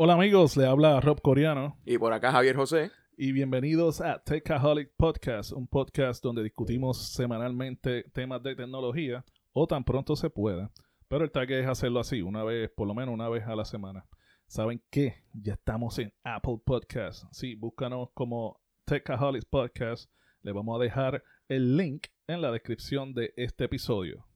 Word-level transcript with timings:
Hola 0.00 0.12
amigos, 0.14 0.56
le 0.56 0.64
habla 0.64 1.00
Rob 1.00 1.20
Coreano 1.20 1.76
Y 1.84 1.98
por 1.98 2.12
acá 2.12 2.30
Javier 2.30 2.54
José. 2.54 2.92
y 3.16 3.32
bienvenidos 3.32 4.00
a 4.00 4.22
Techaholic 4.22 4.92
Podcast, 4.96 5.50
un 5.50 5.66
podcast 5.66 6.22
donde 6.22 6.44
discutimos 6.44 6.98
semanalmente 7.12 8.04
temas 8.12 8.40
de 8.44 8.54
tecnología 8.54 9.24
o 9.52 9.66
tan 9.66 9.82
pronto 9.82 10.14
se 10.14 10.30
pueda. 10.30 10.70
Pero 11.08 11.24
el 11.24 11.32
target 11.32 11.62
es 11.62 11.66
hacerlo 11.66 11.98
así, 11.98 12.22
una 12.22 12.44
vez, 12.44 12.70
por 12.70 12.86
lo 12.86 12.94
menos 12.94 13.12
una 13.12 13.28
vez 13.28 13.44
a 13.48 13.56
la 13.56 13.64
semana. 13.64 14.06
¿Saben 14.46 14.80
qué? 14.88 15.24
Ya 15.32 15.54
estamos 15.54 15.98
en 15.98 16.12
Apple 16.22 16.60
Podcast. 16.64 17.24
Sí, 17.32 17.56
búscanos 17.56 18.10
como 18.14 18.60
Techaholic 18.84 19.46
Podcast. 19.50 20.12
Le 20.42 20.52
vamos 20.52 20.78
a 20.78 20.84
dejar 20.84 21.24
el 21.48 21.76
link 21.76 22.06
en 22.28 22.40
la 22.40 22.52
descripción 22.52 23.14
de 23.14 23.34
este 23.36 23.64
episodio. 23.64 24.27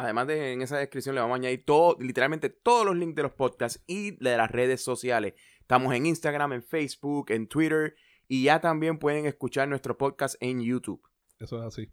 Además 0.00 0.28
de 0.28 0.54
en 0.54 0.62
esa 0.62 0.78
descripción 0.78 1.14
le 1.14 1.20
vamos 1.20 1.34
a 1.34 1.40
añadir 1.40 1.62
todo, 1.62 1.94
literalmente 2.00 2.48
todos 2.48 2.86
los 2.86 2.96
links 2.96 3.16
de 3.16 3.22
los 3.22 3.32
podcasts 3.32 3.84
y 3.86 4.12
de 4.12 4.34
las 4.34 4.50
redes 4.50 4.80
sociales. 4.80 5.34
Estamos 5.60 5.94
en 5.94 6.06
Instagram, 6.06 6.54
en 6.54 6.62
Facebook, 6.62 7.30
en 7.30 7.46
Twitter 7.46 7.94
y 8.26 8.44
ya 8.44 8.62
también 8.62 8.98
pueden 8.98 9.26
escuchar 9.26 9.68
nuestro 9.68 9.98
podcast 9.98 10.36
en 10.40 10.62
YouTube. 10.62 11.02
Eso 11.38 11.58
es 11.58 11.66
así. 11.66 11.92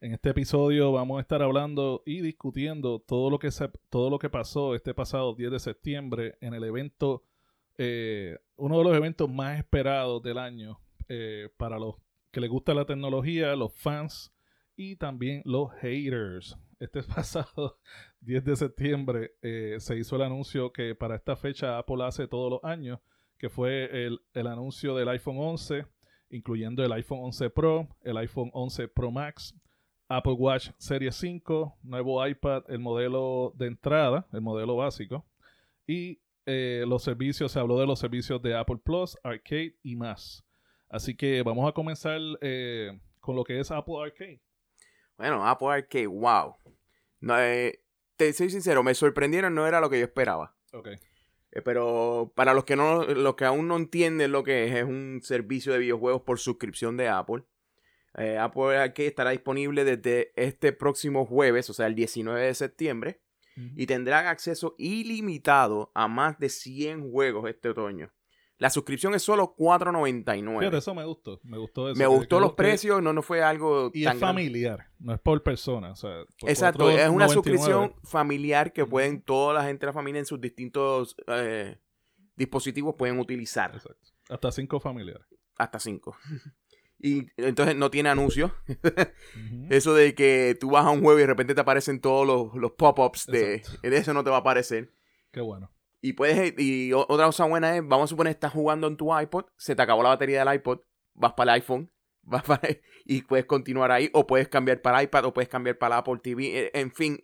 En 0.00 0.14
este 0.14 0.30
episodio 0.30 0.92
vamos 0.92 1.18
a 1.18 1.20
estar 1.20 1.42
hablando 1.42 2.02
y 2.06 2.22
discutiendo 2.22 3.00
todo 3.00 3.28
lo 3.28 3.38
que 3.38 3.50
se, 3.50 3.68
todo 3.90 4.08
lo 4.08 4.18
que 4.18 4.30
pasó 4.30 4.74
este 4.74 4.94
pasado 4.94 5.34
10 5.34 5.50
de 5.52 5.60
septiembre 5.60 6.38
en 6.40 6.54
el 6.54 6.64
evento, 6.64 7.22
eh, 7.76 8.38
uno 8.56 8.78
de 8.78 8.84
los 8.84 8.96
eventos 8.96 9.28
más 9.28 9.58
esperados 9.58 10.22
del 10.22 10.38
año 10.38 10.80
eh, 11.06 11.50
para 11.58 11.78
los 11.78 11.96
que 12.30 12.40
les 12.40 12.48
gusta 12.48 12.72
la 12.72 12.86
tecnología, 12.86 13.54
los 13.56 13.74
fans 13.74 14.32
y 14.76 14.96
también 14.96 15.42
los 15.44 15.72
haters. 15.80 16.58
Este 16.78 17.02
pasado 17.14 17.78
10 18.20 18.44
de 18.44 18.56
septiembre 18.56 19.34
eh, 19.42 19.76
se 19.78 19.96
hizo 19.96 20.16
el 20.16 20.22
anuncio 20.22 20.72
que 20.72 20.94
para 20.94 21.16
esta 21.16 21.36
fecha 21.36 21.78
Apple 21.78 22.04
hace 22.04 22.26
todos 22.26 22.50
los 22.50 22.64
años, 22.64 23.00
que 23.38 23.48
fue 23.48 24.06
el, 24.06 24.20
el 24.34 24.46
anuncio 24.46 24.94
del 24.94 25.08
iPhone 25.08 25.36
11, 25.38 25.86
incluyendo 26.30 26.84
el 26.84 26.92
iPhone 26.92 27.20
11 27.22 27.50
Pro, 27.50 27.88
el 28.02 28.16
iPhone 28.16 28.50
11 28.52 28.88
Pro 28.88 29.10
Max, 29.10 29.54
Apple 30.08 30.32
Watch 30.32 30.70
Series 30.78 31.16
5, 31.16 31.78
nuevo 31.82 32.26
iPad, 32.26 32.64
el 32.68 32.78
modelo 32.78 33.52
de 33.56 33.66
entrada, 33.66 34.26
el 34.32 34.40
modelo 34.40 34.76
básico, 34.76 35.24
y 35.86 36.20
eh, 36.44 36.84
los 36.86 37.02
servicios, 37.02 37.52
se 37.52 37.60
habló 37.60 37.78
de 37.78 37.86
los 37.86 37.98
servicios 37.98 38.42
de 38.42 38.54
Apple 38.54 38.78
Plus, 38.82 39.16
Arcade 39.22 39.76
y 39.82 39.96
más. 39.96 40.44
Así 40.88 41.16
que 41.16 41.42
vamos 41.42 41.68
a 41.68 41.72
comenzar 41.72 42.20
eh, 42.40 42.98
con 43.20 43.36
lo 43.36 43.44
que 43.44 43.58
es 43.58 43.70
Apple 43.70 43.94
Arcade. 44.02 44.40
Bueno, 45.16 45.46
Apple 45.46 45.68
Arcade, 45.68 46.06
wow. 46.06 46.56
No, 47.20 47.38
eh, 47.38 47.84
te 48.16 48.32
soy 48.32 48.50
sincero, 48.50 48.82
me 48.82 48.94
sorprendieron, 48.94 49.54
no 49.54 49.66
era 49.66 49.80
lo 49.80 49.90
que 49.90 49.98
yo 49.98 50.04
esperaba. 50.04 50.54
Ok. 50.72 50.88
Eh, 51.52 51.62
pero 51.62 52.32
para 52.34 52.54
los 52.54 52.64
que 52.64 52.76
no, 52.76 53.04
los 53.04 53.34
que 53.36 53.44
aún 53.44 53.68
no 53.68 53.76
entienden 53.76 54.32
lo 54.32 54.42
que 54.42 54.66
es, 54.66 54.74
es 54.74 54.84
un 54.84 55.20
servicio 55.22 55.72
de 55.72 55.78
videojuegos 55.78 56.22
por 56.22 56.38
suscripción 56.38 56.96
de 56.96 57.08
Apple. 57.08 57.44
Eh, 58.16 58.38
Apple 58.38 58.76
Arcade 58.76 59.08
estará 59.08 59.30
disponible 59.30 59.84
desde 59.84 60.32
este 60.36 60.72
próximo 60.72 61.24
jueves, 61.24 61.70
o 61.70 61.74
sea, 61.74 61.86
el 61.86 61.94
19 61.94 62.40
de 62.40 62.54
septiembre, 62.54 63.20
y 63.76 63.84
tendrán 63.84 64.26
acceso 64.26 64.74
ilimitado 64.78 65.92
a 65.94 66.08
más 66.08 66.38
de 66.38 66.48
100 66.48 67.10
juegos 67.10 67.48
este 67.50 67.68
otoño. 67.68 68.10
La 68.62 68.70
suscripción 68.70 69.12
es 69.14 69.22
solo 69.22 69.56
$4.99. 69.56 70.58
Fíjate, 70.60 70.76
eso 70.78 70.94
me 70.94 71.04
gustó. 71.04 71.40
Me 71.42 71.58
gustó 71.58 71.90
eso. 71.90 71.98
Me 71.98 72.06
gustó 72.06 72.38
los 72.38 72.50
que- 72.50 72.56
precios, 72.56 73.02
no, 73.02 73.12
no 73.12 73.20
fue 73.22 73.42
algo 73.42 73.90
Y 73.92 74.04
tan 74.04 74.14
es 74.14 74.20
grande. 74.20 74.20
familiar, 74.20 74.86
no 75.00 75.12
es 75.14 75.20
por 75.20 75.42
persona. 75.42 75.90
O 75.90 75.96
sea, 75.96 76.24
por 76.38 76.48
Exacto, 76.48 76.88
es 76.90 77.08
una 77.08 77.26
4.99. 77.26 77.32
suscripción 77.34 77.94
familiar 78.04 78.72
que 78.72 78.86
pueden 78.86 79.20
toda 79.22 79.54
la 79.54 79.64
gente 79.64 79.80
de 79.80 79.86
la 79.86 79.92
familia 79.92 80.20
en 80.20 80.26
sus 80.26 80.40
distintos 80.40 81.16
eh, 81.26 81.76
dispositivos 82.36 82.94
pueden 82.96 83.18
utilizar. 83.18 83.72
Exacto. 83.74 84.08
Hasta 84.28 84.52
cinco 84.52 84.78
familiares. 84.80 85.26
Hasta 85.58 85.78
cinco. 85.80 86.16
Y 87.04 87.26
entonces 87.36 87.74
no 87.74 87.90
tiene 87.90 88.10
anuncios. 88.10 88.52
Eso 89.70 89.92
de 89.92 90.14
que 90.14 90.56
tú 90.60 90.70
vas 90.70 90.86
a 90.86 90.90
un 90.90 91.00
juego 91.02 91.18
y 91.18 91.22
de 91.22 91.26
repente 91.26 91.52
te 91.52 91.60
aparecen 91.60 92.00
todos 92.00 92.24
los, 92.24 92.54
los 92.54 92.72
pop-ups 92.72 93.26
de, 93.26 93.60
de 93.82 93.96
eso 93.96 94.14
no 94.14 94.22
te 94.22 94.30
va 94.30 94.36
a 94.36 94.38
aparecer. 94.38 94.92
Qué 95.32 95.40
bueno. 95.40 95.72
Y 96.02 96.12
puedes, 96.14 96.52
y 96.58 96.92
otra 96.92 97.26
cosa 97.26 97.46
buena 97.46 97.76
es, 97.76 97.82
vamos 97.86 98.04
a 98.04 98.08
suponer 98.08 98.32
estás 98.32 98.52
jugando 98.52 98.86
en 98.88 98.96
tu 98.96 99.16
iPod, 99.18 99.44
se 99.56 99.74
te 99.76 99.82
acabó 99.82 100.02
la 100.02 100.08
batería 100.10 100.44
del 100.44 100.54
iPod, 100.56 100.80
vas 101.14 101.32
para 101.34 101.52
el 101.54 101.60
iPhone, 101.62 101.90
vas 102.22 102.42
para 102.42 102.68
y 103.04 103.22
puedes 103.22 103.46
continuar 103.46 103.90
ahí, 103.92 104.10
o 104.12 104.26
puedes 104.26 104.48
cambiar 104.48 104.82
para 104.82 105.02
iPad, 105.02 105.24
o 105.26 105.32
puedes 105.32 105.48
cambiar 105.48 105.78
para 105.78 105.98
Apple 105.98 106.18
TV, 106.22 106.58
eh, 106.66 106.70
en 106.74 106.90
fin, 106.92 107.18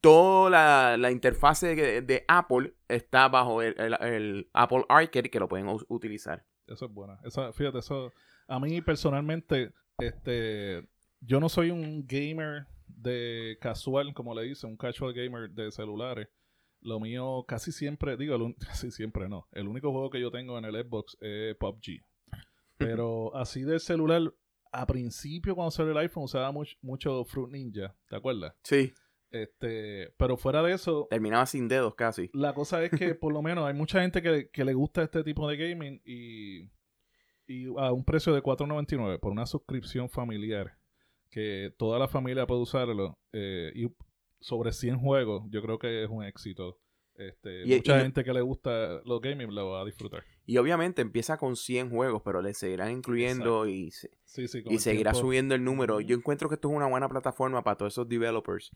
toda 0.00 0.50
la, 0.50 0.96
la 0.96 1.10
interfase 1.12 1.74
de, 2.02 2.24
Apple 2.28 2.74
está 2.88 3.28
bajo 3.28 3.62
el, 3.62 3.74
el- 3.80 3.96
el 4.02 4.50
Apple 4.52 4.84
Arcade 4.88 5.30
que 5.30 5.38
lo 5.40 5.48
pueden 5.48 5.68
utilizar. 5.88 6.44
Eso 6.66 6.86
es 6.86 6.92
bueno. 6.92 7.16
Eso, 7.24 7.52
fíjate, 7.52 7.78
eso. 7.78 8.12
A 8.48 8.58
mí 8.58 8.80
personalmente, 8.82 9.72
este. 9.98 10.88
Yo 11.20 11.40
no 11.40 11.48
soy 11.48 11.70
un 11.70 12.06
gamer 12.06 12.66
de 12.88 13.56
casual, 13.60 14.12
como 14.14 14.34
le 14.34 14.42
dicen, 14.42 14.70
un 14.70 14.76
casual 14.76 15.12
gamer 15.14 15.50
de 15.50 15.70
celulares. 15.72 16.28
Lo 16.86 17.00
mío 17.00 17.44
casi 17.48 17.72
siempre, 17.72 18.16
digo, 18.16 18.36
el 18.36 18.54
casi 18.66 18.90
siempre 18.90 19.28
no. 19.28 19.46
El 19.52 19.68
único 19.68 19.90
juego 19.92 20.08
que 20.10 20.20
yo 20.20 20.30
tengo 20.30 20.56
en 20.58 20.64
el 20.64 20.74
Xbox 20.84 21.16
es 21.20 21.54
PUBG. 21.56 22.00
Pero 22.78 23.34
así 23.36 23.62
del 23.62 23.80
celular, 23.80 24.32
a 24.72 24.86
principio 24.86 25.54
cuando 25.54 25.70
salió 25.70 25.92
el 25.92 25.98
iPhone 25.98 26.24
usaba 26.24 26.52
much- 26.52 26.76
mucho 26.82 27.24
Fruit 27.24 27.50
Ninja, 27.50 27.96
¿te 28.08 28.16
acuerdas? 28.16 28.54
Sí, 28.62 28.92
Este, 29.30 30.12
pero 30.18 30.36
fuera 30.36 30.62
de 30.62 30.72
eso, 30.74 31.06
terminaba 31.10 31.46
sin 31.46 31.66
dedos 31.68 31.94
casi. 31.94 32.30
la 32.32 32.52
cosa 32.54 32.82
es 32.84 32.90
que 32.90 33.14
por 33.20 33.32
lo 33.32 33.42
menos 33.42 33.66
hay 33.66 33.74
mucha 33.74 34.00
gente 34.02 34.22
que, 34.22 34.50
que 34.50 34.64
le 34.64 34.74
gusta 34.74 35.02
este 35.02 35.24
tipo 35.24 35.48
de 35.48 35.56
gaming 35.56 36.00
y, 36.04 36.70
y 37.46 37.66
a 37.78 37.92
un 37.92 38.04
precio 38.04 38.32
de 38.34 38.42
$4.99 38.42 39.18
por 39.18 39.32
una 39.32 39.46
suscripción 39.46 40.08
familiar 40.10 40.76
que 41.30 41.74
toda 41.78 41.98
la 41.98 42.08
familia 42.08 42.46
puede 42.46 42.60
usarlo 42.62 43.18
eh, 43.32 43.72
y 43.74 43.88
sobre 44.40 44.72
100 44.72 44.98
juegos 44.98 45.44
yo 45.50 45.62
creo 45.62 45.78
que 45.78 46.04
es 46.04 46.10
un 46.10 46.24
éxito. 46.24 46.78
Este, 47.18 47.62
Y- 47.64 47.76
mucha 47.76 47.96
y- 47.98 48.02
gente 48.02 48.22
que 48.24 48.32
le 48.34 48.42
gusta 48.42 49.00
los 49.06 49.20
gaming 49.22 49.54
lo 49.54 49.70
va 49.70 49.80
a 49.80 49.84
disfrutar. 49.86 50.22
Y 50.44 50.58
obviamente 50.58 51.00
empieza 51.00 51.38
con 51.38 51.56
100 51.56 51.88
juegos, 51.88 52.20
pero 52.22 52.42
le 52.42 52.52
seguirán 52.52 52.90
incluyendo 52.92 53.66
y, 53.66 53.90
se- 53.90 54.10
Sí, 54.24 54.46
sí, 54.48 54.62
con 54.62 54.72
y 54.74 54.78
seguirá 54.78 55.12
tiempo. 55.12 55.26
subiendo 55.26 55.54
el 55.54 55.64
número. 55.64 56.00
Yo 56.02 56.14
encuentro 56.14 56.48
que 56.50 56.56
esto 56.56 56.68
es 56.68 56.76
una 56.76 56.86
buena 56.86 57.08
plataforma 57.08 57.64
para 57.64 57.78
todos 57.78 57.94
esos 57.94 58.06
developers. 58.08 58.70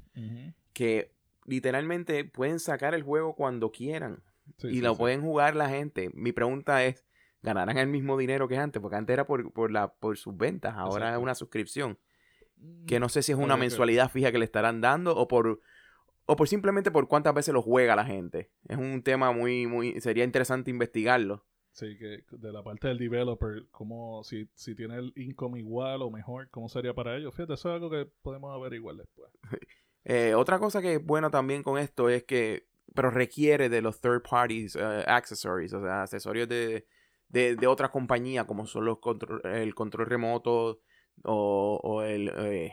Que 0.73 1.13
literalmente 1.45 2.25
pueden 2.25 2.59
sacar 2.61 2.95
el 2.95 3.03
juego 3.03 3.35
cuando 3.35 3.71
quieran 3.71 4.23
Sí, 4.57 4.69
y 4.69 4.81
lo 4.81 4.97
pueden 4.97 5.21
jugar 5.21 5.55
la 5.55 5.69
gente. 5.69 6.11
Mi 6.15 6.33
pregunta 6.33 6.83
es, 6.85 7.05
¿ganarán 7.43 7.77
el 7.77 7.89
mismo 7.89 8.17
dinero 8.17 8.49
que 8.49 8.57
antes? 8.57 8.81
Porque 8.81 8.97
antes 8.97 9.13
era 9.13 9.27
por, 9.27 9.53
por, 9.53 9.71
la, 9.71 9.93
por 9.93 10.17
sus 10.17 10.35
ventas, 10.37 10.75
ahora 10.77 11.07
Exacto. 11.09 11.19
es 11.19 11.23
una 11.23 11.35
suscripción. 11.35 11.99
Que 12.87 13.01
no 13.01 13.09
sé 13.09 13.23
si 13.23 13.33
es 13.33 13.39
una 13.39 13.57
mensualidad 13.57 14.11
fija 14.11 14.33
que 14.33 14.39
le 14.39 14.45
estarán 14.45 14.81
dando 14.81 15.17
o 15.17 15.29
por 15.29 15.61
o 16.31 16.37
por 16.37 16.47
simplemente 16.47 16.93
por 16.93 17.09
cuántas 17.09 17.35
veces 17.35 17.53
lo 17.53 17.61
juega 17.61 17.97
la 17.97 18.05
gente. 18.05 18.51
Es 18.69 18.77
un 18.77 19.03
tema 19.03 19.33
muy, 19.33 19.67
muy, 19.67 20.01
sería 20.01 20.23
interesante 20.23 20.71
investigarlo. 20.71 21.45
Sí, 21.73 21.99
que 21.99 22.25
de 22.31 22.53
la 22.53 22.63
parte 22.63 22.87
del 22.87 22.99
developer, 22.99 23.67
como 23.73 24.23
si, 24.23 24.49
si 24.55 24.77
tiene 24.77 24.97
el 24.97 25.13
income 25.17 25.59
igual 25.59 26.03
o 26.03 26.11
mejor, 26.11 26.49
¿cómo 26.51 26.69
sería 26.69 26.95
para 26.95 27.17
ellos? 27.17 27.35
Fíjate, 27.35 27.55
eso 27.55 27.69
es 27.69 27.75
algo 27.75 27.91
que 27.91 28.09
podemos 28.23 28.55
averiguar 28.55 28.97
después. 28.97 29.31
Eh, 30.03 30.35
otra 30.35 30.59
cosa 30.59 30.81
que 30.81 30.95
es 30.95 31.05
buena 31.05 31.29
también 31.29 31.63
con 31.63 31.77
esto 31.77 32.09
es 32.09 32.25
que, 32.25 32.67
pero 32.95 33.11
requiere 33.11 33.69
de 33.69 33.83
los 33.83 34.01
third 34.01 34.23
parties 34.23 34.75
eh, 34.75 35.05
accessories, 35.07 35.75
o 35.75 35.83
sea, 35.83 36.05
accesorios 36.05 36.49
de, 36.49 36.87
de, 37.29 37.55
de 37.55 37.67
otra 37.67 37.91
compañía, 37.91 38.47
como 38.47 38.65
son 38.65 38.87
los 38.87 38.99
control, 38.99 39.43
el 39.45 39.75
control 39.75 40.07
remoto 40.07 40.81
o, 41.25 41.81
o 41.83 42.03
el... 42.03 42.29
eh, 42.37 42.73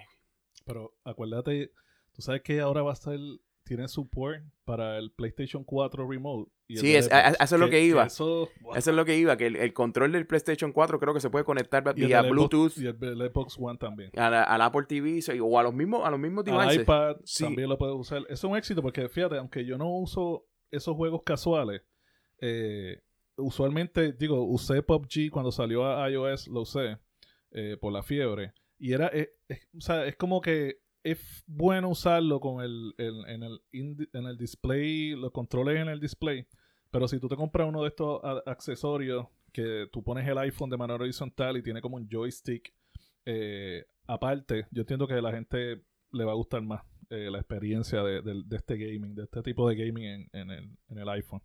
Pero 0.66 0.94
acuérdate, 1.04 1.72
tú 2.14 2.22
sabes 2.22 2.42
que 2.42 2.60
ahora 2.60 2.82
va 2.84 2.92
a 2.92 2.94
estar, 2.94 3.18
tiene 3.64 3.88
support 3.88 4.42
para 4.66 4.98
el 4.98 5.12
PlayStation 5.12 5.64
4 5.64 6.08
Remote. 6.10 6.52
y 6.70 6.78
Sí, 6.78 6.96
es- 6.96 7.12
a- 7.12 7.28
a- 7.30 7.32
eso 7.44 7.56
es 7.56 7.62
lo 7.62 7.70
que 7.70 7.82
iba. 7.84 8.06
eso, 8.06 8.50
wow. 8.62 8.76
Eso 8.76 8.90
es 8.92 8.96
lo 8.96 9.04
que 9.06 9.18
iba, 9.18 9.36
que 9.38 9.48
el, 9.48 9.56
el 9.58 9.74
control 9.74 10.12
del 10.14 10.26
PlayStation 10.28 10.72
4 10.72 11.00
creo 11.00 11.14
que 11.14 11.20
se 11.20 11.30
puede 11.30 11.44
conectar 11.46 11.84
Y 11.96 12.02
el 12.02 12.08
vía 12.08 12.22
Xbox- 12.24 12.30
Bluetooth 12.30 12.78
y 12.78 12.86
el 12.88 12.98
Xbox 13.32 13.58
One 13.60 13.78
también. 13.78 14.12
a 14.18 14.30
la- 14.30 14.44
al 14.44 14.62
Apple 14.62 14.86
TV 14.88 15.20
o 15.42 15.60
a 15.60 15.64
los 15.64 15.74
mismos, 15.74 16.06
a 16.06 16.12
los 16.12 16.20
mismos 16.20 16.46
Al 16.48 16.58
devices. 16.60 16.82
iPad 16.84 17.18
Sí. 17.26 17.44
también 17.44 17.68
lo 17.70 17.78
puedes 17.78 17.96
usar. 17.96 18.24
Es 18.30 18.44
un 18.44 18.56
éxito 18.58 18.82
porque 18.82 19.08
fíjate, 19.10 19.38
aunque 19.38 19.66
yo 19.66 19.78
no 19.78 19.90
uso 19.98 20.46
esos 20.72 20.96
juegos 20.96 21.22
casuales, 21.26 21.82
eh, 22.42 23.02
usualmente, 23.38 24.14
digo, 24.14 24.44
usé 24.44 24.82
PUBG 24.82 25.30
cuando 25.32 25.52
salió 25.52 25.86
a 25.86 26.10
iOS, 26.10 26.48
lo 26.48 26.62
usé 26.62 26.98
eh, 27.58 27.76
por 27.82 27.92
la 27.92 28.04
fiebre. 28.04 28.54
Y 28.80 28.94
era, 28.94 29.08
eh, 29.14 29.32
es, 29.50 29.68
o 29.76 29.82
sea, 29.82 30.06
es 30.06 30.16
como 30.16 30.40
que 30.42 30.78
es 31.04 31.44
bueno 31.48 31.90
usarlo 31.90 32.40
con 32.40 32.64
el, 32.64 32.94
el- 32.98 33.26
en, 33.28 33.44
el 33.44 33.60
en 33.72 34.26
el 34.26 34.38
display, 34.38 35.12
los 35.16 35.32
controles 35.32 35.78
en 35.78 35.88
el 35.90 36.00
display. 36.00 36.46
Pero 36.92 37.08
si 37.08 37.20
tú 37.20 37.28
te 37.28 37.36
compras 37.36 37.68
uno 37.68 37.82
de 37.82 37.90
estos 37.90 38.22
accesorios 38.46 39.26
que 39.52 39.88
tú 39.92 40.04
pones 40.04 40.28
el 40.28 40.38
iPhone 40.38 40.70
de 40.70 40.78
manera 40.78 41.02
horizontal 41.04 41.58
y 41.58 41.64
tiene 41.64 41.82
como 41.82 41.96
un 41.98 42.08
joystick 42.10 42.74
eh, 43.26 43.86
aparte, 44.06 44.68
yo 44.72 44.82
entiendo 44.82 45.08
que 45.08 45.16
a 45.16 45.22
la 45.22 45.32
gente 45.32 45.82
le 46.12 46.24
va 46.26 46.32
a 46.32 46.36
gustar 46.36 46.62
más 46.62 46.82
la 47.10 47.38
experiencia 47.40 48.04
de, 48.04 48.22
de- 48.22 48.44
de 48.46 48.56
este 48.58 48.78
gaming, 48.78 49.16
de 49.16 49.24
este 49.24 49.42
tipo 49.42 49.68
de 49.70 49.76
gaming 49.76 50.04
en, 50.06 50.30
en 50.34 50.52
el, 50.52 50.78
en 50.90 50.98
el 50.98 51.10
iPhone. 51.10 51.42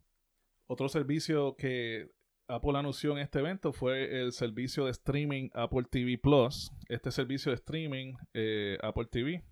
otro 0.67 0.89
servicio 0.89 1.55
que 1.57 2.11
Apple 2.53 2.79
anunció 2.79 3.13
en 3.13 3.19
este 3.19 3.39
evento 3.39 3.73
fue 3.73 4.21
el 4.21 4.33
servicio 4.33 4.85
de 4.85 4.91
streaming 4.91 5.49
Apple 5.55 5.85
TV 5.91 6.19
Plus. 6.19 6.71
Este 6.87 7.11
servicio 7.11 7.51
de 7.51 7.57
streaming 7.57 8.15
eh, 8.35 8.77
Apple 8.83 9.07
TV 9.07 9.43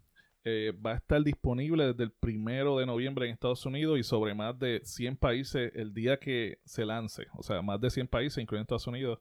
eh, 0.44 0.74
va 0.84 0.92
a 0.92 0.96
estar 0.96 1.22
disponible 1.24 1.86
desde 1.86 2.04
el 2.04 2.12
primero 2.12 2.76
de 2.76 2.84
noviembre 2.84 3.24
en 3.24 3.32
Estados 3.32 3.64
Unidos 3.64 3.98
y 3.98 4.02
sobre 4.02 4.34
más 4.34 4.58
de 4.58 4.82
100 4.84 5.16
países 5.16 5.72
el 5.74 5.94
día 5.94 6.18
que 6.18 6.58
se 6.66 6.84
lance. 6.84 7.26
O 7.38 7.42
sea, 7.42 7.62
más 7.62 7.80
de 7.80 7.88
100 7.88 8.06
países, 8.06 8.36
incluyendo 8.36 8.64
Estados 8.64 8.86
Unidos, 8.86 9.18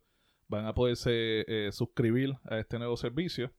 van 0.50 0.66
a 0.66 0.74
poderse 0.74 1.46
eh, 1.48 1.72
suscribir 1.72 2.36
a 2.50 2.60
este 2.60 2.78
nuevo 2.80 2.98
servicio. 2.98 3.50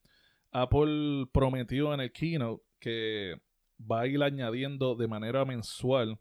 Apple 0.51 1.25
prometió 1.31 1.95
en 1.95 1.99
el 1.99 2.11
keynote 2.11 2.63
que 2.79 3.41
va 3.79 4.01
a 4.01 4.07
ir 4.07 4.21
añadiendo 4.21 4.93
de 4.93 5.07
manera 5.07 5.45
mensual 5.45 6.19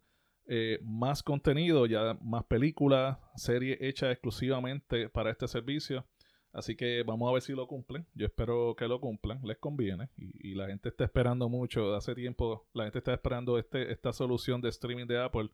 eh, 0.53 0.81
más 0.83 1.23
contenido, 1.23 1.87
ya 1.87 2.19
más 2.21 2.43
películas, 2.43 3.19
series 3.37 3.79
hechas 3.81 4.11
exclusivamente 4.11 5.09
para 5.09 5.31
este 5.31 5.47
servicio. 5.47 6.05
Así 6.53 6.75
que 6.75 7.05
vamos 7.05 7.31
a 7.31 7.35
ver 7.35 7.43
si 7.43 7.53
lo 7.53 7.69
cumplen. 7.69 8.05
Yo 8.15 8.27
espero 8.27 8.75
que 8.75 8.89
lo 8.89 9.01
cumplan. 9.01 9.41
Les 9.45 9.59
conviene. 9.59 10.11
Y, 10.17 10.57
la 10.57 10.67
gente 10.67 10.89
está 10.89 11.05
esperando 11.05 11.49
mucho. 11.49 11.95
Hace 11.95 12.17
tiempo 12.17 12.69
la 12.73 12.83
gente 12.83 12.99
está 12.99 13.13
esperando 13.15 13.59
este, 13.59 13.93
esta 13.93 14.13
solución 14.13 14.61
de 14.61 14.71
streaming 14.71 15.07
de 15.07 15.23
Apple. 15.23 15.51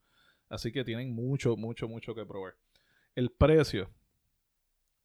Así 0.48 0.72
que 0.72 0.82
tienen 0.82 1.14
mucho, 1.14 1.58
mucho, 1.58 1.87
mucho 1.88 2.14
que 2.14 2.25
probar. 2.25 2.54
El 3.14 3.31
precio. 3.31 3.90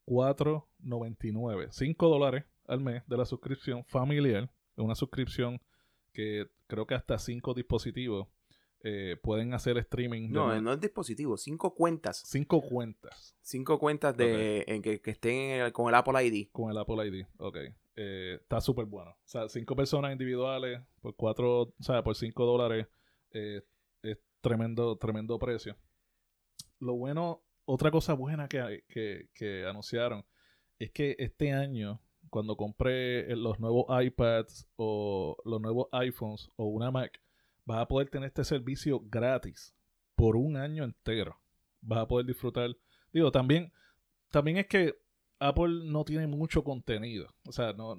4.99. 0.05 1.67
5 1.69 2.07
dólares 2.07 2.45
al 2.65 2.79
mes 2.79 3.03
de 3.07 3.17
la 3.17 3.25
suscripción 3.25 3.83
familiar. 3.83 4.49
Una 4.77 4.95
suscripción 4.95 5.61
que 6.13 6.49
creo 6.67 6.87
que 6.87 6.95
hasta 6.95 7.19
5 7.19 7.53
dispositivos 7.53 8.29
eh, 8.83 9.17
pueden 9.21 9.53
hacer 9.53 9.77
streaming. 9.77 10.29
No, 10.31 10.59
no 10.59 10.73
es 10.73 10.81
dispositivo, 10.81 11.37
cinco 11.37 11.75
cuentas. 11.75 12.23
Cinco 12.25 12.61
cuentas. 12.61 13.35
Cinco 13.41 13.77
cuentas 13.77 14.17
de 14.17 14.63
en 14.67 14.81
que, 14.81 14.99
estén 15.03 15.71
con 15.71 15.87
el 15.87 15.95
Apple 15.95 16.25
ID. 16.25 16.49
Con 16.51 16.71
el 16.71 16.77
Apple 16.77 17.07
ID, 17.07 17.25
ok. 17.37 17.57
Eh, 17.95 18.39
está 18.41 18.59
súper 18.59 18.85
bueno. 18.85 19.11
O 19.11 19.27
sea, 19.27 19.47
cinco 19.49 19.75
personas 19.75 20.11
individuales 20.11 20.81
por 20.99 21.15
cuatro, 21.15 21.61
o 21.61 21.73
sea, 21.79 22.03
por 22.03 22.15
cinco 22.15 22.45
dólares 22.45 22.87
eh, 23.31 23.61
es 24.01 24.17
tremendo, 24.41 24.97
tremendo 24.97 25.37
precio. 25.37 25.77
Lo 26.79 26.95
bueno, 26.95 27.43
otra 27.65 27.91
cosa 27.91 28.13
buena 28.13 28.47
que, 28.47 28.83
que, 28.87 29.29
que 29.35 29.65
anunciaron 29.67 30.25
es 30.79 30.91
que 30.91 31.15
este 31.19 31.51
año, 31.51 32.01
cuando 32.31 32.57
compré 32.57 33.35
los 33.35 33.59
nuevos 33.59 33.85
iPads 33.89 34.67
o 34.75 35.37
los 35.45 35.61
nuevos 35.61 35.87
iPhones 35.91 36.49
o 36.55 36.65
una 36.65 36.89
Mac, 36.89 37.21
vas 37.65 37.79
a 37.79 37.87
poder 37.87 38.09
tener 38.09 38.27
este 38.27 38.43
servicio 38.43 39.01
gratis 39.01 39.75
por 40.15 40.35
un 40.35 40.57
año 40.57 40.83
entero. 40.83 41.39
Vas 41.81 41.99
a 41.99 42.07
poder 42.07 42.25
disfrutar. 42.25 42.75
Digo, 43.11 43.31
también, 43.31 43.71
también 44.29 44.57
es 44.57 44.67
que 44.67 44.95
Apple 45.39 45.85
no 45.85 46.03
tiene 46.05 46.27
mucho 46.27 46.63
contenido. 46.63 47.33
O 47.47 47.51
sea, 47.51 47.73
no, 47.73 47.97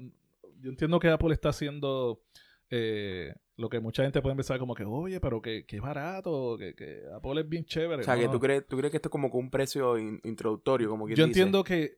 yo 0.61 0.70
entiendo 0.70 1.00
que 1.00 1.09
Apple 1.09 1.32
está 1.32 1.49
haciendo 1.49 2.23
eh, 2.70 3.35
lo 3.56 3.69
que 3.69 3.81
mucha 3.81 4.05
gente 4.05 4.23
puede 4.23 4.32
empezar 4.32 4.59
como 4.59 4.75
que, 4.75 4.85
oye, 4.85 5.20
pero 5.20 5.43
que, 5.43 5.67
que 5.67 5.81
barato, 5.81 6.56
que, 6.59 6.75
que, 6.75 7.03
Apple 7.14 7.41
es 7.41 7.49
bien 7.49 7.64
chévere. 7.64 8.03
O 8.03 8.05
sea, 8.05 8.17
que 8.17 8.29
tú 8.29 8.38
crees, 8.41 8.67
tú 8.67 8.76
crees 8.76 8.91
que 8.91 8.97
esto 8.97 9.09
es 9.09 9.12
como 9.12 9.29
un 9.29 9.50
precio 9.50 9.99
introductorio, 9.99 10.88
como 10.88 11.09
Yo 11.09 11.25
entiendo 11.25 11.64
que 11.64 11.97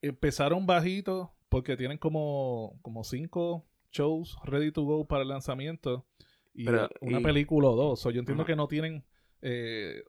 empezaron 0.00 0.66
bajitos 0.66 1.28
porque 1.48 1.76
tienen 1.76 1.98
como, 1.98 2.78
como 2.82 3.04
cinco 3.04 3.64
shows 3.92 4.36
ready 4.44 4.72
to 4.72 4.82
go 4.82 5.06
para 5.06 5.22
el 5.22 5.28
lanzamiento 5.28 6.06
y 6.54 6.66
una 7.00 7.20
película 7.20 7.68
o 7.68 7.76
dos. 7.76 8.02
yo 8.02 8.18
entiendo 8.18 8.44
que 8.44 8.56
no 8.56 8.68
tienen 8.68 9.04
eh, 9.40 10.02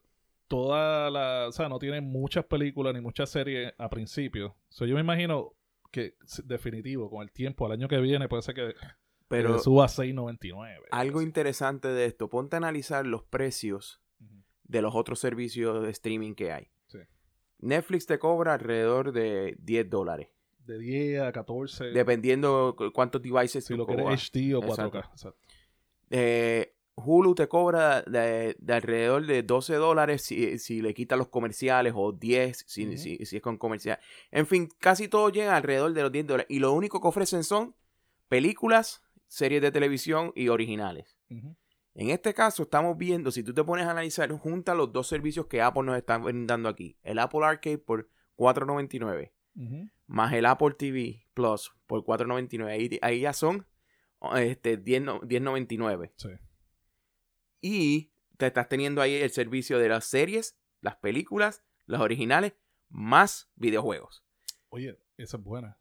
toda 0.47 1.09
la. 1.09 1.47
O 1.47 1.51
sea, 1.51 1.69
no 1.69 1.79
tienen 1.79 2.03
muchas 2.03 2.45
películas 2.45 2.93
ni 2.93 3.01
muchas 3.01 3.29
series 3.29 3.73
a 3.77 3.89
principio. 3.89 4.55
So, 4.69 4.85
yo 4.85 4.95
me 4.95 5.01
imagino 5.01 5.53
que, 5.91 6.15
definitivo, 6.43 7.09
con 7.09 7.23
el 7.23 7.31
tiempo, 7.31 7.65
al 7.65 7.73
año 7.73 7.87
que 7.87 7.99
viene, 7.99 8.27
puede 8.27 8.41
ser 8.41 8.55
que, 8.55 8.73
Pero 9.27 9.59
suba 9.59 9.85
a 9.85 9.87
6.99. 9.87 10.83
Algo 10.91 11.21
interesante 11.21 11.87
de 11.87 12.05
esto, 12.05 12.29
ponte 12.29 12.55
a 12.55 12.57
analizar 12.57 13.05
los 13.05 13.23
precios 13.23 14.01
de 14.63 14.81
los 14.81 14.95
otros 14.95 15.19
servicios 15.19 15.83
de 15.83 15.91
streaming 15.91 16.33
que 16.33 16.51
hay. 16.51 16.69
Netflix 17.59 18.05
te 18.05 18.19
cobra 18.19 18.55
alrededor 18.55 19.13
de 19.13 19.55
10 19.59 19.89
dólares. 19.89 20.27
De 20.65 20.77
10 20.77 21.21
a 21.21 21.31
14. 21.31 21.85
Dependiendo 21.91 22.75
cuántos 22.93 23.21
devices. 23.21 23.63
Si 23.63 23.73
lo 23.73 23.85
quieres 23.85 24.05
HD 24.05 24.53
o 24.53 24.61
4K. 24.61 25.09
Exacto. 25.11 25.39
Eh, 26.09 26.73
Hulu 26.95 27.33
te 27.33 27.47
cobra 27.47 28.03
de, 28.03 28.55
alrededor 28.67 29.25
de 29.25 29.41
12 29.41 29.75
dólares 29.75 30.21
si, 30.21 30.81
le 30.81 30.93
quita 30.93 31.15
los 31.15 31.27
comerciales 31.27 31.93
o 31.95 32.11
10 32.11 32.65
si, 32.67 32.97
si, 32.97 33.17
es 33.19 33.41
con 33.41 33.57
comercial. 33.57 33.99
En 34.31 34.45
fin, 34.45 34.69
casi 34.79 35.07
todo 35.07 35.29
llega 35.29 35.55
alrededor 35.55 35.93
de 35.93 36.01
los 36.03 36.11
10 36.11 36.27
dólares. 36.27 36.47
Y 36.49 36.59
lo 36.59 36.71
único 36.71 37.01
que 37.01 37.07
ofrecen 37.07 37.43
son 37.43 37.75
películas, 38.27 39.03
series 39.27 39.61
de 39.61 39.71
televisión 39.71 40.31
y 40.35 40.49
originales. 40.49 41.17
En 41.95 42.09
este 42.09 42.33
caso 42.33 42.63
estamos 42.63 42.97
viendo, 42.97 43.31
si 43.31 43.43
tú 43.43 43.53
te 43.53 43.63
pones 43.63 43.87
a 43.87 43.91
analizar, 43.91 44.31
junta 44.31 44.75
los 44.75 44.91
dos 44.91 45.07
servicios 45.07 45.47
que 45.47 45.61
Apple 45.61 45.83
nos 45.83 45.97
está 45.97 46.17
brindando 46.17 46.69
aquí. 46.69 46.97
El 47.01 47.19
Apple 47.19 47.43
Arcade 47.43 47.79
por 47.79 48.09
4.99. 48.37 49.31
Más 50.07 50.33
el 50.33 50.45
Apple 50.45 50.75
TV 50.77 51.27
Plus 51.33 51.71
por 51.87 52.03
4.99. 52.03 52.67
Ahí, 52.67 52.99
ahí 53.01 53.21
ya 53.21 53.33
son 53.33 53.65
este, 54.35 54.81
10.99. 54.83 56.11
sí. 56.15 56.29
Y 57.61 58.11
te 58.37 58.47
estás 58.47 58.67
teniendo 58.67 59.01
ahí 59.01 59.15
el 59.15 59.31
servicio 59.31 59.79
de 59.79 59.87
las 59.87 60.05
series, 60.05 60.57
las 60.81 60.97
películas, 60.97 61.63
las 61.85 62.01
originales, 62.01 62.53
más 62.89 63.49
videojuegos. 63.55 64.25
Oye, 64.69 64.99
esa 65.17 65.37
es 65.37 65.43
buena. 65.43 65.77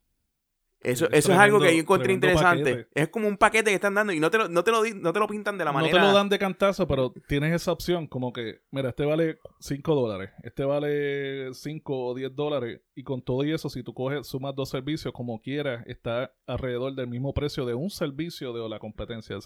Eso, 0.82 1.08
eso 1.10 1.32
es 1.32 1.38
algo 1.38 1.60
que 1.60 1.74
yo 1.74 1.80
encontré 1.80 2.12
interesante. 2.12 2.88
Es 2.94 3.08
como 3.08 3.28
un 3.28 3.36
paquete 3.36 3.70
que 3.70 3.76
están 3.76 3.94
dando 3.94 4.12
y 4.12 4.18
no 4.18 4.30
te, 4.30 4.38
lo, 4.38 4.48
no, 4.48 4.64
te 4.64 4.70
lo, 4.72 4.82
no 4.84 5.12
te 5.12 5.20
lo 5.20 5.28
pintan 5.28 5.56
de 5.56 5.64
la 5.64 5.72
manera. 5.72 5.92
No 5.92 5.98
te 5.98 6.08
lo 6.08 6.14
dan 6.14 6.28
de 6.28 6.38
cantazo, 6.38 6.88
pero 6.88 7.12
tienes 7.28 7.54
esa 7.54 7.72
opción 7.72 8.06
como 8.08 8.32
que, 8.32 8.62
mira, 8.70 8.88
este 8.88 9.04
vale 9.04 9.38
5 9.60 9.94
dólares, 9.94 10.30
este 10.42 10.64
vale 10.64 11.54
5 11.54 12.06
o 12.06 12.14
10 12.14 12.34
dólares 12.34 12.80
y 12.94 13.04
con 13.04 13.22
todo 13.22 13.44
y 13.44 13.52
eso, 13.52 13.68
si 13.68 13.82
tú 13.82 13.94
coges, 13.94 14.26
sumas 14.26 14.54
dos 14.56 14.70
servicios 14.70 15.14
como 15.14 15.40
quieras, 15.40 15.84
está 15.86 16.34
alrededor 16.46 16.94
del 16.94 17.06
mismo 17.06 17.32
precio 17.32 17.64
de 17.64 17.74
un 17.74 17.90
servicio 17.90 18.52
de 18.52 18.68
la 18.68 18.78
competencia. 18.78 19.36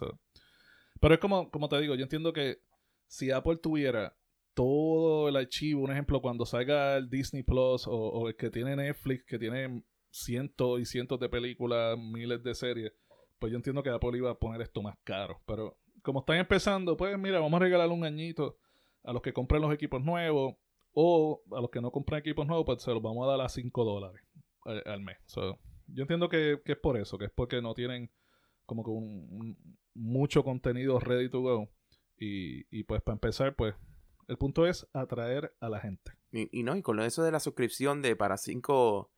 Pero 1.00 1.14
es 1.14 1.20
como, 1.20 1.50
como 1.50 1.68
te 1.68 1.78
digo, 1.80 1.94
yo 1.94 2.02
entiendo 2.02 2.32
que 2.32 2.58
si 3.06 3.30
Apple 3.30 3.58
tuviera 3.58 4.16
todo 4.54 5.28
el 5.28 5.36
archivo, 5.36 5.82
un 5.82 5.92
ejemplo, 5.92 6.22
cuando 6.22 6.46
salga 6.46 6.96
el 6.96 7.10
Disney 7.10 7.42
Plus 7.42 7.86
o, 7.86 7.92
o 7.92 8.28
el 8.28 8.36
que 8.36 8.48
tiene 8.48 8.74
Netflix, 8.74 9.24
que 9.26 9.38
tiene 9.38 9.82
cientos 10.16 10.80
y 10.80 10.84
cientos 10.84 11.20
de 11.20 11.28
películas, 11.28 11.98
miles 11.98 12.42
de 12.42 12.54
series, 12.54 12.92
pues 13.38 13.52
yo 13.52 13.56
entiendo 13.56 13.82
que 13.82 13.90
Apple 13.90 14.16
iba 14.16 14.30
a 14.30 14.38
poner 14.38 14.62
esto 14.62 14.82
más 14.82 14.96
caro. 15.04 15.40
Pero 15.46 15.78
como 16.02 16.20
están 16.20 16.36
empezando, 16.36 16.96
pues 16.96 17.18
mira, 17.18 17.38
vamos 17.38 17.60
a 17.60 17.64
regalarle 17.64 17.94
un 17.94 18.04
añito 18.04 18.58
a 19.04 19.12
los 19.12 19.22
que 19.22 19.32
compren 19.32 19.62
los 19.62 19.72
equipos 19.72 20.02
nuevos 20.02 20.56
o 20.92 21.42
a 21.52 21.60
los 21.60 21.70
que 21.70 21.80
no 21.80 21.90
compren 21.90 22.20
equipos 22.20 22.46
nuevos, 22.46 22.64
pues 22.64 22.82
se 22.82 22.90
los 22.92 23.02
vamos 23.02 23.26
a 23.26 23.30
dar 23.30 23.40
a 23.40 23.48
5 23.48 23.84
dólares 23.84 24.22
al, 24.64 25.00
mes. 25.00 25.18
yo 25.86 26.02
entiendo 26.02 26.28
que, 26.28 26.60
es 26.64 26.78
por 26.78 26.96
eso, 26.96 27.18
que 27.18 27.26
es 27.26 27.30
porque 27.30 27.62
no 27.62 27.74
tienen 27.74 28.10
como 28.64 28.82
que 28.82 28.90
un, 28.90 29.56
mucho 29.94 30.42
contenido 30.42 30.98
ready 30.98 31.28
to 31.30 31.40
go. 31.40 31.68
Y, 32.18 32.64
y 32.76 32.84
pues 32.84 33.02
para 33.02 33.14
empezar, 33.14 33.54
pues 33.54 33.74
el 34.26 34.38
punto 34.38 34.66
es 34.66 34.88
atraer 34.92 35.54
a 35.60 35.68
la 35.68 35.80
gente. 35.80 36.12
Y, 36.32 36.60
y 36.60 36.62
no, 36.62 36.74
y 36.74 36.82
con 36.82 36.98
eso 37.00 37.22
de 37.22 37.30
la 37.30 37.40
suscripción 37.40 38.02
de 38.02 38.16
para 38.16 38.38
5 38.38 39.12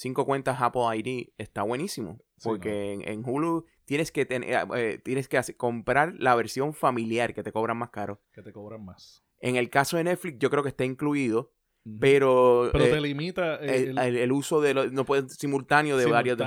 cinco 0.00 0.24
cuentas 0.24 0.60
Apple 0.60 0.82
ID 0.96 1.28
está 1.36 1.62
buenísimo. 1.62 2.18
porque 2.42 2.94
en, 3.04 3.22
Hulu 3.22 3.66
tienes 3.84 4.10
que 4.10 4.24
tener, 4.24 4.50
eh, 4.50 4.66
eh, 4.76 4.98
tienes 5.04 5.28
que 5.28 5.38
comprar 5.56 6.14
la 6.18 6.34
versión 6.34 6.72
familiar 6.72 7.34
que 7.34 7.42
te 7.42 7.52
cobran 7.52 7.76
más 7.76 7.90
caro. 7.90 8.22
Que 8.32 8.42
te 8.42 8.50
cobran 8.50 8.82
más. 8.82 9.22
En 9.40 9.56
el 9.56 9.68
caso 9.68 9.98
de 9.98 10.04
Netflix, 10.04 10.38
yo 10.38 10.48
creo 10.48 10.62
que 10.62 10.70
está 10.70 10.84
incluido. 10.84 11.52
Pero, 11.98 12.68
pero 12.72 12.84
te 12.84 12.98
eh, 12.98 13.00
limita 13.00 13.56
el, 13.56 14.32
uso 14.32 14.60
de 14.60 14.74
no 14.74 15.04
puede 15.06 15.30
simultáneo 15.30 15.96
de 15.96 16.04
varios 16.04 16.38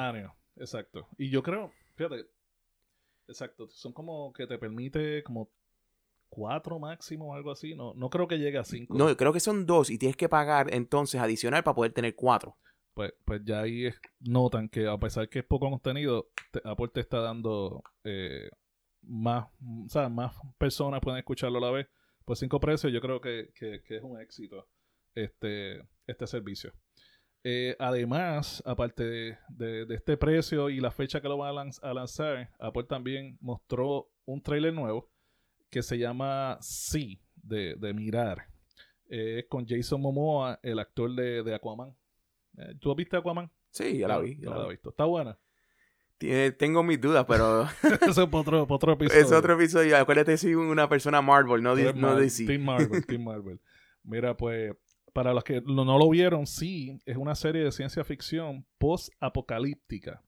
exacto 0.56 1.08
y 1.18 1.32
yo 1.32 1.42
creo 1.42 1.72
fíjate 1.96 2.28
exacto 3.28 3.68
son 3.72 3.94
como 3.94 4.32
que 4.32 4.46
te 4.46 4.60
permite 4.60 5.24
como 5.24 5.50
cuatro 6.30 6.78
máximo 6.78 7.32
o 7.32 7.34
algo 7.34 7.50
así 7.50 7.74
no 7.74 7.96
no 7.96 8.12
creo 8.12 8.28
que 8.28 8.38
llegue 8.38 8.60
a 8.60 8.64
cinco 8.64 8.96
no 8.96 9.18
creo 9.18 9.34
que 9.34 9.40
son 9.40 9.66
dos 9.66 9.90
y 9.90 9.98
tienes 9.98 10.16
que 10.16 10.30
pagar 10.30 10.72
entonces 10.72 11.20
adicional 11.20 11.64
para 11.64 11.74
poder 11.74 11.94
tener 11.94 12.14
cuatro 12.14 12.56
pues, 12.94 13.14
pues 13.26 13.42
ya 13.44 13.62
ahí 13.62 13.90
notan 14.20 14.70
que 14.70 14.88
a 14.88 14.98
pesar 14.98 15.30
que 15.30 15.40
es 15.40 15.46
poco 15.46 15.70
contenido, 15.70 16.30
Apple 16.64 16.90
te 16.94 17.00
está 17.00 17.20
dando 17.20 17.84
eh, 18.04 18.50
más, 19.02 19.48
o 19.96 20.10
más 20.10 20.36
personas 20.58 21.02
pueden 21.02 21.20
escucharlo 21.20 21.58
a 21.58 21.62
la 21.62 21.72
vez. 21.72 21.88
Pues 22.26 22.40
cinco 22.40 22.60
precios 22.60 22.94
yo 22.94 23.02
creo 23.02 23.20
que, 23.20 23.52
es 23.60 24.04
un 24.04 24.20
éxito 24.22 24.68
este, 25.14 25.82
este 26.08 26.28
servicio. 26.28 26.74
Eh, 27.44 27.76
además, 27.78 28.64
aparte 28.66 29.04
de, 29.04 29.86
este 29.90 30.16
precio 30.16 30.70
y 30.70 30.80
la 30.80 30.92
fecha 30.92 31.20
que 31.20 31.28
lo 31.28 31.38
van 31.38 31.72
a, 31.82 31.94
lanzar, 31.94 32.50
Apple 32.60 32.86
también 32.86 33.38
mostró 33.42 34.10
un 34.26 34.42
trailer 34.42 34.74
nuevo 34.74 35.12
que 35.70 35.82
se 35.82 35.98
llama 35.98 36.58
Sí, 36.62 37.22
de, 37.36 37.76
de 37.76 37.94
mirar. 37.94 38.48
Eh, 39.10 39.40
Es 39.40 39.46
con 39.50 39.68
Jason 39.68 40.00
Momoa, 40.00 40.60
el 40.64 40.80
actor 40.80 41.14
de, 41.14 41.44
de 41.44 41.54
Aquaman. 41.54 41.94
Eh, 42.58 42.76
¿Tú 42.80 42.94
viste 42.96 43.18
Aquaman? 43.18 43.50
Sí, 43.70 43.98
ya 43.98 44.08
la 44.08 44.16
No, 44.16 44.22
vi. 44.22 44.38
ya 44.38 44.46
no 44.50 44.52
la 44.52 44.58
la 44.58 44.64
he 44.66 44.68
vi. 44.68 44.74
visto. 44.76 44.90
Está 44.90 45.06
buena. 45.06 45.38
Tengo 46.58 46.84
mis 46.84 47.02
dudas, 47.02 47.26
pero 47.28 47.64
Eso 48.08 48.24
es 48.24 48.30
para 48.30 48.40
otro, 48.40 48.66
para 48.68 48.76
otro 48.76 48.94
episodio. 48.94 49.22
es 49.22 49.32
otro 49.32 49.54
episodio. 49.56 49.98
Acuérdate, 49.98 50.38
soy 50.38 50.56
una 50.56 50.88
persona 50.88 51.22
Marvel, 51.22 51.62
no, 51.62 51.76
eres 51.78 51.96
no 51.96 52.16
DC. 52.16 52.46
Team 52.46 52.64
Marvel, 52.64 53.06
Team 53.08 53.24
Marvel. 53.24 53.60
Mira, 54.04 54.38
pues, 54.38 54.74
para 55.12 55.34
los 55.34 55.44
que 55.44 55.62
no 55.62 55.84
lo 55.98 56.10
vieron, 56.10 56.48
sí, 56.48 57.00
es 57.06 57.18
una 57.18 57.36
serie 57.36 57.64
de 57.64 57.72
ciencia 57.74 58.04
ficción 58.06 58.66
post-apocalíptica. 58.78 60.24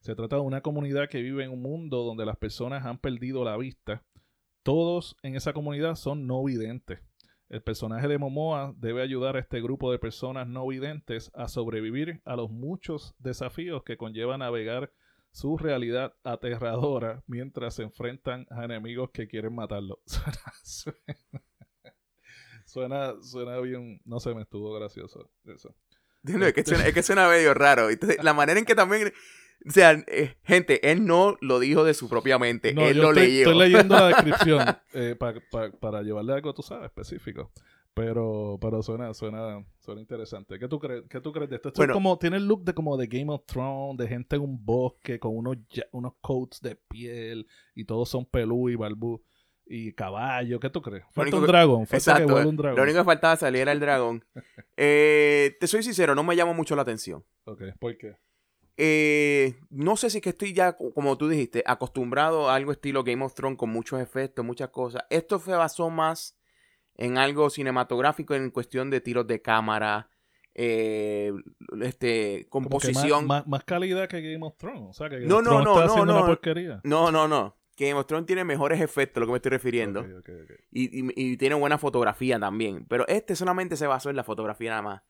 Se 0.00 0.14
trata 0.14 0.36
de 0.36 0.42
una 0.42 0.60
comunidad 0.60 1.08
que 1.08 1.22
vive 1.22 1.44
en 1.44 1.50
un 1.50 1.62
mundo 1.62 2.04
donde 2.04 2.26
las 2.26 2.36
personas 2.36 2.84
han 2.84 2.98
perdido 2.98 3.42
la 3.44 3.56
vista. 3.56 4.02
Todos 4.62 5.16
en 5.22 5.34
esa 5.34 5.52
comunidad 5.54 5.94
son 5.94 6.26
no 6.26 6.44
videntes. 6.44 7.00
El 7.48 7.62
personaje 7.62 8.08
de 8.08 8.18
Momoa 8.18 8.74
debe 8.76 9.02
ayudar 9.02 9.36
a 9.36 9.40
este 9.40 9.62
grupo 9.62 9.90
de 9.90 9.98
personas 9.98 10.46
no 10.46 10.66
videntes 10.66 11.30
a 11.34 11.48
sobrevivir 11.48 12.20
a 12.24 12.36
los 12.36 12.50
muchos 12.50 13.14
desafíos 13.18 13.82
que 13.84 13.96
conlleva 13.96 14.36
navegar 14.36 14.92
su 15.30 15.56
realidad 15.56 16.14
aterradora 16.24 17.22
mientras 17.26 17.74
se 17.74 17.84
enfrentan 17.84 18.46
a 18.50 18.64
enemigos 18.64 19.10
que 19.12 19.28
quieren 19.28 19.54
matarlo. 19.54 20.00
Suena, 20.62 20.98
suena, 22.66 23.14
suena 23.22 23.58
bien, 23.60 24.02
no 24.04 24.20
sé, 24.20 24.34
me 24.34 24.42
estuvo 24.42 24.74
gracioso 24.74 25.30
eso. 25.46 25.74
No, 26.22 26.44
es, 26.44 26.52
que 26.52 26.64
suena, 26.64 26.86
es 26.86 26.92
que 26.92 27.02
suena 27.02 27.28
medio 27.28 27.54
raro. 27.54 27.88
Entonces, 27.88 28.22
la 28.22 28.34
manera 28.34 28.58
en 28.58 28.66
que 28.66 28.74
también. 28.74 29.12
O 29.66 29.70
sea, 29.70 29.92
eh, 30.06 30.36
gente, 30.44 30.90
él 30.90 31.04
no 31.06 31.36
lo 31.40 31.58
dijo 31.58 31.84
de 31.84 31.94
su 31.94 32.08
propia 32.08 32.38
mente. 32.38 32.72
No, 32.74 32.86
él 32.86 32.96
yo 32.96 33.02
lo 33.02 33.08
estoy, 33.10 33.26
leyó. 33.26 33.38
estoy 33.50 33.58
leyendo 33.58 33.94
la 33.96 34.06
descripción 34.08 34.64
eh, 34.94 35.16
pa- 35.18 35.34
pa- 35.50 35.70
para 35.72 36.02
llevarle 36.02 36.32
algo, 36.32 36.54
tú 36.54 36.62
sabes, 36.62 36.86
específico. 36.86 37.50
Pero, 37.94 38.58
pero 38.60 38.80
suena, 38.82 39.12
suena, 39.12 39.64
suena 39.80 40.00
interesante. 40.00 40.56
¿Qué 40.60 40.68
tú 40.68 40.78
crees, 40.78 41.02
qué 41.10 41.20
tú 41.20 41.32
crees 41.32 41.50
de 41.50 41.56
esto? 41.56 41.68
Esto 41.70 41.80
Bueno. 41.80 41.92
es 41.92 41.96
como, 41.96 42.16
tiene 42.18 42.36
el 42.36 42.46
look 42.46 42.62
de 42.62 42.72
como 42.72 42.96
de 42.96 43.08
Game 43.08 43.32
of 43.32 43.42
Thrones, 43.44 43.96
de 43.98 44.06
gente 44.06 44.36
en 44.36 44.42
un 44.42 44.64
bosque 44.64 45.18
con 45.18 45.36
unos, 45.36 45.56
unos 45.90 46.12
coats 46.20 46.60
de 46.60 46.76
piel 46.76 47.48
y 47.74 47.84
todos 47.84 48.08
son 48.08 48.24
pelú 48.24 48.68
y 48.68 48.76
barbú 48.76 49.20
y 49.66 49.92
caballo. 49.92 50.60
¿Qué 50.60 50.70
tú 50.70 50.80
crees? 50.80 51.04
Falta 51.10 51.34
un 51.36 51.42
que- 51.42 51.48
dragón, 51.48 51.86
falta 51.88 51.90
que 51.90 51.96
Exacto. 51.96 52.32
vuelva 52.32 52.48
un 52.50 52.56
dragón. 52.56 52.76
Lo 52.76 52.82
único 52.84 52.98
que 53.00 53.04
faltaba 53.04 53.34
salir 53.36 53.62
era 53.62 53.72
el 53.72 53.80
dragón. 53.80 54.24
Eh, 54.80 55.56
te 55.58 55.66
soy 55.66 55.82
sincero, 55.82 56.14
no 56.14 56.22
me 56.22 56.36
llama 56.36 56.52
mucho 56.52 56.76
la 56.76 56.82
atención. 56.82 57.24
Ok, 57.46 57.62
¿por 57.80 57.96
qué? 57.98 58.14
Eh, 58.80 59.58
no 59.70 59.96
sé 59.96 60.08
si 60.08 60.18
es 60.18 60.22
que 60.22 60.30
estoy 60.30 60.52
ya, 60.52 60.76
como 60.76 61.18
tú 61.18 61.28
dijiste, 61.28 61.64
acostumbrado 61.66 62.48
a 62.48 62.54
algo 62.54 62.70
estilo 62.70 63.02
Game 63.02 63.24
of 63.24 63.34
Thrones 63.34 63.58
con 63.58 63.70
muchos 63.70 64.00
efectos, 64.00 64.44
muchas 64.44 64.68
cosas. 64.68 65.02
Esto 65.10 65.40
se 65.40 65.50
basó 65.50 65.90
más 65.90 66.38
en 66.94 67.18
algo 67.18 67.50
cinematográfico 67.50 68.34
en 68.36 68.50
cuestión 68.50 68.88
de 68.88 69.00
tiros 69.00 69.26
de 69.26 69.42
cámara, 69.42 70.10
eh, 70.54 71.32
este, 71.82 72.46
composición. 72.50 73.26
Más, 73.26 73.42
más, 73.42 73.48
más 73.48 73.64
calidad 73.64 74.08
que 74.08 74.20
Game 74.20 74.46
of 74.46 74.56
Thrones. 74.56 74.90
O 74.90 74.92
sea, 74.92 75.08
que 75.08 75.16
Game 75.16 75.26
No, 75.26 75.38
of 75.38 75.44
no, 75.44 75.50
Thrones 75.50 75.64
no, 75.64 75.72
está 75.72 75.84
no, 75.86 75.92
haciendo 75.92 76.12
no. 76.12 76.18
una 76.18 76.26
porquería. 76.28 76.80
No, 76.84 77.10
no, 77.10 77.26
no. 77.26 77.57
Game 77.78 77.94
of 77.94 78.06
Thrones 78.06 78.26
tiene 78.26 78.44
mejores 78.44 78.80
efectos, 78.80 79.20
lo 79.20 79.26
que 79.26 79.32
me 79.32 79.36
estoy 79.38 79.50
refiriendo. 79.50 80.02
Y, 80.70 81.00
y- 81.00 81.12
y 81.14 81.36
tiene 81.36 81.54
buena 81.54 81.78
fotografía 81.78 82.38
también. 82.40 82.84
Pero 82.88 83.06
este 83.08 83.36
solamente 83.36 83.76
se 83.76 83.86
basó 83.86 84.10
en 84.10 84.16
la 84.16 84.24
fotografía 84.24 84.70
nada 84.70 84.82
más. 84.82 85.02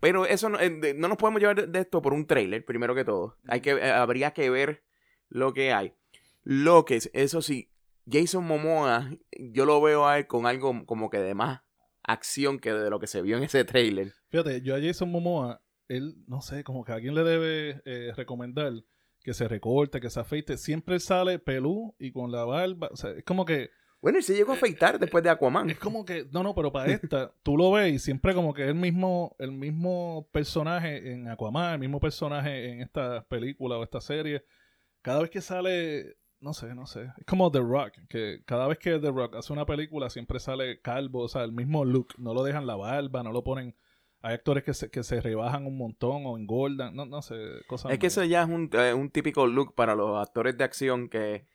Pero 0.00 0.26
eso 0.26 0.48
no, 0.48 0.60
eh, 0.60 0.94
no 0.96 1.08
nos 1.08 1.16
podemos 1.16 1.40
llevar 1.40 1.56
de, 1.56 1.66
de 1.66 1.78
esto 1.80 2.02
por 2.02 2.12
un 2.12 2.26
trailer, 2.26 2.64
primero 2.64 2.94
que 2.94 3.04
todo. 3.04 3.36
Hay 3.48 3.60
que, 3.60 3.70
eh, 3.72 3.90
habría 3.90 4.32
que 4.32 4.50
ver 4.50 4.84
lo 5.28 5.52
que 5.54 5.72
hay. 5.72 5.94
Lo 6.42 6.84
que 6.84 6.96
es, 6.96 7.10
eso 7.14 7.42
sí, 7.42 7.70
Jason 8.10 8.44
Momoa, 8.44 9.10
yo 9.38 9.64
lo 9.66 9.80
veo 9.80 10.06
a 10.06 10.18
él 10.18 10.26
con 10.26 10.46
algo 10.46 10.84
como 10.86 11.10
que 11.10 11.18
de 11.18 11.34
más 11.34 11.60
acción 12.02 12.58
que 12.58 12.72
de 12.72 12.90
lo 12.90 12.98
que 12.98 13.06
se 13.06 13.22
vio 13.22 13.36
en 13.36 13.44
ese 13.44 13.64
trailer. 13.64 14.12
Fíjate, 14.30 14.62
yo 14.62 14.74
a 14.74 14.80
Jason 14.80 15.10
Momoa, 15.10 15.62
él, 15.88 16.16
no 16.26 16.40
sé, 16.40 16.64
como 16.64 16.84
que 16.84 16.92
a 16.92 16.96
alguien 16.96 17.14
le 17.14 17.22
debe 17.24 17.82
eh, 17.84 18.12
recomendar 18.16 18.72
que 19.22 19.34
se 19.34 19.48
recorte, 19.48 20.00
que 20.00 20.10
se 20.10 20.20
afeite. 20.20 20.56
Siempre 20.56 20.98
sale 21.00 21.38
pelú 21.38 21.94
y 21.98 22.12
con 22.12 22.32
la 22.32 22.44
barba. 22.44 22.88
O 22.92 22.96
sea, 22.96 23.10
es 23.10 23.24
como 23.24 23.44
que, 23.44 23.70
Bueno, 24.00 24.18
y 24.18 24.22
se 24.22 24.34
llegó 24.34 24.52
a 24.52 24.54
afeitar 24.54 24.98
después 24.98 25.22
de 25.22 25.30
Aquaman. 25.30 25.68
es 25.70 25.78
como 25.78 26.04
que, 26.04 26.26
no, 26.32 26.42
no, 26.42 26.54
pero 26.54 26.72
para 26.72 26.90
esta, 26.90 27.32
tú 27.42 27.56
lo 27.56 27.70
ves 27.72 27.92
y 27.94 27.98
siempre 27.98 28.34
como 28.34 28.54
que 28.54 28.62
es 28.62 28.68
el 28.68 28.74
mismo, 28.74 29.36
el 29.38 29.52
mismo 29.52 30.28
personaje 30.32 31.12
en 31.12 31.28
Aquaman, 31.28 31.74
el 31.74 31.78
mismo 31.80 32.00
personaje 32.00 32.70
en 32.70 32.80
esta 32.80 33.24
película 33.28 33.76
o 33.76 33.82
esta 33.82 34.00
serie. 34.00 34.44
Cada 35.02 35.20
vez 35.20 35.30
que 35.30 35.40
sale, 35.42 36.16
no 36.40 36.54
sé, 36.54 36.74
no 36.74 36.86
sé. 36.86 37.08
Es 37.18 37.26
como 37.26 37.50
The 37.50 37.60
Rock, 37.60 37.92
que 38.08 38.42
cada 38.46 38.66
vez 38.68 38.78
que 38.78 38.98
The 38.98 39.10
Rock 39.10 39.36
hace 39.36 39.52
una 39.52 39.66
película 39.66 40.08
siempre 40.08 40.40
sale 40.40 40.80
calvo, 40.80 41.24
o 41.24 41.28
sea, 41.28 41.44
el 41.44 41.52
mismo 41.52 41.84
look. 41.84 42.14
No 42.18 42.32
lo 42.32 42.42
dejan 42.42 42.66
la 42.66 42.76
barba, 42.76 43.22
no 43.22 43.32
lo 43.32 43.44
ponen. 43.44 43.76
Hay 44.22 44.34
actores 44.34 44.64
que 44.64 44.74
se, 44.74 44.90
que 44.90 45.02
se 45.02 45.20
rebajan 45.20 45.66
un 45.66 45.78
montón 45.78 46.22
o 46.26 46.36
engordan, 46.36 46.94
no, 46.94 47.06
no 47.06 47.22
sé, 47.22 47.36
cosas. 47.66 47.92
Es 47.92 47.98
que 47.98 48.08
eso 48.08 48.22
ya 48.24 48.42
es 48.42 48.48
un, 48.48 48.68
eh, 48.72 48.92
un 48.92 49.10
típico 49.10 49.46
look 49.46 49.74
para 49.74 49.94
los 49.94 50.20
actores 50.20 50.58
de 50.58 50.64
acción 50.64 51.08
que... 51.08 51.46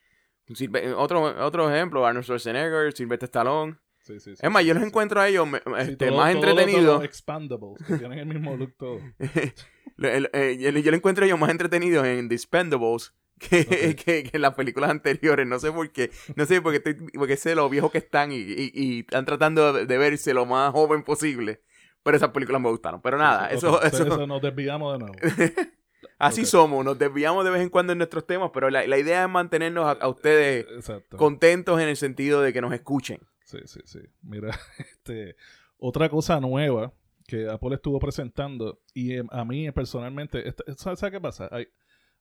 sirve- 0.48 0.94
otro, 0.98 1.22
otro 1.46 1.70
ejemplo, 1.74 2.06
Arnold 2.06 2.26
Schwarzenegger, 2.26 2.92
Sylvester 2.94 3.28
Stallone. 3.28 3.78
Sí, 4.00 4.20
sí, 4.20 4.36
sí, 4.36 4.42
Es 4.46 4.52
más, 4.52 4.64
yo 4.64 4.74
los 4.76 4.84
encuentro 4.84 5.20
a 5.22 5.28
ellos 5.28 5.48
este, 5.80 6.08
todo- 6.08 6.18
más 6.18 6.34
entretenidos. 6.34 7.04
expandables, 7.04 7.78
que 7.88 7.98
tienen 7.98 8.20
el 8.20 8.26
mismo 8.28 8.56
look 8.56 8.76
todo. 8.78 9.00
El- 9.98 10.30
eh, 10.34 10.58
yo, 10.60 10.70
yo 10.72 10.92
lo 10.92 10.98
encuentro 10.98 11.26
yo 11.26 11.38
más 11.38 11.50
entretenidos 11.50 12.06
en 12.06 12.28
Dispendables 12.28 13.14
que, 13.40 13.66
que- 14.06 14.24
que 14.24 14.30
en 14.34 14.42
las 14.42 14.54
películas 14.56 14.90
anteriores. 14.90 15.48
No 15.48 15.58
sé 15.60 15.72
por 15.72 15.90
qué. 15.92 16.12
No 16.36 16.46
sé 16.46 16.62
porque, 16.62 16.78
estoy, 16.78 16.96
porque 17.14 17.38
sé 17.38 17.56
lo 17.56 17.70
viejos 17.70 17.92
que 17.92 18.00
están 18.00 18.32
y, 18.32 18.36
y- 18.38 18.72
y 18.74 19.00
están 19.02 19.26
tratando 19.26 19.72
de 19.74 19.98
verse 19.98 20.34
lo 20.34 20.46
más 20.46 20.72
joven 20.72 21.04
posible. 21.04 21.62
Pero 22.06 22.18
esas 22.18 22.30
películas 22.30 22.62
me 22.62 22.70
gustaron. 22.70 23.02
Pero 23.02 23.18
nada, 23.18 23.50
Sí, 23.50 23.54
sí, 23.54 23.58
eso, 23.58 23.76
ok, 23.78 23.84
eso, 23.86 24.04
eso 24.06 24.28
nos 24.28 24.40
desviamos 24.40 24.94
de 24.94 25.00
nuevo. 25.00 25.16
así 26.20 26.46
somos. 26.46 26.86
Nos 26.86 27.00
desviamos 27.00 27.44
de 27.44 27.50
vez 27.50 27.62
en 27.64 27.70
cuando 27.70 27.94
en 27.94 27.98
nuestros 27.98 28.28
temas, 28.28 28.52
pero 28.54 28.70
la, 28.70 28.86
la 28.86 28.98
idea 29.00 29.24
es 29.24 29.30
mantenernos 29.30 29.86
a, 29.88 29.92
a 29.94 30.08
ustedes 30.08 30.68
Exacto. 30.70 31.18
contentos 31.18 31.82
en 31.82 31.88
el 31.88 31.98
sentido 31.98 32.44
de 32.44 32.54
que 32.54 32.62
nos 32.62 32.72
escuchen. 32.74 33.20
Sí, 33.44 33.58
sí, 33.66 33.80
sí. 33.86 34.00
Mira, 34.22 34.52
este, 34.78 35.36
otra 35.78 36.08
cosa 36.08 36.40
nueva 36.40 36.94
que 37.28 37.50
Apple 37.50 37.74
estuvo 37.74 37.98
presentando 38.00 38.80
y 38.94 39.16
em, 39.16 39.28
a 39.32 39.44
mí 39.44 39.72
personalmente, 39.72 40.48
esta- 40.48 40.64
¿sabes, 40.76 41.00
sabes 41.00 41.12
qué 41.12 41.20
pasa? 41.20 41.50
Hay, 41.52 41.68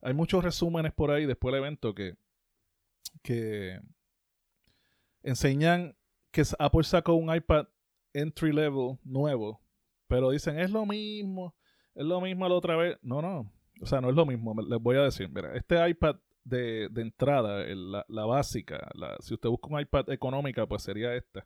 hay 0.01 0.15
muchos 0.15 0.43
resúmenes 0.43 0.95
por 0.95 1.11
ahí 1.11 1.27
después 1.27 1.53
del 1.53 1.63
evento 1.63 1.95
que, 1.95 2.17
que 3.23 3.79
enseñan 5.23 5.97
que 6.31 6.43
Apple 6.59 6.85
sacó 6.85 7.15
un 7.15 7.35
iPad 7.35 7.67
entry 8.13 8.53
level 8.53 8.99
nuevo, 9.05 9.61
pero 10.15 10.31
dicen 10.31 10.61
es 10.61 10.71
lo 10.71 10.87
mismo, 10.87 11.57
es 11.93 12.05
lo 12.07 12.21
mismo 12.21 12.49
la 12.49 12.55
otra 12.55 12.77
vez. 12.77 12.97
No, 13.03 13.21
no, 13.21 13.51
o 13.81 13.87
sea, 13.87 14.01
no 14.01 14.09
es 14.11 14.15
lo 14.15 14.25
mismo. 14.25 14.55
Les 14.63 14.81
voy 14.81 14.95
a 14.97 15.03
decir, 15.03 15.29
mira, 15.29 15.57
este 15.57 15.89
iPad 15.89 16.17
de, 16.45 16.89
de 16.89 17.03
entrada, 17.03 17.65
la, 17.75 18.05
la 18.07 18.25
básica, 18.25 18.89
la- 18.95 19.17
si 19.19 19.35
usted 19.35 19.49
busca 19.49 19.67
un 19.69 19.81
iPad 19.81 20.11
económica, 20.11 20.67
pues 20.69 20.85
sería 20.85 21.15
esta. 21.17 21.45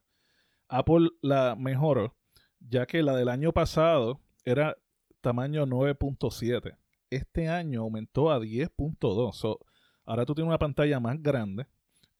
Apple 0.68 1.08
la 1.22 1.56
mejoró, 1.56 2.14
ya 2.60 2.84
que 2.84 3.02
la 3.02 3.16
del 3.16 3.30
año 3.30 3.52
pasado 3.52 4.20
era 4.44 4.76
tamaño 5.22 5.64
9.7. 5.66 6.76
Este 7.08 7.48
año 7.48 7.80
aumentó 7.80 8.30
a 8.30 8.38
10.2. 8.38 9.32
So, 9.32 9.60
ahora 10.04 10.26
tú 10.26 10.34
tienes 10.34 10.48
una 10.48 10.58
pantalla 10.58 11.00
más 11.00 11.22
grande 11.22 11.64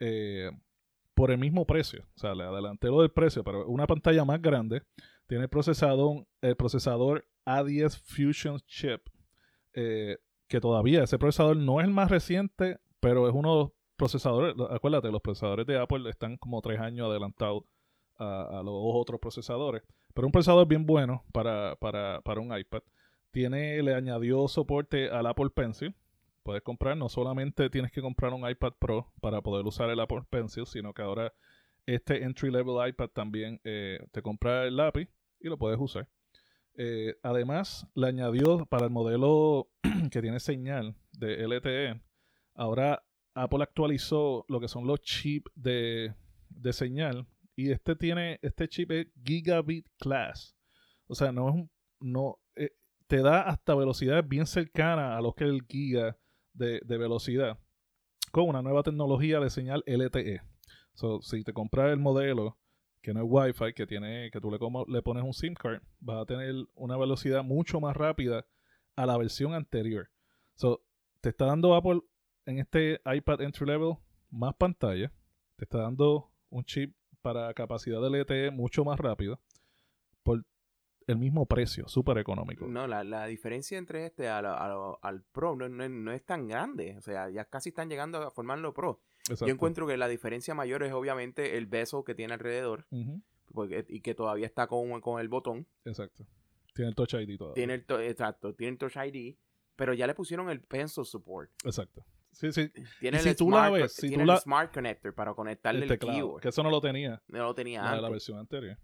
eh, 0.01 0.51
por 1.15 1.31
el 1.31 1.37
mismo 1.37 1.67
precio. 1.67 2.05
O 2.17 2.19
sea, 2.19 2.35
le 2.35 2.45
adelanté 2.45 2.89
lo 2.89 3.03
del 3.03 3.11
precio, 3.11 3.45
pero 3.45 3.67
una 3.69 3.87
pantalla 3.87 4.25
más 4.25 4.41
grande. 4.41 4.83
Tiene 5.29 5.45
el 5.45 5.51
procesador, 5.51 6.27
el 6.41 6.57
procesador 6.57 7.29
A10 7.45 8.01
Fusion 8.01 8.61
Chip, 8.61 9.03
eh, 9.75 10.17
que 10.49 10.59
todavía 10.59 11.05
ese 11.05 11.19
procesador 11.19 11.59
no 11.59 11.81
es 11.81 11.87
el 11.87 11.93
más 11.93 12.11
reciente, 12.11 12.81
pero 12.99 13.29
es 13.29 13.35
uno 13.35 13.53
de 13.53 13.63
los 13.65 13.73
procesadores. 13.97 14.55
Acuérdate, 14.71 15.13
los 15.13 15.21
procesadores 15.21 15.67
de 15.67 15.79
Apple 15.79 16.09
están 16.09 16.39
como 16.39 16.63
tres 16.63 16.81
años 16.81 17.11
adelantados 17.11 17.65
a, 18.17 18.63
los 18.65 18.75
otros 18.75 19.21
procesadores. 19.21 19.83
Pero 20.15 20.27
un 20.27 20.33
procesador 20.33 20.67
bien 20.67 20.87
bueno 20.87 21.23
para, 21.31 21.77
para, 21.77 22.23
para 22.23 22.41
un 22.41 22.59
iPad. 22.59 22.81
Tiene, 23.31 23.83
le 23.83 23.95
añadió 23.95 24.49
soporte 24.49 25.11
al 25.11 25.27
Apple 25.27 25.51
Pencil. 25.51 25.95
Puedes 26.43 26.63
comprar, 26.63 26.97
no 26.97 27.11
solamente 27.11 27.69
tienes 27.69 27.93
que 27.93 28.01
comprar 28.01 28.33
un 28.33 28.49
iPad 28.49 28.73
Pro 28.79 29.13
para 29.21 29.43
poder 29.43 29.67
usar 29.67 29.91
el 29.91 30.01
Apple 30.01 30.23
Pencil, 30.31 30.65
sino 30.65 30.95
que 30.95 31.03
ahora 31.03 31.35
este 31.85 32.25
entry 32.25 32.51
level 32.51 32.89
iPad 32.89 33.11
también 33.11 33.61
eh, 33.65 33.99
te 34.11 34.23
compra 34.23 34.65
el 34.65 34.77
lápiz 34.77 35.11
y 35.41 35.49
lo 35.49 35.59
puedes 35.59 35.79
usar. 35.79 36.09
Eh, 36.75 37.17
además, 37.23 37.89
le 37.95 38.07
añadió 38.07 38.65
para 38.67 38.85
el 38.85 38.91
modelo 38.91 39.69
que 40.13 40.23
tiene 40.23 40.39
señal 40.39 40.97
de 41.13 41.47
LTE. 41.47 42.01
Ahora 42.55 43.05
Apple 43.35 43.63
actualizó 43.63 44.45
lo 44.49 44.61
que 44.61 44.69
son 44.69 44.87
los 44.87 45.01
chips 45.01 45.51
de, 45.55 46.15
de 46.49 46.73
señal. 46.73 47.27
Y 47.57 47.73
este 47.73 47.97
tiene, 47.97 48.39
este 48.43 48.69
chip 48.69 48.91
es 48.93 49.09
Gigabit 49.25 49.89
Class. 49.99 50.57
O 51.09 51.15
sea, 51.15 51.33
no 51.33 51.49
es 51.49 51.55
un, 51.55 51.71
no, 52.01 52.39
eh, 52.55 52.71
te 53.09 53.23
da 53.23 53.43
hasta 53.43 53.75
velocidades 53.75 54.29
bien 54.29 54.47
cercanas 54.47 55.19
a 55.19 55.21
lo 55.21 55.35
que 55.35 55.45
es 55.45 55.51
el 55.51 55.67
giga 55.67 56.17
de, 56.53 56.81
de 56.85 56.99
velocidad. 56.99 57.59
Con 58.31 58.49
una 58.49 58.63
nueva 58.63 58.83
tecnología 58.83 59.41
de 59.41 59.51
señal 59.51 59.83
LTE. 59.87 60.43
So, 60.95 61.21
si 61.23 61.43
te 61.43 61.53
compras 61.53 61.93
el 61.93 61.99
modelo 61.99 62.59
que 63.01 63.15
no 63.15 63.21
es 63.21 63.27
Wi-Fi, 63.29 63.73
que 63.75 63.87
tiene, 63.87 64.31
que 64.31 64.41
tú 64.41 64.51
le, 64.51 64.59
como, 64.59 64.85
le 64.87 65.03
pones 65.03 65.25
un 65.25 65.33
SIM 65.33 65.55
card, 65.55 65.81
vas 66.01 66.23
a 66.23 66.27
tener 66.27 66.55
una 66.75 66.97
velocidad 66.97 67.45
mucho 67.45 67.81
más 67.81 67.97
rápida 67.97 68.47
a 68.97 69.07
la 69.07 69.17
versión 69.17 69.55
anterior. 69.55 70.11
So, 70.55 70.83
te 71.21 71.31
está 71.31 71.47
dando 71.47 71.75
Apple 71.75 72.01
en 72.47 72.59
este 72.59 73.01
iPad 73.05 73.43
entry 73.43 73.67
level 73.67 73.97
más 74.31 74.55
pantalla, 74.55 75.13
te 75.57 75.65
está 75.65 75.79
dando 75.79 76.33
un 76.51 76.65
chip 76.65 76.95
para 77.23 77.53
capacidad 77.55 78.01
de 78.01 78.11
LTE 78.11 78.51
mucho 78.51 78.85
más 78.85 78.99
rápido 78.99 79.41
por 80.23 80.45
el 81.07 81.17
mismo 81.17 81.47
precio, 81.47 81.89
súper 81.89 82.19
económico. 82.19 82.67
No, 82.67 82.87
la, 82.87 83.03
la, 83.03 83.27
diferencia 83.27 83.79
entre 83.79 84.07
este 84.07 84.29
a 84.29 84.39
al 84.39 85.23
Pro 85.33 85.57
no, 85.57 85.69
no, 85.69 86.13
es 86.13 86.25
tan 86.25 86.47
grande. 86.47 86.97
O 86.99 87.01
sea, 87.01 87.31
ya 87.31 87.47
casi 87.47 87.71
están 87.71 87.89
llegando 87.89 88.19
a 88.19 88.31
formarlo 88.31 88.75
Pro. 88.75 89.01
Yo 89.41 89.47
encuentro 89.47 89.87
que 89.87 89.97
la 89.97 90.09
diferencia 90.09 90.55
mayor 90.55 90.83
es 90.83 90.93
obviamente 90.93 91.57
el 91.57 91.67
beso 91.67 92.05
que 92.05 92.15
tiene 92.15 92.35
alrededor 92.35 92.87
y 93.89 94.01
que 94.01 94.15
todavía 94.15 94.47
está 94.47 94.67
con, 94.67 95.01
con, 95.01 95.21
el 95.21 95.29
botón. 95.29 95.67
Exacto. 95.85 96.27
Tiene 96.75 96.91
el 96.91 96.95
Touch 96.95 97.15
ID 97.15 97.37
todavía. 97.37 97.55
Tiene 97.55 97.75
el 97.75 97.85
exacto, 98.03 98.55
tiene 98.55 98.73
el 98.73 98.79
Touch 98.79 98.97
ID, 98.97 99.37
pero 99.77 99.95
ya 99.95 100.07
le 100.07 100.15
pusieron 100.15 100.49
el 100.51 100.61
Pencil 100.61 101.05
Support. 101.05 101.51
Exacto. 101.65 102.05
Sí, 102.33 102.53
sí. 102.53 102.71
Tiene, 103.01 103.19
el, 103.19 103.37
smart, 103.37 103.91
tiene 103.99 104.23
el 104.23 104.39
Smart 104.39 104.73
Connector 104.73 105.13
para 105.13 105.35
conectarle 105.35 105.87
el, 105.87 105.99
keyboard. 105.99 106.41
Que 106.41 106.51
eso 106.51 106.63
no 106.63 106.71
lo 106.71 106.81
tenía. 106.81 107.21
No 107.27 107.39
lo 107.39 107.55
tenía 107.55 107.85
antes. 107.85 108.03
la 108.03 108.09
versión 108.09 108.39
anterior. 108.39 108.79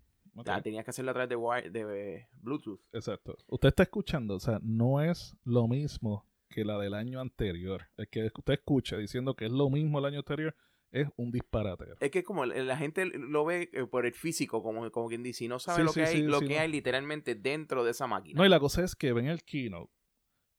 Ya, 0.44 0.60
tenías 0.60 0.84
que 0.84 0.90
hacerlo 0.90 1.12
a 1.12 1.14
través 1.14 1.72
de, 1.72 1.84
de 1.84 2.26
Bluetooth. 2.40 2.80
Exacto. 2.92 3.36
Usted 3.46 3.68
está 3.68 3.84
escuchando, 3.84 4.34
o 4.34 4.40
sea, 4.40 4.58
no 4.62 5.00
es 5.00 5.36
lo 5.44 5.68
mismo 5.68 6.26
que 6.54 6.64
la 6.64 6.78
del 6.78 6.94
año 6.94 7.20
anterior. 7.20 7.88
El 7.96 8.08
que 8.08 8.30
usted 8.34 8.54
escucha 8.54 8.96
diciendo 8.96 9.34
que 9.34 9.46
es 9.46 9.52
lo 9.52 9.68
mismo 9.70 9.98
el 9.98 10.04
año 10.04 10.18
anterior 10.18 10.54
es 10.92 11.08
un 11.16 11.32
disparate. 11.32 11.86
Es 11.98 12.10
que 12.12 12.22
como 12.22 12.46
la 12.46 12.76
gente 12.76 13.06
lo 13.06 13.44
ve 13.44 13.68
eh, 13.72 13.86
por 13.86 14.06
el 14.06 14.12
físico, 14.12 14.62
como, 14.62 14.88
como 14.92 15.08
quien 15.08 15.24
dice, 15.24 15.44
y 15.44 15.48
no 15.48 15.58
sabe 15.58 15.82
lo 15.82 15.92
que, 15.92 16.04
hay, 16.04 16.22
lo 16.22 16.40
que 16.40 16.60
hay 16.60 16.70
literalmente 16.70 17.34
dentro 17.34 17.82
de 17.82 17.90
esa 17.90 18.06
máquina. 18.06 18.38
No, 18.38 18.46
y 18.46 18.48
la 18.48 18.60
cosa 18.60 18.84
es 18.84 18.94
que 18.94 19.12
ven 19.12 19.26
el 19.26 19.42
keynote 19.42 19.92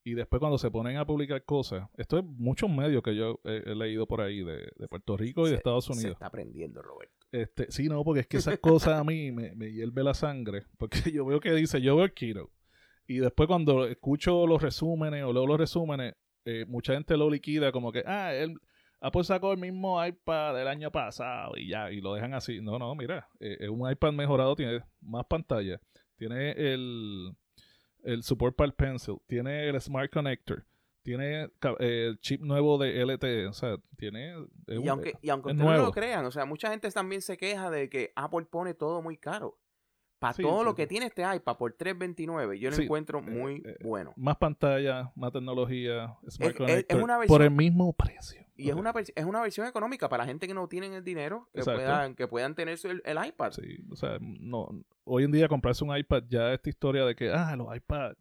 y 0.03 0.13
después 0.13 0.39
cuando 0.39 0.59
se 0.59 0.69
ponen 0.69 0.97
a 0.97 1.05
publicar 1.05 1.43
cosas, 1.45 1.89
esto 1.97 2.19
es 2.19 2.25
muchos 2.25 2.69
medios 2.69 3.01
que 3.01 3.15
yo 3.15 3.39
he, 3.43 3.73
leído 3.73 4.05
por 4.05 4.21
ahí 4.21 4.43
de, 4.43 4.71
Puerto 4.87 5.17
Rico 5.17 5.47
y 5.47 5.49
de 5.49 5.55
Estados 5.55 5.89
Unidos. 5.89 6.03
Se 6.03 6.11
está 6.11 6.27
aprendiendo, 6.27 6.83
Roberto. 6.83 7.15
Este, 7.31 7.71
sí, 7.71 7.87
no, 7.87 8.03
porque 8.03 8.19
es 8.19 8.27
que 8.27 8.37
esas 8.37 8.59
cosas 8.59 8.99
a 8.99 9.03
mí 9.03 9.31
me, 9.31 9.55
me 9.55 9.71
hierve 9.71 10.03
la 10.03 10.13
sangre, 10.13 10.67
porque 10.77 10.99
yo 11.11 11.25
veo 11.25 11.39
que 11.39 11.53
dice, 11.53 11.81
yo 11.81 11.95
veo 11.95 12.05
el 12.05 12.13
keynote 12.13 12.54
y 13.07 13.17
después 13.17 13.47
cuando 13.47 13.85
escucho 13.85 14.47
los 14.47 14.61
resúmenes 14.61 15.23
o 15.23 15.33
leo 15.33 15.45
los 15.45 15.57
resúmenes, 15.57 16.15
eh, 16.45 16.65
mucha 16.67 16.93
gente 16.93 17.17
lo 17.17 17.29
liquida 17.29 17.71
como 17.71 17.91
que, 17.91 18.03
ah, 18.05 18.33
él 18.33 18.55
Apple 19.01 19.23
sacó 19.23 19.51
el 19.51 19.59
mismo 19.59 20.03
iPad 20.03 20.55
del 20.55 20.67
año 20.67 20.91
pasado 20.91 21.53
y 21.57 21.69
ya, 21.69 21.91
y 21.91 22.01
lo 22.01 22.13
dejan 22.13 22.33
así. 22.33 22.61
No, 22.61 22.79
no, 22.79 22.95
mira, 22.95 23.27
eh, 23.39 23.57
es 23.59 23.69
un 23.69 23.89
iPad 23.89 24.13
mejorado, 24.13 24.55
tiene 24.55 24.81
más 25.01 25.25
pantalla, 25.25 25.79
tiene 26.15 26.51
el, 26.51 27.35
el 28.03 28.23
support 28.23 28.55
para 28.55 28.67
el 28.67 28.73
Pencil, 28.73 29.17
tiene 29.27 29.69
el 29.69 29.79
Smart 29.79 30.11
Connector, 30.11 30.65
tiene 31.03 31.43
eh, 31.43 32.07
el 32.07 32.19
chip 32.19 32.41
nuevo 32.41 32.79
de 32.79 33.05
LTE, 33.05 33.47
o 33.47 33.53
sea, 33.53 33.77
tiene... 33.97 34.33
y 34.67 34.87
aunque, 34.87 35.13
y 35.21 35.29
aunque 35.29 35.51
ustedes 35.51 35.69
no 35.69 35.77
lo 35.77 35.91
crean, 35.91 36.25
o 36.25 36.31
sea, 36.31 36.45
mucha 36.45 36.71
gente 36.71 36.89
también 36.89 37.21
se 37.21 37.37
queja 37.37 37.69
de 37.69 37.89
que 37.89 38.11
Apple 38.15 38.47
pone 38.49 38.73
todo 38.73 39.03
muy 39.03 39.17
caro. 39.17 39.59
Para 40.25 40.49
todo 40.49 40.63
lo 40.63 40.75
que 40.75 40.87
tiene 40.87 41.05
este 41.05 41.21
iPad 41.21 41.57
por 41.57 41.73
329, 41.73 42.59
yo 42.59 42.71
lo 42.71 42.77
encuentro 42.77 43.19
eh, 43.19 43.21
muy 43.21 43.63
eh, 43.65 43.77
bueno. 43.83 44.13
Más 44.15 44.37
pantalla, 44.37 45.11
más 45.15 45.31
tecnología, 45.31 46.17
Smart 46.27 46.57
Connector, 46.57 47.27
por 47.27 47.41
el 47.43 47.51
mismo 47.51 47.93
precio. 47.93 48.43
Y 48.57 48.69
es 48.69 48.75
una, 48.75 48.93
es 48.95 49.25
una 49.25 49.41
versión 49.41 49.67
económica 49.67 50.09
para 50.09 50.23
la 50.23 50.27
gente 50.27 50.47
que 50.47 50.53
no 50.53 50.67
tienen 50.67 50.93
el 50.93 51.03
dinero, 51.03 51.49
que, 51.53 51.61
puedan, 51.61 52.15
que 52.15 52.27
puedan 52.27 52.55
tener 52.55 52.79
el, 52.85 53.01
el, 53.05 53.25
iPad. 53.25 53.51
Sí, 53.51 53.85
o 53.91 53.95
sea, 53.95 54.17
no, 54.21 54.69
hoy 55.03 55.25
en 55.25 55.31
día 55.31 55.47
comprarse 55.47 55.83
un 55.83 55.95
iPad 55.95 56.23
ya 56.29 56.53
esta 56.53 56.69
historia 56.69 57.05
de 57.05 57.15
que, 57.15 57.29
ah, 57.29 57.55
los 57.55 57.75
iPad, 57.75 58.13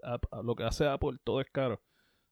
lo 0.42 0.56
que 0.56 0.64
hace 0.64 0.86
Apple, 0.86 1.18
todo 1.22 1.40
es 1.40 1.48
caro. 1.50 1.80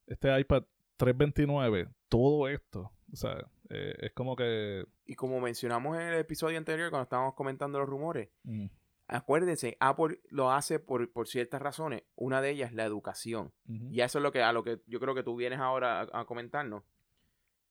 Este 0.07 0.37
iPad 0.39 0.65
329, 0.97 1.89
todo 2.09 2.49
esto, 2.49 2.91
o 3.13 3.17
sea, 3.17 3.37
eh, 3.71 3.95
es 4.01 4.13
como 4.13 4.35
que... 4.35 4.85
Y 5.07 5.15
como 5.15 5.41
mencionamos 5.41 5.97
en 5.97 6.03
el 6.03 6.19
episodio 6.19 6.59
anterior, 6.59 6.91
cuando 6.91 7.05
estábamos 7.05 7.35
comentando 7.35 7.79
los 7.79 7.89
rumores, 7.89 8.29
mm 8.43 8.67
acuérdense, 9.13 9.77
Apple 9.81 10.21
lo 10.31 10.51
hace 10.51 10.79
por, 10.79 11.09
ciertas 11.27 11.63
razones. 11.63 12.03
Una 12.17 12.41
de 12.41 12.51
ellas, 12.51 12.73
la 12.73 12.85
educación. 12.85 13.53
Y 13.67 14.01
eso 14.01 14.19
es 14.19 14.23
lo 14.23 14.33
que, 14.33 14.43
a 14.43 14.53
lo 14.53 14.65
que 14.65 14.81
yo 14.87 15.01
creo 15.01 15.15
que 15.15 15.23
tú 15.23 15.37
vienes 15.37 15.61
ahora 15.61 16.09
a, 16.13 16.25
comentarnos. 16.25 16.83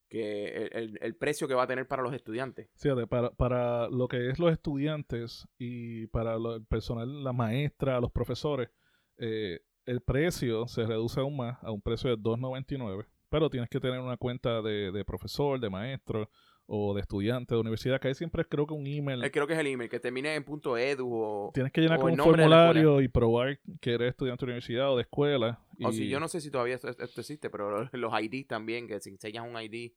Que 0.07 0.69
el, 0.73 1.15
precio 1.15 1.47
que 1.47 1.53
va 1.53 1.63
a 1.63 1.67
tener 1.67 1.87
para 1.87 2.03
los 2.03 2.13
estudiantes. 2.13 2.69
Sí, 2.75 2.89
para, 3.09 3.31
para 3.31 3.87
lo 3.89 4.07
que 4.09 4.29
es 4.29 4.39
los 4.39 4.51
estudiantes 4.51 5.47
y 5.57 6.07
para 6.07 6.35
el 6.35 6.65
personal, 6.65 7.23
la 7.23 7.31
maestra, 7.31 8.01
los 8.01 8.11
profesores, 8.11 8.69
eh, 9.17 9.61
el 9.85 10.01
precio 10.01 10.67
se 10.67 10.85
reduce 10.85 11.21
aún 11.21 11.37
más 11.37 11.57
a 11.63 11.71
un 11.71 11.81
precio 11.81 12.09
de 12.09 12.17
2.99, 12.17 13.07
pero 13.29 13.49
tienes 13.49 13.69
que 13.69 13.79
tener 13.79 14.01
una 14.01 14.17
cuenta 14.17 14.61
de, 14.61 14.91
de 14.91 15.05
profesor, 15.05 15.59
de 15.61 15.69
maestro, 15.69 16.29
o 16.73 16.93
de 16.93 17.01
estudiante 17.01 17.53
de 17.53 17.59
universidad, 17.59 17.99
que 17.99 18.07
hay 18.07 18.15
siempre 18.15 18.45
creo 18.45 18.65
que 18.65 18.73
un 18.73 18.87
email. 18.87 19.21
Eh, 19.25 19.29
creo 19.29 19.45
que 19.45 19.51
es 19.51 19.59
el 19.59 19.67
email, 19.67 19.89
que 19.89 19.99
termine 19.99 20.35
en 20.35 20.45
punto 20.45 20.77
.edu 20.77 21.09
o... 21.13 21.51
Tienes 21.53 21.73
que 21.73 21.81
llenar 21.81 21.99
con 21.99 22.11
un 22.11 22.17
formulario 22.17 23.01
y 23.01 23.09
probar 23.09 23.59
que 23.81 23.95
eres 23.95 24.11
estudiante 24.11 24.45
de 24.45 24.51
universidad 24.51 24.89
o 24.89 24.95
de 24.95 25.01
escuela. 25.01 25.59
O 25.83 25.91
si 25.91 26.07
yo 26.07 26.21
no 26.21 26.29
sé 26.29 26.39
si 26.39 26.49
todavía 26.49 26.75
esto, 26.75 26.87
existe, 26.87 27.49
pero 27.49 27.89
los 27.91 28.13
ID 28.21 28.47
también, 28.47 28.87
que 28.87 29.01
si 29.01 29.09
enseñas 29.09 29.45
un 29.45 29.61
ID... 29.61 29.91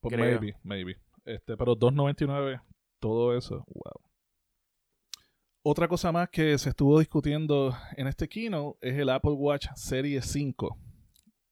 Pues 0.00 0.16
maybe, 0.16 0.56
maybe. 0.62 0.96
Este, 1.26 1.58
pero 1.58 1.76
2.99, 1.76 2.62
todo 3.00 3.36
eso, 3.36 3.62
wow. 3.66 4.00
Otra 5.62 5.88
cosa 5.88 6.10
más 6.10 6.30
que 6.30 6.56
se 6.56 6.70
estuvo 6.70 7.00
discutiendo 7.00 7.76
en 7.98 8.06
este 8.06 8.28
keynote 8.28 8.78
es 8.80 8.98
el 8.98 9.10
Apple 9.10 9.32
Watch 9.32 9.66
Series 9.74 10.24
5. 10.24 10.78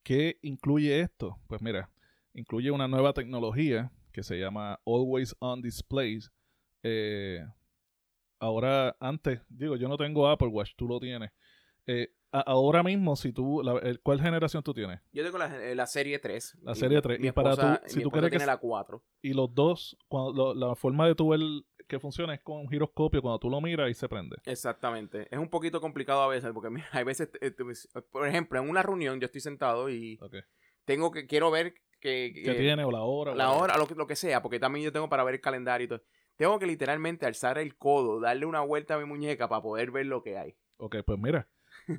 ¿Qué 0.03 0.39
incluye 0.41 1.01
esto? 1.01 1.37
Pues 1.47 1.61
mira, 1.61 1.91
incluye 2.33 2.71
una 2.71 2.89
nueva 2.89 3.13
tecnología 3.13 3.93
que 4.13 4.23
se 4.23 4.39
llama 4.39 4.81
Always 4.87 5.35
On 5.41 5.61
Displays. 5.61 6.31
Eh, 6.83 7.45
ahora, 8.39 8.97
antes, 9.01 9.41
digo, 9.49 9.77
yo 9.77 9.89
no 9.89 9.97
tengo 9.97 10.29
Apple 10.29 10.49
Watch, 10.49 10.73
tú 10.77 10.87
lo 10.87 11.01
tienes. 11.01 11.31
Eh, 11.87 12.15
ahora 12.31 12.83
mismo, 12.83 13.17
si 13.17 13.33
tú, 13.33 13.63
¿cuál 14.03 14.21
generación 14.21 14.63
tú 14.63 14.73
tienes? 14.73 15.01
Yo 15.13 15.25
tengo 15.25 15.39
la, 15.39 15.73
eh, 15.73 15.87
serie 15.87 16.19
3. 16.19 16.59
La 16.63 16.75
serie 16.75 17.01
3. 17.01 17.19
y 17.21 17.33
para 17.33 17.57
tú, 17.57 17.87
si 17.87 18.03
tú 18.03 18.11
quieres 18.11 18.31
tiene 18.31 18.47
la 18.47 18.57
4. 18.57 19.03
Y 19.23 19.33
los 19.33 19.55
dos, 19.55 19.97
cuando, 20.09 20.55
la 20.55 20.75
forma 20.75 21.07
de 21.07 21.15
tu 21.15 21.29
ver 21.29 21.41
que 21.89 22.01
funciona 22.01 22.35
es 22.35 22.41
con 22.41 22.59
un 22.59 22.69
giroscopio, 22.69 23.21
cuando 23.21 23.39
tú 23.39 23.51
lo 23.51 23.61
miras 23.61 23.91
y 23.91 23.95
se 23.95 24.09
prende. 24.09 24.37
Exactamente. 24.45 25.29
Es 25.31 25.39
un 25.39 25.51
poquito 25.51 25.81
complicado 25.81 26.23
a 26.23 26.29
veces, 26.29 26.51
porque 26.53 26.71
hay 26.93 27.05
veces, 27.05 27.31
por 28.11 28.27
ejemplo, 28.27 28.61
en 28.61 28.69
una 28.69 28.83
reunión 28.83 29.21
yo 29.21 29.27
estoy 29.27 29.41
sentado 29.41 29.91
y 29.91 30.19
tengo 30.85 31.11
que, 31.11 31.27
quiero 31.27 31.51
ver 31.51 31.75
que, 32.03 32.33
¿Qué 32.35 32.55
tiene 32.55 32.85
o 32.85 32.91
la 32.91 33.03
hora. 33.03 33.35
La 33.35 33.53
hora, 33.53 33.79
lo 33.79 33.87
que, 33.87 33.95
lo 33.95 34.07
que 34.07 34.17
sea, 34.17 34.43
porque 34.43 34.59
también 34.59 34.85
yo 34.85 34.93
tengo 34.93 35.09
para 35.09 35.23
ver 35.23 35.37
el 35.37 35.41
calendario 35.41 35.85
y 35.85 35.89
todo. 35.89 36.03
Tengo 36.37 36.59
que 36.59 36.67
literalmente 36.67 37.25
alzar 37.25 37.59
el 37.59 37.77
codo, 37.77 38.21
darle 38.21 38.45
una 38.45 38.61
vuelta 38.61 38.95
a 38.95 38.99
mi 38.99 39.05
muñeca 39.05 39.49
para 39.49 39.63
poder 39.63 39.93
ver 39.93 40.07
lo 40.07 40.23
que 40.23 40.37
hay. 40.37 40.57
Ok, 40.79 40.97
pues 41.07 41.19
mira, 41.19 41.49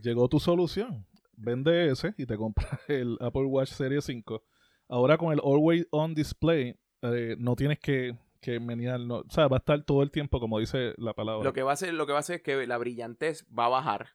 llegó 0.01 0.27
tu 0.27 0.39
solución. 0.39 1.07
Vende 1.35 1.89
ese 1.89 2.13
y 2.17 2.25
te 2.25 2.35
compras 2.35 2.69
el 2.89 3.17
Apple 3.21 3.45
Watch 3.45 3.69
Series 3.69 4.03
5. 4.03 4.43
Ahora 4.89 5.17
con 5.17 5.31
el 5.31 5.39
Always 5.43 5.87
On 5.91 6.13
Display, 6.13 6.77
eh, 7.01 7.35
no 7.39 7.55
tienes 7.55 7.79
que, 7.79 8.17
que 8.41 8.59
menear, 8.59 8.99
no, 8.99 9.19
o 9.19 9.29
sea, 9.29 9.47
va 9.47 9.57
a 9.57 9.59
estar 9.59 9.83
todo 9.83 10.03
el 10.03 10.11
tiempo, 10.11 10.39
como 10.41 10.59
dice 10.59 10.93
la 10.97 11.13
palabra. 11.13 11.43
Lo 11.43 11.53
que 11.53 11.63
va 11.63 11.71
a 11.71 11.73
hacer, 11.75 11.93
lo 11.93 12.05
que 12.05 12.11
va 12.11 12.19
a 12.19 12.21
hacer 12.21 12.37
es 12.37 12.41
que 12.41 12.67
la 12.67 12.77
brillantez 12.77 13.47
va 13.57 13.67
a 13.67 13.69
bajar, 13.69 14.09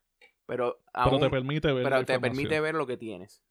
pero, 0.45 0.83
pero 0.93 1.19
te 1.19 1.31
permite 1.31 1.73
ver 1.73 1.85
pero 1.85 2.05
te 2.05 2.21
permite 2.21 2.61
ver 2.61 2.75
lo 2.75 2.87
que 2.87 2.99
tienes. 2.99 3.43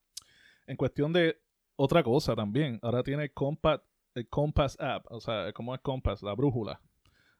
En 0.67 0.77
cuestión 0.77 1.13
de 1.13 1.41
otra 1.77 2.03
cosa 2.03 2.35
también. 2.35 2.79
Ahora 2.81 3.03
tiene 3.03 3.29
Compass, 3.29 3.81
el 4.15 4.27
Compass 4.27 4.77
App. 4.79 5.05
O 5.09 5.21
sea, 5.21 5.53
¿cómo 5.53 5.73
es 5.73 5.81
Compass? 5.81 6.21
La 6.21 6.33
brújula. 6.33 6.81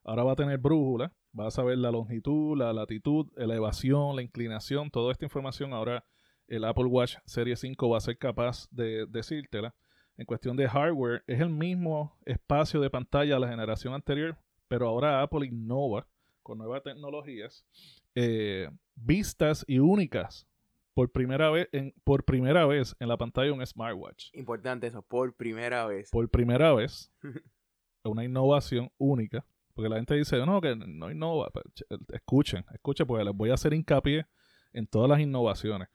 Ahora 0.05 0.23
va 0.23 0.31
a 0.31 0.35
tener 0.35 0.57
brújula. 0.57 1.11
Va 1.37 1.47
a 1.47 1.51
saber 1.51 1.77
la 1.77 1.91
longitud, 1.91 2.57
la 2.57 2.71
latitud, 2.71 3.27
la 3.35 3.43
elevación, 3.43 4.15
la 4.15 4.21
inclinación. 4.21 4.89
Toda 4.89 5.11
esta 5.11 5.25
información 5.25 5.73
ahora 5.73 6.05
el 6.47 6.63
Apple 6.63 6.85
Watch 6.85 7.17
Series 7.25 7.59
5 7.59 7.89
va 7.89 7.97
a 7.97 8.01
ser 8.01 8.17
capaz 8.17 8.67
de 8.71 9.05
decírtela. 9.07 9.75
En 10.17 10.25
cuestión 10.25 10.55
de 10.55 10.67
hardware, 10.67 11.23
es 11.27 11.39
el 11.41 11.49
mismo 11.49 12.17
espacio 12.25 12.79
de 12.79 12.89
pantalla 12.89 13.35
de 13.35 13.39
la 13.39 13.49
generación 13.49 13.93
anterior, 13.93 14.37
pero 14.67 14.87
ahora 14.87 15.21
Apple 15.21 15.45
innova 15.45 16.07
con 16.41 16.57
nuevas 16.57 16.81
tecnologías, 16.81 17.65
eh, 18.15 18.69
vistas 18.95 19.63
y 19.67 19.77
únicas 19.79 20.46
por 20.97 21.11
primera 21.11 21.51
vez 21.51 21.69
en, 21.73 21.93
por 22.03 22.25
primera 22.25 22.65
vez 22.65 22.95
en 22.99 23.07
la 23.07 23.17
pantalla 23.17 23.53
un 23.53 23.63
smartwatch. 23.63 24.33
Importante 24.33 24.87
eso, 24.87 25.03
por 25.03 25.35
primera 25.35 25.85
vez. 25.85 26.09
Por 26.09 26.27
primera 26.27 26.73
vez. 26.73 27.11
una 28.03 28.23
innovación 28.23 28.91
única. 28.97 29.45
Porque 29.75 29.89
la 29.89 29.97
gente 29.97 30.15
dice, 30.15 30.43
no, 30.43 30.59
que 30.59 30.75
no 30.75 31.11
innova. 31.11 31.51
Escuchen, 32.11 32.65
escuchen, 32.73 33.05
porque 33.05 33.23
les 33.23 33.35
voy 33.35 33.51
a 33.51 33.53
hacer 33.53 33.75
hincapié 33.75 34.25
en 34.73 34.87
todas 34.87 35.07
las 35.07 35.19
innovaciones. 35.19 35.87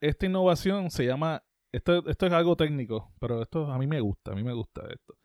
Esta 0.00 0.26
innovación 0.26 0.92
se 0.92 1.04
llama, 1.04 1.42
esto, 1.72 2.08
esto 2.08 2.26
es 2.26 2.32
algo 2.32 2.54
técnico, 2.54 3.12
pero 3.18 3.42
esto 3.42 3.66
a 3.66 3.78
mí 3.78 3.88
me 3.88 4.00
gusta, 4.00 4.30
a 4.30 4.36
mí 4.36 4.44
me 4.44 4.52
gusta 4.52 4.82
esto. 4.94 5.18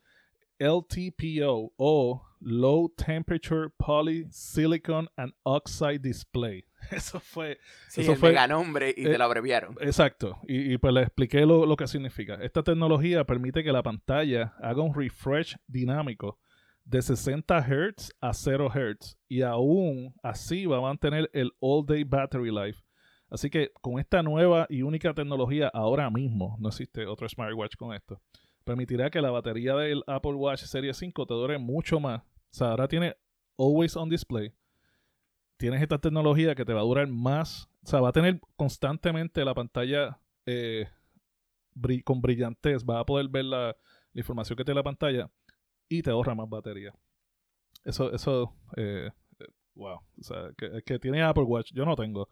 LTPO 0.58 1.74
o 1.78 2.26
Low 2.40 2.90
Temperature 2.98 3.70
Polysilicon 3.78 5.10
and 5.16 5.32
Oxide 5.44 6.00
Display. 6.00 6.66
Eso 6.92 7.20
fue. 7.20 7.60
Sí, 7.88 8.02
eso 8.02 8.14
el 8.14 8.18
fue. 8.18 8.30
mega 8.30 8.48
nombre 8.48 8.90
y 8.96 9.04
te 9.04 9.16
eh, 9.16 9.18
lo 9.18 9.24
abreviaron. 9.24 9.76
Exacto. 9.82 10.40
Y, 10.48 10.74
y 10.74 10.78
pues 10.78 10.94
le 10.94 11.02
expliqué 11.02 11.46
lo, 11.46 11.66
lo 11.66 11.76
que 11.76 11.88
significa. 11.88 12.36
Esta 12.36 12.64
tecnología 12.64 13.24
permite 13.26 13.64
que 13.64 13.72
la 13.72 13.84
pantalla 13.84 14.54
haga 14.62 14.82
un 14.82 14.94
refresh 14.94 15.56
dinámico 15.68 16.40
de 16.86 17.02
60 17.02 17.62
Hz 17.62 18.14
a 18.22 18.34
0 18.34 18.70
Hz. 18.70 19.18
Y 19.28 19.42
aún 19.42 20.14
así 20.22 20.66
va 20.66 20.78
a 20.78 20.82
mantener 20.82 21.30
el 21.34 21.52
All 21.60 21.86
Day 21.86 22.04
Battery 22.04 22.52
Life. 22.52 22.82
Así 23.30 23.50
que 23.50 23.72
con 23.82 24.00
esta 24.00 24.22
nueva 24.22 24.68
y 24.70 24.84
única 24.84 25.14
tecnología 25.14 25.68
ahora 25.74 26.10
mismo, 26.12 26.56
no 26.60 26.70
existe 26.70 27.08
otro 27.08 27.28
smartwatch 27.28 27.76
con 27.78 27.94
esto, 27.96 28.22
permitirá 28.64 29.10
que 29.10 29.22
la 29.22 29.32
batería 29.32 29.76
del 29.76 30.04
Apple 30.06 30.34
Watch 30.34 30.62
Series 30.62 30.98
5 30.98 31.26
te 31.26 31.34
dure 31.34 31.58
mucho 31.58 32.00
más. 32.00 32.22
O 32.22 32.26
sea, 32.52 32.68
ahora 32.70 32.88
tiene 32.88 33.16
Always 33.58 33.96
on 33.96 34.10
Display. 34.10 34.54
Tienes 35.64 35.82
esta 35.82 35.98
tecnología 35.98 36.56
que 36.56 36.66
te 36.66 36.74
va 36.74 36.82
a 36.82 36.84
durar 36.84 37.08
más. 37.08 37.70
O 37.86 37.88
sea, 37.88 38.02
va 38.02 38.10
a 38.10 38.12
tener 38.12 38.42
constantemente 38.58 39.46
la 39.46 39.54
pantalla 39.54 40.20
eh, 40.46 40.90
con 42.04 42.20
brillantez. 42.20 42.84
Va 42.84 43.00
a 43.00 43.06
poder 43.06 43.30
ver 43.30 43.46
la, 43.46 43.68
la 43.68 44.20
información 44.20 44.58
que 44.58 44.66
tiene 44.66 44.80
la 44.80 44.84
pantalla 44.84 45.32
y 45.88 46.02
te 46.02 46.10
ahorra 46.10 46.36
más 46.36 46.50
batería. 46.50 46.94
Eso, 47.86 48.14
eso, 48.14 48.54
eh, 48.76 49.10
eh, 49.40 49.46
wow. 49.76 50.02
O 50.20 50.24
sea, 50.24 50.50
que, 50.58 50.82
que 50.86 51.00
tiene 51.00 51.24
Apple 51.24 51.44
Watch, 51.44 51.72
yo 51.72 51.86
no 51.86 51.96
tengo. 51.96 52.28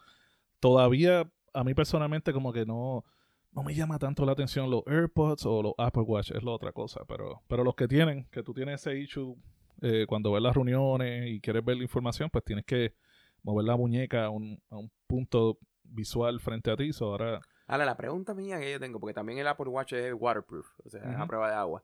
Todavía, 0.60 1.32
a 1.54 1.64
mí 1.64 1.74
personalmente, 1.74 2.34
como 2.34 2.52
que 2.52 2.66
no, 2.66 3.06
no 3.54 3.64
me 3.64 3.74
llama 3.74 3.98
tanto 3.98 4.26
la 4.26 4.34
atención 4.34 4.70
los 4.70 4.84
AirPods 4.88 5.46
o 5.46 5.64
los 5.64 5.74
Apple 5.78 6.04
Watch, 6.04 6.32
es 6.32 6.44
la 6.44 6.52
otra 6.52 6.74
cosa. 6.74 7.06
Pero, 7.08 7.42
pero 7.48 7.64
los 7.64 7.76
que 7.76 7.88
tienen, 7.88 8.28
que 8.30 8.44
tú 8.44 8.54
tienes 8.54 8.86
ese 8.86 9.00
issue 9.00 9.38
eh, 9.82 10.06
cuando 10.06 10.34
ves 10.34 10.44
las 10.44 10.54
reuniones 10.54 11.32
y 11.32 11.40
quieres 11.40 11.64
ver 11.64 11.78
la 11.78 11.84
información, 11.84 12.30
pues 12.30 12.44
tienes 12.44 12.66
que 12.66 12.94
mover 13.44 13.66
la 13.66 13.76
muñeca 13.78 14.26
a 14.26 14.30
un, 14.30 14.62
a 14.70 14.78
un 14.78 14.92
punto 15.08 15.58
visual 15.84 16.40
frente 16.40 16.72
a 16.72 16.76
ti. 16.78 16.94
So, 16.94 17.06
ahora, 17.08 17.42
Ahora, 17.68 17.86
la 17.86 17.96
pregunta 17.98 18.34
mía 18.34 18.60
que 18.60 18.72
yo 18.72 18.80
tengo, 18.80 19.00
porque 19.00 19.14
también 19.14 19.40
el 19.40 19.48
Apple 19.48 19.70
Watch 19.70 19.94
es 19.94 20.14
waterproof, 20.18 20.68
o 20.84 20.90
sea, 20.90 21.02
es 21.10 21.18
a 21.18 21.26
prueba 21.28 21.50
de 21.50 21.56
agua. 21.56 21.84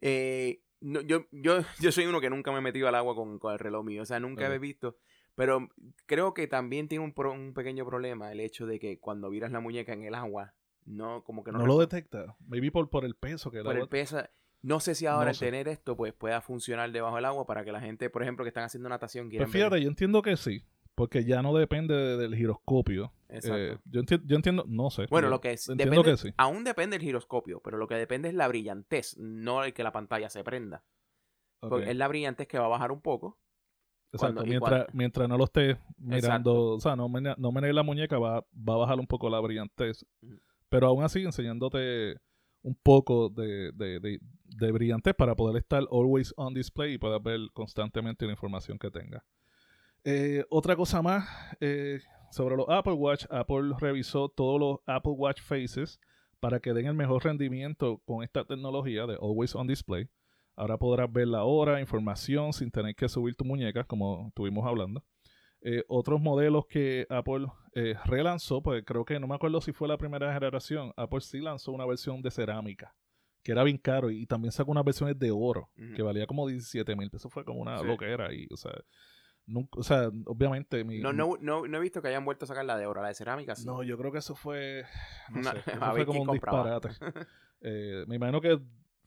Eh, 0.00 0.60
no, 0.80 1.00
yo, 1.00 1.24
yo, 1.32 1.58
yo 1.80 1.92
soy 1.92 2.06
uno 2.06 2.20
que 2.20 2.30
nunca 2.30 2.52
me 2.52 2.58
he 2.58 2.62
metido 2.62 2.88
al 2.88 2.94
agua 2.94 3.14
con, 3.14 3.38
con 3.38 3.52
el 3.52 3.58
reloj 3.58 3.84
mío, 3.84 4.02
o 4.02 4.06
sea, 4.06 4.20
nunca 4.20 4.46
Ok. 4.46 4.52
he 4.52 4.58
visto. 4.58 4.96
Pero 5.34 5.68
creo 6.06 6.32
que 6.32 6.46
también 6.46 6.86
tiene 6.86 7.04
un, 7.04 7.12
pro- 7.12 7.32
un 7.32 7.54
pequeño 7.54 7.84
problema 7.84 8.30
el 8.30 8.38
hecho 8.38 8.66
de 8.66 8.78
que 8.78 9.00
cuando 9.00 9.30
viras 9.30 9.50
la 9.50 9.58
muñeca 9.60 9.92
en 9.92 10.04
el 10.04 10.14
agua, 10.14 10.54
no, 10.84 11.24
como 11.24 11.42
que 11.42 11.50
no, 11.50 11.58
no, 11.58 11.66
lo 11.66 11.78
detecta. 11.78 12.36
Maybe 12.46 12.70
por, 12.70 12.88
por 12.88 13.04
el 13.04 13.16
peso 13.16 13.50
que 13.50 13.62
por 13.62 13.76
el 13.76 13.88
peso. 13.88 14.22
No 14.64 14.80
sé 14.80 14.94
si 14.94 15.04
ahora 15.06 15.26
No 15.26 15.30
el 15.30 15.36
sé. 15.36 15.44
tener 15.44 15.68
esto 15.68 15.94
pues 15.94 16.14
pueda 16.14 16.40
funcionar 16.40 16.90
debajo 16.90 17.16
del 17.16 17.26
agua 17.26 17.44
para 17.46 17.64
que 17.64 17.72
la 17.72 17.80
gente, 17.80 18.08
por 18.08 18.22
ejemplo, 18.22 18.44
que 18.44 18.48
están 18.48 18.64
haciendo 18.64 18.88
natación 18.88 19.28
quieran 19.28 19.46
Pues 19.46 19.52
fíjate, 19.52 19.74
ver- 19.74 19.82
yo 19.82 19.88
entiendo 19.90 20.22
que 20.22 20.36
sí, 20.38 20.64
porque 20.94 21.24
ya 21.24 21.42
no 21.42 21.54
depende 21.54 21.94
de- 21.94 22.16
del 22.16 22.34
giroscopio. 22.34 23.12
Exacto. 23.28 23.56
Eh, 23.58 23.78
yo, 23.84 24.00
enti- 24.00 24.22
yo 24.24 24.36
entiendo, 24.36 24.64
no 24.66 24.88
sé. 24.90 25.06
Bueno, 25.10 25.28
lo 25.28 25.40
que 25.42 25.52
es, 25.52 25.68
Entiendo 25.68 25.96
depende, 25.96 26.10
que 26.12 26.28
sí. 26.28 26.34
aún 26.38 26.64
depende 26.64 26.96
del 26.96 27.04
giroscopio, 27.04 27.60
pero 27.60 27.76
lo 27.76 27.86
que 27.88 27.96
depende 27.96 28.28
es 28.28 28.34
la 28.34 28.48
brillantez, 28.48 29.16
no 29.18 29.64
el 29.64 29.74
que 29.74 29.82
la 29.82 29.92
pantalla 29.92 30.30
se 30.30 30.42
prenda. 30.44 30.82
Porque 31.60 31.90
es 31.90 31.96
la 31.96 32.08
brillantez 32.08 32.46
que 32.48 32.58
va 32.58 32.66
a 32.66 32.68
bajar 32.68 32.90
un 32.92 33.00
poco. 33.00 33.38
Exacto, 34.12 34.36
cuando- 34.36 34.48
mientras, 34.50 34.86
mientras 34.94 35.28
no 35.28 35.36
lo 35.36 35.44
estés 35.44 35.76
mirando, 35.98 36.16
Exacto. 36.16 36.70
o 36.74 36.80
sea, 36.80 36.94
no, 36.96 37.08
mene- 37.08 37.34
no 37.36 37.50
la 37.52 37.82
muñeca, 37.82 38.18
va, 38.18 38.40
va 38.56 38.74
a 38.74 38.76
bajar 38.78 39.00
un 39.00 39.06
poco 39.06 39.28
la 39.28 39.40
brillantez. 39.40 40.06
Pero 40.68 40.86
aún 40.86 41.02
así, 41.02 41.22
enseñándote 41.22 42.16
un 42.62 42.74
poco 42.82 43.28
de, 43.28 43.72
de, 43.72 43.98
de- 44.00 44.20
de 44.56 44.72
brillantez 44.72 45.14
para 45.14 45.34
poder 45.34 45.56
estar 45.56 45.82
always 45.90 46.32
on 46.36 46.54
display 46.54 46.94
y 46.94 46.98
puedas 46.98 47.22
ver 47.22 47.40
constantemente 47.52 48.26
la 48.26 48.32
información 48.32 48.78
que 48.78 48.90
tenga. 48.90 49.24
Eh, 50.04 50.44
otra 50.50 50.76
cosa 50.76 51.00
más 51.00 51.26
eh, 51.60 52.00
sobre 52.30 52.56
los 52.56 52.66
Apple 52.68 52.92
Watch, 52.92 53.24
Apple 53.30 53.72
revisó 53.78 54.28
todos 54.28 54.60
los 54.60 54.78
Apple 54.86 55.12
Watch 55.12 55.40
Faces 55.40 55.98
para 56.40 56.60
que 56.60 56.74
den 56.74 56.86
el 56.86 56.94
mejor 56.94 57.24
rendimiento 57.24 58.02
con 58.04 58.22
esta 58.22 58.44
tecnología 58.44 59.06
de 59.06 59.14
Always 59.14 59.54
on 59.54 59.66
Display. 59.66 60.08
Ahora 60.56 60.76
podrás 60.76 61.10
ver 61.10 61.28
la 61.28 61.44
hora, 61.44 61.80
información 61.80 62.52
sin 62.52 62.70
tener 62.70 62.94
que 62.94 63.08
subir 63.08 63.34
tu 63.34 63.44
muñeca, 63.44 63.84
como 63.84 64.28
estuvimos 64.28 64.66
hablando. 64.66 65.02
Eh, 65.62 65.82
otros 65.88 66.20
modelos 66.20 66.66
que 66.66 67.06
Apple 67.08 67.46
relanzó, 68.04 68.62
pues 68.62 68.84
creo 68.84 69.04
que 69.04 69.18
no 69.18 69.26
me 69.26 69.34
acuerdo 69.34 69.60
si 69.62 69.72
fue 69.72 69.88
la 69.88 69.96
primera 69.96 70.32
generación. 70.32 70.92
Apple 70.96 71.22
sí 71.22 71.40
lanzó 71.40 71.72
una 71.72 71.86
versión 71.86 72.20
de 72.20 72.30
cerámica, 72.30 72.94
que 73.44 73.52
era 73.52 73.62
bien 73.62 73.78
caro, 73.78 74.10
y 74.10 74.26
también 74.26 74.50
sacó 74.50 74.72
unas 74.72 74.84
versiones 74.84 75.16
de 75.18 75.30
oro, 75.30 75.68
que 75.94 76.02
valía 76.02 76.26
como 76.26 76.46
17 76.48 76.96
mil 76.96 77.10
pesos. 77.10 77.32
Fue 77.32 77.44
como 77.44 77.60
una 77.60 77.78
Sí. 77.78 77.86
loquera. 77.86 78.32
Y, 78.34 78.48
o 78.50 78.56
sea, 78.56 78.72
nunca, 79.46 79.78
o 79.78 79.82
sea, 79.84 80.08
obviamente. 80.26 80.82
Mi, 80.82 80.98
No, 80.98 81.12
no, 81.12 81.36
no, 81.40 81.66
no 81.68 81.76
he 81.78 81.80
visto 81.80 82.00
que 82.02 82.08
hayan 82.08 82.24
vuelto 82.24 82.46
a 82.46 82.48
sacar 82.48 82.64
la 82.64 82.76
de 82.78 82.86
oro, 82.86 83.02
la 83.02 83.08
de 83.08 83.14
cerámica. 83.14 83.54
sí. 83.54 83.66
no, 83.66 83.82
yo 83.82 83.96
creo 83.98 84.10
que 84.10 84.18
eso 84.18 84.34
fue. 84.34 84.84
No 85.30 85.42
sé, 85.44 85.58
eso 85.66 85.92
fue 85.92 86.06
como 86.06 86.22
un 86.22 86.26
compraba. 86.26 86.80
disparate. 86.80 86.96
Eh, 87.66 88.04
me 88.08 88.16
imagino 88.16 88.42
que, 88.42 88.58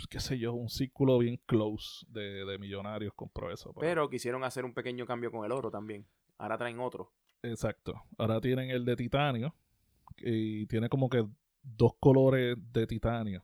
qué 0.09 0.19
sé 0.19 0.39
yo, 0.39 0.53
un 0.53 0.67
círculo 0.69 1.19
bien 1.19 1.39
close 1.45 2.05
de, 2.09 2.43
de 2.43 2.57
millonarios 2.57 3.13
compró 3.13 3.51
eso. 3.51 3.71
pero- 3.73 3.81
Pero 3.81 4.09
quisieron 4.09 4.43
hacer 4.43 4.65
un 4.65 4.73
pequeño 4.73 5.05
cambio 5.05 5.29
con 5.29 5.45
el 5.45 5.51
oro 5.51 5.69
también. 5.69 6.07
Ahora 6.39 6.57
traen 6.57 6.79
otro. 6.79 7.11
Exacto. 7.43 7.93
Ahora 8.17 8.41
tienen 8.41 8.71
el 8.71 8.83
de 8.83 8.95
titanio 8.95 9.53
y 10.17 10.65
tiene 10.65 10.89
como 10.89 11.07
que 11.07 11.23
dos 11.61 11.91
colores 11.99 12.57
de 12.73 12.87
titanio. 12.87 13.43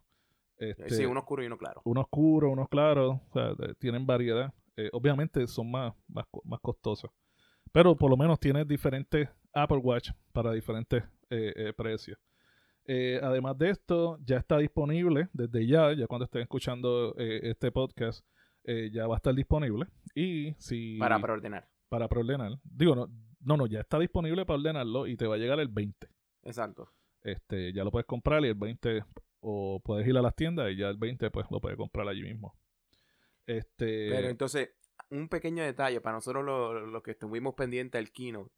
Este, 0.72 0.90
sí, 0.90 1.06
uno 1.06 1.20
oscuro 1.22 1.44
y 1.44 1.48
uno 1.48 1.58
claro. 1.58 1.82
uno 1.86 2.02
oscuro, 2.02 2.50
uno 2.52 2.68
claro. 2.68 3.22
O 3.30 3.34
sea, 3.34 3.54
tienen 3.80 4.06
variedad. 4.06 4.54
Eh, 4.76 4.90
obviamente 4.94 5.46
son 5.48 5.70
más, 5.72 5.94
más, 6.08 6.26
más 6.44 6.60
costosos. 6.60 7.12
Pero 7.72 7.96
por 7.96 8.10
lo 8.10 8.18
menos 8.18 8.40
tienes 8.40 8.68
diferentes 8.68 9.30
Apple 9.54 9.78
Watch 9.78 10.12
para 10.32 10.52
diferentes 10.52 11.04
eh, 11.30 11.54
eh, 11.56 11.74
precios. 11.74 12.18
Eh, 12.86 13.20
además 13.24 13.58
de 13.58 13.70
esto, 13.70 14.18
ya 14.26 14.38
está 14.38 14.58
disponible 14.58 15.30
desde 15.32 15.66
ya, 15.66 15.94
ya 15.94 16.06
cuando 16.08 16.26
estén 16.26 16.42
escuchando 16.42 17.16
eh, 17.18 17.40
este 17.44 17.72
podcast, 17.72 18.26
eh, 18.66 18.90
ya 18.92 19.08
va 19.08 19.16
a 19.16 19.18
estar 19.18 19.34
disponible. 19.34 19.88
Y 20.16 20.54
si 20.58 20.98
Para 20.98 21.20
preordenar. 21.20 21.68
para 21.90 22.08
preordenar. 22.10 22.60
Digo, 22.64 22.96
no, 22.96 23.08
no, 23.42 23.58
no, 23.58 23.68
ya 23.68 23.80
está 23.80 24.00
disponible 24.00 24.46
para 24.46 24.60
ordenarlo 24.60 25.08
y 25.08 25.16
te 25.16 25.28
va 25.28 25.36
a 25.36 25.38
llegar 25.38 25.60
el 25.60 25.70
20. 25.70 26.08
Exacto. 26.44 26.90
Este, 27.22 27.72
ya 27.72 27.84
lo 27.86 27.92
puedes 27.92 28.06
comprar 28.06 28.44
y 28.44 28.50
el 28.50 28.56
20 28.56 29.04
o 29.44 29.82
puedes 29.84 30.08
ir 30.08 30.18
a 30.18 30.22
las 30.22 30.36
tiendas 30.36 30.72
y 30.72 30.78
ya 30.78 30.88
el 30.90 30.98
20 30.98 31.30
pues 31.32 31.46
lo 31.52 31.60
puedes 31.62 31.78
comprar 31.78 32.08
allí 32.08 32.24
mismo. 32.24 32.56
Este, 33.46 34.10
Pero 34.10 34.30
entonces, 34.30 34.70
un 35.10 35.28
pequeño 35.30 35.64
detalle 35.64 36.00
para 36.02 36.16
nosotros 36.16 36.44
los, 36.46 36.90
los 36.90 37.04
que 37.04 37.12
estuvimos 37.12 37.54
pendientes 37.56 38.00
del 38.00 38.12
keynote. 38.12 38.52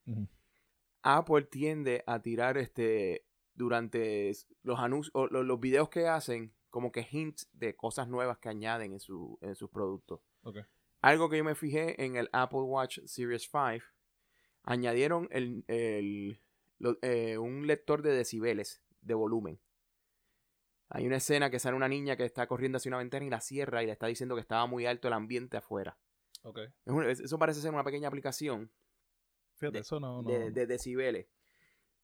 Apple 1.01 1.43
tiende 1.43 2.03
a 2.07 2.21
tirar 2.21 2.57
este 2.57 3.25
durante 3.53 4.31
los 4.63 4.79
anuncios 4.79 5.11
o 5.15 5.27
lo- 5.27 5.43
los 5.43 5.59
videos 5.59 5.89
que 5.89 6.07
hacen 6.07 6.53
como 6.69 6.91
que 6.91 7.07
hints 7.09 7.47
de 7.53 7.75
cosas 7.75 8.07
nuevas 8.07 8.37
que 8.39 8.49
añaden 8.49 8.91
en, 8.93 8.99
su, 8.99 9.37
en 9.41 9.55
sus 9.55 9.69
productos. 9.69 10.19
Algo 11.01 11.29
que 11.29 11.37
yo 11.37 11.43
me 11.43 11.55
fijé 11.55 12.03
en 12.03 12.15
el 12.17 12.29
Apple 12.33 12.59
Watch 12.61 12.99
Series 13.05 13.43
5, 13.49 13.85
añadieron 14.63 15.27
el, 15.31 15.63
el- 15.67 16.41
lo- 16.79 16.97
eh, 17.01 17.37
un 17.37 17.65
lector 17.67 18.01
de 18.01 18.11
decibeles 18.13 18.81
de 19.01 19.13
volumen. 19.13 19.59
Hay 20.89 21.05
una 21.07 21.17
escena 21.17 21.49
que 21.49 21.59
sale 21.59 21.75
una 21.75 21.87
niña 21.87 22.15
que 22.15 22.25
está 22.25 22.47
corriendo 22.47 22.77
hacia 22.77 22.89
una 22.89 22.99
ventana 22.99 23.25
y 23.25 23.29
la 23.29 23.41
cierra 23.41 23.81
y 23.83 23.87
le 23.87 23.91
está 23.91 24.07
diciendo 24.07 24.35
que 24.35 24.41
estaba 24.41 24.65
muy 24.67 24.85
alto 24.85 25.07
el 25.07 25.13
ambiente 25.13 25.57
afuera. 25.57 25.97
ok. 26.43 26.59
Es 26.59 26.71
un- 26.93 27.03
es- 27.09 27.19
eso 27.19 27.39
parece 27.39 27.59
ser 27.61 27.73
una 27.73 27.83
pequeña 27.83 28.07
aplicación 28.07 28.71
Fíjate, 29.55 29.77
de- 29.77 29.81
eso 29.81 29.99
no... 29.99 30.21
no- 30.21 30.29
de, 30.29 30.51
de 30.51 30.67
decibeles. 30.67 31.27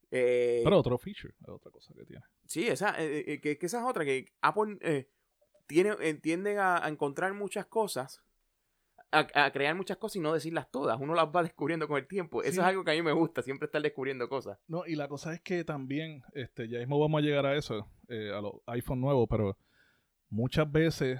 Eh, 0.09 0.61
Pero 0.63 0.79
otro 0.79 0.97
feature, 0.97 1.33
es 1.41 1.47
otra 1.47 1.71
cosa 1.71 1.93
que 1.93 2.05
tiene. 2.05 2.23
Sí, 2.45 2.67
esa, 2.67 3.01
eh, 3.01 3.23
eh, 3.33 3.39
que, 3.41 3.57
que 3.57 3.65
esa 3.67 3.79
es 3.79 3.85
otra, 3.85 4.03
que 4.03 4.33
Apple 4.41 4.77
eh, 4.81 5.09
tiene, 5.67 5.95
eh, 6.01 6.15
tienden 6.15 6.57
a, 6.57 6.83
a 6.83 6.89
encontrar 6.89 7.33
muchas 7.33 7.65
cosas, 7.67 8.21
a, 9.11 9.45
a 9.45 9.51
crear 9.51 9.75
muchas 9.75 9.97
cosas 9.97 10.17
y 10.17 10.19
no 10.19 10.33
decirlas 10.33 10.69
todas. 10.71 10.99
Uno 10.99 11.13
las 11.13 11.27
va 11.27 11.43
descubriendo 11.43 11.87
con 11.87 11.97
el 11.97 12.07
tiempo. 12.07 12.41
Eso 12.43 12.61
es 12.61 12.67
algo 12.67 12.83
que 12.83 12.91
a 12.91 12.93
mí 12.93 13.01
me 13.01 13.11
gusta, 13.11 13.41
siempre 13.41 13.65
estar 13.65 13.81
descubriendo 13.81 14.27
cosas. 14.29 14.57
No, 14.67 14.85
y 14.85 14.95
la 14.95 15.07
cosa 15.07 15.33
es 15.33 15.41
que 15.41 15.63
también, 15.63 16.23
este, 16.33 16.67
ya 16.67 16.79
mismo 16.79 16.99
vamos 16.99 17.19
a 17.19 17.25
llegar 17.25 17.45
a 17.45 17.55
eso, 17.55 17.87
eh, 18.07 18.31
a 18.33 18.41
los 18.41 18.53
iPhone 18.67 19.01
nuevos, 19.01 19.27
pero 19.29 19.57
muchas 20.31 20.71
veces, 20.71 21.19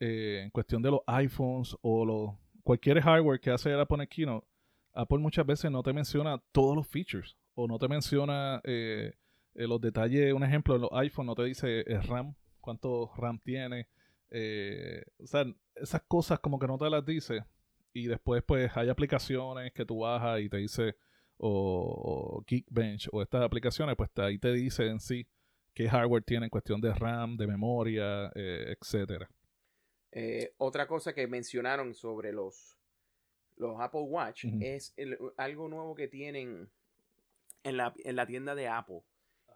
eh, 0.00 0.40
en 0.44 0.50
cuestión 0.50 0.80
de 0.80 0.90
los 0.90 1.00
iPhones 1.06 1.76
o 1.82 2.06
los, 2.06 2.30
cualquier 2.62 3.00
hardware 3.00 3.40
que 3.40 3.50
hace 3.50 3.72
Apple 3.74 4.02
en 4.02 4.06
Keynote, 4.06 4.46
Apple 4.94 5.18
muchas 5.18 5.44
veces 5.44 5.70
no 5.70 5.82
te 5.82 5.92
menciona 5.92 6.42
todos 6.52 6.76
los 6.76 6.86
features 6.86 7.36
o 7.54 7.66
no 7.66 7.78
te 7.78 7.88
menciona 7.88 8.60
eh, 8.64 9.12
eh, 9.54 9.66
los 9.66 9.80
detalles. 9.80 10.32
Un 10.32 10.44
ejemplo, 10.44 10.76
en 10.76 10.82
los 10.82 10.90
iPhone 10.92 11.26
no 11.26 11.34
te 11.34 11.44
dice 11.44 11.80
el 11.80 12.02
RAM, 12.02 12.34
cuánto 12.60 13.10
RAM 13.16 13.40
tiene. 13.40 13.88
o 14.30 15.26
sea, 15.26 15.44
esas 15.76 16.02
cosas 16.02 16.40
como 16.40 16.58
que 16.58 16.66
no 16.66 16.78
te 16.78 16.88
las 16.90 17.04
dice. 17.04 17.44
Y 17.92 18.06
después, 18.06 18.42
pues, 18.42 18.74
hay 18.76 18.88
aplicaciones 18.88 19.72
que 19.72 19.84
tú 19.84 20.00
bajas 20.00 20.40
y 20.40 20.48
te 20.48 20.56
dice, 20.58 20.96
o, 21.36 22.36
o 22.38 22.44
Geekbench, 22.46 23.08
o 23.12 23.20
estas 23.22 23.42
aplicaciones, 23.42 23.96
pues 23.96 24.10
ahí 24.16 24.38
te 24.38 24.52
dice 24.52 24.86
en 24.86 25.00
sí 25.00 25.26
qué 25.74 25.88
hardware 25.88 26.22
tiene 26.22 26.46
en 26.46 26.50
cuestión 26.50 26.80
de 26.80 26.92
RAM, 26.94 27.36
de 27.36 27.46
memoria, 27.46 28.30
eh, 28.34 28.76
etcétera. 28.80 29.28
Eh, 30.12 30.54
otra 30.58 30.86
cosa 30.86 31.14
que 31.14 31.26
mencionaron 31.26 31.94
sobre 31.94 32.32
los, 32.32 32.78
los 33.56 33.80
Apple 33.80 34.02
Watch 34.02 34.44
es 34.62 34.92
el- 34.96 35.18
algo 35.36 35.68
nuevo 35.68 35.94
que 35.94 36.08
tienen 36.08 36.70
en 37.64 37.76
la, 37.76 37.94
en 38.04 38.16
la 38.16 38.26
tienda 38.26 38.54
de 38.54 38.68
Apple. 38.68 39.02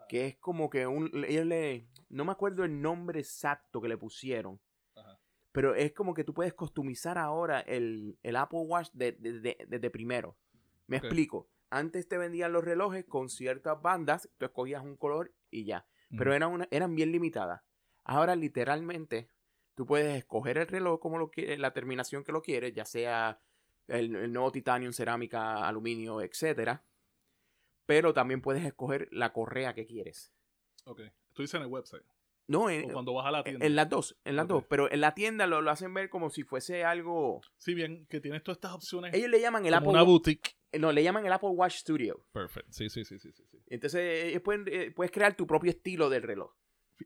Que 0.08 0.26
es 0.26 0.36
como 0.36 0.70
que 0.70 0.86
un. 0.86 1.10
Ellos 1.26 1.44
le. 1.46 1.88
No 2.10 2.24
me 2.24 2.30
acuerdo 2.30 2.62
el 2.62 2.80
nombre 2.80 3.18
exacto 3.18 3.80
que 3.80 3.88
le 3.88 3.98
pusieron. 3.98 4.60
Pero 5.56 5.74
es 5.74 5.92
como 5.92 6.12
que 6.14 6.22
tú 6.22 6.34
puedes 6.34 6.52
customizar 6.54 7.16
ahora 7.18 7.60
el, 7.60 8.18
el 8.22 8.36
Apple 8.36 8.60
Watch 8.60 8.90
de- 8.92 9.12
de- 9.12 9.40
de- 9.40 9.66
desde 9.66 9.90
primero. 9.90 10.36
Me 10.86 10.98
explico. 11.08 11.48
Antes 11.70 12.06
te 12.08 12.18
vendían 12.18 12.52
los 12.52 12.62
relojes 12.62 13.04
con 13.06 13.28
ciertas 13.30 13.80
bandas, 13.80 14.28
tú 14.38 14.44
escogías 14.44 14.82
un 14.84 14.96
color 14.96 15.32
y 15.50 15.64
ya. 15.64 15.86
Pero 16.16 16.34
eran, 16.34 16.52
una- 16.52 16.68
eran 16.70 16.94
bien 16.94 17.10
limitadas. 17.10 17.62
Ahora 18.04 18.36
literalmente 18.36 19.28
tú 19.74 19.86
puedes 19.86 20.16
escoger 20.16 20.58
el 20.58 20.66
reloj 20.68 21.00
como 21.00 21.18
lo 21.18 21.30
quieres, 21.30 21.58
la 21.58 21.72
terminación 21.72 22.22
que 22.22 22.32
lo 22.32 22.42
quieres, 22.42 22.72
ya 22.74 22.84
sea 22.84 23.40
el, 23.88 24.14
el 24.14 24.32
nuevo 24.32 24.52
titanium, 24.52 24.92
cerámica, 24.92 25.66
aluminio, 25.66 26.20
etcétera. 26.20 26.84
Pero 27.86 28.12
también 28.14 28.40
puedes 28.40 28.64
escoger 28.64 29.08
la 29.10 29.32
correa 29.32 29.74
que 29.74 29.86
quieres. 29.86 30.32
Ok. 30.84 31.00
Tú 31.32 31.42
dices 31.42 31.54
en 31.54 31.62
el 31.62 31.68
website. 31.68 32.04
No, 32.48 32.70
en, 32.70 32.90
O 32.90 32.92
cuando 32.92 33.12
vas 33.14 33.26
a 33.26 33.30
la 33.32 33.42
tienda. 33.42 33.66
en 33.66 33.74
las 33.74 33.88
dos, 33.88 34.16
en 34.24 34.36
las 34.36 34.46
dos. 34.46 34.64
Pero 34.68 34.90
en 34.90 35.00
la 35.00 35.14
tienda 35.14 35.46
lo, 35.46 35.60
lo 35.62 35.70
hacen 35.70 35.92
ver 35.92 36.08
como 36.08 36.30
si 36.30 36.44
fuese 36.44 36.84
algo. 36.84 37.40
Sí, 37.56 37.74
bien, 37.74 38.06
que 38.06 38.20
tienes 38.20 38.42
todas 38.44 38.58
estas 38.58 38.72
opciones. 38.72 39.12
Ellos 39.14 39.30
le 39.30 39.40
llaman 39.40 39.66
el 39.66 39.72
como 39.74 39.78
Apple 39.78 39.90
una 39.90 40.02
boutique. 40.02 40.52
No, 40.78 40.92
le 40.92 41.02
llaman 41.02 41.26
el 41.26 41.32
Apple 41.32 41.48
Watch 41.50 41.76
Studio. 41.78 42.24
Perfecto. 42.32 42.70
Sí, 42.72 42.88
sí, 42.88 43.04
sí, 43.04 43.18
sí, 43.18 43.32
sí, 43.32 43.44
sí. 43.50 43.58
Entonces, 43.68 44.24
ellos 44.26 44.42
pueden, 44.42 44.64
eh, 44.70 44.90
puedes 44.94 45.10
crear 45.10 45.34
tu 45.34 45.46
propio 45.46 45.70
estilo 45.70 46.08
del 46.08 46.22
reloj. 46.22 46.52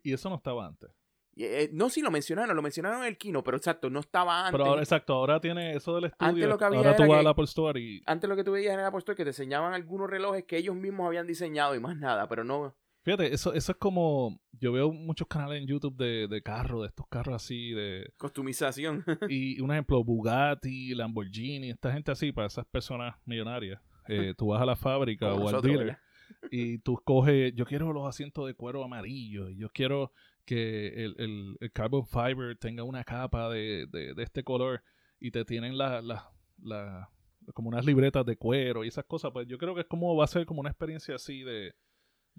Y 0.03 0.13
eso 0.13 0.29
no 0.29 0.37
estaba 0.37 0.67
antes. 0.67 0.91
Eh, 1.37 1.71
no, 1.73 1.89
si 1.89 2.03
lo 2.03 2.11
mencionaron, 2.11 2.55
lo 2.55 2.61
mencionaron 2.63 3.01
en 3.03 3.07
el 3.09 3.17
Kino, 3.17 3.43
pero 3.43 3.57
exacto, 3.57 3.89
no 3.89 4.01
estaba 4.01 4.41
antes. 4.41 4.53
Pero 4.53 4.65
ahora, 4.67 4.83
exacto, 4.83 5.15
ahora 5.15 5.41
tiene 5.41 5.75
eso 5.75 5.95
del 5.95 6.07
estudio. 6.07 6.29
Antes 6.33 6.49
lo 6.49 6.59
que 6.59 6.65
había 6.65 6.79
ahora 6.79 6.97
tú 6.97 7.03
era 7.05 7.09
vas 7.09 7.17
que- 7.17 7.21
al 7.21 7.27
Apple 7.29 7.45
Store 7.45 7.81
y. 7.81 8.03
Antes 8.05 8.29
lo 8.29 8.37
que 8.37 8.45
tú 8.45 8.53
veías 8.53 8.75
en 8.75 8.81
el 8.81 8.87
Apple 8.87 8.99
Store 8.99 9.17
que 9.17 9.23
te 9.25 9.31
enseñaban 9.31 9.73
algunos 9.73 10.11
relojes 10.11 10.45
que 10.45 10.59
ellos 10.59 10.75
mismos 10.77 11.07
habían 11.07 11.27
diseñado 11.27 11.75
y 11.75 11.81
más 11.81 11.97
nada, 11.97 12.29
pero 12.29 12.45
no. 12.45 12.77
Fíjate, 13.03 13.33
eso, 13.33 13.53
eso 13.55 13.73
es 13.73 13.79
como. 13.79 14.41
Yo 14.53 14.73
veo 14.73 14.93
muchos 14.93 15.27
canales 15.27 15.63
en 15.63 15.67
YouTube 15.69 15.97
de, 15.97 16.29
de 16.29 16.43
carros, 16.43 16.83
de 16.83 16.89
estos 16.89 17.07
carros 17.09 17.35
así, 17.35 17.71
de. 17.73 18.13
Customización. 18.19 19.05
Y 19.31 19.61
un 19.61 19.71
ejemplo, 19.71 20.05
Bugatti, 20.05 20.95
Lamborghini, 20.95 21.71
esta 21.71 21.93
gente 21.93 22.11
así, 22.13 22.31
para 22.33 22.47
esas 22.49 22.67
personas 22.67 23.15
millonarias. 23.25 23.81
Eh, 24.09 24.35
tú 24.37 24.49
vas 24.49 24.61
a 24.61 24.67
la 24.67 24.77
fábrica 24.77 25.27
o 25.35 25.49
al 25.49 25.55
dealer 25.63 25.99
y 26.51 26.79
tú 26.79 27.01
coges, 27.05 27.55
yo 27.55 27.65
quiero 27.65 27.93
los 27.93 28.09
asientos 28.09 28.47
de 28.47 28.55
cuero 28.55 28.83
amarillo, 28.85 29.49
y 29.49 29.57
yo 29.57 29.69
quiero 29.71 30.13
que 30.45 30.89
el, 31.05 31.15
el, 31.19 31.57
el 31.61 31.73
carbon 31.73 32.05
fiber 32.07 32.57
tenga 32.57 32.83
una 32.83 33.05
capa 33.05 33.49
de, 33.51 33.87
de, 33.91 34.15
de 34.15 34.23
este 34.23 34.43
color 34.43 34.83
y 35.21 35.31
te 35.31 35.45
tienen 35.45 35.77
la, 35.79 36.03
la, 36.03 36.31
la- 36.63 37.09
como 37.55 37.69
unas 37.69 37.85
libretas 37.85 38.25
de 38.27 38.37
cuero 38.37 38.85
y 38.85 38.89
esas 38.89 39.05
cosas, 39.05 39.31
pues 39.33 39.47
yo 39.47 39.59
creo 39.59 39.75
que 39.75 39.83
es 39.83 39.87
como 39.87 40.15
va 40.17 40.25
a 40.25 40.29
ser 40.29 40.45
como 40.47 40.61
una 40.61 40.71
experiencia 40.71 41.15
así 41.15 41.43
de, 41.43 41.73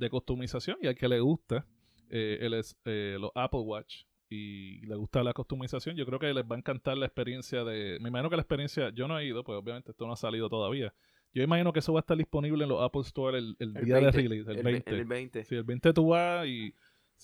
de 0.02 0.10
customización 0.10 0.78
y 0.82 0.88
al 0.88 0.96
que 0.96 1.08
le 1.08 1.20
gusta 1.22 1.66
eh, 2.10 2.40
el 2.42 2.54
es- 2.56 2.76
eh, 2.86 3.18
los 3.20 3.32
Apple 3.36 3.62
Watch 3.62 4.04
y 4.30 4.86
le 4.86 4.96
gusta 4.96 5.24
la 5.24 5.34
customización, 5.34 5.96
yo 5.96 6.06
creo 6.06 6.20
que 6.20 6.34
les 6.34 6.44
va 6.44 6.56
a 6.56 6.60
encantar 6.60 6.98
la 6.98 7.06
experiencia 7.06 7.64
de, 7.64 7.98
me 8.02 8.10
imagino 8.10 8.30
que 8.30 8.36
la 8.38 8.42
experiencia, 8.42 8.90
yo 8.90 9.08
no 9.08 9.18
he 9.20 9.26
ido, 9.26 9.44
pues 9.44 9.58
obviamente 9.58 9.92
esto 9.92 10.06
no 10.08 10.14
ha 10.14 10.18
salido 10.18 10.50
todavía, 10.50 10.94
yo 11.34 11.44
imagino 11.44 11.72
que 11.72 11.80
eso 11.80 11.94
va 11.94 12.00
a 12.00 12.02
estar 12.02 12.18
disponible 12.18 12.64
en 12.64 12.70
los 12.70 12.82
Apple 12.82 13.02
Store 13.02 13.38
el, 13.38 13.56
el 13.60 13.78
El 13.78 13.86
día 13.86 13.96
20, 13.96 14.06
de 14.18 14.24
release, 14.24 14.52
el, 14.52 14.58
el, 14.58 14.64
ve- 14.64 14.72
20. 14.72 14.92
el 14.92 15.06
20. 15.06 15.44
Si 15.46 15.56
el 15.56 15.64
20 15.64 15.94
tú 15.94 16.08
vas 16.08 16.48
y, 16.48 16.74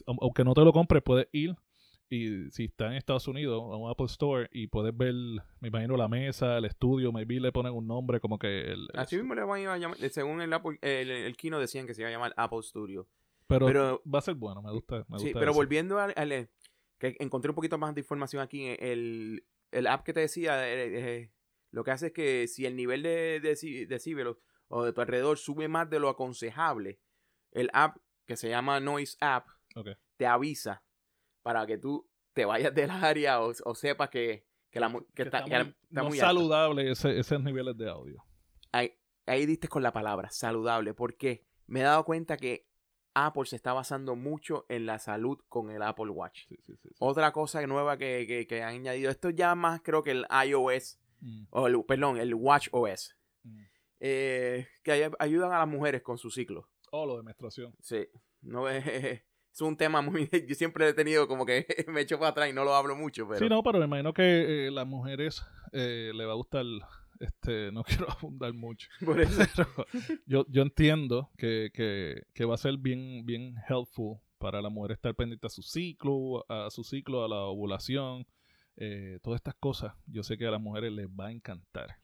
au- 0.06 0.18
aunque 0.22 0.44
no 0.46 0.54
te 0.54 0.62
lo 0.62 0.72
compres, 0.72 1.02
puedes 1.04 1.28
ir 1.34 1.56
y 2.10 2.50
si 2.52 2.66
está 2.66 2.88
en 2.88 2.94
Estados 2.94 3.28
Unidos 3.28 3.62
a 3.62 3.76
un 3.76 3.90
Apple 3.90 4.06
Store 4.06 4.48
y 4.52 4.68
puedes 4.68 4.96
ver, 4.96 5.14
me 5.60 5.68
imagino, 5.68 5.98
la 5.98 6.08
mesa, 6.08 6.58
el 6.58 6.66
estudio, 6.66 7.12
maybe 7.12 7.40
le 7.40 7.52
ponen 7.52 7.74
un 7.74 7.86
nombre 7.88 8.20
como 8.20 8.40
que 8.40 8.62
el... 8.72 8.88
Así 8.94 9.18
mismo 9.18 9.36
le 9.36 9.44
van 9.44 9.66
a 9.68 9.78
llamar, 9.78 9.98
según 10.10 10.42
el, 10.42 10.54
Apple, 10.54 10.78
el, 10.82 11.12
el 11.12 11.36
Kino 11.38 11.60
decían 11.60 11.86
que 11.86 11.94
se 11.94 12.02
iba 12.02 12.10
a 12.10 12.14
llamar 12.14 12.34
Apple 12.38 12.62
Studio. 12.64 13.08
pero, 13.48 13.66
pero- 13.66 14.02
va 14.12 14.20
a 14.20 14.22
ser 14.22 14.36
bueno, 14.36 14.62
me 14.62 14.72
gusta. 14.72 15.06
Me 15.10 15.20
Sí, 15.20 15.26
gusta 15.26 15.40
pero 15.40 15.52
eso. 15.52 15.60
volviendo 15.60 16.00
al, 16.00 16.14
al, 16.16 16.32
eh, 16.32 16.50
que 17.00 17.16
encontré 17.20 17.52
un 17.52 17.56
poquito 17.56 17.78
más 17.78 17.94
de 17.94 18.02
información 18.02 18.42
aquí, 18.42 18.76
el, 18.80 19.46
el 19.72 19.88
app 19.88 20.04
que 20.06 20.14
te 20.14 20.22
decía, 20.22 20.68
eh, 20.68 21.18
eh, 21.24 21.32
lo 21.72 21.84
que 21.84 21.92
hace 21.92 22.08
es 22.08 22.14
que 22.14 22.48
si 22.48 22.66
el 22.66 22.76
nivel 22.76 23.04
de 23.04 23.42
deci- 23.42 23.86
decíbelos 23.88 24.38
o 24.70 24.84
de 24.86 24.94
tu 24.94 25.02
alrededor 25.02 25.38
sube 25.38 25.68
más 25.68 25.90
de 25.90 26.00
lo 26.00 26.10
aconsejable, 26.10 27.00
el 27.52 27.70
app 27.74 27.98
que 28.26 28.36
se 28.38 28.50
llama 28.50 28.80
Noise 28.80 29.18
App 29.22 29.48
te 30.18 30.26
avisa 30.26 30.84
para 31.48 31.66
que 31.66 31.78
tú 31.78 32.06
te 32.34 32.44
vayas 32.44 32.76
del 32.76 32.92
área 32.92 33.42
o, 33.42 33.54
o 33.64 33.74
sepas 33.74 34.10
que, 34.10 34.46
que, 34.70 34.82
la, 34.82 34.90
mu- 34.90 35.06
que 35.06 35.14
Que 35.14 35.24
está, 35.24 35.42
muy- 35.46 35.52
está 35.54 35.74
no 35.92 36.04
muy 36.10 36.18
saludable 36.18 36.92
ese- 36.92 37.18
esos 37.18 37.42
niveles 37.42 37.78
de 37.78 37.90
audio. 37.90 38.22
ahí, 38.74 38.92
ahí 39.26 39.46
diste 39.46 39.70
con 39.70 39.82
la 39.82 39.94
palabra, 39.94 40.30
saludable, 40.30 40.94
porque 40.94 41.46
me 41.66 41.80
he 41.80 41.84
dado 41.84 42.04
cuenta 42.04 42.36
que 42.36 42.68
Apple 43.14 43.46
se 43.46 43.56
está 43.56 43.72
basando 43.72 44.18
mucho 44.18 44.66
en 44.68 44.86
la 44.86 45.00
salud 45.00 45.40
con 45.48 45.72
el 45.72 45.82
Apple 45.84 46.10
Watch. 46.10 46.48
Sí, 46.50 46.58
sí, 46.66 46.74
sí, 46.76 46.90
sí. 46.90 46.96
Otra 47.00 47.32
cosa 47.32 47.66
nueva 47.66 47.98
que, 47.98 48.26
que, 48.28 48.46
que 48.46 48.62
han 48.62 48.76
añadido, 48.76 49.10
esto 49.10 49.30
ya 49.30 49.56
más 49.56 49.80
creo 49.82 50.04
que 50.04 50.12
el 50.12 50.26
iOS, 50.46 51.00
Mm, 51.22 51.46
o 51.50 51.66
el, 51.68 51.84
perdón, 51.86 52.18
el 52.18 52.36
Watch 52.36 52.68
OS, 52.74 53.16
mm. 53.44 53.64
eh, 54.02 54.68
que 54.84 54.92
ay- 54.92 55.12
ayudan 55.18 55.52
a 55.54 55.60
las 55.60 55.68
mujeres 55.68 56.02
con 56.04 56.18
su 56.18 56.30
ciclo. 56.30 56.70
Oh, 56.92 57.06
lo 57.08 57.16
de 57.18 57.24
menstruación. 57.24 57.74
Sí, 57.82 58.08
no 58.42 58.68
es, 58.70 58.84
es 59.66 59.70
un 59.70 59.78
tema 59.78 60.02
muy, 60.02 60.30
yo 60.48 60.56
siempre 60.56 60.88
he 60.90 60.94
tenido 60.94 61.28
como 61.28 61.46
que 61.46 61.66
me 61.88 62.02
echo 62.02 62.18
para 62.20 62.30
atrás 62.32 62.50
y 62.50 62.54
no 62.54 62.64
lo 62.64 62.76
hablo 62.76 62.96
mucho, 62.96 63.28
pero 63.28 63.40
Sí, 63.40 63.50
no, 63.50 63.64
pero 63.64 63.80
me 63.80 63.86
imagino 63.86 64.14
que 64.14 64.68
eh, 64.68 64.72
las 64.72 64.86
mujeres 64.86 65.44
eh, 65.72 66.12
le 66.14 66.26
va 66.26 66.34
a 66.34 66.36
gustar, 66.36 66.66
este, 67.20 67.72
no 67.74 67.84
quiero 67.84 68.08
abundar 68.12 68.54
mucho. 68.54 68.88
por 69.06 69.20
eso, 69.20 69.42
Pero 69.56 69.86
yo, 70.26 70.46
yo 70.50 70.62
entiendo 70.62 71.32
que, 71.38 71.72
que, 71.74 72.24
que 72.34 72.46
va 72.46 72.56
a 72.56 72.58
ser 72.58 72.78
bien, 72.78 73.26
bien 73.26 73.56
helpful 73.68 74.20
para 74.38 74.62
la 74.62 74.70
mujer 74.70 74.92
estar 74.92 75.16
pendiente 75.16 75.48
a 75.48 75.50
su 75.50 75.64
ciclo, 75.64 76.46
a 76.48 76.70
su 76.70 76.84
ciclo, 76.84 77.26
a 77.26 77.28
la 77.28 77.38
ovulación, 77.38 78.28
eh, 78.76 79.18
todas 79.24 79.40
estas 79.40 79.56
cosas. 79.56 79.94
Yo 80.06 80.22
sé 80.22 80.38
que 80.38 80.46
a 80.46 80.52
las 80.52 80.62
mujeres 80.62 80.92
les 80.92 81.08
va 81.08 81.28
a 81.28 81.32
encantar. 81.32 81.98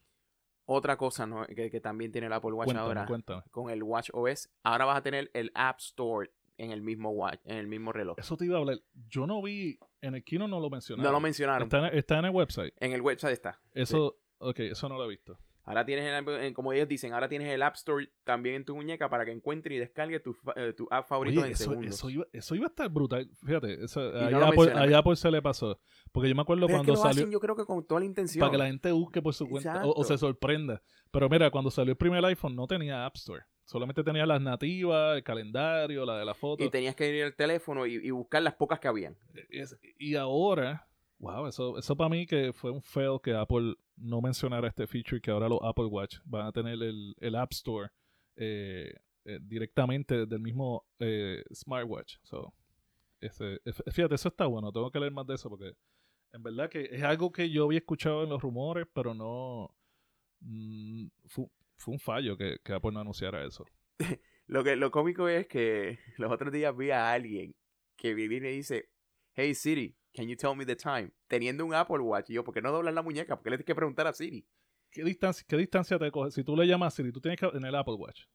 otra 0.65 0.97
cosa 0.97 1.27
¿no? 1.27 1.45
que, 1.45 1.69
que 1.69 1.79
también 1.79 2.11
tiene 2.11 2.25
el 2.25 2.33
Apple 2.33 2.53
Watch 2.53 2.65
Cuéntame, 2.65 2.87
ahora, 2.87 3.05
cuéntame. 3.05 3.43
con 3.51 3.69
el 3.69 3.83
Watch 3.83 4.09
OS, 4.13 4.49
ahora 4.63 4.85
vas 4.85 4.97
a 4.97 5.03
tener 5.03 5.29
el 5.35 5.51
App 5.53 5.77
Store 5.79 6.31
en 6.57 6.71
el 6.71 6.81
mismo 6.81 7.09
watch, 7.11 7.39
en 7.45 7.57
el 7.57 7.67
mismo 7.67 7.91
reloj. 7.91 8.17
Eso 8.19 8.37
te 8.37 8.45
iba 8.45 8.57
a 8.57 8.59
hablar. 8.59 8.79
Yo 9.09 9.25
no 9.27 9.41
vi, 9.41 9.77
en 10.01 10.15
el 10.15 10.23
kino 10.23 10.47
no 10.47 10.59
lo 10.59 10.69
mencionaron. 10.69 11.03
No 11.05 11.11
lo 11.11 11.19
mencionaron. 11.19 11.63
Está 11.63 11.87
en, 11.87 11.97
está 11.97 12.19
en 12.19 12.25
el 12.25 12.31
website. 12.31 12.73
En 12.79 12.91
el 12.93 13.01
website 13.01 13.33
está. 13.33 13.59
Eso, 13.73 14.19
ok, 14.37 14.59
eso 14.59 14.89
no 14.89 14.97
lo 14.97 15.05
he 15.05 15.09
visto. 15.09 15.37
Ahora 15.65 15.85
tienes, 15.85 16.03
el, 16.05 16.27
en- 16.43 16.53
como 16.53 16.73
ellos 16.73 16.89
dicen, 16.89 17.13
ahora 17.13 17.29
tienes 17.29 17.47
el 17.47 17.61
App 17.63 17.75
Store 17.75 18.05
también 18.25 18.55
en 18.55 18.65
tu 18.65 18.75
muñeca 18.75 19.09
para 19.09 19.23
que 19.23 19.31
encuentre 19.31 19.73
y 19.75 19.77
descargue 19.79 20.19
tu, 20.19 20.35
eh, 20.57 20.73
tu 20.75 20.89
app 20.91 21.07
favorito 21.07 21.39
Oye, 21.39 21.47
en 21.47 21.53
eso, 21.53 21.63
segundos. 21.63 21.95
eso, 21.95 22.09
iba, 22.09 22.25
eso 22.33 22.55
iba 22.55 22.65
a 22.65 22.67
estar 22.67 22.89
brutal. 22.89 23.29
Fíjate, 23.45 23.81
eso, 23.85 24.01
no 24.11 24.19
allá, 24.27 24.39
lo 24.39 24.51
por, 24.51 24.69
allá 24.77 25.01
por 25.01 25.15
se 25.15 25.31
le 25.31 25.41
pasó. 25.41 25.79
Porque 26.11 26.27
yo 26.27 26.35
me 26.35 26.41
acuerdo 26.41 26.67
Pero 26.67 26.79
es 26.79 26.81
que 26.81 26.87
cuando 26.87 27.01
salió. 27.01 27.21
hacen 27.21 27.31
yo 27.31 27.39
creo 27.39 27.55
que 27.55 27.63
con 27.63 27.81
toda 27.87 28.01
la 28.01 28.05
intención. 28.05 28.41
para 28.41 28.51
que 28.51 28.57
la 28.57 28.65
gente 28.67 28.91
busque 28.91 29.21
por 29.21 29.33
su 29.33 29.47
cuenta 29.47 29.83
o, 29.85 30.03
se 30.03 30.17
sorprenda. 30.17 30.81
Pero 31.11 31.29
mira, 31.29 31.49
cuando 31.49 31.71
salió 31.71 31.91
el 31.91 31.97
primer 31.97 32.25
iPhone 32.25 32.57
no 32.57 32.67
tenía 32.67 33.05
App 33.05 33.15
Store. 33.15 33.43
Solamente 33.65 34.04
tenía 34.04 34.26
las 34.26 34.41
nativas, 34.41 35.15
el 35.17 35.23
calendario, 35.23 36.06
la 36.06 36.17
de 36.17 36.26
la 36.26 36.34
foto. 36.34 36.63
Y 36.63 36.69
tenías 36.69 36.95
que 36.95 37.15
ir 37.15 37.23
al 37.23 37.36
teléfono 37.36 37.86
y, 37.86 37.95
y 37.95 38.12
buscar 38.12 38.41
las 38.43 38.56
pocas 38.56 38.80
que 38.80 38.88
habían. 38.88 39.17
Es- 39.49 39.78
y 39.97 40.15
ahora, 40.15 40.88
wow, 41.19 41.47
eso, 41.47 41.78
eso 41.78 41.95
para 41.95 42.10
mí 42.10 42.26
que 42.26 42.52
fue 42.54 42.71
un 42.71 42.82
fail 42.82 43.19
que 43.23 43.34
Apple 43.34 43.76
no 43.95 44.21
mencionara 44.21 44.67
este 44.67 44.86
feature 44.88 45.21
que 45.21 45.32
ahora 45.32 45.47
los 45.47 45.60
Apple 45.62 45.86
Watch 45.86 46.17
van 46.26 46.47
a 46.47 46.52
tener 46.52 46.73
el, 46.82 47.15
el 47.19 47.36
App 47.36 47.52
Store 47.54 47.89
eh, 48.36 48.93
eh, 49.26 49.39
directamente 49.41 50.17
desde 50.17 50.36
el 50.36 50.41
mismo 50.41 50.86
eh, 50.99 51.43
smartwatch. 51.54 52.17
So, 52.23 52.54
ese, 53.21 53.62
fíjate, 53.91 54.15
eso 54.15 54.28
está 54.28 54.45
bueno. 54.47 54.71
Tengo 54.73 54.91
que 54.91 54.99
leer 54.99 55.13
más 55.13 55.26
de 55.26 55.36
eso 55.36 55.49
porque 55.49 55.73
en 56.34 56.43
verdad 56.43 56.69
que 56.69 56.89
es 56.91 57.04
algo 57.04 57.32
que 57.32 57.49
yo 57.49 57.63
había 57.65 57.78
escuchado 57.80 58.23
en 58.23 58.30
los 58.30 58.41
rumores, 58.41 58.88
pero 58.93 59.13
no... 59.13 59.73
mm, 60.41 61.08
fue, 61.77 61.93
un 61.93 61.99
fallo 61.99 62.38
que, 62.38 62.57
que 62.63 62.73
Apple 62.73 62.91
no 62.91 62.99
anunciara 62.99 63.45
eso. 63.45 63.65
Lo, 64.45 64.62
que, 64.63 64.75
lo 64.75 64.91
cómico 64.91 65.29
es 65.29 65.47
que 65.47 65.99
los 66.17 66.31
otros 66.31 66.51
días 66.51 66.75
vi 66.75 66.91
a 66.91 67.12
alguien 67.13 67.55
que 67.95 68.13
viene 68.13 68.51
y 68.51 68.57
dice, 68.57 68.89
Hey 69.36 69.55
Siri, 69.55 69.95
can 70.13 70.27
you 70.27 70.36
tell 70.36 70.55
me 70.55 70.65
the 70.65 70.75
time? 70.75 71.12
Teniendo 71.27 71.65
un 71.65 71.73
Apple 71.73 71.99
Watch. 71.99 72.29
Y 72.29 72.33
yo, 72.33 72.43
¿por 72.43 72.53
qué 72.53 72.62
no 72.62 72.71
doblar 72.71 72.93
la 72.93 73.01
muñeca? 73.01 73.36
¿Por 73.36 73.43
qué 73.43 73.49
le 73.51 73.57
tienes 73.57 73.67
que 73.67 73.75
preguntar 73.75 74.05
a 74.07 74.13
Siri? 74.13 74.45
¿Qué 74.91 75.03
distancia, 75.03 75.45
qué 75.47 75.57
distancia 75.57 75.97
te 75.97 76.12
coge? 76.12 76.31
Si 76.31 76.43
tú 76.43 76.55
le 76.57 76.67
llamas 76.67 76.93
Siri, 76.93 77.12
tú 77.12 77.21
tienes 77.21 77.39
que... 77.39 77.45
En 77.47 77.63
el 77.65 77.73
Apple 77.73 77.95
Watch. 77.95 78.25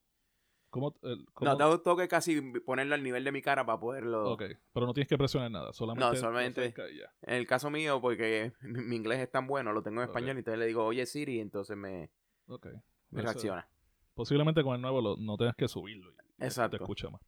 ¿Cómo, 0.71 0.99
el- 1.03 1.25
cómo- 1.33 1.51
No, 1.51 1.57
tengo, 1.57 1.81
tengo 1.81 1.97
que 1.99 2.09
casi 2.09 2.41
ponerlo 2.67 2.95
al 2.95 3.03
nivel 3.03 3.23
de 3.23 3.31
mi 3.33 3.43
cara 3.43 3.65
para 3.65 3.79
poderlo... 3.79 4.33
Ok, 4.33 4.45
pero 4.73 4.87
no 4.87 4.93
tienes 4.95 5.09
que 5.09 5.17
presionar 5.19 5.51
nada, 5.51 5.73
solamente. 5.73 6.09
No, 6.09 6.17
solamente-. 6.17 6.75
En 7.23 7.35
el 7.35 7.47
caso 7.47 7.71
mío, 7.71 8.01
porque 8.01 8.53
mi, 8.63 8.81
mi 8.83 8.97
inglés 8.97 9.21
es 9.21 9.31
tan 9.31 9.47
bueno, 9.47 9.73
lo 9.73 9.83
tengo 9.83 10.01
en 10.01 10.09
español, 10.09 10.37
y 10.37 10.39
entonces 10.41 10.59
le 10.59 10.67
digo, 10.67 10.85
oye 10.85 11.07
Siri, 11.07 11.37
y 11.37 11.41
entonces 11.41 11.77
me, 11.77 12.11
Ok. 12.49 12.67
Reacciona. 13.11 13.69
Posiblemente 14.15 14.63
con 14.63 14.75
el 14.75 14.81
nuevo 14.83 15.01
lo- 15.01 15.17
no 15.17 15.37
tengas 15.37 15.55
que 15.57 15.69
subirlo. 15.69 16.11
y 16.13 16.45
Exacto. 16.45 16.77
Te 16.77 16.83
escucha 16.85 17.11
más. 17.11 17.21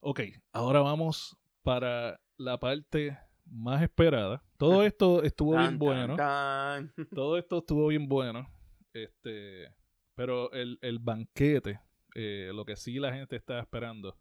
Ok, 0.00 0.20
ahora 0.52 0.80
vamos 0.80 1.36
para 1.62 2.20
la 2.36 2.58
parte 2.58 3.16
más 3.46 3.82
esperada. 3.82 4.42
Todo 4.58 4.82
esto 4.84 5.22
estuvo 5.22 5.56
bien 5.56 5.78
bueno. 5.78 6.16
tan, 6.16 6.92
tan. 6.94 6.94
Todo 7.14 7.38
esto 7.38 7.58
estuvo 7.58 7.86
bien 7.88 8.08
bueno. 8.08 8.48
Este, 8.92 9.74
pero 10.14 10.52
el, 10.52 10.78
el 10.82 10.98
banquete, 10.98 11.80
eh, 12.14 12.50
lo 12.54 12.64
que 12.64 12.76
sí 12.76 12.98
la 12.98 13.12
gente 13.12 13.36
está 13.36 13.58
esperando, 13.60 14.16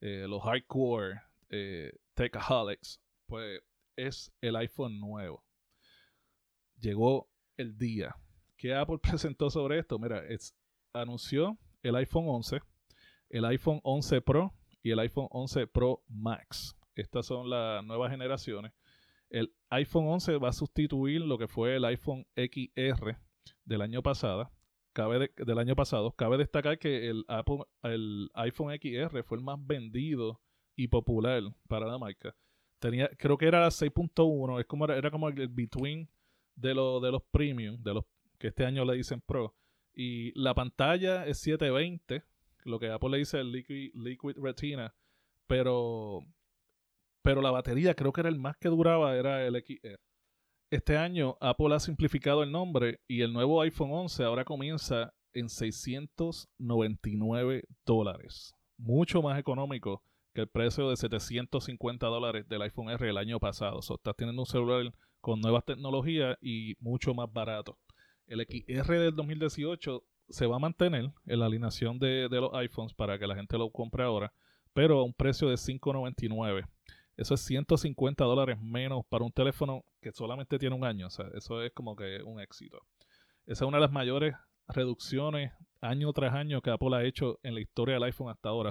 eh, 0.00 0.26
los 0.28 0.42
hardcore 0.42 1.20
eh, 1.50 1.92
techaholics, 2.14 3.00
pues 3.26 3.60
es 3.96 4.32
el 4.40 4.56
iPhone 4.56 4.98
nuevo. 5.00 5.44
Llegó 6.78 7.30
el 7.56 7.76
día. 7.78 8.14
¿Qué 8.62 8.72
Apple 8.72 8.98
presentó 9.02 9.50
sobre 9.50 9.80
esto? 9.80 9.98
Mira, 9.98 10.22
anunció 10.92 11.58
el 11.82 11.96
iPhone 11.96 12.26
11, 12.28 12.60
el 13.30 13.44
iPhone 13.44 13.80
11 13.82 14.20
Pro 14.20 14.54
y 14.84 14.92
el 14.92 15.00
iPhone 15.00 15.26
11 15.32 15.66
Pro 15.66 16.04
Max. 16.06 16.76
Estas 16.94 17.26
son 17.26 17.50
las 17.50 17.84
nuevas 17.84 18.12
generaciones. 18.12 18.72
El 19.30 19.52
iPhone 19.70 20.06
11 20.06 20.36
va 20.36 20.50
a 20.50 20.52
sustituir 20.52 21.22
lo 21.22 21.38
que 21.38 21.48
fue 21.48 21.74
el 21.74 21.84
iPhone 21.86 22.24
XR 22.36 23.16
del 23.64 23.82
año 23.82 24.00
pasado. 24.00 24.52
Cabe 24.92 25.18
de- 25.18 25.44
del 25.44 25.58
año 25.58 25.74
pasado. 25.74 26.12
Cabe 26.12 26.38
destacar 26.38 26.78
que 26.78 27.08
el, 27.10 27.24
Apple, 27.26 27.64
el 27.82 28.30
iPhone 28.34 28.72
XR 28.72 29.24
fue 29.24 29.38
el 29.38 29.42
más 29.42 29.58
vendido 29.66 30.40
y 30.76 30.86
popular 30.86 31.42
para 31.66 31.86
la 31.88 31.98
marca. 31.98 32.36
Tenía, 32.78 33.08
creo 33.18 33.36
que 33.36 33.46
era 33.46 33.66
6.1, 33.72 34.60
es 34.60 34.66
como 34.66 34.84
era, 34.84 34.96
era 34.96 35.10
como 35.10 35.28
el 35.28 35.48
between 35.48 36.08
de, 36.54 36.74
lo- 36.74 37.00
de 37.00 37.10
los 37.10 37.22
premium, 37.32 37.82
de 37.82 37.94
los 37.94 38.04
que 38.42 38.48
este 38.48 38.66
año 38.66 38.84
le 38.84 38.96
dicen 38.96 39.20
Pro. 39.20 39.54
Y 39.94 40.36
la 40.38 40.52
pantalla 40.52 41.24
es 41.26 41.38
720, 41.38 42.24
lo 42.64 42.80
que 42.80 42.90
Apple 42.90 43.10
le 43.10 43.18
dice 43.18 43.38
el 43.38 43.52
Liquid, 43.52 43.92
Liquid 43.94 44.34
Retina, 44.36 44.96
pero, 45.46 46.26
pero 47.22 47.40
la 47.40 47.52
batería 47.52 47.94
creo 47.94 48.12
que 48.12 48.22
era 48.22 48.30
el 48.30 48.40
más 48.40 48.56
que 48.56 48.68
duraba, 48.68 49.16
era 49.16 49.46
el 49.46 49.54
XR. 49.54 50.00
Este 50.70 50.96
año 50.96 51.36
Apple 51.40 51.72
ha 51.72 51.78
simplificado 51.78 52.42
el 52.42 52.50
nombre 52.50 53.00
y 53.06 53.20
el 53.20 53.32
nuevo 53.32 53.62
iPhone 53.62 53.92
11 53.92 54.24
ahora 54.24 54.44
comienza 54.44 55.14
en 55.34 55.48
699 55.48 57.62
dólares. 57.86 58.56
Mucho 58.76 59.22
más 59.22 59.38
económico 59.38 60.02
que 60.34 60.40
el 60.40 60.48
precio 60.48 60.90
de 60.90 60.96
750 60.96 62.08
dólares 62.08 62.48
del 62.48 62.62
iPhone 62.62 62.90
R 62.90 63.08
el 63.08 63.18
año 63.18 63.38
pasado. 63.38 63.78
O 63.78 63.82
sea, 63.82 63.94
estás 63.94 64.16
teniendo 64.16 64.42
un 64.42 64.46
celular 64.46 64.92
con 65.20 65.40
nuevas 65.40 65.64
tecnologías 65.64 66.36
y 66.40 66.74
mucho 66.80 67.14
más 67.14 67.32
barato. 67.32 67.78
El 68.26 68.40
XR 68.40 68.98
del 68.98 69.14
2018 69.14 70.04
se 70.28 70.46
va 70.46 70.56
a 70.56 70.60
mantener 70.60 71.12
en 71.26 71.40
la 71.40 71.46
alineación 71.46 71.98
de, 71.98 72.28
los 72.30 72.54
iPhones 72.54 72.94
para 72.94 73.18
que 73.18 73.26
la 73.26 73.34
gente 73.34 73.58
lo 73.58 73.70
compre 73.70 74.04
ahora, 74.04 74.32
pero 74.72 74.98
a 75.00 75.04
un 75.04 75.12
precio 75.12 75.48
de 75.48 75.56
5.99. 75.56 76.66
Eso 77.16 77.34
es 77.34 77.40
150 77.42 78.24
dólares 78.24 78.58
menos 78.60 79.04
para 79.08 79.24
un 79.24 79.32
teléfono 79.32 79.84
que 80.00 80.12
solamente 80.12 80.58
tiene 80.58 80.74
un 80.74 80.84
año. 80.84 81.08
O 81.08 81.10
sea, 81.10 81.26
eso 81.34 81.62
es 81.62 81.72
como 81.72 81.94
que 81.94 82.22
un 82.22 82.40
éxito. 82.40 82.80
Esa 83.46 83.64
es 83.64 83.68
una 83.68 83.76
de 83.76 83.82
las 83.82 83.92
mayores 83.92 84.34
reducciones 84.68 85.52
año 85.80 86.12
tras 86.12 86.32
año 86.32 86.62
que 86.62 86.70
Apple 86.70 86.96
ha 86.96 87.04
hecho 87.04 87.38
en 87.42 87.54
la 87.54 87.60
historia 87.60 87.94
del 87.94 88.04
iPhone 88.04 88.30
hasta 88.30 88.48
ahora. 88.48 88.70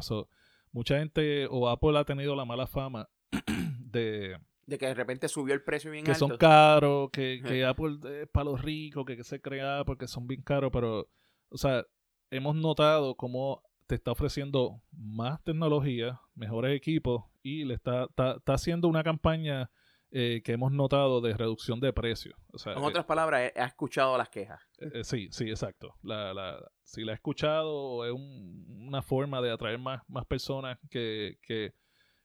Mucha 0.71 0.97
gente 0.97 1.47
o 1.49 1.69
Apple 1.69 1.97
ha 1.99 2.05
tenido 2.05 2.35
la 2.35 2.45
mala 2.45 2.65
fama 2.65 3.09
de 3.79 4.37
De 4.71 4.77
que 4.77 4.85
de 4.87 4.93
repente 4.93 5.27
subió 5.27 5.53
el 5.53 5.61
precio 5.63 5.91
bien 5.91 6.05
que 6.05 6.11
alto. 6.11 6.27
son 6.29 6.37
caros, 6.37 7.09
que, 7.11 7.41
que 7.45 7.65
Apple 7.65 7.97
es 8.21 8.27
para 8.29 8.45
los 8.45 8.61
ricos, 8.61 9.05
que, 9.05 9.17
que 9.17 9.23
se 9.25 9.41
crea 9.41 9.83
porque 9.85 10.07
son 10.07 10.27
bien 10.27 10.41
caros, 10.41 10.71
pero, 10.71 11.09
o 11.49 11.57
sea, 11.57 11.85
hemos 12.29 12.55
notado 12.55 13.15
cómo 13.15 13.61
te 13.87 13.95
está 13.95 14.11
ofreciendo 14.11 14.81
más 14.93 15.43
tecnología, 15.43 16.21
mejores 16.35 16.73
equipos 16.77 17.25
y 17.43 17.65
le 17.65 17.73
está, 17.73 18.05
está, 18.05 18.37
está 18.37 18.53
haciendo 18.53 18.87
una 18.87 19.03
campaña 19.03 19.69
eh, 20.11 20.41
que 20.43 20.53
hemos 20.53 20.71
notado 20.71 21.19
de 21.19 21.33
reducción 21.35 21.81
de 21.81 21.91
precios. 21.91 22.35
O 22.53 22.57
sea, 22.57 22.71
En 22.73 22.79
otras 22.83 23.03
palabras, 23.05 23.41
he, 23.53 23.59
he 23.59 23.63
escuchado 23.65 24.17
las 24.17 24.29
quejas. 24.29 24.61
eh, 24.79 24.89
eh, 24.93 25.03
sí, 25.03 25.27
sí, 25.31 25.49
exacto. 25.49 25.95
La, 26.01 26.33
la, 26.33 26.57
si 26.83 27.03
la 27.03 27.11
he 27.11 27.15
escuchado, 27.15 28.05
es 28.05 28.11
un- 28.13 28.65
una 28.87 29.01
forma 29.01 29.41
de 29.41 29.51
atraer 29.51 29.79
más, 29.79 30.01
más 30.07 30.25
personas 30.25 30.77
que, 30.89 31.37
que 31.41 31.73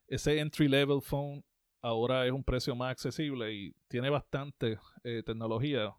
ese 0.06 0.38
entry 0.38 0.68
level 0.68 1.00
phone 1.02 1.44
ahora 1.86 2.26
es 2.26 2.32
un 2.32 2.42
precio 2.42 2.74
más 2.74 2.90
accesible 2.90 3.52
y 3.54 3.74
tiene 3.88 4.10
bastante 4.10 4.78
eh, 5.04 5.22
tecnología. 5.24 5.94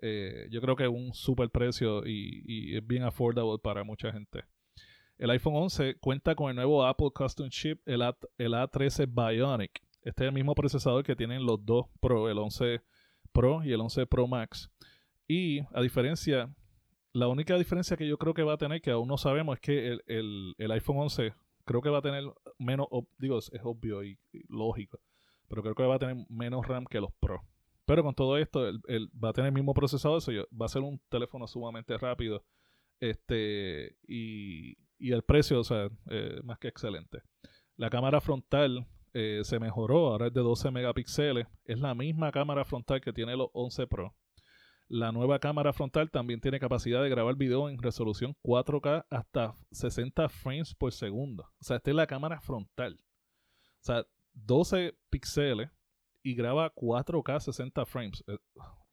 Eh, 0.00 0.46
yo 0.50 0.60
creo 0.60 0.76
que 0.76 0.84
es 0.84 0.90
un 0.90 1.12
super 1.14 1.50
precio 1.50 2.06
y, 2.06 2.76
es 2.76 2.86
bien 2.86 3.02
affordable 3.02 3.58
para 3.58 3.84
mucha 3.84 4.12
gente. 4.12 4.44
El 5.18 5.30
iPhone 5.30 5.54
11 5.56 5.96
cuenta 6.00 6.34
con 6.34 6.50
el 6.50 6.56
nuevo 6.56 6.84
Apple 6.84 7.10
Custom 7.14 7.48
Chip, 7.48 7.80
el, 7.86 8.02
A, 8.02 8.16
el 8.38 8.54
A13 8.54 9.06
Bionic. 9.08 9.82
Este 10.02 10.24
es 10.24 10.28
el 10.28 10.34
mismo 10.34 10.54
procesador 10.54 11.04
que 11.04 11.14
tienen 11.14 11.44
los 11.44 11.64
dos 11.64 11.86
Pro, 12.00 12.28
el 12.28 12.38
11 12.38 12.80
Pro 13.32 13.62
y 13.64 13.72
el 13.72 13.80
11 13.80 14.06
Pro 14.06 14.26
Max. 14.26 14.70
Y 15.28 15.60
a 15.72 15.80
diferencia, 15.80 16.52
la 17.12 17.28
única 17.28 17.56
diferencia 17.56 17.96
que 17.96 18.08
yo 18.08 18.18
creo 18.18 18.34
que 18.34 18.42
va 18.42 18.54
a 18.54 18.58
tener, 18.58 18.80
que 18.80 18.90
aún 18.90 19.06
no 19.08 19.16
sabemos, 19.18 19.56
es 19.56 19.60
que 19.60 19.88
el, 19.88 20.02
el- 20.06 20.54
el 20.58 20.70
iPhone 20.72 20.98
11 20.98 21.32
creo 21.64 21.80
que 21.80 21.90
va 21.90 21.98
a 21.98 22.02
tener 22.02 22.24
menos, 22.58 22.88
digo, 23.18 23.38
es, 23.38 23.50
obvio 23.62 24.02
y 24.02 24.18
lógico, 24.48 24.98
pero 25.52 25.62
creo 25.62 25.74
que 25.74 25.82
va 25.82 25.96
a 25.96 25.98
tener 25.98 26.16
menos 26.30 26.66
RAM 26.66 26.86
que 26.86 26.98
los 26.98 27.12
Pro. 27.20 27.42
Pero 27.84 28.02
con 28.02 28.14
todo 28.14 28.38
esto, 28.38 28.66
el, 28.66 29.10
va 29.22 29.28
a 29.28 29.32
tener 29.34 29.48
el 29.48 29.54
mismo 29.54 29.74
procesador, 29.74 30.16
eso 30.16 30.32
va 30.58 30.64
a 30.64 30.70
ser 30.70 30.80
un 30.80 30.98
teléfono 31.10 31.46
sumamente 31.46 31.98
rápido. 31.98 32.42
Este, 32.98 33.98
y, 34.08 34.78
y 34.98 35.12
el 35.12 35.22
precio, 35.24 35.60
o 35.60 35.64
sea, 35.64 35.90
eh, 36.08 36.40
más 36.42 36.58
que 36.58 36.68
excelente. 36.68 37.20
La 37.76 37.90
cámara 37.90 38.22
frontal 38.22 38.86
eh, 39.12 39.42
se 39.44 39.60
mejoró, 39.60 40.12
ahora 40.12 40.28
es 40.28 40.32
de 40.32 40.40
12 40.40 40.70
megapíxeles. 40.70 41.46
Es 41.66 41.78
la 41.78 41.94
misma 41.94 42.32
cámara 42.32 42.64
frontal 42.64 43.02
que 43.02 43.12
tiene 43.12 43.36
los 43.36 43.50
11 43.52 43.86
Pro. 43.88 44.16
La 44.88 45.12
nueva 45.12 45.38
cámara 45.38 45.74
frontal 45.74 46.10
también 46.10 46.40
tiene 46.40 46.60
capacidad 46.60 47.02
de 47.02 47.10
grabar 47.10 47.36
video 47.36 47.68
en 47.68 47.76
resolución 47.76 48.34
4K 48.42 49.04
hasta 49.10 49.52
60 49.70 50.30
frames 50.30 50.74
por 50.74 50.94
segundo. 50.94 51.42
O 51.60 51.64
sea, 51.64 51.76
esta 51.76 51.90
es 51.90 51.96
la 51.96 52.06
cámara 52.06 52.40
frontal. 52.40 52.98
O 53.82 53.84
sea, 53.84 54.06
12 54.32 54.96
píxeles 55.10 55.70
y 56.22 56.34
graba 56.34 56.72
4K 56.74 57.40
60 57.40 57.84
frames. 57.86 58.24
Eh, 58.26 58.38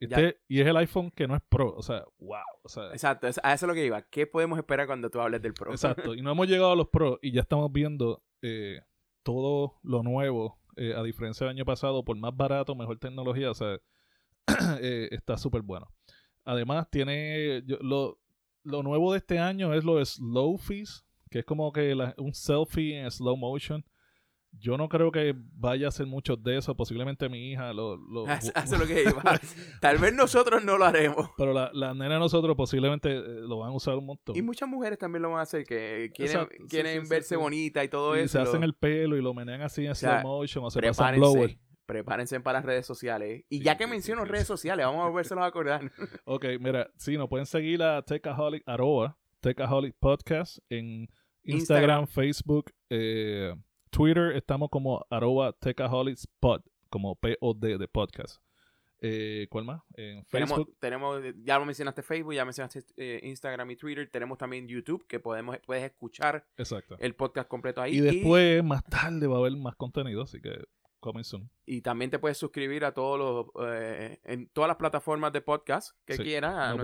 Este, 0.00 0.40
y 0.48 0.60
es 0.60 0.66
el 0.66 0.76
iPhone 0.78 1.10
que 1.10 1.28
no 1.28 1.36
es 1.36 1.42
Pro. 1.48 1.74
O 1.76 1.82
sea, 1.82 2.04
wow. 2.18 2.38
O 2.62 2.68
sea, 2.68 2.90
Exacto, 2.92 3.26
a 3.26 3.30
eso 3.30 3.42
es 3.44 3.62
lo 3.68 3.74
que 3.74 3.84
iba. 3.84 4.00
¿Qué 4.02 4.26
podemos 4.26 4.58
esperar 4.58 4.86
cuando 4.86 5.10
tú 5.10 5.20
hables 5.20 5.42
del 5.42 5.52
Pro? 5.54 5.70
Exacto, 5.72 6.14
y 6.14 6.22
no 6.22 6.30
hemos 6.32 6.48
llegado 6.48 6.72
a 6.72 6.76
los 6.76 6.88
Pro 6.88 7.18
y 7.22 7.32
ya 7.32 7.42
estamos 7.42 7.70
viendo 7.70 8.22
eh, 8.42 8.80
todo 9.22 9.78
lo 9.82 10.02
nuevo, 10.02 10.58
eh, 10.76 10.94
a 10.96 11.02
diferencia 11.02 11.46
del 11.46 11.56
año 11.56 11.64
pasado, 11.66 12.02
por 12.04 12.16
más 12.16 12.34
barato, 12.34 12.74
mejor 12.74 12.98
tecnología, 12.98 13.50
o 13.50 13.54
sea, 13.54 13.78
eh, 14.80 15.08
está 15.12 15.36
súper 15.36 15.62
bueno. 15.62 15.92
Además, 16.44 16.88
tiene 16.90 17.62
yo- 17.66 17.78
lo, 17.82 18.18
lo 18.64 18.82
nuevo 18.82 19.12
de 19.12 19.18
este 19.18 19.38
año 19.38 19.74
es 19.74 19.84
lo 19.84 19.96
de 19.96 20.06
Slow 20.06 20.56
Fees, 20.56 21.04
que 21.30 21.40
es 21.40 21.44
como 21.44 21.70
que 21.72 21.94
la- 21.94 22.14
un 22.18 22.32
selfie 22.34 22.98
en 23.00 23.10
slow 23.10 23.36
motion. 23.36 23.84
Yo 24.52 24.76
no 24.76 24.88
creo 24.88 25.10
que 25.12 25.34
vaya 25.54 25.86
a 25.86 25.88
hacer 25.88 26.06
muchos 26.06 26.42
de 26.42 26.58
eso, 26.58 26.76
posiblemente 26.76 27.28
mi 27.28 27.50
hija 27.52 27.72
lo... 27.72 27.94
es 28.26 28.70
lo 28.78 28.86
que 28.86 29.02
iba. 29.04 29.22
Tal 29.80 29.98
vez 29.98 30.12
nosotros 30.12 30.62
no 30.64 30.76
lo 30.76 30.84
haremos. 30.84 31.30
pero 31.38 31.52
la, 31.52 31.70
la 31.72 31.94
nena 31.94 32.14
de 32.14 32.18
nosotros 32.20 32.56
posiblemente 32.56 33.10
eh, 33.10 33.22
lo 33.22 33.58
van 33.58 33.70
a 33.70 33.74
usar 33.74 33.96
un 33.96 34.06
montón. 34.06 34.36
Y 34.36 34.42
muchas 34.42 34.68
mujeres 34.68 34.98
también 34.98 35.22
lo 35.22 35.30
van 35.30 35.38
a 35.38 35.42
hacer, 35.42 35.64
que 35.64 36.10
quieren, 36.14 36.36
Exacto, 36.36 36.64
quieren 36.68 37.00
sí, 37.00 37.06
sí, 37.06 37.10
verse 37.10 37.28
sí. 37.36 37.36
bonita 37.36 37.82
y 37.84 37.88
todo 37.88 38.16
y 38.16 38.20
eso. 38.20 38.32
se 38.32 38.38
lo- 38.38 38.44
hacen 38.50 38.62
el 38.64 38.74
pelo 38.74 39.16
y 39.16 39.22
lo 39.22 39.32
menean 39.32 39.62
así 39.62 39.86
en 39.86 39.94
sea, 39.94 40.20
slow 40.20 40.38
motion 40.38 40.64
o 40.64 40.70
se 40.70 40.80
pasan 40.82 41.16
blower. 41.16 41.56
prepárense, 41.86 42.38
para 42.40 42.58
las 42.58 42.66
redes 42.66 42.84
sociales. 42.86 43.44
Y 43.48 43.62
ya 43.62 43.76
que 43.78 43.86
menciono 43.86 44.24
redes 44.24 44.46
sociales, 44.46 44.84
vamos 44.84 45.02
a 45.02 45.06
volvérselos 45.06 45.42
a 45.42 45.46
acordar. 45.46 45.80
Ok, 46.24 46.44
mira, 46.60 46.90
sí, 46.96 47.16
nos 47.16 47.28
pueden 47.28 47.46
seguir 47.46 47.82
a 47.82 48.02
Techaholic, 48.02 48.62
arroba 48.66 49.16
Techaholic 49.40 49.96
Podcast 49.98 50.58
en 50.68 51.08
Instagram, 51.44 52.00
Instagram. 52.02 52.06
Facebook, 52.08 52.72
eh, 52.90 53.54
Twitter, 53.90 54.32
estamos 54.36 54.70
como 54.70 55.04
arroba 55.10 55.52
Techaholics 55.52 56.26
Pod, 56.38 56.62
como 56.88 57.16
P-O-D 57.16 57.78
de 57.78 57.88
podcast. 57.88 58.40
Eh, 59.02 59.46
¿Cuál 59.50 59.64
más? 59.64 59.82
En 59.94 60.24
tenemos, 60.26 60.56
Facebook. 60.58 60.76
tenemos, 60.78 61.22
ya 61.42 61.58
lo 61.58 61.64
mencionaste 61.64 62.02
Facebook, 62.02 62.34
ya 62.34 62.44
mencionaste 62.44 62.84
eh, 62.98 63.20
Instagram 63.22 63.70
y 63.70 63.76
Twitter. 63.76 64.08
Tenemos 64.10 64.36
también 64.36 64.68
YouTube, 64.68 65.06
que 65.06 65.18
podemos, 65.18 65.56
puedes 65.66 65.84
escuchar 65.84 66.46
Exacto. 66.58 66.96
el 66.98 67.14
podcast 67.14 67.48
completo 67.48 67.80
ahí. 67.80 67.96
Y 67.96 68.00
después, 68.00 68.62
más 68.62 68.84
tarde, 68.84 69.26
va 69.26 69.36
a 69.36 69.38
haber 69.40 69.56
más 69.56 69.74
contenido, 69.76 70.22
así 70.22 70.40
que 70.40 70.50
coming 71.00 71.24
soon. 71.24 71.50
Y 71.64 71.80
también 71.80 72.10
te 72.10 72.18
puedes 72.18 72.36
suscribir 72.36 72.84
a 72.84 72.92
todos 72.92 73.18
los, 73.18 73.66
eh, 73.72 74.20
en 74.24 74.48
todas 74.50 74.68
las 74.68 74.76
plataformas 74.76 75.32
de 75.32 75.40
podcast 75.40 75.96
que 76.04 76.16
Sí. 76.16 76.22
quieras. 76.22 76.54
a 76.54 76.74
nuestra- 76.74 76.82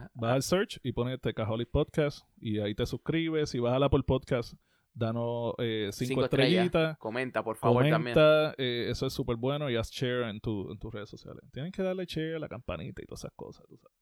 busca, 0.00 0.10
vas 0.14 0.32
al 0.34 0.42
search 0.42 0.80
y 0.82 0.90
pones 0.90 1.20
Techaholic 1.20 1.70
Podcast 1.70 2.26
y 2.38 2.58
ahí 2.58 2.74
te 2.74 2.84
suscribes. 2.86 3.54
Y 3.54 3.60
vas 3.60 3.74
a 3.74 3.78
la 3.78 3.88
por 3.88 4.04
podcast, 4.04 4.54
danos 4.94 5.54
eh, 5.58 5.88
cinco, 5.92 6.08
cinco 6.08 6.24
estrellas. 6.24 6.66
estrellitas. 6.66 6.98
Comenta, 6.98 7.42
por 7.42 7.56
favor, 7.56 7.82
también. 7.88 8.14
Comenta, 8.14 8.54
eh, 8.58 8.88
eso 8.90 9.06
es 9.06 9.12
súper 9.12 9.36
bueno 9.36 9.70
y 9.70 9.76
haz 9.76 9.90
share 9.90 10.28
en, 10.28 10.40
tu, 10.40 10.70
en 10.70 10.78
tus 10.78 10.92
redes 10.92 11.08
sociales. 11.08 11.42
Tienen 11.52 11.72
que 11.72 11.82
darle 11.82 12.04
share 12.06 12.36
a 12.36 12.38
la 12.38 12.48
campanita 12.48 13.02
y 13.02 13.06
todas 13.06 13.20
esas 13.20 13.32
cosas. 13.34 13.66
tú 13.68 13.76
sabes. 13.76 13.96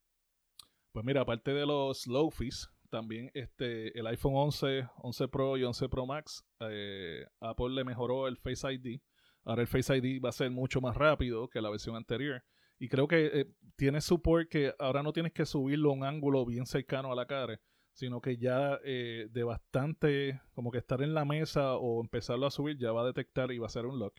Pues 0.92 1.04
mira, 1.04 1.20
aparte 1.20 1.54
de 1.54 1.66
los 1.66 2.06
low 2.08 2.30
fees, 2.30 2.68
también 2.90 3.30
este, 3.34 3.96
el 3.98 4.06
iPhone 4.08 4.34
11, 4.34 4.88
11 4.96 5.28
Pro 5.28 5.56
y 5.56 5.62
11 5.62 5.88
Pro 5.88 6.04
Max, 6.04 6.44
eh, 6.60 7.24
Apple 7.40 7.70
le 7.70 7.84
mejoró 7.84 8.26
el 8.26 8.36
Face 8.36 8.72
ID. 8.72 9.00
Ahora 9.44 9.62
el 9.62 9.68
Face 9.68 9.96
ID 9.96 10.20
va 10.22 10.30
a 10.30 10.32
ser 10.32 10.50
mucho 10.50 10.80
más 10.80 10.96
rápido 10.96 11.48
que 11.48 11.62
la 11.62 11.70
versión 11.70 11.96
anterior. 11.96 12.42
Y 12.78 12.88
creo 12.88 13.06
que 13.06 13.26
eh, 13.26 13.46
tiene 13.76 14.00
support 14.00 14.48
que 14.48 14.74
ahora 14.78 15.02
no 15.02 15.12
tienes 15.12 15.32
que 15.32 15.46
subirlo 15.46 15.90
a 15.90 15.94
un 15.94 16.04
ángulo 16.04 16.44
bien 16.44 16.66
cercano 16.66 17.12
a 17.12 17.14
la 17.14 17.26
cara, 17.26 17.60
sino 18.00 18.22
que 18.22 18.38
ya 18.38 18.80
eh, 18.82 19.28
de 19.30 19.44
bastante, 19.44 20.40
como 20.54 20.70
que 20.70 20.78
estar 20.78 21.02
en 21.02 21.12
la 21.12 21.26
mesa 21.26 21.76
o 21.76 22.00
empezarlo 22.00 22.46
a 22.46 22.50
subir, 22.50 22.78
ya 22.78 22.92
va 22.92 23.02
a 23.02 23.06
detectar 23.06 23.52
y 23.52 23.58
va 23.58 23.66
a 23.66 23.68
hacer 23.68 23.84
un 23.84 23.98
lock. 23.98 24.18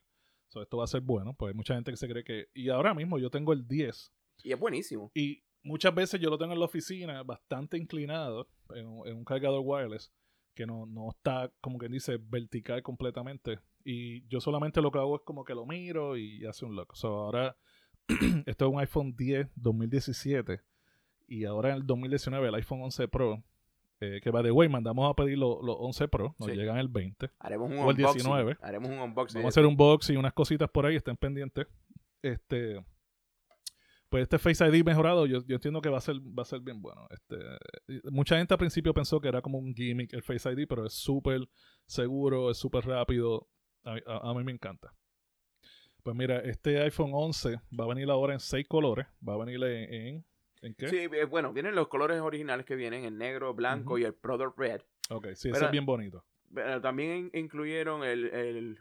So, 0.49 0.61
esto 0.61 0.77
va 0.77 0.83
a 0.83 0.87
ser 0.87 1.01
bueno, 1.01 1.33
pues 1.33 1.51
hay 1.51 1.57
mucha 1.57 1.73
gente 1.73 1.89
que 1.89 1.97
se 1.97 2.07
cree 2.07 2.23
que... 2.23 2.49
Y 2.53 2.69
ahora 2.69 2.93
mismo 2.93 3.17
yo 3.17 3.31
tengo 3.31 3.53
el 3.53 3.67
10. 3.67 4.13
Y 4.43 4.51
es 4.51 4.59
buenísimo. 4.59 5.11
Y 5.15 5.43
muchas 5.63 5.95
veces 5.95 6.21
yo 6.21 6.29
lo 6.29 6.37
tengo 6.37 6.53
en 6.53 6.59
la 6.59 6.65
oficina 6.65 7.23
bastante 7.23 7.75
inclinado 7.75 8.47
en, 8.75 8.85
un 8.85 9.25
cargador 9.25 9.63
wireless 9.65 10.13
que 10.53 10.67
no, 10.67 10.85
no 10.85 11.09
está, 11.09 11.51
como 11.59 11.79
quien 11.79 11.93
dice, 11.93 12.19
vertical 12.21 12.83
completamente. 12.83 13.57
Y 13.83 14.27
yo 14.27 14.41
solamente 14.41 14.79
lo 14.79 14.91
que 14.91 14.99
hago 14.99 15.15
es 15.15 15.23
como 15.25 15.43
que 15.43 15.55
lo 15.55 15.65
miro 15.65 16.17
y 16.17 16.45
hace 16.45 16.65
un 16.65 16.75
lock. 16.75 16.93
So, 16.93 17.07
ahora, 17.07 17.57
esto 18.45 18.67
es 18.67 18.71
un 18.71 18.79
iPhone 18.79 19.15
10 19.15 19.47
2017. 19.55 20.61
Y 21.27 21.45
ahora 21.45 21.69
en 21.69 21.77
el 21.77 21.87
2019 21.87 22.47
el 22.47 22.55
iPhone 22.55 22.83
11 22.83 23.07
Pro 23.07 23.43
eh, 24.01 24.19
que 24.19 24.31
va 24.31 24.41
de 24.41 24.49
way, 24.49 24.67
mandamos 24.67 25.07
a 25.07 25.13
pedir 25.13 25.37
los 25.37 25.59
11 25.61 26.07
Pro, 26.07 26.35
nos 26.39 26.49
llegan 26.49 26.77
el 26.77 26.87
20. 26.87 27.29
Haremos 27.37 27.69
un 27.69 27.77
o 27.77 27.91
el 27.91 27.97
unboxing. 27.97 28.23
19. 28.23 28.57
Haremos 28.59 28.89
un 28.89 28.99
unboxing. 28.99 29.39
Vamos 29.39 29.45
a 29.45 29.49
hacer 29.49 29.65
un 29.65 29.73
unboxing 29.73 30.15
y 30.15 30.17
unas 30.17 30.33
cositas 30.33 30.69
por 30.71 30.87
ahí, 30.87 30.95
estén 30.95 31.15
pendientes. 31.15 31.67
Este, 32.23 32.83
pues 34.09 34.23
este 34.23 34.39
Face 34.39 34.67
ID 34.67 34.83
mejorado, 34.83 35.27
yo, 35.27 35.45
yo 35.45 35.55
entiendo 35.55 35.81
que 35.81 35.89
va 35.89 35.99
a 35.99 36.01
ser, 36.01 36.15
va 36.15 36.41
a 36.41 36.45
ser 36.45 36.61
bien 36.61 36.81
bueno. 36.81 37.07
Este, 37.11 37.37
mucha 38.11 38.37
gente 38.37 38.55
al 38.55 38.57
principio 38.57 38.91
pensó 38.91 39.21
que 39.21 39.27
era 39.27 39.41
como 39.43 39.59
un 39.59 39.73
gimmick 39.75 40.11
el 40.13 40.23
Face 40.23 40.51
ID, 40.51 40.67
pero 40.67 40.85
es 40.85 40.93
súper 40.93 41.47
seguro, 41.85 42.49
es 42.49 42.57
súper 42.57 42.85
rápido. 42.85 43.47
A, 43.83 44.33
mí 44.33 44.43
me 44.43 44.51
encanta. 44.51 44.93
Pues 46.01 46.15
mira, 46.15 46.39
este 46.39 46.81
iPhone 46.81 47.11
11 47.13 47.61
va 47.79 47.85
a 47.85 47.87
venir 47.87 48.09
ahora 48.09 48.33
en 48.33 48.39
seis 48.39 48.67
colores. 48.67 49.05
Va 49.27 49.35
a 49.35 49.45
venir 49.45 49.63
en 49.63 49.93
¿En 49.93 50.25
qué? 50.77 50.87
Sí, 50.87 50.97
eh, 50.97 51.25
bueno, 51.25 51.53
vienen 51.53 51.75
los 51.75 51.87
colores 51.87 52.19
originales 52.21 52.65
que 52.65 52.75
vienen, 52.75 53.05
el 53.05 53.17
negro, 53.17 53.53
blanco 53.53 53.97
y 53.97 54.03
el 54.03 54.13
Product 54.13 54.57
Red. 54.57 54.81
Ok, 55.09 55.27
sí, 55.33 55.49
ese 55.49 55.65
es 55.65 55.71
bien 55.71 55.85
bonito. 55.85 56.23
Pero 56.53 56.81
también 56.81 57.31
incluyeron 57.33 58.03
el, 58.03 58.77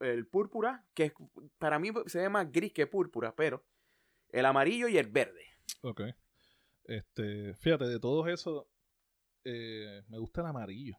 el, 0.00 0.26
púrpura, 0.26 0.84
que 0.94 1.12
para 1.58 1.78
mí 1.78 1.90
se 2.06 2.20
ve 2.20 2.28
más 2.28 2.50
gris 2.50 2.72
que 2.72 2.86
púrpura, 2.86 3.34
pero 3.34 3.64
el 4.30 4.44
amarillo 4.46 4.88
y 4.88 4.98
el 4.98 5.06
verde. 5.06 5.44
Ok. 5.82 6.02
Este, 6.84 7.54
fíjate, 7.54 7.84
de 7.86 8.00
todos 8.00 8.26
esos, 8.28 8.66
eh, 9.44 10.02
me 10.08 10.18
gusta 10.18 10.40
el 10.40 10.48
amarillo. 10.48 10.96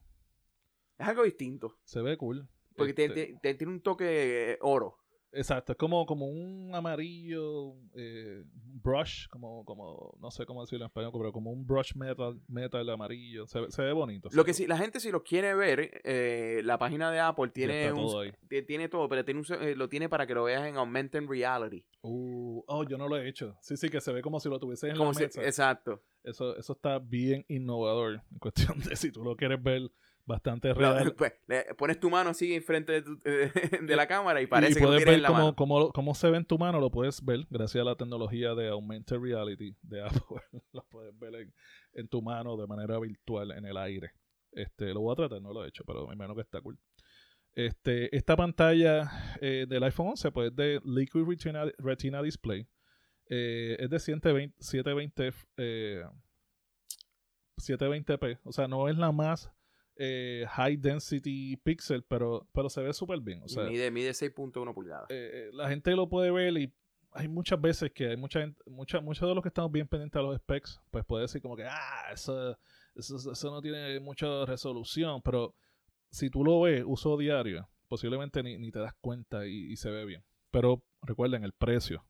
Es 0.98 1.08
algo 1.08 1.24
distinto. 1.24 1.80
Se 1.84 2.02
ve 2.02 2.18
cool. 2.18 2.48
Porque 2.76 2.92
este 2.92 3.56
tiene 3.56 3.74
un 3.74 3.82
toque 3.82 4.58
oro. 4.62 5.01
Exacto, 5.34 5.72
es 5.72 5.78
como, 5.78 6.06
como 6.06 6.28
un 6.28 6.72
amarillo 6.74 7.76
eh, 7.96 8.44
brush, 8.54 9.28
como, 9.30 9.64
como, 9.64 10.18
no 10.20 10.30
sé 10.30 10.46
cómo 10.46 10.62
decirlo 10.62 10.86
en 10.86 10.90
español, 10.90 11.12
pero 11.14 11.32
como 11.32 11.52
un 11.52 11.66
brush 11.66 11.96
metal, 11.96 12.40
metal 12.48 12.90
amarillo. 12.90 13.48
Se, 13.48 13.82
ve 13.82 13.94
bonito. 13.94 14.30
Lo 14.34 14.44
que 14.44 14.54
sí, 14.54 14.68
la 14.68 14.78
gente 14.78 15.00
si 15.00 15.12
lo 15.12 15.24
quiere 15.24 15.56
ver, 15.56 16.02
eh, 16.04 16.62
la 16.66 16.78
página 16.78 17.12
de 17.12 17.20
Apple 17.20 17.50
tiene 17.54 17.92
todo 17.92 18.24
tiene 18.68 18.90
todo, 18.90 19.08
pero 19.08 19.24
tiene 19.24 19.42
eh, 19.62 19.76
lo 19.76 19.88
tiene 19.88 20.10
para 20.10 20.28
que 20.28 20.34
lo 20.34 20.44
veas 20.44 20.66
en 20.66 20.76
Augmented 20.76 21.26
Reality. 21.28 21.86
Uh, 22.02 22.64
oh, 22.68 22.84
yo 22.84 22.98
no 22.98 23.08
lo 23.08 23.18
he 23.18 23.28
hecho. 23.28 23.56
Sí, 23.62 23.78
sí, 23.78 23.90
que 23.90 24.02
se 24.02 24.12
ve 24.12 24.22
como 24.22 24.40
si 24.40 24.50
lo 24.50 24.60
tuvieses 24.60 24.92
en 24.92 24.98
la 24.98 25.06
mesa. 25.06 25.42
Exacto. 25.44 26.04
Eso, 26.24 26.56
eso 26.58 26.74
está 26.74 27.00
bien 27.00 27.46
innovador 27.48 28.22
en 28.32 28.40
cuestión 28.40 28.80
de 28.80 28.96
si 28.96 29.12
tú 29.12 29.24
lo 29.24 29.36
quieres 29.36 29.62
ver 29.62 29.92
bastante 30.26 30.74
real. 30.74 31.14
Pues, 31.18 31.34
pones 31.78 32.00
tu 32.00 32.10
mano 32.10 32.32
así 32.32 32.54
enfrente 32.54 33.02
de, 33.02 33.52
de 33.82 33.96
la 33.96 34.08
cámara 34.08 34.42
y 34.42 34.48
parece 34.48 34.80
que 34.80 34.86
puedes 34.86 35.06
ver 35.06 35.24
cómo, 35.24 35.56
cómo, 35.56 35.92
cómo, 35.92 36.16
se 36.16 36.30
ve 36.30 36.38
en 36.38 36.46
tu 36.46 36.58
mano, 36.58 36.80
lo 36.80 36.90
puedes 36.90 37.24
ver 37.24 37.46
gracias 37.50 37.82
a 37.82 37.86
la 37.86 37.96
tecnología 37.96 38.54
de 38.56 38.70
Augmented 38.70 39.18
Reality 39.18 39.76
de 39.82 40.02
Apple. 40.06 40.42
lo 40.72 40.84
puedes 40.90 41.18
ver 41.18 41.48
en, 41.94 42.08
tu 42.08 42.22
mano 42.22 42.58
de 42.58 42.68
manera 42.68 43.00
virtual 43.00 43.52
en 43.52 43.66
el 43.66 43.78
aire. 43.78 44.12
Este, 44.52 44.94
lo 44.94 45.02
voy 45.02 45.14
a 45.14 45.16
tratar, 45.16 45.42
no 45.42 45.54
lo 45.54 45.64
he 45.64 45.70
hecho, 45.70 45.84
pero 45.86 46.08
me 46.08 46.14
imagino 46.14 46.36
que 46.36 46.42
está 46.42 46.62
cool. 46.62 46.78
Este, 47.54 48.16
esta 48.16 48.36
pantalla 48.36 49.38
eh, 49.42 49.66
del 49.68 49.84
iPhone 49.84 50.10
11 50.10 50.32
pues, 50.32 50.52
es 50.52 50.56
de 50.56 50.82
Liquid 50.86 51.24
Retina, 51.78 52.22
Display. 52.22 52.68
Eh, 53.30 53.78
es 53.80 53.90
de 53.90 54.00
720, 54.00 54.56
720 54.60 55.32
eh, 55.58 56.04
720p. 57.62 58.40
O 58.44 58.52
sea, 58.52 58.68
no 58.68 58.90
es 58.90 58.98
la 58.98 59.12
más 59.12 59.52
eh, 59.96 60.46
high 60.50 60.78
density 60.78 61.58
pixel, 61.58 62.04
pero, 62.04 62.48
pero 62.54 62.70
se 62.70 62.82
ve 62.82 62.94
súper 62.94 63.20
bien. 63.20 63.44
O 63.44 63.48
sea, 63.48 63.66
mide, 63.66 63.92
mide 63.92 64.12
6.1 64.12 64.74
pulgadas. 64.74 65.10
Eh, 65.10 65.30
eh, 65.34 65.50
la 65.54 65.70
gente 65.70 65.96
lo 65.96 66.08
puede 66.10 66.32
ver 66.32 66.58
y 66.58 66.74
hay 67.14 67.28
muchas 67.28 67.60
veces 67.60 67.92
que 67.92 68.08
hay 68.08 68.18
mucha 68.18 68.40
mucha, 68.66 69.02
muchos 69.02 69.28
de 69.28 69.36
los 69.36 69.44
que 69.44 69.50
estamos 69.50 69.72
bien 69.72 69.88
pendientes 69.88 70.18
a 70.18 70.24
los 70.24 70.38
specs, 70.38 70.82
pues 70.90 71.06
puede 71.06 71.24
decir 71.24 71.42
como 71.42 71.56
que, 71.56 71.66
ah, 71.66 72.12
eso, 72.14 72.58
eso, 72.96 73.52
no 73.52 73.62
tiene 73.62 74.00
mucha 74.00 74.46
resolución, 74.46 75.22
pero 75.22 75.54
si 76.10 76.30
tú 76.30 76.44
lo 76.44 76.62
ves 76.62 76.84
uso 76.86 77.18
diario, 77.18 77.70
posiblemente 77.88 78.42
ni, 78.44 78.58
ni 78.58 78.72
te 78.72 78.80
das 78.80 78.94
cuenta 79.02 79.46
y, 79.46 79.76
se 79.76 79.90
ve 79.90 80.06
bien. 80.06 80.24
Pero 80.52 80.84
recuerden 81.02 81.44
el 81.44 81.54
precio. 81.54 82.06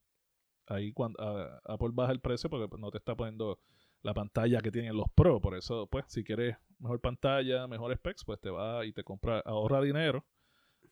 Ahí 0.67 0.93
cuando 0.93 1.19
Apple 1.65 1.89
baja 1.91 2.11
el 2.11 2.19
precio 2.19 2.49
porque 2.49 2.67
no 2.77 2.91
te 2.91 2.99
está 2.99 3.15
poniendo 3.15 3.59
la 4.03 4.13
pantalla 4.13 4.61
que 4.61 4.71
tienen 4.71 4.95
los 4.95 5.09
Pro. 5.15 5.39
Por 5.39 5.55
eso, 5.55 5.87
pues, 5.87 6.05
si 6.07 6.23
quieres 6.23 6.57
mejor 6.79 6.99
pantalla, 6.99 7.67
mejor 7.67 7.95
specs, 7.95 8.23
pues 8.25 8.39
te 8.39 8.49
va 8.49 8.85
y 8.85 8.93
te 8.93 9.03
compras, 9.03 9.43
ahorra 9.45 9.81
dinero 9.81 10.25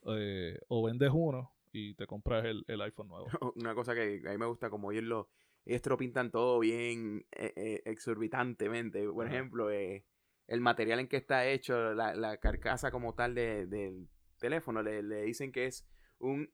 eh, 0.07 0.57
o 0.67 0.83
vendes 0.83 1.11
uno 1.13 1.51
y 1.71 1.95
te 1.95 2.05
compras 2.07 2.45
el, 2.45 2.81
iPhone 2.81 3.07
nuevo. 3.07 3.27
Una 3.55 3.73
cosa 3.73 3.93
que 3.93 4.21
a 4.25 4.31
mí 4.31 4.37
me 4.37 4.45
gusta, 4.45 4.69
como 4.69 4.91
ellos 4.91 5.03
lo, 5.03 5.29
ellos 5.65 5.85
lo 5.85 5.97
pintan 5.97 6.31
todo 6.31 6.59
bien 6.59 7.25
eh, 7.31 7.53
eh, 7.55 7.81
exorbitantemente. 7.85 9.07
Por 9.07 9.27
ejemplo, 9.27 9.69
el 9.69 10.61
material 10.61 10.99
en 10.99 11.07
que 11.07 11.17
está 11.17 11.47
hecho, 11.47 11.93
la, 11.93 12.37
carcasa 12.37 12.91
como 12.91 13.15
tal 13.15 13.35
del 13.35 14.09
teléfono, 14.39 14.81
le, 14.81 15.03
le 15.03 15.23
dicen 15.23 15.51
que 15.51 15.65
es 15.65 15.87
un 16.19 16.51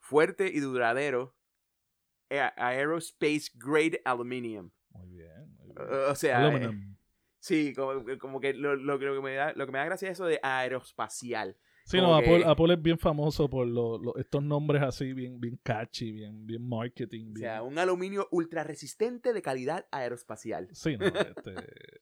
fuerte 0.00 0.48
y 0.52 0.60
duradero 0.60 1.36
aerospace 2.30 3.50
grade 3.54 4.00
aluminium. 4.04 4.70
Muy 4.90 5.08
bien. 5.08 5.37
O 6.10 6.14
sea, 6.14 6.48
eh, 6.56 6.70
sí, 7.40 7.74
como, 8.18 8.40
que 8.40 8.54
lo, 8.54 8.76
lo, 8.76 8.98
que 8.98 9.20
me 9.20 9.34
da, 9.34 9.52
lo 9.54 9.66
que 9.66 9.72
me 9.72 9.78
da 9.78 9.84
gracia 9.84 10.08
es 10.08 10.12
eso 10.12 10.26
de 10.26 10.40
aeroespacial. 10.42 11.56
Sí, 11.88 11.96
no, 11.96 12.14
Apple, 12.14 12.74
es 12.74 12.82
bien 12.82 12.98
famoso 12.98 13.48
por 13.48 13.66
estos 14.18 14.42
nombres 14.42 14.82
así, 14.82 15.14
bien, 15.14 15.40
bien 15.40 15.58
catchy, 15.62 16.12
bien, 16.12 16.46
bien 16.46 16.68
marketing. 16.68 17.32
O 17.34 17.38
sea, 17.38 17.62
un 17.62 17.78
aluminio 17.78 18.28
ultra 18.30 18.62
resistente 18.62 19.32
de 19.32 19.40
calidad 19.40 19.86
aeroespacial. 19.90 20.68
Sí, 20.72 20.98
no, 20.98 21.06
este, 21.06 21.54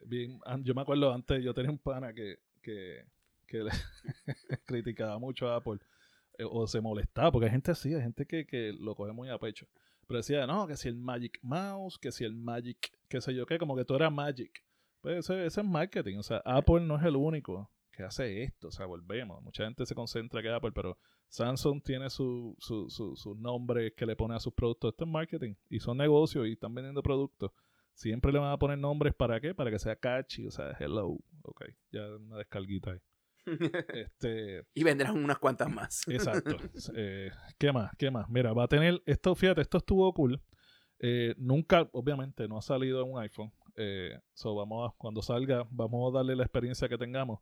bien, 0.05 0.41
yo 0.63 0.75
me 0.75 0.83
acuerdo 0.83 1.13
antes, 1.13 1.43
yo 1.45 1.55
tenía 1.55 1.71
un 1.71 1.79
pana 1.79 2.13
que, 2.13 2.41
que, 2.61 3.05
que 3.47 3.59
le 3.59 3.71
criticaba 4.67 5.21
mucho 5.21 5.49
a 5.49 5.57
Apple 5.57 5.79
eh, 6.37 6.45
o 6.45 6.67
se 6.67 6.81
molestaba, 6.81 7.31
porque 7.31 7.47
hay 7.47 7.53
gente 7.53 7.71
así, 7.71 7.95
hay 7.95 8.03
gente 8.03 8.27
que, 8.27 8.45
que 8.45 8.73
lo 8.73 8.97
coge 8.97 9.13
muy 9.13 9.31
a 9.31 9.39
pecho. 9.39 9.69
Pero 10.07 10.19
decía, 10.19 10.47
no, 10.47 10.67
que 10.67 10.77
si 10.77 10.89
el 10.89 10.97
Magic 10.97 11.39
Mouse, 11.43 11.99
que 11.99 12.13
si 12.13 12.25
el 12.25 12.35
Magic, 12.35 12.93
qué 13.09 13.21
sé 13.21 13.35
yo 13.35 13.47
qué, 13.47 13.59
como 13.59 13.77
que 13.77 13.85
tú 13.85 13.95
eras 13.95 14.13
Magic. 14.13 14.63
Pues 15.01 15.31
ese, 15.31 15.47
es 15.47 15.65
marketing. 15.65 16.19
O 16.19 16.23
sea, 16.23 16.39
Apple 16.45 16.81
no 16.81 16.97
es 16.97 17.05
el 17.05 17.15
único 17.15 17.71
que 17.93 18.03
hace 18.03 18.43
esto. 18.43 18.69
O 18.69 18.71
sea, 18.73 18.87
volvemos. 18.87 19.41
Mucha 19.43 19.65
gente 19.65 19.87
se 19.87 19.95
concentra 19.95 20.43
que 20.43 20.49
Apple, 20.51 20.73
pero 20.73 20.99
Samsung 21.29 21.81
tiene 21.83 22.11
sus 22.11 22.57
su, 22.59 22.89
su, 22.89 23.15
su 23.15 23.35
nombres 23.37 23.93
que 23.97 24.05
le 24.05 24.17
pone 24.17 24.35
a 24.35 24.41
sus 24.41 24.53
productos. 24.53 24.93
Esto 24.93 25.05
es 25.05 25.11
marketing. 25.11 25.55
Y 25.69 25.79
son 25.79 25.99
negocios 25.99 26.49
y 26.49 26.53
están 26.53 26.75
vendiendo 26.75 27.03
productos. 27.05 27.53
Siempre 27.95 28.33
le 28.33 28.41
van 28.41 28.51
a 28.51 28.59
poner 28.59 28.79
nombres 28.79 29.15
para 29.15 29.41
qué? 29.41 29.55
Para 29.55 29.71
que 29.71 29.79
sea 29.79 29.97
catchy. 29.97 30.47
O 30.47 30.51
sea, 30.51 30.77
hello. 30.79 31.19
Ok, 31.43 31.65
ya 31.93 32.05
una 32.17 32.39
descarguita 32.39 32.91
ahí. 32.91 32.99
este, 33.95 34.67
y 34.75 34.83
vendrán 34.83 35.17
unas 35.17 35.39
cuantas 35.39 35.71
más. 35.71 36.03
exacto. 36.09 36.57
Eh, 36.95 37.31
¿Qué 37.59 37.73
más? 37.73 37.91
¿Qué 37.97 38.11
más? 38.11 38.29
Mira, 38.29 38.53
va 38.53 38.65
a 38.65 38.69
tener. 38.69 39.03
Esto, 39.07 39.35
fíjate, 39.35 39.61
esto 39.61 39.79
estuvo 39.79 40.13
cool. 40.13 40.43
Eh, 40.99 41.35
nunca, 41.37 41.89
obviamente, 41.93 42.49
no 42.49 42.59
ha 42.59 42.63
salido 42.63 43.03
en 43.03 43.13
un 43.13 43.21
iPhone. 43.21 43.53
Eh, 43.77 44.19
so 44.33 44.55
vamos 44.55 44.91
a, 44.91 44.95
cuando 44.97 45.23
salga, 45.23 45.67
vamos 45.71 46.11
a 46.11 46.19
darle 46.19 46.37
la 46.37 46.45
experiencia 46.45 46.89
que 46.89 46.99
tengamos. 46.99 47.41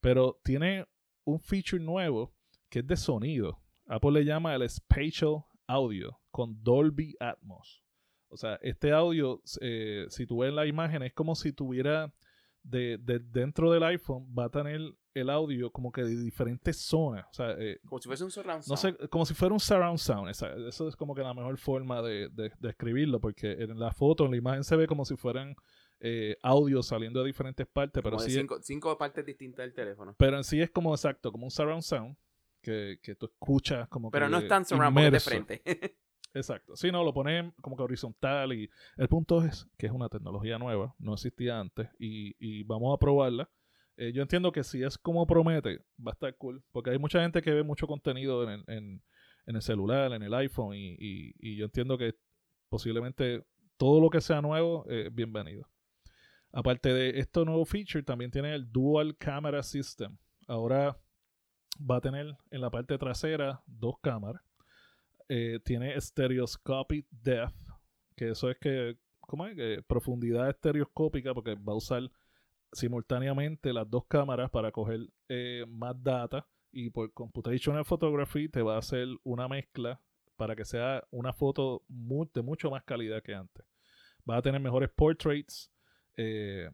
Pero 0.00 0.40
tiene 0.42 0.86
un 1.24 1.38
feature 1.38 1.82
nuevo 1.82 2.34
que 2.68 2.80
es 2.80 2.86
de 2.86 2.96
sonido. 2.96 3.60
Apple 3.86 4.12
le 4.12 4.24
llama 4.24 4.54
el 4.54 4.68
Spatial 4.68 5.44
Audio 5.66 6.18
con 6.30 6.62
Dolby 6.62 7.16
Atmos. 7.20 7.82
O 8.28 8.36
sea, 8.36 8.58
este 8.62 8.90
audio, 8.90 9.40
si 9.44 10.26
tú 10.26 10.38
ves 10.38 10.52
la 10.52 10.66
imagen, 10.66 11.02
es 11.02 11.12
como 11.12 11.34
si 11.36 11.52
tuviera 11.52 12.12
de, 12.64 12.98
dentro 12.98 13.70
del 13.70 13.84
iPhone, 13.84 14.26
va 14.36 14.46
a 14.46 14.50
tener 14.50 14.80
el 15.14 15.30
audio 15.30 15.70
como 15.70 15.92
que 15.92 16.02
de 16.02 16.16
diferentes 16.22 16.76
zonas. 16.76 17.26
O 17.30 17.34
sea, 17.34 17.52
eh, 17.58 17.80
como 17.86 18.00
si 18.00 18.08
fuese 18.08 18.24
un 18.24 18.30
surround 18.30 18.62
sound. 18.62 18.70
No 18.70 18.76
sé, 18.76 19.08
como 19.08 19.24
si 19.24 19.34
fuera 19.34 19.54
un 19.54 19.60
surround 19.60 19.98
sound. 19.98 20.30
eso 20.30 20.88
es 20.88 20.96
como 20.96 21.14
que 21.14 21.22
la 21.22 21.32
mejor 21.32 21.56
forma 21.56 22.02
de, 22.02 22.28
de, 22.28 22.50
escribirlo, 22.68 23.20
porque 23.20 23.52
en 23.52 23.78
la 23.78 23.92
foto, 23.92 24.24
en 24.24 24.32
la 24.32 24.36
imagen 24.36 24.64
se 24.64 24.76
ve 24.76 24.86
como 24.86 25.04
si 25.04 25.16
fueran 25.16 25.54
eh, 26.00 26.36
audios 26.42 26.88
saliendo 26.88 27.20
de 27.20 27.26
diferentes 27.26 27.66
partes. 27.66 28.02
Pero 28.02 28.18
sí 28.18 28.32
cinco, 28.32 28.58
cinco, 28.60 28.98
partes 28.98 29.24
distintas 29.24 29.64
del 29.64 29.72
teléfono. 29.72 30.14
Pero 30.18 30.36
en 30.36 30.44
sí 30.44 30.60
es 30.60 30.70
como 30.70 30.92
exacto, 30.92 31.30
como 31.30 31.44
un 31.44 31.50
surround 31.50 31.82
sound 31.82 32.16
que, 32.60 32.98
que 33.00 33.14
tú 33.14 33.26
escuchas 33.26 33.88
como 33.88 34.10
Pero 34.10 34.26
que 34.26 34.32
no 34.32 34.38
es 34.38 34.48
tan 34.48 34.64
surround 34.64 34.98
de 34.98 35.20
frente. 35.20 35.62
Exacto. 36.34 36.74
Sí, 36.74 36.90
no, 36.90 37.04
lo 37.04 37.14
ponen 37.14 37.52
como 37.62 37.76
que 37.76 37.84
horizontal 37.84 38.52
y 38.52 38.68
el 38.96 39.08
punto 39.08 39.44
es 39.44 39.68
que 39.78 39.86
es 39.86 39.92
una 39.92 40.08
tecnología 40.08 40.58
nueva, 40.58 40.92
no 40.98 41.14
existía 41.14 41.60
antes 41.60 41.88
y, 41.96 42.34
y 42.40 42.64
vamos 42.64 42.92
a 42.92 42.98
probarla. 42.98 43.48
Eh, 43.96 44.12
yo 44.12 44.22
entiendo 44.22 44.50
que 44.52 44.64
si 44.64 44.82
es 44.82 44.98
como 44.98 45.26
promete, 45.26 45.78
va 45.98 46.10
a 46.10 46.14
estar 46.14 46.36
cool, 46.36 46.62
porque 46.72 46.90
hay 46.90 46.98
mucha 46.98 47.22
gente 47.22 47.42
que 47.42 47.52
ve 47.52 47.62
mucho 47.62 47.86
contenido 47.86 48.50
en 48.50 49.02
el, 49.46 49.62
celular, 49.62 50.12
en 50.12 50.22
el 50.22 50.34
iPhone 50.34 50.74
y, 50.74 51.56
yo 51.56 51.66
entiendo 51.66 51.96
que 51.96 52.14
posiblemente 52.68 53.44
todo 53.76 54.00
lo 54.00 54.10
que 54.10 54.20
sea 54.20 54.40
nuevo 54.40 54.84
es 54.88 55.14
bienvenido. 55.14 55.68
Aparte 56.52 56.92
de 56.92 57.18
esto 57.18 57.44
nuevo 57.44 57.64
feature, 57.64 58.02
también 58.02 58.30
tiene 58.30 58.54
el 58.54 58.70
Dual 58.70 59.16
Camera 59.16 59.62
System. 59.62 60.16
Ahora 60.46 60.96
va 61.78 61.96
a 61.96 62.00
tener 62.00 62.36
en 62.50 62.60
la 62.60 62.70
parte 62.70 62.96
trasera 62.98 63.62
dos 63.66 63.96
cámaras 64.00 64.42
eh, 65.28 65.58
tiene 65.64 65.98
stereoscopic 65.98 67.06
depth, 67.10 67.56
que 68.14 68.30
eso 68.30 68.50
es 68.50 68.58
que, 68.58 68.98
¿cómo 69.20 69.46
es? 69.46 69.82
Profundidad 69.86 70.50
estereoscópica, 70.50 71.32
porque 71.32 71.54
va 71.54 71.72
a 71.72 71.76
usar 71.76 72.02
simultáneamente 72.74 73.72
las 73.72 73.88
dos 73.88 74.04
cámaras 74.06 74.50
para 74.50 74.70
coger 74.72 75.00
eh, 75.28 75.64
más 75.68 75.94
data 76.02 76.46
y 76.72 76.90
por 76.90 77.12
computational 77.12 77.84
photography 77.84 78.48
te 78.48 78.62
va 78.62 78.74
a 78.76 78.78
hacer 78.78 79.06
una 79.22 79.48
mezcla 79.48 80.00
para 80.36 80.56
que 80.56 80.64
sea 80.64 81.06
una 81.10 81.32
foto 81.32 81.84
de 81.88 82.42
mucho 82.42 82.70
más 82.70 82.82
calidad 82.84 83.22
que 83.22 83.34
antes. 83.34 83.64
Va 84.28 84.36
a 84.38 84.42
tener 84.42 84.60
mejores 84.60 84.90
portraits 84.90 85.70
eh, 86.16 86.68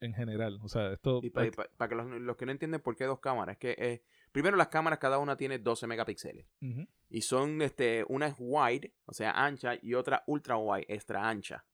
en 0.00 0.12
general. 0.14 0.58
O 0.62 0.68
sea, 0.68 0.92
esto 0.92 1.20
Y 1.22 1.30
para 1.76 1.88
que 1.88 1.94
los, 1.94 2.06
los 2.20 2.36
que 2.36 2.46
no 2.46 2.52
entienden 2.52 2.80
por 2.80 2.96
qué 2.96 3.04
dos 3.04 3.20
cámaras, 3.20 3.54
es 3.54 3.58
que 3.58 3.70
eh, 3.78 4.02
primero 4.32 4.56
las 4.56 4.68
cámaras 4.68 4.98
cada 4.98 5.18
una 5.18 5.36
tiene 5.36 5.58
12 5.58 5.86
megapíxeles. 5.86 6.46
Y 7.08 7.22
son, 7.22 7.62
este, 7.62 8.04
una 8.08 8.26
es 8.26 8.34
wide, 8.38 8.94
o 9.06 9.12
sea, 9.14 9.32
ancha, 9.32 9.74
y 9.80 9.94
otra 9.94 10.22
ultra 10.26 10.56
wide, 10.58 10.86
extra 10.88 11.28
ancha. 11.28 11.64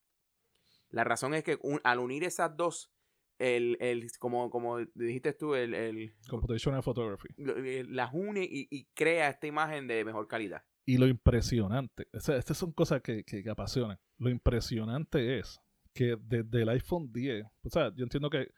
La 0.91 1.03
razón 1.05 1.35
es 1.35 1.43
que 1.43 1.59
un- 1.63 1.81
al 1.83 1.99
unir 1.99 2.23
esas 2.25 2.57
dos, 2.57 2.93
el, 3.39 3.77
el, 3.81 4.09
como, 4.19 4.51
como 4.51 4.79
dijiste 4.95 5.33
tú, 5.35 5.55
el, 5.55 5.75
el- 5.75 6.15
computational 6.29 6.83
photography. 6.83 7.29
eh, 7.39 7.85
las 7.89 8.11
une 8.13 8.43
y, 8.45 8.67
y 8.71 8.85
crea 8.95 9.29
esta 9.31 9.47
imagen 9.47 9.87
de 9.87 10.05
mejor 10.05 10.27
calidad. 10.29 10.63
Y 10.85 10.99
lo 10.99 11.07
impresionante, 11.09 12.07
o 12.15 12.21
sea, 12.21 12.37
estas 12.37 12.57
son 12.57 12.73
cosas 12.73 13.03
que, 13.03 13.25
que, 13.25 13.43
que 13.43 13.51
apasionan. 13.51 13.99
Lo 14.19 14.31
impresionante 14.31 15.39
es 15.41 15.61
que 15.93 16.17
desde 16.21 16.63
el 16.63 16.69
iPhone 16.69 17.11
10, 17.13 17.45
o 17.65 17.69
sea, 17.71 17.93
yo 17.95 18.05
entiendo 18.05 18.31
que 18.31 18.49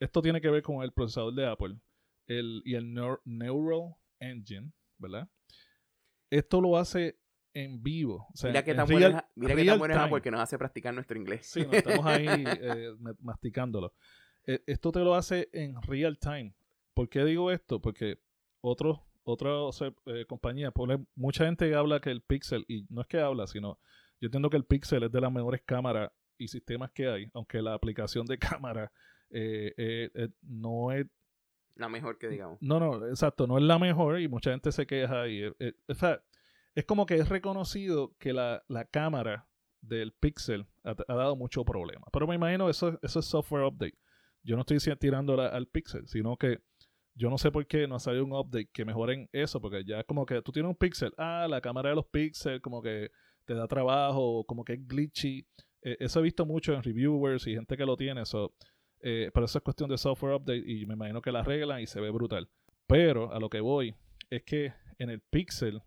esto 0.00 0.20
tiene 0.22 0.40
que 0.40 0.50
ver 0.50 0.62
con 0.62 0.82
el 0.82 0.92
procesador 0.92 1.34
de 1.34 1.46
Apple 1.46 1.76
el, 2.26 2.62
y 2.64 2.74
el 2.74 2.86
Neur- 2.94 3.20
Neural 3.24 3.94
Engine, 4.20 4.72
¿verdad? 4.98 5.28
Esto 6.30 6.60
lo 6.60 6.76
hace 6.76 7.18
en 7.64 7.82
vivo. 7.82 8.26
O 8.32 8.36
sea, 8.36 8.50
Mira 8.50 8.62
qué 8.64 8.70
en 8.72 8.76
tan 8.78 8.88
real- 8.88 9.14
es, 9.16 9.22
mira 9.36 9.54
real 9.54 9.78
tan 9.80 9.90
time. 9.90 10.08
porque 10.08 10.30
nos 10.30 10.40
hace 10.40 10.58
practicar 10.58 10.94
nuestro 10.94 11.18
inglés. 11.18 11.46
Sí, 11.46 11.64
no, 11.66 11.72
estamos 11.72 12.04
ahí 12.06 12.26
eh, 12.62 12.94
ma- 12.98 13.14
masticándolo. 13.20 13.92
Eh, 14.46 14.62
esto 14.66 14.92
te 14.92 15.00
lo 15.00 15.14
hace 15.14 15.48
en 15.52 15.80
real 15.82 16.18
time. 16.18 16.54
¿Por 16.94 17.08
qué 17.08 17.24
digo 17.24 17.50
esto? 17.50 17.80
Porque 17.80 18.18
otros 18.60 19.00
otras 19.24 19.82
eh, 20.06 20.24
compañías, 20.26 20.72
pone- 20.72 21.04
mucha 21.14 21.44
gente 21.44 21.74
habla 21.74 22.00
que 22.00 22.10
el 22.10 22.22
Pixel, 22.22 22.64
y 22.66 22.86
no 22.88 23.02
es 23.02 23.06
que 23.06 23.20
habla, 23.20 23.46
sino 23.46 23.78
yo 24.20 24.26
entiendo 24.26 24.48
que 24.48 24.56
el 24.56 24.64
Pixel 24.64 25.02
es 25.02 25.12
de 25.12 25.20
las 25.20 25.30
mejores 25.30 25.60
cámaras 25.66 26.10
y 26.38 26.48
sistemas 26.48 26.90
que 26.92 27.08
hay, 27.08 27.30
aunque 27.34 27.60
la 27.60 27.74
aplicación 27.74 28.24
de 28.24 28.38
cámara 28.62 28.90
eh, 29.30 29.74
eh, 29.76 30.10
eh, 30.14 30.28
no 30.40 30.92
es 30.92 31.06
La 31.74 31.90
mejor 31.90 32.16
que 32.16 32.28
digamos. 32.28 32.56
no, 32.62 32.80
no, 32.80 33.06
exacto, 33.06 33.46
no 33.46 33.58
es 33.58 33.64
la 33.64 33.78
mejor 33.78 34.18
y 34.18 34.28
mucha 34.28 34.50
gente 34.50 34.72
se 34.72 34.86
queja 34.86 35.28
y 35.28 35.42
eh, 35.42 35.52
eh, 35.58 35.72
o 35.88 35.94
sea, 35.94 36.22
es 36.78 36.84
como 36.84 37.06
que 37.06 37.16
es 37.16 37.28
reconocido 37.28 38.14
que 38.20 38.32
la, 38.32 38.62
la 38.68 38.84
cámara 38.84 39.48
del 39.80 40.12
Pixel 40.12 40.64
ha, 40.84 40.94
dado 40.94 41.34
mucho 41.34 41.64
problema. 41.64 42.06
Pero 42.12 42.28
me 42.28 42.36
imagino 42.36 42.70
eso, 42.70 42.96
eso 43.02 43.18
es 43.18 43.26
software 43.26 43.64
update. 43.64 43.98
Yo 44.44 44.54
no 44.54 44.60
estoy 44.60 44.78
tirando 44.94 45.40
al 45.40 45.66
Pixel, 45.66 46.06
sino 46.06 46.36
que 46.36 46.60
yo 47.16 47.30
no 47.30 47.36
sé 47.36 47.50
por 47.50 47.66
qué 47.66 47.88
no 47.88 47.96
ha 47.96 47.98
salido 47.98 48.24
un 48.24 48.32
update 48.32 48.70
que 48.72 48.84
mejoren 48.84 49.28
eso, 49.32 49.60
porque 49.60 49.82
ya 49.84 49.98
es 49.98 50.06
como 50.06 50.24
que 50.24 50.40
tú 50.40 50.52
tienes 50.52 50.70
un 50.70 50.76
Pixel, 50.76 51.12
ah, 51.18 51.48
la 51.50 51.60
cámara 51.60 51.88
de 51.88 51.96
los 51.96 52.06
Pixel 52.06 52.60
como 52.60 52.80
que 52.80 53.10
te 53.44 53.54
da 53.54 53.66
trabajo, 53.66 54.44
como 54.44 54.64
que 54.64 54.74
es 54.74 54.86
glitchy. 54.86 55.44
Eh, 55.82 55.96
eso 55.98 56.20
he 56.20 56.22
visto 56.22 56.46
mucho 56.46 56.74
en 56.74 56.84
reviewers 56.84 57.44
y 57.48 57.54
gente 57.54 57.76
que 57.76 57.86
lo 57.86 57.96
tiene, 57.96 58.22
eh, 59.00 59.32
pero 59.34 59.46
eso 59.46 59.58
es 59.58 59.64
cuestión 59.64 59.90
de 59.90 59.98
software 59.98 60.36
update 60.36 60.62
y 60.64 60.86
me 60.86 60.94
imagino 60.94 61.20
que 61.20 61.32
la 61.32 61.40
arreglan 61.40 61.80
y 61.80 61.88
se 61.88 62.00
ve 62.00 62.10
brutal. 62.10 62.48
Pero 62.86 63.32
a 63.32 63.40
lo 63.40 63.50
que 63.50 63.58
voy 63.58 63.96
es 64.30 64.44
que 64.44 64.72
en 64.98 65.10
el 65.10 65.20
Pixel, 65.20 65.82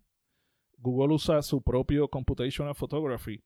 Google 0.82 1.14
usa 1.16 1.42
su 1.42 1.62
propio 1.62 2.08
computational 2.10 2.74
photography, 2.76 3.44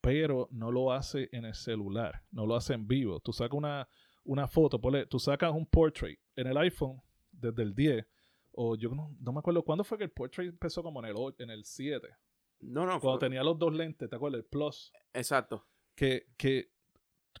pero 0.00 0.48
no 0.50 0.70
lo 0.70 0.92
hace 0.92 1.28
en 1.32 1.44
el 1.44 1.54
celular, 1.54 2.22
no 2.30 2.46
lo 2.46 2.54
hace 2.54 2.74
en 2.74 2.86
vivo. 2.86 3.20
Tú 3.20 3.32
sacas 3.32 3.56
una, 3.56 3.88
una 4.24 4.46
foto, 4.46 4.80
ponle- 4.80 5.06
tú 5.08 5.18
sacas 5.18 5.52
un 5.52 5.66
portrait 5.66 6.18
en 6.36 6.46
el 6.46 6.56
iPhone 6.58 7.00
desde 7.32 7.62
el 7.62 7.74
10, 7.74 8.06
o 8.52 8.76
yo 8.76 8.90
no, 8.90 9.14
no 9.20 9.32
me 9.32 9.40
acuerdo 9.40 9.62
cuándo 9.64 9.84
fue 9.84 9.98
que 9.98 10.04
el 10.04 10.10
portrait 10.10 10.50
empezó 10.50 10.82
como 10.82 11.00
en 11.04 11.06
el, 11.10 11.16
en 11.38 11.50
el 11.50 11.64
7, 11.64 12.08
No, 12.60 12.82
no, 12.86 13.00
cuando 13.00 13.18
fue- 13.18 13.28
tenía 13.28 13.42
los 13.42 13.58
dos 13.58 13.72
lentes, 13.74 14.08
¿te 14.08 14.16
acuerdas? 14.16 14.40
El 14.40 14.46
Plus 14.46 14.92
exacto. 15.14 15.66
que, 15.96 16.26
que 16.36 16.70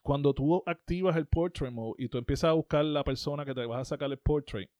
cuando 0.02 0.32
tú 0.34 0.62
activas 0.66 1.16
el 1.16 1.26
portrait 1.26 1.72
mode 1.72 1.94
y 1.98 2.08
tú 2.08 2.18
empiezas 2.18 2.50
a 2.50 2.52
buscar 2.54 2.84
la 2.84 3.04
persona 3.04 3.44
que 3.44 3.54
te 3.54 3.66
vas 3.66 3.80
a 3.80 3.84
sacar 3.84 4.10
el 4.10 4.18
portrait, 4.18 4.70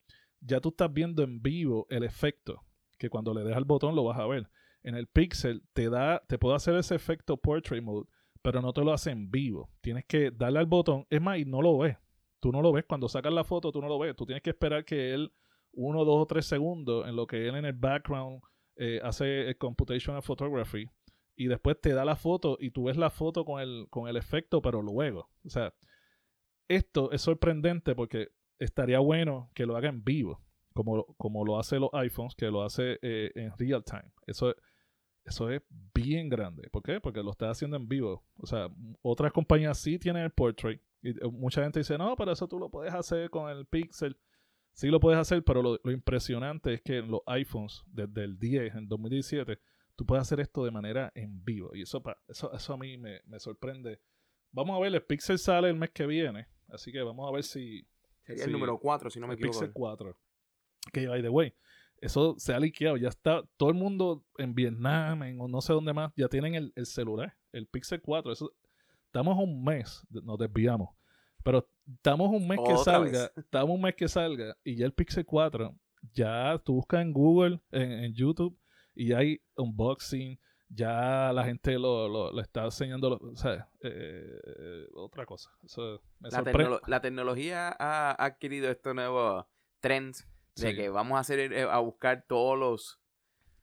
ya 0.40 0.61
tú 0.61 0.68
estás 0.70 0.92
viendo 0.92 1.22
en 1.22 1.40
vivo 1.42 1.86
el 1.90 2.02
efecto, 2.04 2.62
que 2.99 3.11
cuando 3.11 3.34
le 3.34 3.42
dejas 3.42 3.59
el 3.59 3.64
botón 3.64 3.94
lo 3.94 4.05
vas 4.05 4.18
a 4.18 4.26
ver. 4.26 4.49
En 4.82 4.94
el 4.94 5.07
Pixel 5.07 5.62
te 5.72 5.90
da, 5.90 6.22
te 6.28 6.38
puede 6.38 6.57
hacer 6.57 6.74
ese 6.76 6.94
efecto 6.94 7.36
portrait 7.36 7.82
mode, 7.82 8.09
pero 8.42 8.62
no 8.62 8.72
te 8.72 8.82
lo 8.82 8.92
hace 8.92 9.11
en 9.11 9.30
vivo. 9.30 9.70
Tienes 9.80 10.05
que 10.07 10.30
darle 10.30 10.61
al 10.61 10.66
botón, 10.66 11.07
es 11.11 11.20
más, 11.20 11.38
y 11.38 11.44
no 11.44 11.62
lo 11.62 11.78
ves. 11.78 11.96
Tú 12.40 12.53
no 12.53 12.62
lo 12.62 12.72
ves. 12.72 12.84
Cuando 12.86 13.09
sacas 13.09 13.32
la 13.32 13.44
foto, 13.44 13.72
tú 13.72 13.80
no 13.80 13.88
lo 13.88 13.99
ves. 13.99 14.14
Tú 14.14 14.24
tienes 14.24 14.42
que 14.42 14.51
esperar 14.51 14.84
que 14.84 15.12
él, 15.12 15.32
uno, 15.72 16.05
dos 16.05 16.22
o 16.22 16.26
tres 16.26 16.46
segundos, 16.46 17.09
en 17.09 17.16
lo 17.16 17.26
que 17.26 17.49
él 17.49 17.57
en 17.57 17.64
el 17.64 17.72
background 17.72 18.40
eh, 18.76 19.01
hace 19.03 19.49
el 19.49 19.59
computational 19.59 20.22
photography, 20.22 20.88
y 21.38 21.46
después 21.46 21.80
te 21.80 21.94
da 21.94 22.05
la 22.05 22.16
foto 22.16 22.59
y 22.61 22.72
tú 22.72 22.84
ves 22.84 22.96
la 22.96 23.11
foto 23.11 23.44
con 23.44 23.61
el, 23.61 23.86
con 23.90 24.09
el 24.09 24.16
efecto, 24.16 24.61
pero 24.61 24.82
luego. 24.82 25.30
O 25.44 25.51
sea, 25.51 25.72
esto 26.66 27.12
es 27.12 27.22
sorprendente 27.22 27.94
porque 27.94 28.30
estaría 28.59 28.99
bueno 28.99 29.49
que 29.55 29.64
lo 29.64 29.76
haga 29.76 29.88
en 29.88 30.03
vivo, 30.03 30.40
como, 30.79 31.05
como 31.16 31.45
lo 31.45 31.59
hace 31.59 31.79
los 31.81 31.91
iPhones, 31.93 32.35
que 32.37 32.47
lo 32.47 32.62
hace 32.62 32.99
eh, 33.03 33.33
en 33.35 33.53
real 33.59 33.83
time. 33.85 34.12
Eso, 34.29 34.55
eso 35.24 35.51
es 35.51 35.61
bien 35.93 36.29
grande. 36.29 36.68
¿Por 36.70 36.83
qué? 36.85 37.01
Porque 37.01 37.20
lo 37.20 37.33
está 37.33 37.51
haciendo 37.51 37.76
en 37.76 37.89
vivo. 37.89 38.24
O 38.37 38.47
sea, 38.47 38.68
otras 39.03 39.33
compañías 39.33 39.76
sí 39.79 39.99
tienen 39.99 40.22
el 40.22 40.31
portrait. 40.31 40.81
Y 41.03 41.11
eh, 41.11 41.14
mucha 41.33 41.62
gente 41.64 41.81
dice, 41.81 41.99
no, 41.99 42.14
pero 42.16 42.31
eso 42.31 42.47
tú 42.47 42.61
lo 42.61 42.70
puedes 42.70 42.95
hacer 42.95 43.29
con 43.29 43.51
el 43.51 43.66
Pixel. 43.66 44.16
Sí 44.72 44.87
lo 44.89 45.01
puedes 45.01 45.18
hacer, 45.18 45.43
pero 45.43 45.61
lo, 45.62 45.81
lo 45.83 45.91
impresionante 45.91 46.74
es 46.74 46.81
que 46.83 46.99
en 46.99 47.11
los 47.11 47.22
iPhones, 47.26 47.83
desde 47.89 48.22
el 48.22 48.39
10, 48.39 48.76
en 48.76 48.89
2017, 48.89 49.59
tú 49.97 50.07
puedes 50.07 50.22
hacer 50.22 50.39
esto 50.39 50.64
de 50.64 50.70
manera 50.70 51.11
en 51.16 51.45
vivo. 51.45 51.74
Y 51.74 51.83
eso, 51.83 52.01
pa- 52.01 52.18
eso, 52.29 52.53
eso 52.53 52.72
a 52.72 52.76
mí 52.76 52.97
me, 52.97 53.20
me 53.26 53.41
sorprende. 53.41 53.99
Vamos 54.53 54.76
a 54.76 54.81
ver, 54.81 54.95
el 54.95 55.03
Pixel 55.03 55.41
sale 55.41 55.68
el 55.70 55.74
mes 55.76 55.91
que 55.91 56.07
viene. 56.07 56.47
Así 56.68 56.93
que 56.93 57.03
vamos 57.03 57.29
a 57.29 57.33
ver 57.33 57.43
si, 57.43 57.85
Sería 58.24 58.45
el 58.45 58.53
número 58.53 58.79
4, 58.79 59.11
si 59.11 59.18
no 59.18 59.26
me 59.26 59.35
el 59.35 59.39
equivoco. 59.41 59.59
Pixel 59.59 59.72
4. 59.72 60.16
Que 60.93 61.07
by 61.09 61.22
the 61.22 61.28
way, 61.28 61.55
eso 62.01 62.34
se 62.39 62.53
ha 62.55 62.61
liqueado. 62.61 62.97
Ya 62.97 63.09
está 63.09 63.43
todo 63.57 63.68
el 63.70 63.74
mundo 63.76 64.24
en 64.39 64.55
Vietnam, 64.55 65.22
en 65.22 65.36
no 65.39 65.61
sé 65.61 65.72
dónde 65.72 65.93
más, 65.93 66.12
ya 66.16 66.28
tienen 66.28 66.55
el, 66.55 66.72
el 66.76 66.86
celular, 66.86 67.34
el 67.53 67.66
Pixel 67.66 68.01
4. 68.01 68.32
Eso, 68.32 68.53
estamos 69.07 69.36
a 69.36 69.41
un 69.41 69.62
mes, 69.64 70.07
nos 70.11 70.39
desviamos. 70.39 70.91
Pero 71.45 71.68
estamos 71.86 72.30
un 72.30 72.47
mes 72.47 72.59
que 72.66 72.76
salga, 72.78 73.11
vez. 73.22 73.32
estamos 73.36 73.74
un 73.74 73.80
mes 73.82 73.95
que 73.95 74.09
salga 74.09 74.57
y 74.64 74.76
ya 74.76 74.86
el 74.86 74.93
Pixel 74.93 75.24
4, 75.24 75.74
ya 76.12 76.59
tú 76.64 76.74
buscas 76.74 77.01
en 77.03 77.12
Google, 77.12 77.61
en, 77.70 77.93
en 77.93 78.12
YouTube, 78.14 78.59
y 78.95 79.12
hay 79.12 79.41
unboxing, 79.57 80.39
ya 80.68 81.32
la 81.32 81.45
gente 81.45 81.78
lo, 81.78 82.09
lo, 82.09 82.32
lo 82.32 82.41
está 82.43 82.64
enseñando, 82.64 83.09
lo- 83.11 83.30
o 83.32 83.36
sea, 83.36 83.68
eh, 83.80 84.86
otra 84.95 85.24
cosa. 85.24 85.51
Eso 85.64 86.03
me 86.20 86.28
La, 86.30 86.43
tecnolo- 86.45 86.80
la 86.86 87.01
tecnología 87.01 87.74
ha 87.78 88.12
adquirido 88.22 88.70
estos 88.70 88.95
nuevos 88.95 89.47
trends 89.80 90.28
de 90.61 90.70
Sí. 90.70 90.76
que 90.76 90.88
vamos 90.88 91.16
a 91.16 91.20
hacer 91.20 91.52
eh, 91.52 91.62
a 91.62 91.78
buscar 91.78 92.24
todos 92.28 92.59
los 92.59 93.00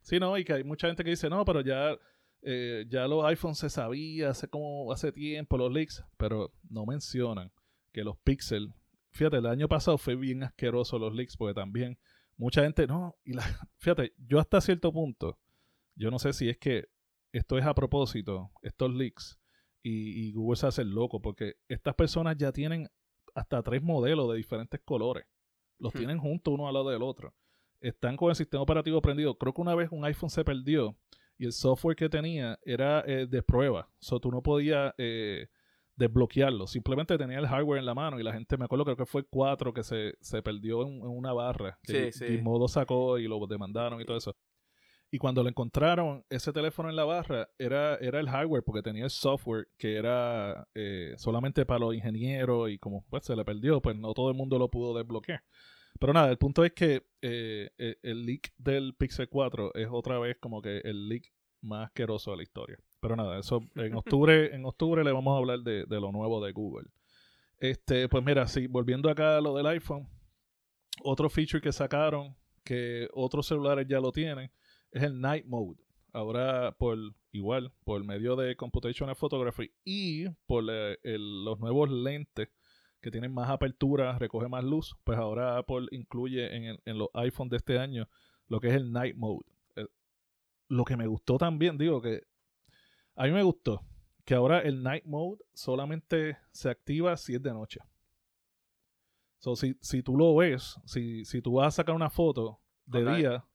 Sí, 0.02 0.20
no, 0.20 0.38
y 0.38 0.46
que 0.46 0.54
hay 0.54 0.64
mucha 0.64 0.88
gente 0.88 1.04
que 1.04 1.10
dice, 1.10 1.30
no, 1.32 1.44
pero 1.46 1.62
ya, 1.62 1.98
eh, 2.44 2.86
ya 2.88 3.08
los 3.08 3.26
iPhones 3.26 3.58
se 3.58 3.70
sabía 3.72 4.30
hace 4.30 4.48
como 4.48 4.92
hace 4.92 5.12
tiempo, 5.12 5.58
los 5.58 5.72
leaks, 5.74 6.04
pero 6.18 6.52
no 6.70 6.86
mencionan 6.86 7.52
que 7.92 8.04
los 8.04 8.16
Pixel, 8.18 8.72
fíjate, 9.10 9.38
el 9.38 9.48
año 9.48 9.68
pasado 9.68 9.98
fue 9.98 10.16
bien 10.16 10.44
asqueroso 10.44 11.00
los 11.00 11.14
leaks, 11.16 11.36
porque 11.38 11.56
también 11.56 11.98
mucha 12.38 12.62
gente, 12.62 12.86
no, 12.86 13.16
y 13.24 13.34
la, 13.34 13.42
fíjate, 13.80 14.14
yo 14.18 14.40
hasta 14.40 14.62
cierto 14.62 14.94
punto, 14.94 15.40
yo 15.96 16.12
no 16.12 16.20
sé 16.20 16.34
si 16.34 16.50
es 16.50 16.58
que 16.60 16.88
esto 17.32 17.58
es 17.58 17.66
a 17.66 17.74
propósito, 17.74 18.52
estos 18.62 18.94
leaks, 18.94 19.40
y, 19.82 20.28
y 20.28 20.34
Google 20.34 20.58
se 20.58 20.68
hace 20.68 20.82
el 20.84 20.90
loco, 20.92 21.20
porque 21.20 21.56
estas 21.68 21.96
personas 21.96 22.38
ya 22.38 22.52
tienen 22.52 22.90
hasta 23.34 23.64
tres 23.64 23.82
modelos 23.82 24.30
de 24.30 24.38
diferentes 24.38 24.80
colores, 24.86 25.26
los 25.80 25.94
Hmm. 25.94 25.98
tienen 25.98 26.20
juntos 26.20 26.54
uno 26.54 26.68
al 26.68 26.74
lado 26.74 26.90
del 26.90 27.04
otro. 27.04 27.34
están 27.82 28.18
con 28.18 28.30
el 28.30 28.36
sistema 28.36 28.64
operativo 28.64 29.00
prendido. 29.00 29.38
Creo 29.38 29.54
que 29.54 29.62
una 29.62 29.76
vez 29.76 29.90
un 29.92 30.04
iPhone 30.06 30.30
se 30.30 30.44
perdió 30.44 30.96
y 31.38 31.46
el 31.46 31.52
software 31.52 31.96
que 31.96 32.10
tenía 32.10 32.58
era 32.64 33.04
eh, 33.06 33.28
de 33.28 33.44
prueba. 33.44 33.90
O 33.92 34.04
sea, 34.04 34.18
tú 34.20 34.32
no 34.32 34.42
podías 34.42 34.94
eh, 34.98 35.50
desbloquearlo. 35.96 36.68
Simplemente 36.68 37.18
tenía 37.18 37.40
el 37.40 37.48
hardware 37.48 37.80
en 37.80 37.86
la 37.86 37.94
mano 37.94 38.20
y 38.20 38.24
la 38.24 38.34
gente, 38.34 38.58
me 38.58 38.66
acuerdo, 38.66 38.86
creo 38.86 38.98
que 38.98 39.06
fue 39.06 39.22
el 39.22 39.28
4 39.28 39.74
que 39.74 39.84
se, 39.84 40.16
se 40.20 40.42
perdió 40.42 40.82
en, 40.84 41.02
una 41.02 41.34
barra. 41.34 41.78
Que 41.84 42.12
sí, 42.12 42.28
sí. 42.28 42.38
modo 42.42 42.68
sacó 42.68 43.18
y 43.20 43.28
lo 43.28 43.46
demandaron 43.46 44.02
y 44.02 44.06
todo 44.06 44.18
eso. 44.18 44.36
Y 45.16 45.18
cuando 45.18 45.44
lo 45.44 45.48
encontraron, 45.48 46.26
ese 46.30 46.52
teléfono 46.52 46.90
en 46.90 46.98
la 46.98 47.06
barra 47.06 47.48
era, 47.58 47.96
era 48.02 48.20
el 48.20 48.30
hardware, 48.30 48.64
porque 48.66 48.82
tenía 48.82 49.06
el 49.06 49.10
software 49.10 49.70
que 49.78 49.96
era 49.96 50.68
eh, 50.76 51.14
solamente 51.16 51.66
para 51.66 51.80
los 51.80 51.96
ingenieros 51.96 52.70
y 52.70 52.78
como 52.78 53.06
pues 53.10 53.24
se 53.24 53.34
le 53.34 53.46
perdió, 53.46 53.82
pues 53.82 53.96
no 53.96 54.14
todo 54.14 54.30
el 54.30 54.36
mundo 54.36 54.60
lo 54.60 54.70
pudo 54.70 54.94
desbloquear. 54.94 55.42
Pero 56.02 56.12
nada, 56.12 56.30
el 56.30 56.38
punto 56.38 56.66
es 56.66 56.74
que 56.74 57.08
eh, 57.22 57.70
e, 57.78 57.98
el 58.04 58.26
leak 58.26 58.52
del 58.58 58.94
Pixel 58.94 59.30
4 59.30 59.74
es 59.76 59.88
otra 59.90 60.20
vez 60.20 60.36
como 60.38 60.62
que 60.62 60.80
el 60.80 61.08
leak 61.08 61.32
más 61.62 61.86
asqueroso 61.86 62.32
de 62.32 62.38
la 62.38 62.44
historia. 62.44 62.78
Pero 63.00 63.16
nada, 63.16 63.40
eso 63.40 63.62
en 63.76 63.96
octubre, 63.96 64.54
en 64.54 64.66
octubre 64.66 65.02
le 65.02 65.14
vamos 65.14 65.34
a 65.34 65.38
hablar 65.38 65.60
de, 65.60 65.86
de, 65.86 66.02
lo 66.02 66.12
nuevo 66.12 66.44
de 66.44 66.52
Google. 66.52 66.90
Este, 67.58 68.10
pues 68.10 68.22
mira, 68.22 68.50
sí, 68.50 68.68
volviendo 68.68 69.10
acá 69.10 69.38
a 69.38 69.42
lo 69.42 69.56
del 69.56 69.68
iPhone, 69.68 70.10
otro 71.04 71.30
feature 71.30 71.62
que 71.62 71.72
sacaron, 71.72 72.36
que 72.66 73.08
otros 73.14 73.48
celulares 73.48 73.88
ya 73.88 74.02
lo 74.02 74.12
tienen, 74.12 74.52
es 74.96 75.04
el 75.04 75.20
Night 75.20 75.46
Mode. 75.46 75.78
Ahora, 76.14 76.72
por 76.78 76.98
igual, 77.32 77.74
por 77.84 78.04
medio 78.06 78.38
de 78.38 78.56
Computational 78.56 79.16
Photography 79.16 79.72
y 79.84 80.30
por 80.48 80.64
eh, 80.70 80.98
los 81.04 81.60
nuevos 81.60 81.92
lentes 81.92 82.50
que 83.02 83.12
tienen 83.12 83.34
más 83.34 83.50
apertura, 83.50 84.18
recoge 84.18 84.48
más 84.48 84.64
luz, 84.64 84.96
pues 85.04 85.20
ahora 85.20 85.58
Apple 85.58 85.88
incluye 85.92 86.56
en, 86.56 86.80
en 86.86 86.98
los 86.98 87.10
iPhones 87.14 87.52
de 87.52 87.58
este 87.58 87.78
año 87.78 88.08
lo 88.48 88.62
que 88.62 88.70
es 88.70 88.74
el 88.74 88.94
Night 88.94 89.18
Mode. 89.18 89.46
Eh, 89.76 89.86
lo 90.70 90.86
que 90.86 90.96
me 90.96 91.08
gustó 91.08 91.38
también, 91.38 91.78
digo 91.78 92.02
que 92.02 92.24
a 93.16 93.26
mí 93.26 93.32
me 93.32 93.44
gustó 93.44 93.82
que 94.24 94.34
ahora 94.34 94.60
el 94.60 94.82
Night 94.82 95.04
Mode 95.04 95.44
solamente 95.54 96.38
se 96.52 96.70
activa 96.70 97.18
si 97.18 97.36
es 97.36 97.44
de 97.44 97.52
noche. 97.54 97.82
So, 99.40 99.58
si, 99.58 99.78
si 99.82 100.02
tú 100.02 100.18
lo 100.18 100.34
ves, 100.36 100.80
si, 100.86 101.26
si 101.26 101.42
tú 101.42 101.56
vas 101.56 101.68
a 101.68 101.72
sacar 101.72 101.94
una 101.94 102.10
foto 102.10 102.62
de 102.86 103.18
día, 103.18 103.46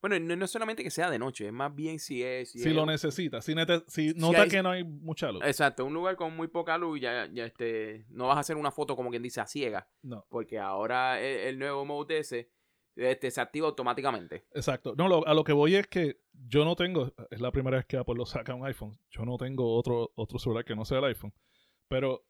bueno, 0.00 0.18
no, 0.18 0.44
es 0.44 0.50
solamente 0.50 0.82
que 0.82 0.90
sea 0.90 1.10
de 1.10 1.18
noche, 1.18 1.46
es 1.46 1.52
más 1.52 1.74
bien 1.74 1.98
si 1.98 2.22
es... 2.22 2.52
Si, 2.52 2.72
lo 2.72 2.86
necesita, 2.86 3.42
si, 3.42 3.54
si 3.86 4.14
nota 4.14 4.48
que 4.48 4.62
no 4.62 4.70
hay 4.70 4.82
mucha 4.82 5.30
luz. 5.30 5.42
Exacto, 5.44 5.84
un 5.84 5.92
lugar 5.92 6.16
con 6.16 6.34
muy 6.34 6.48
poca 6.48 6.78
luz, 6.78 7.00
ya, 7.00 7.28
ya 7.32 7.44
este, 7.44 8.06
no 8.08 8.26
vas 8.26 8.38
a 8.38 8.40
hacer 8.40 8.56
una 8.56 8.70
foto 8.70 8.96
como 8.96 9.10
quien 9.10 9.22
dice 9.22 9.40
a 9.40 9.46
ciega. 9.46 9.88
No. 10.02 10.26
Porque 10.30 10.58
ahora 10.58 11.20
el, 11.20 11.58
nuevo 11.58 11.84
mode 11.84 12.18
ese 12.18 12.50
este, 12.96 13.30
se 13.30 13.40
activa 13.40 13.68
automáticamente. 13.68 14.46
Exacto. 14.54 14.94
No, 14.96 15.22
a 15.24 15.34
lo 15.34 15.44
que 15.44 15.52
voy 15.52 15.74
es 15.74 15.86
que 15.86 16.20
yo 16.32 16.64
no 16.64 16.76
tengo, 16.76 17.12
es 17.30 17.40
la 17.40 17.52
primera 17.52 17.76
vez 17.76 17.86
que 17.86 17.98
Apple 17.98 18.14
lo 18.14 18.24
saca 18.24 18.54
un 18.54 18.64
iPhone, 18.64 18.98
yo 19.10 19.24
no 19.26 19.36
tengo 19.36 19.76
otro, 19.76 20.12
otro 20.14 20.38
celular 20.38 20.64
que 20.64 20.74
no 20.74 20.84
sea 20.86 20.98
el 20.98 21.04
iPhone. 21.04 21.34
Pero 21.88 22.24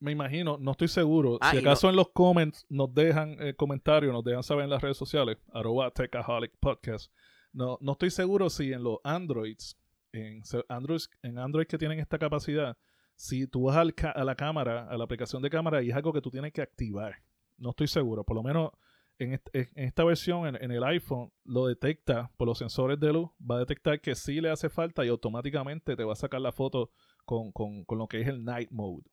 me 0.00 0.12
imagino, 0.12 0.58
no 0.58 0.72
estoy 0.72 0.88
seguro. 0.88 1.38
Ah, 1.40 1.52
si 1.52 1.58
acaso 1.58 1.88
en 1.88 1.96
los 1.96 2.10
comments 2.10 2.66
nos 2.68 2.92
dejan 2.92 3.36
eh, 3.40 3.54
comentarios, 3.54 4.12
nos 4.12 4.24
dejan 4.24 4.42
saber 4.42 4.64
en 4.64 4.70
las 4.70 4.82
redes 4.82 4.96
sociales, 4.96 5.38
arroba 5.52 5.90
Techaholic 5.90 6.52
Podcast. 6.58 7.12
No, 7.52 7.78
no 7.80 7.92
estoy 7.92 8.10
seguro 8.10 8.50
si 8.50 8.72
en 8.72 8.82
los 8.82 8.98
Androids, 9.04 9.78
en 10.12 10.42
Android, 10.68 11.00
en 11.22 11.38
Android 11.38 11.66
que 11.66 11.78
tienen 11.78 12.00
esta 12.00 12.18
capacidad, 12.18 12.76
si 13.14 13.46
tú 13.46 13.64
vas 13.64 13.76
al 13.76 13.94
a 14.14 14.24
la 14.24 14.34
cámara, 14.34 14.88
a 14.88 14.96
la 14.96 15.04
aplicación 15.04 15.40
de 15.40 15.50
cámara, 15.50 15.82
y 15.82 15.90
es 15.90 15.96
algo 15.96 16.12
que 16.12 16.20
tú 16.20 16.30
tienes 16.30 16.52
que 16.52 16.62
activar. 16.62 17.14
No 17.56 17.70
estoy 17.70 17.86
seguro. 17.86 18.24
Por 18.24 18.36
lo 18.36 18.42
menos 18.42 18.72
en, 19.18 19.40
esta 19.74 20.04
versión, 20.04 20.56
en, 20.56 20.70
el 20.70 20.82
iPhone, 20.82 21.32
lo 21.44 21.66
detecta 21.66 22.32
por 22.36 22.48
los 22.48 22.58
sensores 22.58 22.98
de 22.98 23.12
luz. 23.12 23.30
Va 23.40 23.56
a 23.56 23.60
detectar 23.60 24.00
que 24.00 24.16
sí 24.16 24.40
le 24.40 24.50
hace 24.50 24.68
falta 24.68 25.04
y 25.04 25.08
automáticamente 25.08 25.94
te 25.94 26.04
va 26.04 26.14
a 26.14 26.16
sacar 26.16 26.40
la 26.40 26.50
foto 26.50 26.90
con, 27.24 27.52
con, 27.52 27.84
con 27.84 27.98
lo 27.98 28.08
que 28.08 28.20
es 28.20 28.26
el 28.26 28.44
Night 28.44 28.70
Mode 28.72 29.04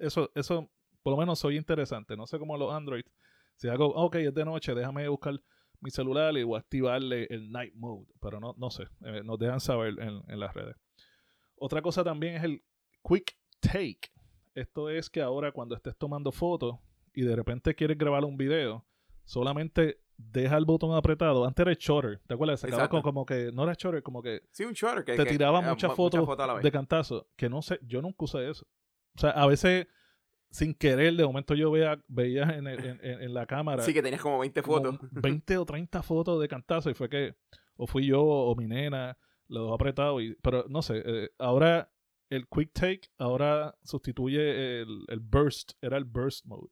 eso, 0.00 0.30
eso 0.34 0.70
por 1.02 1.12
lo 1.12 1.16
menos 1.16 1.38
soy 1.38 1.56
interesante. 1.56 2.16
No 2.16 2.26
sé 2.26 2.38
cómo 2.38 2.56
los 2.56 2.72
Android. 2.72 3.04
Si 3.56 3.68
hago, 3.68 3.86
ok, 3.86 4.16
es 4.16 4.34
de 4.34 4.44
noche, 4.44 4.74
déjame 4.74 5.06
buscar 5.08 5.40
mi 5.80 5.90
celular 5.90 6.36
y 6.36 6.42
voy 6.42 6.56
a 6.56 6.60
activarle 6.60 7.26
el 7.30 7.50
night 7.50 7.74
mode. 7.74 8.06
Pero 8.20 8.40
no, 8.40 8.54
no 8.56 8.70
sé, 8.70 8.84
eh, 9.04 9.22
nos 9.22 9.38
dejan 9.38 9.60
saber 9.60 9.94
en, 10.00 10.22
en, 10.26 10.40
las 10.40 10.54
redes. 10.54 10.76
Otra 11.56 11.82
cosa 11.82 12.02
también 12.02 12.36
es 12.36 12.44
el 12.44 12.64
quick 13.02 13.36
take. 13.60 14.10
Esto 14.54 14.88
es 14.88 15.10
que 15.10 15.20
ahora 15.20 15.52
cuando 15.52 15.74
estés 15.74 15.96
tomando 15.96 16.32
fotos 16.32 16.78
y 17.12 17.22
de 17.22 17.36
repente 17.36 17.74
quieres 17.74 17.98
grabar 17.98 18.24
un 18.24 18.36
video, 18.36 18.84
solamente 19.24 20.00
deja 20.16 20.56
el 20.56 20.64
botón 20.64 20.96
apretado. 20.96 21.44
Antes 21.44 21.62
era 21.62 21.70
el 21.70 21.76
shutter, 21.76 22.20
¿te 22.26 22.34
acuerdas? 22.34 22.60
Se 22.60 22.70
como, 22.88 23.02
como, 23.02 23.26
que, 23.26 23.50
no 23.52 23.64
era 23.64 23.74
shutter, 23.74 24.02
como 24.02 24.22
que... 24.22 24.42
Sí, 24.50 24.64
un 24.64 24.72
shutter. 24.72 25.04
Que, 25.04 25.16
te 25.16 25.26
tiraba 25.26 25.60
muchas 25.60 25.94
fotos 25.94 26.26
de 26.62 26.72
cantazo. 26.72 27.28
Que 27.36 27.48
no 27.48 27.62
sé, 27.62 27.78
yo 27.82 28.00
nunca 28.00 28.24
usé 28.24 28.48
eso. 28.48 28.66
O 29.16 29.20
sea, 29.20 29.30
a 29.30 29.46
veces 29.46 29.86
sin 30.54 30.72
querer, 30.72 31.14
de 31.14 31.24
momento 31.24 31.54
yo 31.54 31.72
veía, 31.72 32.00
veía 32.06 32.44
en, 32.44 32.68
en, 32.68 33.00
en, 33.02 33.34
la 33.34 33.44
cámara. 33.44 33.82
Sí, 33.82 33.92
que 33.92 34.02
tenías 34.02 34.22
como 34.22 34.38
20 34.38 34.62
fotos. 34.62 34.98
20 35.10 35.58
o 35.58 35.64
30 35.64 36.00
fotos 36.04 36.40
de 36.40 36.46
cantazo 36.46 36.90
y 36.90 36.94
fue 36.94 37.08
que 37.08 37.34
o 37.76 37.88
fui 37.88 38.06
yo 38.06 38.22
o 38.22 38.54
mi 38.54 38.68
nena, 38.68 39.18
lo 39.48 39.62
dejó 39.62 39.74
apretado. 39.74 40.20
Y, 40.20 40.36
pero 40.42 40.64
no 40.68 40.80
sé, 40.80 41.02
eh, 41.04 41.30
ahora 41.38 41.92
el 42.30 42.46
quick 42.46 42.72
take 42.72 43.00
ahora 43.18 43.76
sustituye 43.82 44.82
el, 44.82 45.04
el, 45.08 45.18
burst, 45.18 45.72
era 45.82 45.96
el 45.96 46.04
burst 46.04 46.46
mode. 46.46 46.70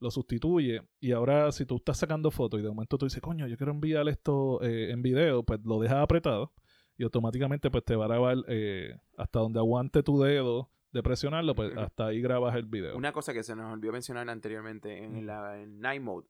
Lo 0.00 0.10
sustituye 0.10 0.80
y 0.98 1.12
ahora 1.12 1.52
si 1.52 1.66
tú 1.66 1.76
estás 1.76 1.98
sacando 1.98 2.30
fotos 2.30 2.60
y 2.60 2.62
de 2.62 2.70
momento 2.70 2.96
tú 2.96 3.04
dices, 3.04 3.20
coño, 3.20 3.46
yo 3.46 3.58
quiero 3.58 3.72
enviar 3.72 4.08
esto 4.08 4.62
eh, 4.62 4.90
en 4.90 5.02
video, 5.02 5.42
pues 5.42 5.60
lo 5.64 5.78
dejas 5.80 5.98
apretado 5.98 6.54
y 6.96 7.04
automáticamente 7.04 7.70
pues 7.70 7.84
te 7.84 7.94
va 7.94 8.06
a 8.06 8.08
grabar 8.08 8.38
eh, 8.48 8.96
hasta 9.18 9.40
donde 9.40 9.58
aguante 9.58 10.02
tu 10.02 10.18
dedo 10.18 10.70
de 10.92 11.02
presionarlo, 11.02 11.54
pues 11.54 11.76
hasta 11.76 12.06
ahí 12.06 12.20
grabas 12.20 12.54
el 12.56 12.66
video. 12.66 12.96
Una 12.96 13.12
cosa 13.12 13.32
que 13.32 13.42
se 13.42 13.54
nos 13.54 13.72
olvidó 13.72 13.92
mencionar 13.92 14.28
anteriormente 14.28 15.04
en, 15.04 15.26
la, 15.26 15.56
Night 15.66 16.02
Mode, 16.02 16.28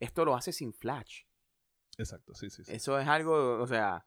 esto 0.00 0.24
lo 0.24 0.34
hace 0.34 0.52
sin 0.52 0.72
flash. 0.72 1.22
Exacto, 1.96 2.34
sí, 2.34 2.50
sí, 2.50 2.62
Eso 2.66 2.98
es 2.98 3.06
algo, 3.06 3.60
o 3.60 3.66
sea, 3.66 4.04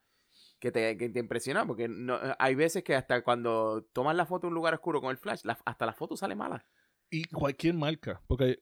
que 0.59 0.71
te, 0.71 0.97
que 0.97 1.09
te 1.09 1.19
impresiona, 1.19 1.65
porque 1.65 1.87
no, 1.87 2.19
hay 2.37 2.55
veces 2.55 2.83
que 2.83 2.95
hasta 2.95 3.23
cuando 3.23 3.83
tomas 3.93 4.15
la 4.15 4.25
foto 4.25 4.47
en 4.47 4.49
un 4.49 4.55
lugar 4.55 4.73
oscuro 4.73 5.01
con 5.01 5.11
el 5.11 5.17
flash, 5.17 5.41
hasta 5.65 5.85
la 5.85 5.93
foto 5.93 6.17
sale 6.17 6.35
mala. 6.35 6.65
Y 7.09 7.23
cualquier 7.25 7.73
marca, 7.73 8.21
porque 8.27 8.61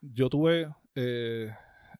yo 0.00 0.30
tuve 0.30 0.74
eh, 0.94 1.54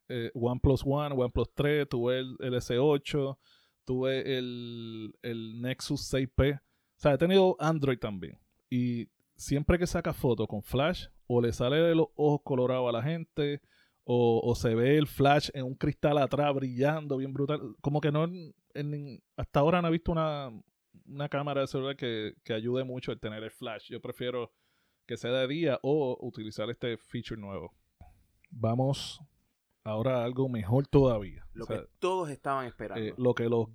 eh, 0.08 0.30
OnePlus 0.34 0.82
One, 0.84 1.14
OnePlus 1.14 1.54
3, 1.54 1.88
tuve 1.88 2.20
el, 2.20 2.36
el 2.40 2.54
S8, 2.54 3.38
tuve 3.84 4.38
el, 4.38 5.14
el 5.22 5.60
Nexus 5.60 6.12
6P. 6.12 6.56
O 6.56 6.60
sea, 6.96 7.14
he 7.14 7.18
tenido 7.18 7.56
Android 7.58 7.98
también. 7.98 8.38
Y 8.74 9.08
siempre 9.36 9.78
que 9.78 9.86
saca 9.86 10.12
fotos 10.12 10.48
con 10.48 10.60
flash, 10.60 11.06
o 11.28 11.40
le 11.40 11.52
sale 11.52 11.76
de 11.76 11.94
los 11.94 12.08
ojos 12.16 12.40
colorados 12.42 12.88
a 12.88 12.92
la 12.92 13.04
gente, 13.04 13.62
o, 14.02 14.52
se 14.56 14.74
ve 14.74 14.98
el 14.98 15.06
flash 15.06 15.48
en 15.54 15.64
un 15.64 15.76
cristal 15.76 16.18
atrás 16.18 16.52
brillando 16.52 17.18
bien 17.18 17.32
brutal. 17.32 17.60
Como 17.80 18.00
que 18.00 18.10
no, 18.10 18.28
hasta 19.36 19.60
ahora 19.60 19.80
no 19.80 19.86
he 19.86 19.92
visto 19.92 20.10
una, 20.10 20.50
cámara 21.30 21.60
de 21.60 21.68
celular 21.68 21.96
que, 21.96 22.34
ayude 22.52 22.82
mucho 22.82 23.12
el 23.12 23.20
tener 23.20 23.44
el 23.44 23.52
flash. 23.52 23.90
Yo 23.90 24.00
prefiero 24.00 24.52
que 25.06 25.16
sea 25.16 25.30
de 25.30 25.46
día 25.46 25.78
o 25.84 26.18
utilizar 26.20 26.68
este 26.68 26.98
feature 26.98 27.40
nuevo. 27.40 27.72
Vamos 28.50 29.20
ahora 29.84 30.22
a 30.22 30.24
algo 30.24 30.48
mejor 30.48 30.88
todavía. 30.88 31.46
Lo 31.52 31.66
que 31.66 31.80
todos 32.00 32.28
estaban 32.28 32.66
esperando. 32.66 33.04
Eh, 33.04 33.14
lo 33.18 33.34
que 33.36 33.48
los 33.48 33.68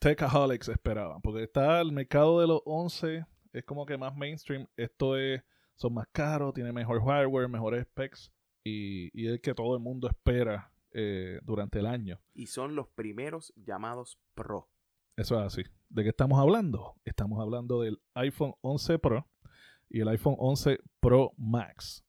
techaholics 0.00 0.68
esperaban. 0.68 1.22
Porque 1.22 1.44
está 1.44 1.80
el 1.80 1.92
mercado 1.92 2.40
de 2.40 2.48
los 2.48 2.60
11 2.64 3.24
es 3.52 3.64
como 3.64 3.86
que 3.86 3.96
más 3.96 4.16
mainstream. 4.16 4.66
Esto 4.76 5.16
es, 5.16 5.42
son 5.76 5.94
más 5.94 6.06
caros, 6.12 6.54
tiene 6.54 6.72
mejor 6.72 7.04
hardware, 7.04 7.48
mejores 7.48 7.84
specs 7.84 8.32
y, 8.64 9.10
y 9.18 9.32
es 9.32 9.40
que 9.40 9.54
todo 9.54 9.74
el 9.74 9.82
mundo 9.82 10.08
espera 10.08 10.72
eh, 10.94 11.40
durante 11.42 11.78
el 11.78 11.86
año. 11.86 12.20
Y 12.34 12.46
son 12.46 12.74
los 12.74 12.86
primeros 12.88 13.52
llamados 13.56 14.18
Pro. 14.34 14.68
Eso 15.16 15.38
es 15.40 15.46
así. 15.46 15.62
¿De 15.88 16.02
qué 16.02 16.10
estamos 16.10 16.38
hablando? 16.38 16.96
Estamos 17.04 17.40
hablando 17.40 17.80
del 17.80 17.98
iPhone 18.14 18.54
11 18.60 18.98
Pro 18.98 19.26
y 19.88 20.00
el 20.00 20.08
iPhone 20.08 20.36
11 20.38 20.78
Pro 21.00 21.32
Max. 21.38 22.04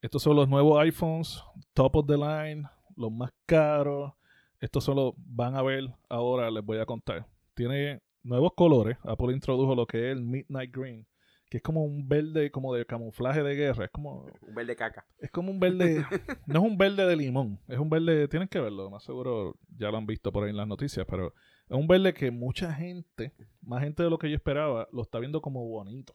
Estos 0.00 0.22
son 0.22 0.36
los 0.36 0.48
nuevos 0.48 0.80
iPhones, 0.80 1.42
top 1.72 1.96
of 1.96 2.06
the 2.06 2.16
line, 2.16 2.68
los 2.96 3.10
más 3.10 3.32
caros. 3.44 4.12
Estos 4.60 4.84
solo 4.84 5.14
van 5.16 5.56
a 5.56 5.62
ver 5.62 5.84
ahora, 6.08 6.48
les 6.50 6.64
voy 6.64 6.78
a 6.78 6.86
contar. 6.86 7.26
Tiene 7.54 8.02
nuevos 8.22 8.52
colores. 8.54 8.96
Apple 9.04 9.32
introdujo 9.32 9.74
lo 9.74 9.86
que 9.86 10.10
es 10.10 10.16
el 10.16 10.22
Midnight 10.22 10.74
Green, 10.74 11.06
que 11.50 11.58
es 11.58 11.62
como 11.62 11.84
un 11.84 12.08
verde 12.08 12.50
como 12.50 12.74
de 12.74 12.86
camuflaje 12.86 13.42
de 13.42 13.54
guerra. 13.54 13.84
Es 13.86 13.90
como. 13.90 14.26
Un 14.40 14.54
verde 14.54 14.76
caca. 14.76 15.06
Es 15.18 15.30
como 15.30 15.50
un 15.50 15.60
verde. 15.60 16.04
no 16.46 16.58
es 16.60 16.64
un 16.64 16.78
verde 16.78 17.06
de 17.06 17.16
limón. 17.16 17.58
Es 17.68 17.78
un 17.78 17.90
verde. 17.90 18.28
Tienen 18.28 18.48
que 18.48 18.60
verlo. 18.60 18.90
Más 18.90 19.02
seguro 19.04 19.56
ya 19.76 19.90
lo 19.90 19.98
han 19.98 20.06
visto 20.06 20.32
por 20.32 20.44
ahí 20.44 20.50
en 20.50 20.56
las 20.56 20.68
noticias. 20.68 21.06
Pero 21.08 21.34
es 21.68 21.76
un 21.76 21.86
verde 21.86 22.14
que 22.14 22.30
mucha 22.30 22.72
gente, 22.72 23.32
más 23.60 23.82
gente 23.82 24.02
de 24.02 24.10
lo 24.10 24.18
que 24.18 24.28
yo 24.30 24.36
esperaba, 24.36 24.88
lo 24.92 25.02
está 25.02 25.18
viendo 25.18 25.40
como 25.42 25.66
bonito. 25.68 26.14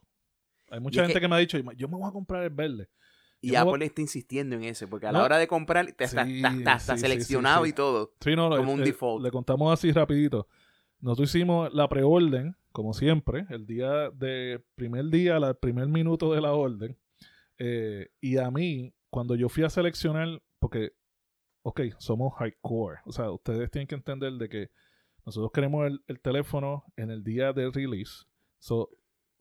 Hay 0.70 0.80
mucha 0.80 1.02
gente 1.06 1.20
que... 1.20 1.28
me 1.28 1.34
ha 1.36 1.38
dicho, 1.38 1.58
yo 1.58 1.88
me 1.88 1.96
voy 1.96 2.08
a 2.08 2.12
comprar 2.12 2.42
el 2.42 2.50
verde. 2.50 2.88
Y 3.40 3.50
voy- 3.50 3.56
Apple 3.56 3.86
está 3.86 4.00
insistiendo 4.02 4.56
en 4.56 4.64
ese, 4.64 4.86
porque 4.88 5.06
a 5.06 5.12
la 5.12 5.22
hora 5.22 5.38
de 5.38 5.46
comprar 5.46 5.86
te 5.92 6.04
está, 6.04 6.24
Sí, 6.26 6.36
está- 6.44 6.74
está- 6.74 6.96
sí, 6.96 7.00
seleccionado 7.02 7.64
sí. 7.64 7.70
y 7.70 7.72
todo. 7.72 8.12
Sí, 8.20 8.34
no, 8.34 8.50
Como 8.50 8.72
un 8.72 8.82
eh, 8.82 8.86
default. 8.86 9.22
Le 9.24 9.30
contamos 9.30 9.72
así 9.72 9.92
rapidito. 9.92 10.48
Nosotros 11.00 11.34
hicimos 11.34 11.72
la 11.72 11.88
preorden, 11.88 12.56
como 12.72 12.92
siempre, 12.92 13.46
el 13.50 13.66
día 13.66 14.10
de 14.10 14.62
primer 14.74 15.06
día, 15.06 15.36
el 15.36 15.54
primer 15.56 15.86
minuto 15.88 16.32
de 16.32 16.40
la 16.40 16.52
orden. 16.52 16.96
Eh, 17.58 18.08
y 18.20 18.36
a 18.38 18.50
mí, 18.50 18.92
cuando 19.10 19.34
yo 19.34 19.48
fui 19.48 19.64
a 19.64 19.70
seleccionar, 19.70 20.42
porque, 20.58 20.92
ok, 21.62 21.80
somos 21.98 22.34
hardcore. 22.34 22.98
O 23.04 23.12
sea, 23.12 23.30
ustedes 23.30 23.70
tienen 23.70 23.86
que 23.86 23.94
entender 23.94 24.32
de 24.34 24.48
que 24.48 24.70
nosotros 25.24 25.50
queremos 25.52 25.86
el, 25.86 26.02
el 26.06 26.20
teléfono 26.20 26.84
en 26.96 27.10
el 27.10 27.22
día 27.22 27.52
del 27.52 27.72
release. 27.72 28.24
So, 28.58 28.88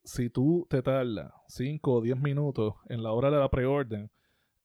si 0.03 0.29
tú 0.29 0.65
te 0.69 0.81
tardas 0.81 1.31
5 1.47 1.91
o 1.93 2.01
10 2.01 2.19
minutos 2.19 2.75
en 2.89 3.03
la 3.03 3.11
hora 3.11 3.29
de 3.31 3.37
la 3.39 3.49
preorden, 3.49 4.09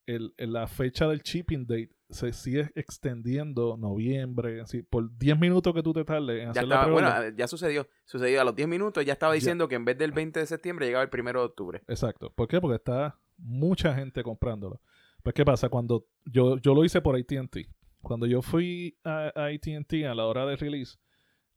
el, 0.06 0.34
el- 0.36 0.52
la 0.52 0.66
fecha 0.66 1.06
del 1.08 1.20
shipping 1.22 1.66
date 1.66 1.90
se 2.12 2.32
sigue 2.32 2.70
extendiendo 2.74 3.76
noviembre, 3.76 4.60
así, 4.60 4.82
por 4.82 5.16
10 5.18 5.38
minutos 5.38 5.74
que 5.74 5.82
tú 5.82 5.92
te 5.92 6.04
tardes 6.04 6.38
en 6.38 6.44
Ya 6.46 6.50
hacer 6.50 6.68
la 6.68 6.84
preorden. 6.84 7.04
bueno, 7.10 7.36
ya 7.36 7.48
sucedió. 7.48 7.88
Sucedió 8.04 8.40
a 8.40 8.44
los 8.44 8.54
10 8.54 8.68
minutos, 8.68 9.04
ya 9.04 9.14
estaba 9.14 9.32
Ya. 9.34 9.36
diciendo 9.36 9.68
que 9.68 9.74
en 9.74 9.84
vez 9.84 9.98
del 9.98 10.12
20 10.12 10.40
de 10.40 10.46
septiembre 10.46 10.86
llegaba 10.86 11.04
el 11.04 11.10
1 11.20 11.40
de 11.40 11.44
octubre. 11.46 11.82
Exacto. 11.88 12.30
¿Por 12.32 12.48
qué? 12.48 12.60
Porque 12.60 12.76
está 12.76 13.18
mucha 13.38 13.94
gente 13.94 14.22
comprándolo. 14.22 14.80
Pues, 15.22 15.34
¿qué 15.34 15.44
pasa? 15.44 15.68
Cuando 15.68 16.06
yo, 16.24 16.58
yo 16.58 16.74
lo 16.74 16.84
hice 16.84 17.00
por 17.00 17.16
ATT. 17.16 17.68
Cuando 18.00 18.26
yo 18.26 18.42
fui 18.42 18.96
a, 19.04 19.32
a 19.34 19.46
ATT 19.46 19.92
a 20.08 20.14
la 20.14 20.26
hora 20.26 20.44
de 20.46 20.56
release, 20.56 20.98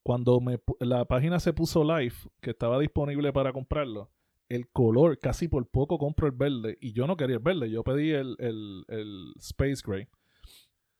cuando 0.03 0.39
me, 0.39 0.59
la 0.79 1.05
página 1.05 1.39
se 1.39 1.53
puso 1.53 1.83
live, 1.83 2.13
que 2.41 2.51
estaba 2.51 2.79
disponible 2.79 3.33
para 3.33 3.51
comprarlo, 3.51 4.11
el 4.47 4.67
color, 4.69 5.17
casi 5.17 5.47
por 5.47 5.67
poco 5.67 5.97
compro 5.97 6.27
el 6.27 6.33
verde. 6.33 6.77
Y 6.79 6.93
yo 6.93 7.07
no 7.07 7.17
quería 7.17 7.37
el 7.37 7.41
verde, 7.41 7.71
yo 7.71 7.83
pedí 7.83 8.11
el, 8.11 8.35
el, 8.37 8.85
el 8.89 9.33
Space 9.39 9.81
Gray. 9.83 10.07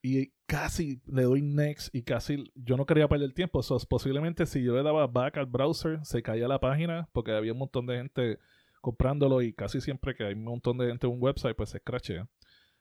Y 0.08 0.32
casi 0.46 1.00
le 1.06 1.22
doy 1.22 1.42
next 1.42 1.92
y 1.92 2.02
casi 2.02 2.44
yo 2.54 2.76
no 2.76 2.86
quería 2.86 3.08
perder 3.08 3.32
tiempo. 3.32 3.60
So, 3.60 3.76
posiblemente 3.88 4.46
si 4.46 4.62
yo 4.62 4.76
le 4.76 4.84
daba 4.84 5.08
back 5.08 5.38
al 5.38 5.46
browser, 5.46 5.98
se 6.04 6.22
caía 6.22 6.46
la 6.46 6.60
página 6.60 7.08
porque 7.12 7.32
había 7.32 7.52
un 7.52 7.58
montón 7.58 7.86
de 7.86 7.96
gente 7.96 8.38
comprándolo 8.80 9.42
y 9.42 9.52
casi 9.52 9.80
siempre 9.80 10.14
que 10.14 10.22
hay 10.24 10.34
un 10.34 10.44
montón 10.44 10.78
de 10.78 10.86
gente 10.86 11.08
en 11.08 11.12
un 11.14 11.20
website, 11.20 11.56
pues 11.56 11.70
se 11.70 11.78
scratchea. 11.80 12.28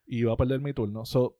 Y 0.05 0.19
iba 0.19 0.33
a 0.33 0.37
perder 0.37 0.59
mi 0.59 0.71
turno. 0.73 1.03
So, 1.03 1.39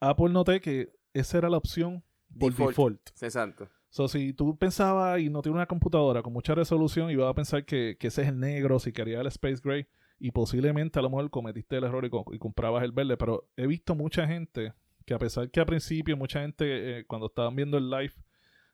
Apple 0.00 0.30
noté 0.30 0.60
que 0.60 0.88
esa 1.12 1.38
era 1.38 1.48
la 1.48 1.58
opción 1.58 2.02
por 2.36 2.50
Default. 2.50 2.70
default. 2.70 3.00
Exacto. 3.22 3.68
So, 3.88 4.08
si 4.08 4.32
tú 4.32 4.56
pensabas 4.58 5.20
y 5.20 5.30
no 5.30 5.42
tienes 5.42 5.54
una 5.56 5.66
computadora 5.66 6.22
con 6.22 6.32
mucha 6.32 6.56
resolución, 6.56 7.08
ibas 7.10 7.30
a 7.30 7.34
pensar 7.34 7.64
que, 7.64 7.96
que 8.00 8.08
ese 8.08 8.22
es 8.22 8.28
el 8.28 8.40
negro, 8.40 8.80
si 8.80 8.92
querías 8.92 9.20
el 9.20 9.26
Space 9.28 9.60
Gray, 9.62 9.86
y 10.18 10.32
posiblemente 10.32 10.98
a 10.98 11.02
lo 11.02 11.10
mejor 11.10 11.30
cometiste 11.30 11.76
el 11.76 11.84
error 11.84 12.04
y, 12.04 12.10
co- 12.10 12.24
y 12.32 12.38
comprabas 12.38 12.82
el 12.82 12.90
verde. 12.92 13.16
Pero 13.16 13.48
he 13.56 13.68
visto 13.68 13.94
mucha 13.94 14.26
gente 14.26 14.72
que 15.10 15.14
a 15.14 15.18
pesar 15.18 15.50
que 15.50 15.58
al 15.58 15.66
principio 15.66 16.16
mucha 16.16 16.40
gente 16.40 17.00
eh, 17.00 17.04
cuando 17.04 17.26
estaban 17.26 17.56
viendo 17.56 17.76
el 17.76 17.90
live 17.90 18.12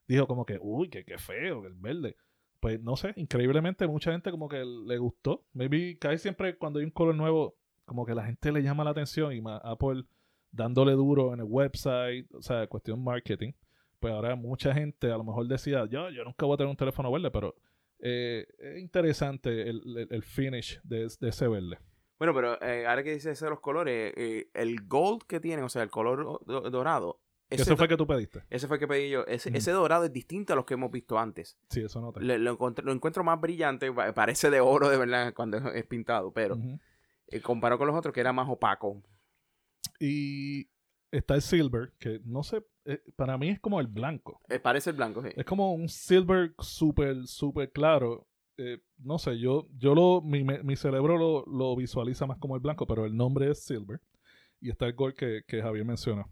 dijo 0.07 0.27
como 0.27 0.45
que, 0.45 0.59
uy, 0.61 0.91
que, 0.91 1.03
que 1.03 1.17
feo, 1.17 1.63
que 1.63 1.69
el 1.69 1.75
verde. 1.75 2.15
Pues 2.61 2.79
no 2.83 2.95
sé, 2.95 3.15
increíblemente 3.17 3.87
mucha 3.87 4.13
gente 4.13 4.31
como 4.31 4.47
que 4.47 4.63
le 4.65 4.99
gustó. 4.99 5.47
Maybe 5.55 5.97
casi 5.99 6.19
siempre 6.19 6.59
cuando 6.59 6.79
hay 6.79 6.85
un 6.85 6.91
color 6.91 7.15
nuevo, 7.15 7.57
como 7.87 8.05
que 8.05 8.15
la 8.15 8.25
gente 8.27 8.53
le 8.53 8.63
llama 8.63 8.85
la 8.85 8.91
atención 8.91 9.33
y 9.33 9.41
más 9.41 9.63
Apple 9.65 10.05
dándole 10.51 10.93
duro 10.93 11.33
en 11.33 11.41
el 11.41 11.47
website, 11.49 12.27
o 12.35 12.43
sea, 12.43 12.67
cuestión 12.67 13.03
marketing 13.03 13.53
pues 13.99 14.13
ahora 14.13 14.37
mucha 14.37 14.75
gente 14.75 15.11
a 15.11 15.17
lo 15.17 15.25
mejor 15.25 15.49
decía, 15.49 15.87
yo, 15.87 16.11
yo 16.11 16.23
nunca 16.23 16.45
voy 16.45 16.55
a 16.55 16.57
tener 16.59 16.71
un 16.71 16.77
teléfono 16.77 17.11
verde, 17.11 17.31
pero 17.31 17.55
eh, 17.99 18.47
es 18.59 18.79
interesante 18.79 19.71
el, 19.71 19.81
el- 19.97 20.09
el 20.11 20.23
finish 20.23 20.79
de, 20.83 21.09
de 21.19 21.29
ese 21.31 21.49
verde. 21.49 21.79
Bueno, 22.19 22.35
pero 22.35 22.61
eh, 22.63 22.87
ahora 22.87 23.03
que 23.03 23.13
dices 23.15 23.33
eso 23.33 23.45
de 23.47 23.51
los 23.51 23.61
colores, 23.61 24.13
eh, 24.17 24.51
el 24.55 24.87
gold 24.87 25.23
que 25.25 25.39
tiene, 25.41 25.63
o 25.63 25.69
sea, 25.69 25.83
el 25.83 25.91
color 25.91 26.41
do- 26.47 26.71
dorado, 26.71 27.21
¿Qué 27.49 27.57
ese, 27.57 27.63
eso 27.63 27.77
fue 27.77 27.87
que 27.89 27.97
tú 27.97 28.07
pediste? 28.07 28.43
ese 28.51 28.67
fue 28.67 28.77
el 28.77 28.81
que 28.81 28.89
pedí 28.89 29.11
yo. 29.11 29.25
Ese, 29.27 29.71
dorado 29.71 30.05
es 30.05 30.13
distinto 30.13 30.53
a 30.53 30.57
los 30.57 30.65
que 30.65 30.75
hemos 30.75 30.91
visto 30.91 31.19
antes. 31.19 31.57
Sí, 31.71 31.83
eso 31.83 32.01
no 32.01 32.13
te. 32.13 32.21
Le- 32.23 32.39
lo, 32.39 32.57
lo 32.59 32.93
encuentro 32.93 33.23
más 33.23 33.41
brillante, 33.41 33.93
pa- 33.93 34.13
parece 34.15 34.51
de 34.51 34.61
oro 34.61 34.89
de 34.89 34.97
verdad 34.97 35.33
cuando 35.35 35.59
es 35.59 35.87
pintado, 35.87 36.33
pero 36.33 36.57
eh, 37.29 37.41
comparado 37.43 37.79
con 37.79 37.87
los 37.89 37.97
otros 37.97 38.13
que 38.15 38.21
era 38.21 38.33
más 38.33 38.49
opaco. 38.49 39.03
Y 40.01 40.69
está 41.11 41.35
el 41.35 41.43
silver, 41.43 41.93
que 41.99 42.21
no 42.25 42.43
sé, 42.43 42.65
eh, 42.85 43.03
para 43.15 43.39
mí 43.39 43.51
es 43.51 43.61
como 43.61 43.81
el 43.81 43.87
blanco. 43.87 44.41
Parece 44.63 44.91
el 44.91 44.97
blanco, 44.97 45.23
sí. 45.23 45.29
Es 45.37 45.45
como 45.45 45.73
un 45.75 45.89
silver 45.89 46.55
súper, 46.59 47.27
súper 47.27 47.71
claro. 47.73 48.27
Eh, 48.59 48.79
no 48.99 49.19
sé, 49.19 49.39
yo, 49.39 49.69
yo 49.77 49.95
lo, 49.95 50.23
mi, 50.23 50.45
mi 50.45 50.77
cerebro 50.77 51.19
lo, 51.19 51.45
lo 51.47 51.77
visualiza 51.77 52.27
más 52.27 52.39
como 52.39 52.55
el 52.55 52.61
blanco, 52.61 52.87
pero 52.87 53.05
el 53.05 53.17
nombre 53.17 53.51
es 53.51 53.65
silver. 53.65 54.01
Y 54.61 54.71
está 54.71 54.87
el 54.87 54.95
gold 54.95 55.15
que, 55.15 55.43
que 55.47 55.61
Javier 55.61 55.85
mencionó. 55.85 56.31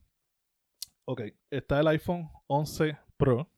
Ok, 1.05 1.23
está 1.51 1.81
el 1.81 1.89
iPhone 1.89 2.31
11 2.47 2.97
Pro. 3.17 3.51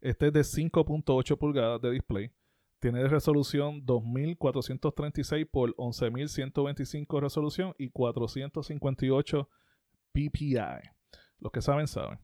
Este 0.00 0.28
es 0.28 0.32
de 0.32 0.40
5.8 0.40 1.38
pulgadas 1.38 1.80
de 1.80 1.90
display. 1.92 2.30
Tiene 2.80 3.06
resolución 3.06 3.84
2436 3.84 5.46
por 5.50 5.74
11125 5.76 7.16
de 7.16 7.20
resolución 7.20 7.74
y 7.78 7.90
458 7.90 9.48
ppi. 10.12 10.56
Los 11.38 11.52
que 11.52 11.60
saben, 11.60 11.86
saben. 11.86 12.18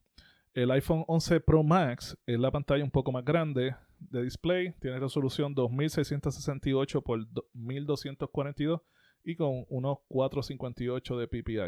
El 0.57 0.71
iPhone 0.71 1.05
11 1.07 1.41
Pro 1.41 1.63
Max 1.63 2.17
es 2.25 2.41
la 2.41 2.51
pantalla 2.51 2.83
un 2.83 2.91
poco 2.91 3.13
más 3.13 3.23
grande 3.23 3.77
de 3.99 4.23
display. 4.23 4.73
Tiene 4.81 4.99
resolución 4.99 5.55
2668 5.55 7.03
por 7.03 7.27
1242 7.53 8.81
y 9.23 9.37
con 9.37 9.67
unos 9.69 9.99
458 10.09 11.19
de 11.19 11.29
ppi. 11.29 11.59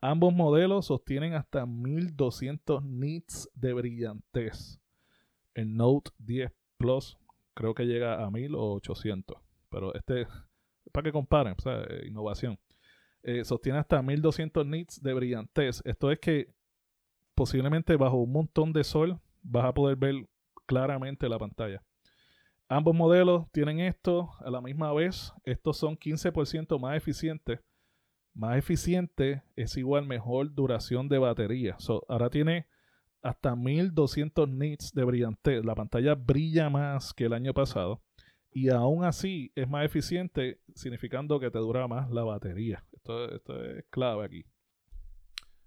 Ambos 0.00 0.34
modelos 0.34 0.86
sostienen 0.86 1.34
hasta 1.34 1.66
1200 1.66 2.82
nits 2.82 3.48
de 3.54 3.74
brillantez. 3.74 4.80
El 5.54 5.76
Note 5.76 6.10
10 6.18 6.50
Plus 6.78 7.16
creo 7.54 7.74
que 7.74 7.86
llega 7.86 8.24
a 8.24 8.28
1800. 8.28 9.38
Pero 9.70 9.94
este, 9.94 10.26
para 10.90 11.04
que 11.04 11.12
comparen, 11.12 11.54
o 11.56 11.62
sea, 11.62 11.84
eh, 11.88 12.08
innovación. 12.08 12.58
Eh, 13.22 13.44
sostiene 13.44 13.78
hasta 13.78 14.02
1200 14.02 14.66
nits 14.66 15.00
de 15.00 15.14
brillantez. 15.14 15.80
Esto 15.84 16.10
es 16.10 16.18
que 16.18 16.48
posiblemente 17.42 17.96
bajo 17.96 18.18
un 18.18 18.30
montón 18.30 18.72
de 18.72 18.84
sol 18.84 19.20
vas 19.42 19.64
a 19.64 19.74
poder 19.74 19.96
ver 19.96 20.28
claramente 20.64 21.28
la 21.28 21.40
pantalla. 21.40 21.82
Ambos 22.68 22.94
modelos 22.94 23.50
tienen 23.50 23.80
esto 23.80 24.30
a 24.38 24.48
la 24.48 24.60
misma 24.60 24.92
vez. 24.92 25.32
Estos 25.42 25.76
son 25.76 25.96
15% 25.96 26.78
más 26.78 26.96
eficientes. 26.96 27.58
Más 28.32 28.58
eficiente 28.58 29.42
es 29.56 29.76
igual 29.76 30.06
mejor 30.06 30.54
duración 30.54 31.08
de 31.08 31.18
batería. 31.18 31.74
So, 31.80 32.04
ahora 32.08 32.30
tiene 32.30 32.68
hasta 33.22 33.56
1200 33.56 34.48
nits 34.48 34.92
de 34.92 35.02
brillantez. 35.02 35.64
La 35.64 35.74
pantalla 35.74 36.14
brilla 36.14 36.70
más 36.70 37.12
que 37.12 37.24
el 37.24 37.32
año 37.32 37.52
pasado. 37.52 38.04
Y 38.52 38.68
aún 38.68 39.02
así 39.02 39.50
es 39.56 39.68
más 39.68 39.84
eficiente, 39.84 40.60
significando 40.76 41.40
que 41.40 41.50
te 41.50 41.58
dura 41.58 41.88
más 41.88 42.08
la 42.08 42.22
batería. 42.22 42.84
Esto, 42.92 43.34
esto 43.34 43.64
es 43.64 43.84
clave 43.90 44.26
aquí. 44.26 44.44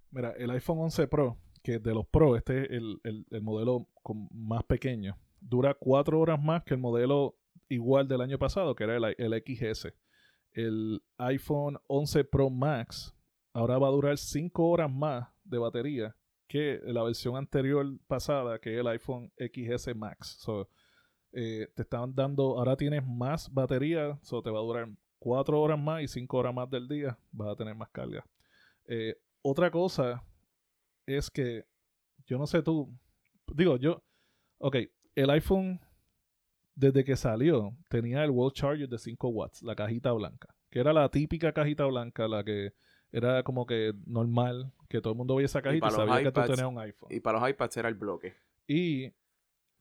Mira, 0.10 0.32
el 0.38 0.50
iPhone 0.52 0.80
11 0.80 1.08
Pro, 1.10 1.38
que 1.66 1.80
de 1.80 1.96
los 1.96 2.06
Pro, 2.06 2.36
este 2.36 2.66
es 2.66 2.70
el, 2.70 3.00
el- 3.04 3.26
el 3.32 3.42
modelo 3.42 3.88
con- 4.04 4.28
más 4.32 4.64
pequeño, 4.66 5.18
dura 5.42 5.74
4 5.74 6.20
horas 6.20 6.40
más 6.42 6.64
que 6.64 6.76
el 6.76 6.80
modelo 6.80 7.36
igual 7.70 8.08
del 8.08 8.22
año 8.22 8.38
pasado, 8.38 8.76
que 8.76 8.84
era 8.84 8.98
el, 8.98 9.16
el 9.18 9.34
XS. 9.44 9.88
El 10.54 11.02
iPhone 11.18 11.78
11 11.88 12.24
Pro 12.26 12.52
Max 12.52 13.16
ahora 13.52 13.80
va 13.80 13.88
a 13.88 13.92
durar 13.92 14.18
5 14.18 14.70
horas 14.70 14.92
más 14.92 15.28
de 15.44 15.58
batería 15.58 16.16
que 16.48 16.80
la 16.84 17.02
versión 17.02 17.36
anterior 17.36 17.84
pasada, 18.06 18.60
que 18.60 18.76
es 18.76 18.80
el 18.82 18.88
iPhone 18.88 19.32
XS 19.38 19.96
Max. 19.96 20.38
So, 20.40 20.70
eh, 21.34 21.68
te 21.76 21.82
están 21.82 22.14
dando, 22.14 22.60
ahora 22.60 22.76
tienes 22.78 23.04
más 23.06 23.52
batería, 23.52 24.20
so 24.22 24.44
te 24.44 24.52
va 24.52 24.60
a 24.60 24.64
durar 24.64 24.88
4 25.18 25.60
horas 25.60 25.80
más 25.80 26.04
y 26.04 26.08
5 26.08 26.38
horas 26.38 26.54
más 26.54 26.70
del 26.70 26.88
día, 26.88 27.18
vas 27.32 27.50
a 27.50 27.56
tener 27.56 27.74
más 27.76 27.90
carga. 27.90 28.24
Eh, 28.88 29.16
otra 29.42 29.72
cosa 29.72 30.24
es 31.06 31.30
que, 31.30 31.66
yo 32.26 32.38
no 32.38 32.48
sé 32.48 32.62
tú, 32.62 32.94
digo 33.54 33.78
yo, 33.78 34.04
ok, 34.58 34.78
el 35.16 35.30
iPhone 35.30 35.80
desde 36.76 37.04
que 37.04 37.16
salió 37.16 37.76
tenía 37.90 38.24
el 38.24 38.32
Wall 38.32 38.52
Charger 38.52 38.90
de 38.90 38.98
5 38.98 39.28
watts, 39.30 39.64
la 39.64 39.76
cajita 39.76 40.12
blanca, 40.12 40.56
que 40.70 40.80
era 40.80 40.94
la 40.94 41.10
típica 41.10 41.54
cajita 41.54 41.86
blanca, 41.86 42.28
la 42.28 42.44
que 42.44 42.74
era 43.12 43.44
como 43.44 43.66
que 43.66 43.94
normal, 44.06 44.74
que 44.90 45.00
todo 45.00 45.14
el 45.14 45.18
mundo 45.18 45.36
veía 45.36 45.46
esa 45.46 45.62
cajita 45.62 45.88
y, 45.88 45.92
sabía 45.92 46.24
que 46.24 46.32
tú 46.32 46.42
tenías 46.42 46.68
un 46.68 46.80
iPhone. 46.80 47.10
Y 47.12 47.22
para 47.22 47.40
los 47.40 47.50
iPads 47.50 47.78
era 47.78 47.88
el 47.88 47.96
bloque. 47.96 48.34
Y 48.68 49.12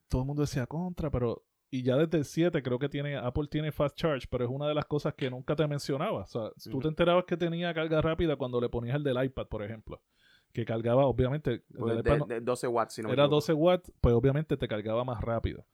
todo 0.08 0.22
el 0.22 0.26
mundo 0.26 0.42
decía 0.42 0.66
contra, 0.66 1.10
pero. 1.10 1.44
Y 1.70 1.82
ya 1.82 1.96
desde 1.96 2.18
el 2.18 2.24
7 2.24 2.62
creo 2.62 2.78
que 2.78 2.88
tiene. 2.88 3.16
Apple 3.16 3.48
tiene 3.50 3.72
Fast 3.72 3.96
Charge, 3.96 4.28
pero 4.30 4.44
es 4.44 4.50
una 4.50 4.68
de 4.68 4.74
las 4.74 4.84
cosas 4.84 5.14
que 5.14 5.28
nunca 5.28 5.56
te 5.56 5.66
mencionaba. 5.66 6.20
O 6.20 6.26
sea, 6.26 6.50
tú 6.70 6.78
te 6.78 6.86
enterabas 6.86 7.24
que 7.24 7.36
tenía 7.36 7.74
carga 7.74 8.00
rápida 8.00 8.36
cuando 8.36 8.60
le 8.60 8.68
ponías 8.68 8.94
el 8.94 9.02
del 9.02 9.24
iPad, 9.24 9.48
por 9.48 9.64
ejemplo. 9.64 10.00
Que 10.54 10.64
cargaba, 10.64 11.04
obviamente. 11.04 11.64
Pues 11.76 11.96
del 11.96 12.02
de, 12.04 12.10
iPad 12.10 12.18
no- 12.20 12.26
de 12.26 12.40
12 12.40 12.66
watts, 12.68 12.94
si 12.94 13.02
no 13.02 13.08
era 13.08 13.24
equivoco. 13.24 13.34
12 13.36 13.52
watts, 13.52 13.92
pues 14.00 14.14
obviamente 14.14 14.56
te 14.56 14.66
cargaba 14.68 15.04
más 15.04 15.20
rápido. 15.20 15.66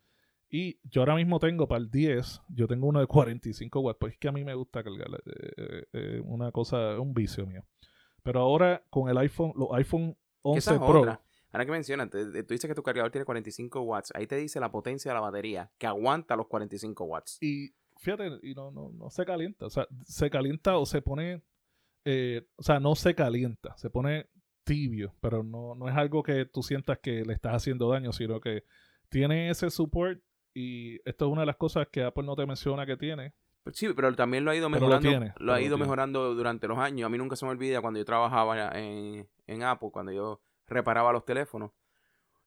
Y 0.49 0.81
yo 0.83 1.03
ahora 1.03 1.15
mismo 1.15 1.39
tengo 1.39 1.69
para 1.69 1.81
el 1.83 1.91
10, 1.91 2.41
yo 2.49 2.67
tengo 2.67 2.89
uno 2.89 2.99
de 2.99 3.07
45 3.07 3.79
watts, 3.81 3.99
pues 4.01 4.15
es 4.15 4.19
que 4.19 4.27
a 4.27 4.33
mí 4.33 4.43
me 4.43 4.55
gusta 4.55 4.83
cargar. 4.83 5.07
eh, 5.15 5.21
eh, 5.37 5.85
eh, 5.93 6.17
es 6.17 6.23
una 6.25 6.51
cosa, 6.51 6.99
un 6.99 7.15
vicio 7.15 7.47
mío. 7.47 7.63
Pero 8.25 8.41
ahora 8.41 8.83
con 8.91 9.09
el 9.09 9.17
iPhone, 9.19 9.53
los 9.55 9.69
iPhone 9.75 10.17
11 10.43 10.59
Esa 10.59 10.73
es 10.75 10.79
Pro, 10.81 11.01
otra. 11.03 11.21
Ahora 11.53 11.67
que 11.67 11.73
mencionas, 11.73 12.11
te- 12.11 12.43
tú 12.45 12.55
dices 12.55 12.67
que 12.69 12.75
tu 12.75 12.83
cargador 12.83 13.11
tiene 13.11 13.25
45 13.25 13.81
watts. 13.83 14.13
Ahí 14.15 14.27
te 14.27 14.37
dice 14.37 14.59
la 14.61 14.71
potencia 14.73 15.11
de 15.11 15.15
la 15.15 15.21
batería, 15.21 15.71
que 15.79 15.87
aguanta 15.87 16.35
los 16.37 16.47
45 16.49 17.05
watts. 17.05 17.39
y 17.43 17.75
fíjate, 17.99 18.31
y 18.43 18.55
no, 18.55 18.71
no, 18.71 18.91
no 18.93 19.11
se 19.11 19.25
calienta. 19.27 19.67
O 19.67 19.71
sea, 19.71 19.87
se 20.07 20.31
calienta 20.31 20.79
o 20.79 20.87
se 20.87 21.03
pone, 21.03 21.43
eh, 22.07 22.47
o 22.57 22.63
sea, 22.63 22.81
no 22.81 22.95
se 22.95 23.15
calienta, 23.15 23.77
se 23.77 23.91
pone 23.91 24.27
tibio, 24.71 25.17
pero 25.21 25.43
no, 25.43 25.75
no 25.75 25.89
es 25.89 25.97
algo 25.97 26.23
que 26.23 26.45
tú 26.45 26.63
sientas 26.63 27.01
que 27.01 27.25
le 27.25 27.33
estás 27.33 27.55
haciendo 27.55 27.91
daño, 27.91 28.13
sino 28.13 28.41
que 28.41 28.63
tiene 29.09 29.51
ese 29.51 29.69
support 29.69 30.23
y 30.55 31.01
esto 31.09 31.27
es 31.27 31.33
una 31.33 31.41
de 31.41 31.47
las 31.47 31.57
cosas 31.57 31.89
que 31.89 32.05
Apple 32.05 32.23
no 32.23 32.37
te 32.37 32.47
menciona 32.47 32.87
que 32.87 32.97
tiene. 32.97 33.35
Pues 33.65 33.77
Sí, 33.77 33.89
pero 33.97 34.15
también 34.15 34.45
lo 34.45 34.53
ha 34.53 34.55
ido 34.55 34.69
lo 34.69 34.71
mejorando. 34.71 35.11
Lo, 35.39 35.55
ha 35.55 35.59
lo 35.59 35.67
ido 35.67 35.77
mejorando 35.77 36.37
durante 36.37 36.69
los 36.69 36.79
años. 36.79 37.07
A 37.07 37.09
mí 37.09 37.19
nunca 37.19 37.35
se 37.35 37.45
me 37.47 37.51
olvida 37.51 37.81
cuando 37.81 37.99
yo 37.99 38.05
trabajaba 38.05 38.71
en, 38.79 39.29
en 39.49 39.63
Apple, 39.65 39.91
cuando 39.93 40.13
yo 40.13 40.41
reparaba 40.69 41.13
los 41.13 41.25
teléfonos. 41.25 41.73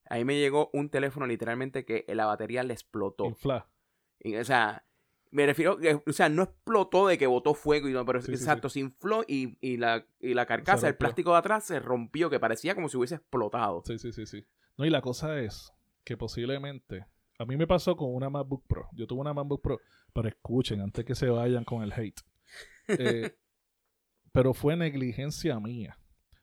Ahí 0.08 0.24
me 0.24 0.38
llegó 0.38 0.70
un 0.72 0.88
teléfono 0.88 1.26
literalmente 1.26 1.84
que 1.84 2.06
la 2.08 2.24
batería 2.24 2.62
le 2.62 2.72
explotó. 2.72 3.26
Infla. 3.26 3.68
Y, 4.18 4.34
o 4.36 4.44
sea, 4.46 4.86
me 5.34 5.46
refiero, 5.46 5.78
o 6.06 6.12
sea, 6.12 6.28
no 6.28 6.44
explotó 6.44 7.08
de 7.08 7.18
que 7.18 7.26
botó 7.26 7.54
fuego, 7.54 7.88
y 7.88 7.92
no, 7.92 8.06
pero 8.06 8.20
Sí, 8.20 8.26
sí, 8.26 8.32
exacto, 8.34 8.68
se 8.68 8.78
infló 8.78 9.24
y, 9.26 9.58
y 9.60 9.78
la, 9.78 10.06
y 10.20 10.32
la 10.32 10.46
carcasa, 10.46 10.86
el 10.86 10.96
plástico 10.96 11.32
de 11.32 11.38
atrás 11.38 11.64
se 11.64 11.80
rompió, 11.80 12.30
que 12.30 12.38
parecía 12.38 12.76
como 12.76 12.88
si 12.88 12.96
hubiese 12.96 13.16
explotado. 13.16 13.82
Sí, 13.84 13.98
sí, 13.98 14.12
sí, 14.12 14.26
sí. 14.26 14.46
No, 14.78 14.84
y 14.84 14.90
la 14.90 15.00
cosa 15.00 15.40
es 15.40 15.72
que 16.04 16.16
posiblemente. 16.16 17.06
A 17.36 17.44
mí 17.46 17.56
me 17.56 17.66
pasó 17.66 17.96
con 17.96 18.14
una 18.14 18.30
MacBook 18.30 18.64
Pro. 18.68 18.88
Yo 18.92 19.08
tuve 19.08 19.22
una 19.22 19.34
MacBook 19.34 19.60
Pro, 19.60 19.80
pero 20.12 20.28
escuchen, 20.28 20.80
antes 20.80 21.04
que 21.04 21.16
se 21.16 21.28
vayan 21.28 21.64
con 21.64 21.82
el 21.82 21.92
hate. 21.92 22.20
Eh, 22.86 23.34
pero 24.32 24.54
fue 24.54 24.76
negligencia 24.76 25.58
mía. 25.58 25.98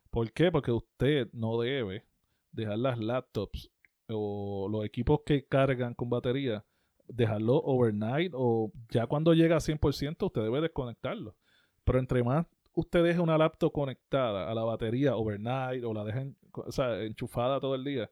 ¿Por 0.10 0.34
qué? 0.34 0.52
Porque 0.52 0.74
usted 0.74 1.30
no 1.32 1.62
debe 1.62 2.06
dejar 2.52 2.78
las 2.78 3.00
laptops 3.00 3.72
o 4.10 4.68
los 4.70 4.84
equipos 4.84 5.22
que 5.26 5.46
cargan 5.46 5.94
con 5.94 6.10
batería, 6.10 6.66
dejarlo 7.14 7.62
overnight 7.64 8.34
o 8.36 8.72
ya 8.89 9.07
cuando 9.07 9.34
llega 9.34 9.57
a 9.57 9.59
100% 9.59 10.26
usted 10.26 10.41
debe 10.41 10.62
desconectarlo. 10.62 11.36
Pero 11.84 11.99
entre 11.99 12.24
más 12.24 12.45
usted 12.74 13.03
deje 13.03 13.20
una 13.20 13.38
laptop 13.38 13.72
conectada 13.72 14.49
a 14.49 14.53
la 14.53 14.64
batería 14.64 15.16
overnight 15.16 15.84
o 15.84 15.93
la 15.93 16.03
dejen 16.03 16.38
o 16.53 16.72
sea, 16.72 17.01
enchufada 17.03 17.59
todo 17.59 17.76
el 17.76 17.84
día, 17.84 18.09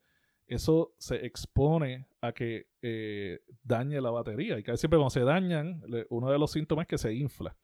eso 0.47 0.93
se 0.97 1.25
expone 1.25 2.07
a 2.21 2.31
que 2.31 2.67
eh, 2.81 3.39
dañe 3.63 4.01
la 4.01 4.09
batería. 4.09 4.57
Y 4.57 4.63
casi 4.63 4.81
siempre 4.81 4.97
cuando 4.97 5.11
se 5.11 5.21
dañan, 5.21 5.83
uno 6.09 6.31
de 6.31 6.39
los 6.39 6.51
síntomas 6.51 6.83
es 6.83 6.87
que 6.87 6.97
se 6.97 7.13
infla. 7.13 7.55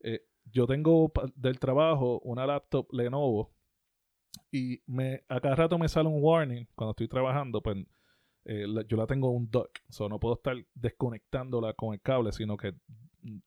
Eh, 0.00 0.26
yo 0.44 0.66
tengo 0.66 1.10
del 1.34 1.58
trabajo 1.58 2.20
una 2.20 2.46
laptop 2.46 2.92
Lenovo 2.92 3.50
y 4.50 4.82
me, 4.86 5.24
a 5.28 5.40
cada 5.40 5.54
rato 5.54 5.78
me 5.78 5.88
sale 5.88 6.08
un 6.08 6.22
warning 6.22 6.66
cuando 6.74 6.90
estoy 6.90 7.08
trabajando, 7.08 7.62
pues 7.62 7.78
eh, 8.44 8.66
la- 8.68 8.82
yo 8.86 8.96
la 8.96 9.06
tengo 9.06 9.30
un 9.30 9.50
dock, 9.50 9.70
so 9.88 10.08
no 10.08 10.18
puedo 10.20 10.34
estar 10.34 10.56
desconectándola 10.74 11.72
con 11.74 11.94
el 11.94 12.00
cable, 12.00 12.32
sino 12.32 12.56
que 12.56 12.72
mm, 13.22 13.38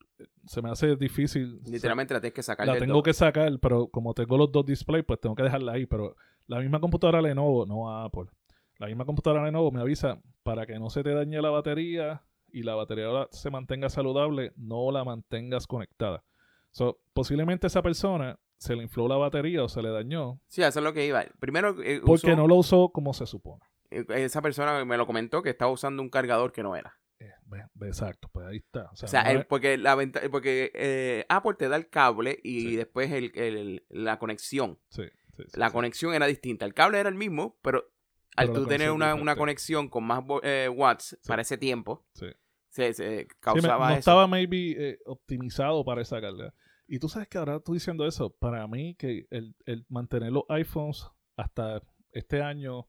se 0.46 0.62
me 0.62 0.70
hace 0.70 0.96
difícil. 0.96 1.62
Literalmente 1.66 2.14
la 2.14 2.20
tienes 2.22 2.34
que 2.36 2.44
sacar 2.44 2.66
La 2.68 2.74
del 2.74 2.82
tengo 2.84 2.96
dock. 2.96 3.06
que 3.06 3.14
sacar, 3.14 3.52
pero 3.60 3.88
como 3.88 4.14
tengo 4.14 4.38
los 4.38 4.52
dos 4.52 4.66
displays, 4.66 5.06
pues 5.06 5.20
tengo 5.20 5.36
que 5.36 5.44
dejarla 5.44 5.74
ahí. 5.74 5.86
Pero 5.86 6.16
la 6.48 6.60
misma 6.60 6.80
computadora 6.80 7.22
Lenovo, 7.22 7.66
no 7.66 7.90
Apple, 8.04 8.26
la 8.80 8.88
misma 8.88 9.06
computadora 9.06 9.44
Lenovo 9.46 9.72
me 9.72 9.82
avisa 9.82 10.20
para 10.44 10.66
que 10.66 10.80
no 10.80 10.90
se 10.90 11.04
te 11.04 11.14
dañe 11.14 11.42
la 11.42 11.50
batería 11.50 12.24
y 12.52 12.64
la 12.64 12.76
batería 12.76 13.06
ahora 13.08 13.28
se 13.32 13.50
mantenga 13.52 13.90
saludable, 13.90 14.54
no 14.56 14.90
la 14.92 15.04
mantengas 15.04 15.68
conectada. 15.68 16.24
So, 16.72 17.00
posiblemente 17.14 17.68
esa 17.68 17.82
persona 17.82 18.40
se 18.58 18.76
le 18.76 18.84
infló 18.84 19.08
la 19.08 19.18
batería 19.18 19.64
o 19.64 19.70
se 19.70 19.82
le 19.82 19.90
dañó 19.90 20.40
Sí, 20.48 20.62
eso 20.64 20.80
es 20.80 20.84
lo 20.84 20.94
que 20.94 21.06
iba. 21.06 21.24
Primero, 21.40 21.76
eh, 21.84 22.02
porque 22.06 22.28
usó- 22.28 22.36
no 22.36 22.48
lo 22.48 22.56
usó 22.56 22.90
como 22.90 23.14
se 23.14 23.26
supone. 23.26 23.62
Eh, 23.92 24.06
esa 24.10 24.42
persona 24.42 24.84
me 24.86 24.98
lo 24.98 25.06
comentó 25.06 25.42
que 25.42 25.50
estaba 25.50 25.72
usando 25.72 26.02
un 26.02 26.10
cargador 26.10 26.52
que 26.52 26.64
no 26.64 26.76
era. 26.76 26.98
Eh, 27.20 27.32
exacto, 27.82 28.30
pues 28.32 28.46
ahí 28.48 28.58
está. 28.58 28.90
O 28.92 28.96
sea, 28.96 29.08
O 29.08 29.10
sea, 29.10 29.24
no 29.24 29.30
el- 29.32 29.38
es- 29.40 29.46
porque, 29.46 29.78
la 29.78 29.96
venta- 29.96 30.22
porque 30.30 30.72
eh, 30.76 31.26
Apple 31.30 31.56
te 31.58 31.68
da 31.70 31.76
el 31.76 31.90
cable 31.90 32.40
y 32.44 32.62
Sí. 32.62 32.76
después 32.76 33.12
el, 33.12 33.32
el- 33.36 33.86
la 33.90 34.20
conexión. 34.20 34.80
sí, 34.90 35.04
La 35.54 35.72
conexión 35.72 36.14
era 36.14 36.26
distinta. 36.28 36.66
El 36.66 36.74
cable 36.74 37.00
era 37.00 37.10
el 37.10 37.16
mismo, 37.16 37.58
pero 37.62 37.92
al 38.36 38.48
Pero 38.50 38.62
tú 38.64 38.68
tener 38.68 38.92
una, 38.92 39.16
una 39.16 39.36
conexión 39.36 39.88
con 39.90 40.04
más 40.04 40.24
eh, 40.44 40.70
watts 40.72 41.18
para 41.28 41.42
ese 41.42 41.58
tiempo, 41.58 42.06
se, 42.14 42.36
se 42.70 42.94
Sí, 42.94 43.04
me- 43.04 43.28
causaba 43.40 43.86
no 43.88 43.92
eso. 43.94 44.00
estaba 44.00 44.28
maybe 44.28 44.76
eh, 44.78 45.00
optimizado 45.06 45.84
para 45.86 46.02
esa 46.02 46.20
carga. 46.22 46.54
Y 46.88 47.00
tú 47.00 47.10
sabes 47.10 47.28
que 47.28 47.38
ahora 47.38 47.60
tú 47.60 47.74
diciendo 47.74 48.06
eso, 48.06 48.30
para 48.38 48.66
mí 48.68 48.96
que 48.96 49.26
el, 49.32 49.56
el 49.66 49.86
mantener 49.90 50.32
los 50.32 50.44
iPhones 50.50 51.08
hasta 51.36 51.82
este 52.12 52.42
año 52.42 52.88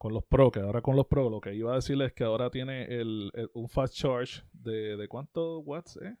con 0.00 0.14
los 0.14 0.24
Pro, 0.24 0.50
que 0.50 0.60
ahora 0.60 0.80
con 0.80 0.96
los 0.96 1.06
Pro, 1.06 1.28
lo 1.28 1.42
que 1.42 1.54
iba 1.54 1.72
a 1.72 1.74
decirles 1.74 2.08
es 2.08 2.14
que 2.14 2.24
ahora 2.24 2.48
tiene 2.50 2.84
el, 2.84 3.30
el- 3.34 3.50
un 3.52 3.68
fast 3.68 3.92
charge 3.94 4.42
de, 4.54 4.96
de 4.96 5.08
cuántos 5.08 5.60
watts, 5.66 5.98
eh? 6.02 6.16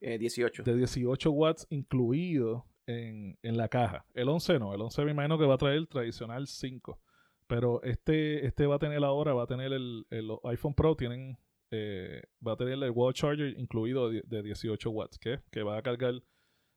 Eh, 0.00 0.18
18. 0.18 0.64
De 0.64 0.74
18 0.74 1.30
watts 1.30 1.64
incluido 1.70 2.66
en, 2.86 3.38
en 3.42 3.56
la 3.56 3.68
caja. 3.68 4.04
El 4.14 4.28
11 4.28 4.58
no, 4.58 4.74
el 4.74 4.80
11 4.80 5.04
me 5.04 5.12
imagino 5.12 5.38
que 5.38 5.46
va 5.46 5.54
a 5.54 5.58
traer 5.58 5.76
el 5.76 5.86
tradicional 5.88 6.48
5. 6.48 6.98
Pero 7.46 7.80
este, 7.84 8.44
este 8.46 8.66
va 8.66 8.74
a 8.76 8.78
tener 8.80 9.04
ahora, 9.04 9.32
va 9.32 9.44
a 9.44 9.46
tener 9.46 9.72
el, 9.72 10.06
el- 10.10 10.26
los 10.26 10.40
iPhone 10.46 10.74
Pro, 10.74 10.96
tienen, 10.96 11.38
eh, 11.70 12.20
va 12.44 12.54
a 12.54 12.56
tener 12.56 12.74
el 12.82 12.90
wall 12.90 13.14
charger 13.14 13.54
incluido 13.60 14.10
de, 14.10 14.22
de 14.26 14.42
18 14.42 14.90
watts, 14.90 15.18
que, 15.20 15.38
que 15.52 15.62
va 15.62 15.78
a 15.78 15.82
cargar, 15.82 16.14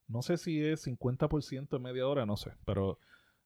no 0.08 0.22
sé 0.22 0.38
si 0.38 0.64
es 0.64 0.86
50% 0.86 1.76
en 1.78 1.82
media 1.82 2.08
hora, 2.08 2.28
no 2.28 2.38
sé, 2.38 2.52
pero 2.64 3.00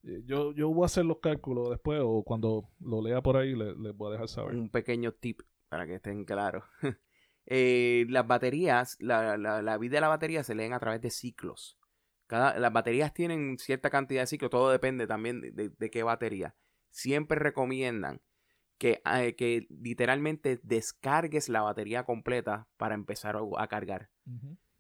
yo, 0.04 0.52
yo 0.54 0.70
voy 0.70 0.84
a 0.84 0.86
hacer 0.88 1.06
los 1.06 1.20
cálculos 1.20 1.70
después 1.70 2.02
o 2.04 2.24
cuando 2.24 2.70
lo 2.80 3.02
lea 3.02 3.22
por 3.22 3.38
ahí 3.38 3.56
le- 3.56 3.76
les 3.76 3.96
voy 3.96 4.10
a 4.10 4.12
dejar 4.14 4.28
saber. 4.28 4.56
Un 4.56 4.70
pequeño 4.70 5.12
tip 5.14 5.42
para 5.70 5.86
que 5.86 5.96
estén 5.96 6.26
claros. 6.26 6.64
Eh, 7.48 8.06
las 8.10 8.28
baterías, 8.28 8.98
la, 9.00 9.36
la- 9.36 9.64
la 9.64 9.78
vida 9.80 9.96
de 9.98 10.02
la 10.02 10.08
batería 10.10 10.44
se 10.44 10.54
leen 10.54 10.74
a 10.74 10.80
través 10.80 11.02
de 11.02 11.10
ciclos. 11.10 11.80
Cada, 12.28 12.58
las 12.60 12.72
baterías 12.72 13.14
tienen 13.16 13.58
cierta 13.58 13.90
cantidad 13.90 14.22
de 14.22 14.28
ciclos, 14.28 14.52
todo 14.52 14.70
depende 14.72 15.08
también 15.08 15.42
de, 15.42 15.52
de- 15.52 15.70
de 15.70 15.90
qué 15.90 16.04
batería. 16.04 16.56
Siempre 16.92 17.40
recomiendan 17.40 18.22
que, 18.78 19.02
eh, 19.18 19.36
que 19.36 19.66
literalmente 19.70 20.60
descargues 20.64 21.50
la 21.50 21.62
batería 21.62 22.04
completa 22.06 22.68
para 22.78 22.94
empezar 22.94 23.36
a, 23.36 23.42
a 23.58 23.68
cargar. 23.68 24.12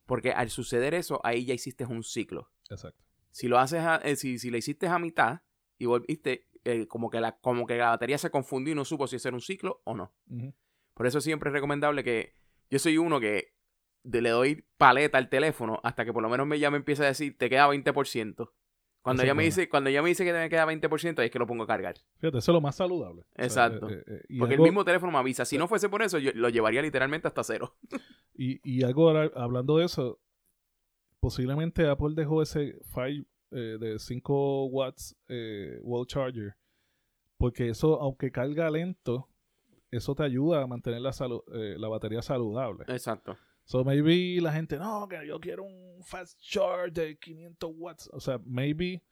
Porque 0.05 0.31
al 0.31 0.49
suceder 0.51 0.93
eso, 0.93 1.19
ahí 1.23 1.45
ya 1.45 1.55
hiciste 1.55 1.85
un 1.85 2.03
ciclo. 2.03 2.51
Exacto. 2.69 3.03
Si 3.31 3.47
lo 3.47 3.59
haces, 3.59 3.79
a- 3.81 3.97
eh, 4.03 4.15
si, 4.15 4.37
si 4.39 4.51
le 4.51 4.57
hiciste 4.59 4.87
a 4.87 4.99
mitad 4.99 5.41
y 5.77 5.85
volviste, 5.85 6.47
eh, 6.63 6.87
como, 6.87 7.09
que 7.09 7.19
la, 7.21 7.37
como 7.39 7.65
que 7.65 7.77
la 7.77 7.89
batería 7.89 8.17
se 8.17 8.29
confundió 8.29 8.73
y 8.73 8.75
no 8.75 8.85
supo 8.85 9.07
si 9.07 9.15
hacer 9.15 9.33
un 9.33 9.41
ciclo 9.41 9.81
o 9.85 9.95
no. 9.95 10.13
Por 10.93 11.07
eso 11.07 11.19
siempre 11.21 11.49
es 11.49 11.53
recomendable 11.53 12.03
que 12.03 12.35
yo 12.69 12.77
soy 12.79 12.97
uno 12.97 13.19
que 13.19 13.53
de- 14.03 14.21
le 14.21 14.29
doy 14.29 14.65
paleta 14.77 15.17
al 15.17 15.29
teléfono 15.29 15.79
hasta 15.83 16.05
que 16.05 16.13
por 16.13 16.21
lo 16.23 16.29
menos 16.29 16.45
me, 16.47 16.59
ya 16.59 16.69
me 16.71 16.77
empieza 16.77 17.03
a 17.03 17.07
decir, 17.07 17.37
te 17.37 17.49
queda 17.49 17.67
20%. 17.67 18.51
Cuando 19.01 19.23
es 19.23 19.35
me 19.35 19.43
dice, 19.43 19.67
cuando 19.67 19.89
ya 19.89 20.03
me 20.03 20.09
dice 20.09 20.23
que 20.23 20.31
me 20.31 20.47
queda 20.47 20.63
20%, 20.65 21.19
ahí 21.21 21.25
es 21.25 21.31
que 21.31 21.39
lo 21.39 21.47
pongo 21.47 21.63
a 21.63 21.67
cargar. 21.67 21.95
Fíjate, 22.19 22.37
eso 22.37 22.51
es 22.51 22.53
lo 22.53 22.61
más 22.61 22.75
saludable. 22.75 23.21
O 23.21 23.25
sea, 23.49 23.65
Exacto. 23.65 23.89
eh, 23.89 24.03
eh, 24.05 24.21
y 24.29 24.37
Porque 24.37 24.53
algo- 24.53 24.65
el 24.65 24.69
mismo 24.71 24.85
teléfono 24.85 25.11
me 25.11 25.17
avisa. 25.17 25.43
Si 25.43 25.57
no 25.57 25.67
fuese 25.67 25.89
por 25.89 26.03
eso, 26.03 26.19
yo 26.19 26.29
lo 26.35 26.49
llevaría 26.49 26.83
literalmente 26.83 27.27
hasta 27.27 27.43
cero. 27.43 27.75
Y, 28.35 28.59
y 28.63 28.83
algo 28.83 29.09
hablando 29.09 29.77
de 29.77 29.85
eso, 29.85 30.19
posiblemente 31.21 31.87
Apple 31.87 32.13
dejó 32.15 32.41
ese 32.41 32.77
5 32.93 33.27
de 33.51 33.95
5 33.99 34.65
watts 34.65 35.15
eh, 35.29 35.79
wall 35.83 36.05
charger, 36.07 36.55
porque 37.37 37.69
eso, 37.69 37.99
aunque 38.01 38.31
carga 38.31 38.69
lento, 38.69 39.27
eso 39.91 40.15
te 40.15 40.23
ayuda 40.23 40.61
a 40.63 40.67
mantener 40.67 41.01
la, 41.01 41.11
salu- 41.11 41.43
eh, 41.53 41.75
la 41.77 41.87
batería 41.87 42.21
saludable. 42.21 42.85
Exacto. 42.87 43.37
So 43.65 43.83
maybe 43.83 44.39
la 44.41 44.51
gente, 44.51 44.77
no, 44.77 45.07
que 45.07 45.25
yo 45.27 45.39
quiero 45.39 45.63
un 45.63 46.01
fast 46.03 46.39
charge 46.41 46.91
de 46.91 47.17
500 47.17 47.71
watts. 47.77 48.09
O 48.13 48.19
sea, 48.19 48.39
maybe 48.45 49.03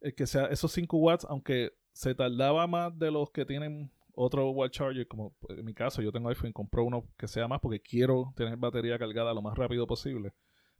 el 0.00 0.14
que 0.14 0.26
sea 0.26 0.46
esos 0.46 0.72
5 0.72 0.96
watts, 0.96 1.26
aunque 1.28 1.72
se 1.92 2.14
tardaba 2.14 2.66
más 2.66 2.96
de 2.98 3.10
los 3.10 3.30
que 3.30 3.44
tienen 3.44 3.90
otro 4.14 4.50
wall 4.50 4.70
charger, 4.70 5.06
como 5.06 5.36
en 5.48 5.64
mi 5.64 5.74
caso, 5.74 6.00
yo 6.02 6.10
tengo 6.12 6.28
iPhone, 6.28 6.52
compró 6.52 6.84
uno 6.84 7.04
que 7.18 7.28
sea 7.28 7.46
más 7.48 7.60
porque 7.60 7.80
quiero 7.80 8.32
tener 8.36 8.56
batería 8.56 8.98
cargada 8.98 9.34
lo 9.34 9.42
más 9.42 9.56
rápido 9.58 9.86
posible. 9.86 10.32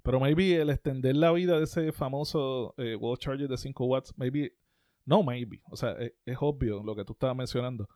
Pero 0.02 0.20
maybe 0.20 0.56
el 0.56 0.70
extender 0.70 1.16
la 1.16 1.32
vida 1.32 1.58
de 1.58 1.64
ese 1.64 1.92
famoso 1.92 2.74
eh, 2.78 2.96
wall 2.96 3.18
charger 3.18 3.48
de 3.48 3.56
5 3.56 3.84
watts, 3.84 4.14
maybe, 4.16 4.52
no 5.04 5.22
maybe, 5.22 5.60
o 5.70 5.76
sea, 5.76 5.92
es, 5.92 6.12
es 6.24 6.36
obvio 6.40 6.82
lo 6.82 6.94
que 6.96 7.04
tú 7.04 7.12
estabas 7.12 7.36
mencionando. 7.36 7.88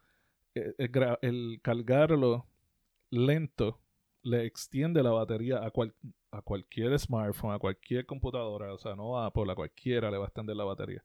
Eh, 0.54 0.74
El, 1.22 1.60
cargarlo 1.62 2.46
lento 3.10 3.80
le 4.22 4.44
extiende 4.44 5.02
la 5.02 5.10
batería 5.10 5.64
a, 5.64 5.70
cual- 5.70 5.94
a 6.30 6.42
cualquier 6.42 6.98
smartphone, 6.98 7.52
a 7.54 7.58
cualquier 7.58 8.04
computadora, 8.06 8.72
o 8.74 8.78
sea, 8.78 8.94
no 8.94 9.18
a 9.18 9.26
Apple, 9.26 9.50
a 9.50 9.54
cualquiera 9.54 10.10
le 10.10 10.18
va 10.18 10.24
a 10.24 10.28
extender 10.28 10.56
la 10.56 10.64
batería. 10.64 11.02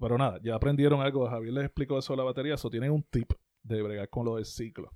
Pero 0.00 0.18
nada, 0.18 0.40
ya 0.42 0.54
aprendieron 0.56 1.00
algo, 1.00 1.28
Javier 1.28 1.52
les 1.54 1.64
explicó 1.66 1.98
eso 1.98 2.12
de 2.12 2.16
la 2.18 2.24
batería, 2.24 2.54
eso 2.54 2.68
tienen 2.70 2.90
un 2.90 3.02
tip 3.04 3.32
de 3.62 3.80
bregar 3.82 4.08
con 4.08 4.24
lo 4.24 4.36
del 4.36 4.44
ciclo. 4.44 4.90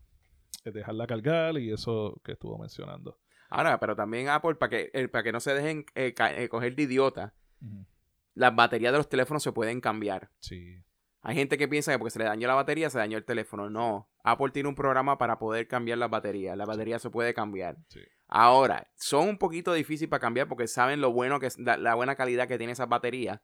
Es 0.64 0.74
dejarla 0.74 1.06
cargar 1.06 1.56
y 1.58 1.70
eso 1.70 2.20
que 2.24 2.32
estuvo 2.32 2.58
mencionando. 2.58 3.16
Ahora, 3.48 3.80
pero 3.80 3.96
también 3.96 4.28
Apple, 4.28 4.56
para 4.56 4.70
que, 4.70 4.90
eh, 4.92 5.08
para 5.08 5.24
que 5.24 5.32
no 5.32 5.40
se 5.40 5.54
dejen 5.54 5.86
eh, 5.94 6.14
eh, 6.16 6.48
coger 6.48 6.74
de 6.76 6.82
idiota, 6.82 7.34
las 8.34 8.54
baterías 8.54 8.92
de 8.92 8.98
los 8.98 9.08
teléfonos 9.08 9.42
se 9.42 9.52
pueden 9.52 9.80
cambiar. 9.80 10.30
Sí. 10.40 10.82
Hay 11.22 11.34
gente 11.34 11.58
que 11.58 11.66
piensa 11.66 11.92
que 11.92 11.98
porque 11.98 12.10
se 12.10 12.18
le 12.18 12.26
dañó 12.26 12.46
la 12.46 12.54
batería, 12.54 12.90
se 12.90 12.98
dañó 12.98 13.18
el 13.18 13.24
teléfono. 13.24 13.68
No. 13.68 14.08
Apple 14.22 14.50
tiene 14.50 14.68
un 14.68 14.74
programa 14.74 15.18
para 15.18 15.38
poder 15.38 15.66
cambiar 15.66 15.98
las 15.98 16.10
baterías. 16.10 16.56
La 16.56 16.64
batería 16.64 16.98
se 16.98 17.10
puede 17.10 17.34
cambiar. 17.34 17.76
Sí. 17.88 18.00
Ahora, 18.30 18.86
son 18.94 19.26
un 19.26 19.38
poquito 19.38 19.72
difíciles 19.72 20.10
para 20.10 20.20
cambiar 20.20 20.48
porque 20.48 20.68
saben 20.68 21.00
lo 21.00 21.12
bueno 21.12 21.40
que 21.40 21.46
es, 21.46 21.58
la, 21.58 21.78
la 21.78 21.94
buena 21.94 22.14
calidad 22.14 22.46
que 22.46 22.58
tiene 22.58 22.74
esas 22.74 22.88
baterías. 22.88 23.40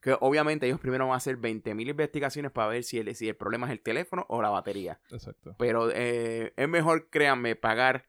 Que 0.00 0.16
obviamente 0.20 0.66
ellos 0.66 0.78
primero 0.78 1.06
van 1.06 1.14
a 1.14 1.16
hacer 1.16 1.38
20.000 1.38 1.90
investigaciones 1.90 2.52
para 2.52 2.68
ver 2.68 2.84
si 2.84 2.98
el, 2.98 3.14
si 3.16 3.28
el 3.28 3.34
problema 3.36 3.66
es 3.66 3.72
el 3.72 3.80
teléfono 3.80 4.24
o 4.28 4.40
la 4.40 4.50
batería. 4.50 5.00
Exacto. 5.10 5.56
Pero 5.58 5.90
eh, 5.92 6.54
es 6.56 6.68
mejor, 6.68 7.10
créanme, 7.10 7.56
pagar 7.56 8.07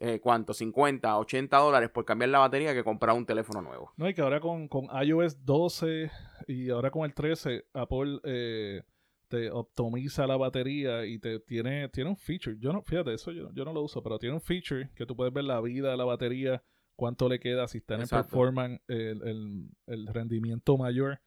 eh, 0.00 0.20
¿cuánto? 0.20 0.52
50, 0.54 1.18
80 1.18 1.56
dólares 1.58 1.90
por 1.90 2.04
cambiar 2.04 2.30
la 2.30 2.38
batería 2.40 2.74
que 2.74 2.82
comprar 2.84 3.14
un 3.16 3.26
teléfono 3.26 3.62
nuevo. 3.62 3.92
No, 3.96 4.08
y 4.08 4.14
que 4.14 4.22
ahora 4.22 4.40
con, 4.40 4.68
con 4.68 4.86
iOS 5.02 5.44
12 5.44 6.10
y 6.48 6.70
ahora 6.70 6.90
con 6.90 7.04
el 7.04 7.14
13, 7.14 7.66
Apple 7.72 8.20
eh, 8.24 8.82
te 9.28 9.50
optimiza 9.50 10.26
la 10.26 10.36
batería 10.36 11.04
y 11.06 11.18
te 11.18 11.40
tiene, 11.40 11.88
tiene 11.88 12.10
un 12.10 12.16
feature. 12.16 12.56
Yo 12.58 12.72
no, 12.72 12.82
fíjate, 12.82 13.12
eso 13.14 13.32
yo, 13.32 13.50
yo 13.52 13.64
no 13.64 13.72
lo 13.72 13.82
uso, 13.82 14.02
pero 14.02 14.18
tiene 14.18 14.34
un 14.34 14.40
feature 14.40 14.90
que 14.94 15.06
tú 15.06 15.16
puedes 15.16 15.32
ver 15.32 15.44
la 15.44 15.60
vida 15.60 15.90
de 15.90 15.96
la 15.96 16.04
batería, 16.04 16.62
cuánto 16.94 17.28
le 17.28 17.38
queda, 17.40 17.66
si 17.68 17.78
está 17.78 17.94
en 17.94 18.00
el 18.02 18.06
performance, 18.30 18.80
el, 18.88 19.22
el- 19.26 19.70
el 19.86 20.06
rendimiento 20.08 20.76
mayor. 20.78 21.20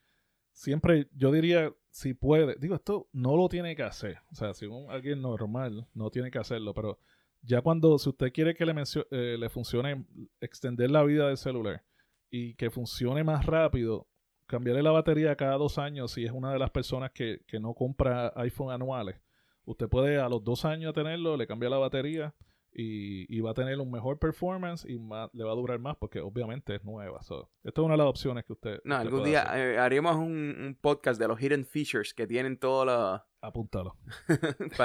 Siempre, 0.51 1.07
yo 1.13 1.31
diría, 1.31 1.73
si 1.89 2.13
puede, 2.13 2.55
digo, 2.59 2.75
esto 2.75 3.07
no 3.13 3.37
lo 3.37 3.47
tiene 3.47 3.75
que 3.75 3.83
hacer. 3.83 4.17
O 4.31 4.35
sea, 4.35 4.53
si 4.53 4.65
un, 4.65 4.89
alguien 4.91 5.21
normal 5.21 5.87
no 5.93 6.09
tiene 6.09 6.31
que 6.31 6.39
hacerlo, 6.39 6.73
pero 6.73 6.99
ya 7.41 7.61
cuando, 7.61 7.97
si 7.97 8.09
usted 8.09 8.31
quiere 8.31 8.53
que 8.53 8.65
le, 8.65 8.73
eh, 9.11 9.37
le 9.39 9.49
funcione, 9.49 10.05
extender 10.41 10.91
la 10.91 11.03
vida 11.03 11.27
del 11.27 11.37
celular 11.37 11.83
y 12.29 12.55
que 12.55 12.69
funcione 12.69 13.23
más 13.23 13.45
rápido, 13.45 14.07
cambiarle 14.45 14.83
la 14.83 14.91
batería 14.91 15.35
cada 15.35 15.57
dos 15.57 15.77
años 15.77 16.11
si 16.11 16.25
es 16.25 16.31
una 16.31 16.51
de 16.51 16.59
las 16.59 16.71
personas 16.71 17.11
que, 17.11 17.41
que 17.47 17.59
no 17.59 17.73
compra 17.73 18.33
iPhone 18.35 18.71
anuales. 18.71 19.21
Usted 19.65 19.87
puede 19.87 20.19
a 20.19 20.27
los 20.27 20.43
dos 20.43 20.65
años 20.65 20.93
tenerlo, 20.93 21.37
le 21.37 21.47
cambia 21.47 21.69
la 21.69 21.77
batería 21.77 22.33
y, 22.71 23.25
y 23.35 23.41
va 23.41 23.51
a 23.51 23.53
tener 23.53 23.79
un 23.79 23.89
mejor 23.91 24.19
performance 24.19 24.85
y 24.87 24.99
más- 24.99 25.29
le 25.33 25.43
va 25.43 25.51
a 25.51 25.55
durar 25.55 25.79
más 25.79 25.97
porque 25.97 26.19
obviamente 26.21 26.75
es 26.75 26.83
nueva. 26.83 27.21
So, 27.23 27.49
esta 27.63 27.81
es 27.81 27.85
una 27.85 27.93
de 27.95 27.97
las 27.99 28.07
opciones 28.07 28.45
que 28.45 28.53
usted... 28.53 28.79
No, 28.83 28.95
usted 28.97 29.07
algún 29.07 29.23
día 29.25 29.43
eh, 29.55 29.77
haremos 29.77 30.15
un, 30.15 30.23
un 30.59 30.77
podcast 30.79 31.19
de 31.19 31.27
los 31.27 31.39
hidden 31.41 31.65
features 31.65 32.13
que 32.13 32.27
tienen 32.27 32.57
todos 32.59 32.85
los... 32.85 33.21
Apúntalo. 33.41 33.95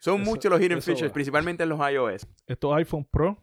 Son 0.00 0.20
Eso- 0.20 0.30
muchos 0.30 0.50
los 0.50 0.60
hidden 0.60 0.82
features, 0.82 1.10
va. 1.10 1.14
principalmente 1.14 1.62
en 1.62 1.68
los 1.68 1.80
iOS. 1.90 2.26
Estos 2.46 2.74
iPhone 2.74 3.04
Pro 3.10 3.38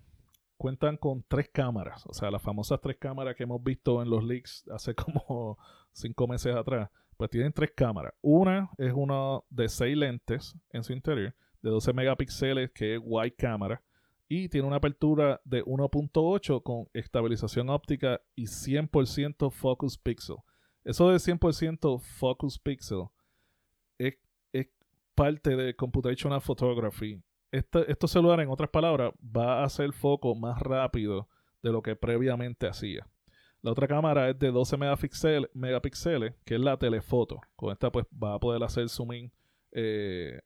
cuentan 0.57 0.97
con 0.97 1.23
tres 1.27 1.49
cámaras, 1.51 2.05
o 2.05 2.13
sea, 2.13 2.29
las 2.29 2.41
famosas 2.41 2.79
tres 2.81 2.97
cámaras 2.99 3.35
que 3.35 3.43
hemos 3.43 3.63
visto 3.63 4.01
en 4.01 4.09
los 4.09 4.23
leaks 4.23 4.67
hace 4.69 4.93
como 4.95 5.57
cinco 5.91 6.27
meses 6.27 6.55
atrás, 6.55 6.89
pues 7.17 7.29
tienen 7.31 7.51
tres 7.51 7.71
cámaras. 7.75 8.13
Una 8.21 8.69
es 8.77 8.93
una 8.93 9.39
de 9.49 9.67
seis 9.69 9.97
lentes 9.97 10.55
en 10.71 10.83
su 10.83 10.93
interior, 10.93 11.33
de 11.61 11.69
12 11.69 11.93
megapíxeles, 11.93 12.71
que 12.71 12.95
es 12.95 13.01
wide 13.03 13.35
cámara, 13.35 13.81
y 14.27 14.49
tiene 14.49 14.67
una 14.67 14.77
apertura 14.77 15.41
de 15.43 15.63
1.8 15.63 16.63
con 16.63 16.87
estabilización 16.93 17.69
óptica 17.69 18.21
y 18.35 18.45
100% 18.45 19.51
focus 19.51 19.97
pixel. 19.97 20.37
Eso 20.83 21.09
de 21.09 21.17
100% 21.17 21.99
focus 21.99 22.57
pixel 22.57 23.05
es, 23.97 24.15
es 24.53 24.67
parte 25.15 25.55
de 25.55 25.75
computational 25.75 26.41
photography 26.41 27.21
este- 27.51 27.91
estos 27.91 28.11
celulares, 28.11 28.45
en 28.45 28.51
otras 28.51 28.69
palabras, 28.69 29.11
va 29.21 29.59
a 29.61 29.65
hacer 29.65 29.91
foco 29.91 30.33
más 30.35 30.61
rápido 30.61 31.27
de 31.61 31.71
lo 31.71 31.81
que 31.81 31.95
previamente 31.95 32.67
hacía. 32.67 33.05
La 33.61 33.71
otra 33.71 33.87
cámara 33.87 34.29
es 34.29 34.39
de 34.39 34.51
12 34.51 34.77
megapíxeles, 34.77 35.49
megapíxeles, 35.53 36.33
que 36.45 36.55
es 36.55 36.61
la 36.61 36.77
telefoto. 36.77 37.39
Con 37.55 37.71
esta 37.71 37.91
pues 37.91 38.05
va 38.11 38.35
a 38.35 38.39
poder 38.39 38.63
hacer 38.63 38.89
zoom 38.89 39.13
in 39.13 39.31
eh, 39.73 40.39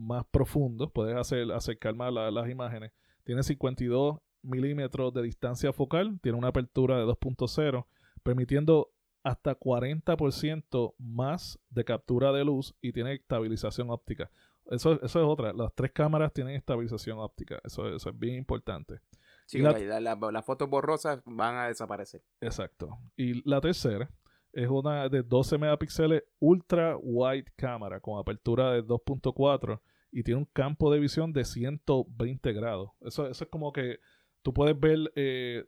más 0.00 0.24
profundo, 0.30 0.90
puedes 0.90 1.16
hacer, 1.16 1.50
acercar 1.52 1.94
más 1.94 2.12
la- 2.12 2.30
las 2.30 2.48
imágenes. 2.48 2.92
Tiene 3.24 3.42
52 3.42 4.18
milímetros 4.42 5.12
de 5.12 5.22
distancia 5.22 5.72
focal, 5.72 6.18
tiene 6.22 6.38
una 6.38 6.48
apertura 6.48 6.98
de 6.98 7.04
2.0, 7.04 7.86
permitiendo 8.22 8.92
hasta 9.22 9.54
40% 9.54 10.94
más 10.98 11.58
de 11.68 11.84
captura 11.84 12.32
de 12.32 12.44
luz 12.44 12.74
y 12.80 12.92
tiene 12.92 13.14
estabilización 13.14 13.90
óptica. 13.90 14.30
Eso, 14.70 14.92
eso 15.02 15.20
es 15.20 15.26
otra. 15.26 15.52
Las 15.52 15.74
tres 15.74 15.92
cámaras 15.92 16.32
tienen 16.32 16.54
estabilización 16.54 17.18
óptica. 17.18 17.60
Eso, 17.64 17.88
eso 17.94 18.10
es 18.10 18.18
bien 18.18 18.36
importante. 18.36 19.00
Sí, 19.46 19.58
Y 19.58 19.62
la- 19.62 19.72
la- 19.72 20.00
la- 20.00 20.14
la- 20.16 20.32
las 20.32 20.44
fotos 20.44 20.70
borrosas 20.70 21.20
van 21.26 21.56
a 21.56 21.66
desaparecer. 21.66 22.22
Exacto. 22.40 22.96
Y 23.16 23.46
la 23.48 23.60
tercera 23.60 24.08
es 24.52 24.68
una 24.68 25.08
de 25.08 25.22
12 25.22 25.58
megapíxeles 25.58 26.24
ultra 26.38 26.96
wide 26.96 27.46
cámara 27.56 28.00
con 28.00 28.18
apertura 28.18 28.72
de 28.72 28.82
2.4 28.82 29.80
y 30.12 30.22
tiene 30.22 30.38
un 30.38 30.44
campo 30.46 30.92
de 30.92 30.98
visión 30.98 31.32
de 31.32 31.44
120 31.44 32.52
grados. 32.52 32.90
Eso, 33.00 33.26
eso 33.28 33.44
es 33.44 33.50
como 33.50 33.72
que 33.72 34.00
tú 34.42 34.52
puedes 34.52 34.78
ver, 34.78 34.98
eh, 35.14 35.64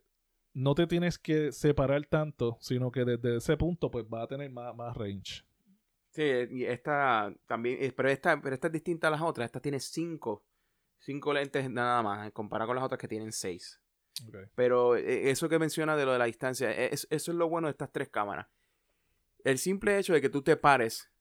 no 0.53 0.75
te 0.75 0.85
tienes 0.87 1.17
que 1.17 1.51
separar 1.51 2.05
tanto, 2.07 2.57
sino 2.59 2.91
que 2.91 3.05
desde 3.05 3.37
ese 3.37 3.55
punto 3.57 3.89
pues 3.89 4.05
va 4.05 4.23
a 4.23 4.27
tener 4.27 4.49
más, 4.51 4.75
más 4.75 4.95
range. 4.97 5.43
Sí, 6.11 6.23
y 6.51 6.65
esta 6.65 7.33
también, 7.47 7.77
eh, 7.81 7.91
pero 7.95 8.09
esta, 8.09 8.39
pero 8.39 8.53
esta 8.53 8.67
es 8.67 8.73
distinta 8.73 9.07
a 9.07 9.11
las 9.11 9.21
otras. 9.21 9.45
Esta 9.47 9.59
tiene 9.59 9.79
cinco, 9.79 10.43
cinco 10.99 11.33
lentes 11.33 11.69
nada 11.71 12.03
más, 12.03 12.31
comparado 12.33 12.67
con 12.67 12.75
las 12.75 12.85
otras 12.85 12.99
que 12.99 13.07
tienen 13.07 13.31
seis. 13.31 13.79
Pero 14.53 14.95
eh, 14.95 15.31
eso 15.31 15.49
que 15.49 15.57
menciona 15.57 15.95
de 15.95 16.05
lo 16.05 16.11
de 16.11 16.19
la 16.19 16.25
distancia, 16.25 16.71
e, 16.71 16.93
es- 16.93 17.07
eso 17.09 17.31
es 17.31 17.37
lo 17.37 17.49
bueno 17.49 17.67
de 17.67 17.71
estas 17.71 17.91
tres 17.91 18.09
cámaras. 18.09 18.45
El 19.43 19.57
simple 19.57 19.97
hecho 19.97 20.13
de 20.13 20.21
que 20.21 20.29
tú 20.29 20.41
te 20.41 20.55
pares 20.55 21.11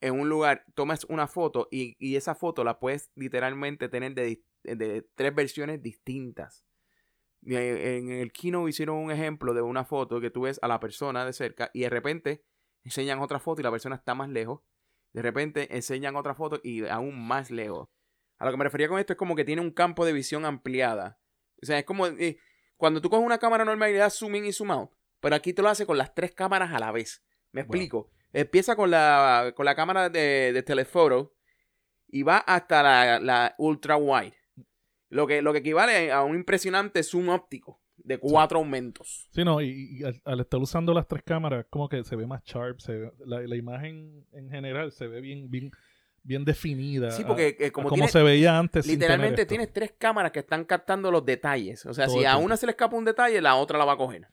en 0.00 0.18
un 0.18 0.28
lugar, 0.28 0.64
tomas 0.74 1.04
una 1.04 1.26
foto 1.26 1.68
y, 1.70 1.96
y 1.98 2.16
esa 2.16 2.34
foto 2.34 2.62
la 2.64 2.78
puedes 2.78 3.10
literalmente 3.14 3.88
tener 3.88 4.14
de, 4.14 4.42
de 4.62 5.08
tres 5.14 5.34
versiones 5.34 5.82
distintas. 5.82 6.64
En 7.44 8.10
el 8.10 8.32
Kino 8.32 8.68
hicieron 8.68 8.96
un 8.96 9.10
ejemplo 9.10 9.54
de 9.54 9.62
una 9.62 9.84
foto 9.84 10.20
que 10.20 10.30
tú 10.30 10.42
ves 10.42 10.58
a 10.62 10.68
la 10.68 10.80
persona 10.80 11.24
de 11.24 11.32
cerca 11.32 11.70
y 11.72 11.80
de 11.80 11.90
repente 11.90 12.44
enseñan 12.84 13.20
otra 13.20 13.38
foto 13.38 13.60
y 13.60 13.64
la 13.64 13.70
persona 13.70 13.96
está 13.96 14.14
más 14.14 14.28
lejos. 14.28 14.60
De 15.12 15.22
repente 15.22 15.74
enseñan 15.74 16.16
otra 16.16 16.34
foto 16.34 16.60
y 16.62 16.86
aún 16.86 17.26
más 17.26 17.50
lejos. 17.50 17.88
A 18.38 18.44
lo 18.44 18.50
que 18.50 18.56
me 18.56 18.64
refería 18.64 18.88
con 18.88 18.98
esto 18.98 19.14
es 19.14 19.18
como 19.18 19.34
que 19.34 19.44
tiene 19.44 19.62
un 19.62 19.70
campo 19.70 20.04
de 20.04 20.12
visión 20.12 20.44
ampliada. 20.44 21.20
O 21.62 21.66
sea, 21.66 21.78
es 21.78 21.84
como 21.84 22.06
eh, 22.06 22.38
cuando 22.76 23.00
tú 23.00 23.10
coges 23.10 23.24
una 23.24 23.38
cámara 23.38 23.64
normal 23.64 23.90
y 23.90 23.94
le 23.94 23.98
das 23.98 24.16
zoom 24.16 24.36
in 24.36 24.46
y 24.46 24.52
zoom 24.52 24.70
out. 24.70 24.90
Pero 25.20 25.34
aquí 25.34 25.52
te 25.52 25.62
lo 25.62 25.68
hace 25.68 25.86
con 25.86 25.98
las 25.98 26.14
tres 26.14 26.32
cámaras 26.32 26.72
a 26.72 26.78
la 26.78 26.92
vez. 26.92 27.24
Me 27.52 27.62
explico. 27.62 28.10
Empieza 28.32 28.76
con 28.76 28.90
la, 28.90 29.52
con 29.56 29.64
la 29.64 29.74
cámara 29.74 30.08
de, 30.10 30.52
de 30.52 30.62
telephoto 30.62 31.34
y 32.08 32.22
va 32.22 32.38
hasta 32.38 32.82
la, 32.82 33.20
la 33.20 33.54
ultra 33.58 33.96
wide. 33.96 34.34
Lo 35.10 35.26
que, 35.26 35.40
lo 35.40 35.52
que 35.52 35.60
equivale 35.60 36.12
a 36.12 36.22
un 36.22 36.36
impresionante 36.36 37.02
zoom 37.02 37.30
óptico 37.30 37.80
de 37.96 38.18
cuatro 38.18 38.58
aumentos. 38.58 39.28
Sí, 39.32 39.42
no, 39.44 39.60
y, 39.62 39.98
y 40.00 40.04
al, 40.04 40.20
al 40.24 40.40
estar 40.40 40.60
usando 40.60 40.92
las 40.94 41.08
tres 41.08 41.22
cámaras, 41.24 41.66
como 41.70 41.88
que 41.88 42.04
se 42.04 42.14
ve 42.16 42.26
más 42.26 42.42
sharp, 42.44 42.78
se 42.80 42.92
ve- 42.92 43.12
la, 43.24 43.40
la 43.40 43.56
imagen 43.56 44.26
en 44.32 44.50
general 44.50 44.92
se 44.92 45.06
ve 45.06 45.20
bien, 45.22 45.50
bien, 45.50 45.70
bien 46.22 46.44
definida. 46.44 47.10
Sí, 47.10 47.22
a- 47.22 47.26
porque 47.26 47.56
eh, 47.58 47.66
a 47.66 47.70
como, 47.72 47.90
tiene- 47.90 48.08
se 48.08 48.22
veía 48.22 48.58
antes. 48.58 48.86
literalmente 48.86 49.46
tienes 49.46 49.72
tres 49.72 49.94
cámaras 49.98 50.30
que 50.32 50.40
están 50.40 50.64
captando 50.64 51.10
los 51.10 51.24
detalles. 51.24 51.84
O 51.86 51.94
sea, 51.94 52.06
Todo 52.06 52.18
si 52.18 52.24
a 52.26 52.36
una 52.36 52.56
se 52.58 52.66
le 52.66 52.72
escapa 52.72 52.94
un 52.96 53.04
detalle, 53.06 53.40
la 53.40 53.56
otra 53.56 53.78
la 53.78 53.86
va 53.86 53.94
a 53.94 53.96
coger. 53.96 54.28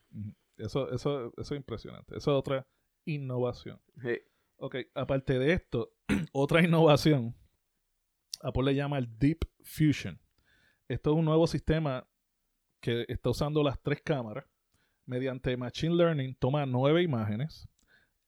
Eso, 0.57 0.91
eso, 0.91 1.33
eso 1.37 1.53
es 1.53 1.57
impresionante. 1.57 2.17
Eso 2.17 2.31
es 2.31 2.37
otra 2.37 2.67
innovación. 3.05 3.79
Sí. 4.01 4.19
Ok, 4.57 4.77
aparte 4.93 5.37
de 5.37 5.53
esto, 5.53 5.93
otra 6.31 6.63
innovación, 6.63 7.35
Apple 8.41 8.63
le 8.63 8.75
llama 8.75 8.97
el 8.97 9.17
Deep 9.17 9.39
Fusion. 9.63 10.19
Esto 10.87 11.11
es 11.11 11.17
un 11.17 11.25
nuevo 11.25 11.47
sistema 11.47 12.07
que 12.79 13.05
está 13.07 13.29
usando 13.29 13.63
las 13.63 13.81
tres 13.81 14.01
cámaras. 14.01 14.45
Mediante 15.05 15.55
Machine 15.57 15.95
Learning 15.95 16.35
toma 16.35 16.65
nueve 16.65 17.01
imágenes. 17.03 17.67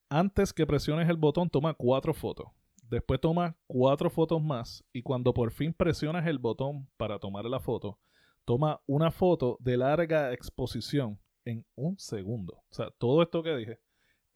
Antes 0.08 0.52
que 0.52 0.66
presiones 0.66 1.08
el 1.08 1.16
botón 1.16 1.50
toma 1.50 1.74
cuatro 1.74 2.14
fotos. 2.14 2.48
Después 2.82 3.20
toma 3.20 3.56
cuatro 3.66 4.08
fotos 4.10 4.42
más 4.42 4.84
y 4.92 5.02
cuando 5.02 5.34
por 5.34 5.50
fin 5.50 5.74
presionas 5.74 6.26
el 6.26 6.38
botón 6.38 6.88
para 6.96 7.18
tomar 7.18 7.44
la 7.44 7.60
foto, 7.60 7.98
toma 8.44 8.80
una 8.86 9.10
foto 9.10 9.58
de 9.60 9.76
larga 9.76 10.32
exposición 10.32 11.20
en 11.44 11.66
un 11.74 11.98
segundo. 11.98 12.62
O 12.70 12.74
sea, 12.74 12.90
todo 12.92 13.22
esto 13.22 13.42
que 13.42 13.56
dije 13.56 13.78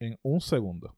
en 0.03 0.19
un 0.23 0.41
segundo. 0.41 0.97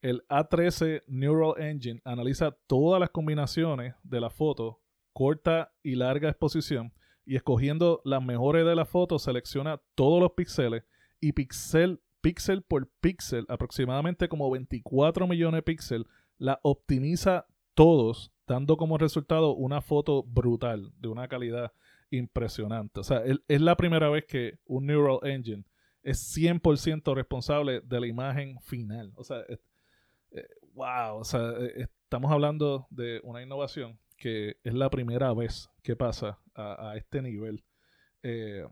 El 0.00 0.22
A13 0.28 1.02
Neural 1.06 1.60
Engine 1.62 2.00
analiza 2.04 2.52
todas 2.66 3.00
las 3.00 3.10
combinaciones 3.10 3.94
de 4.02 4.20
la 4.20 4.30
foto, 4.30 4.80
corta 5.12 5.72
y 5.82 5.94
larga 5.94 6.28
exposición, 6.28 6.92
y 7.24 7.36
escogiendo 7.36 8.02
las 8.04 8.22
mejores 8.22 8.66
de 8.66 8.76
la 8.76 8.84
foto 8.84 9.18
selecciona 9.18 9.80
todos 9.94 10.20
los 10.20 10.32
píxeles 10.32 10.84
y 11.20 11.32
pixel, 11.32 12.02
píxel 12.20 12.62
por 12.62 12.88
píxel, 13.00 13.46
aproximadamente 13.48 14.28
como 14.28 14.50
24 14.50 15.26
millones 15.26 15.58
de 15.58 15.62
píxeles, 15.62 16.06
la 16.36 16.60
optimiza 16.62 17.46
todos, 17.72 18.30
dando 18.46 18.76
como 18.76 18.98
resultado 18.98 19.54
una 19.54 19.80
foto 19.80 20.22
brutal, 20.22 20.92
de 20.98 21.08
una 21.08 21.28
calidad 21.28 21.72
impresionante. 22.10 23.00
O 23.00 23.04
sea, 23.04 23.22
es 23.24 23.60
la 23.60 23.76
primera 23.76 24.10
vez 24.10 24.26
que 24.26 24.58
un 24.66 24.86
Neural 24.86 25.18
Engine 25.22 25.64
es 26.04 26.36
100% 26.36 27.14
responsable 27.14 27.80
de 27.80 28.00
la 28.00 28.06
imagen 28.06 28.60
final. 28.60 29.12
O 29.16 29.24
sea, 29.24 29.44
wow, 30.74 31.16
o 31.16 31.24
sea, 31.24 31.52
estamos 31.76 32.30
hablando 32.30 32.86
de 32.90 33.20
una 33.24 33.42
innovación 33.42 33.98
que 34.16 34.56
es 34.62 34.74
la 34.74 34.90
primera 34.90 35.32
vez 35.34 35.70
que 35.82 35.96
pasa 35.96 36.38
a, 36.54 36.94
este 36.96 37.20
nivel. 37.20 37.64
Eh, 38.22 38.66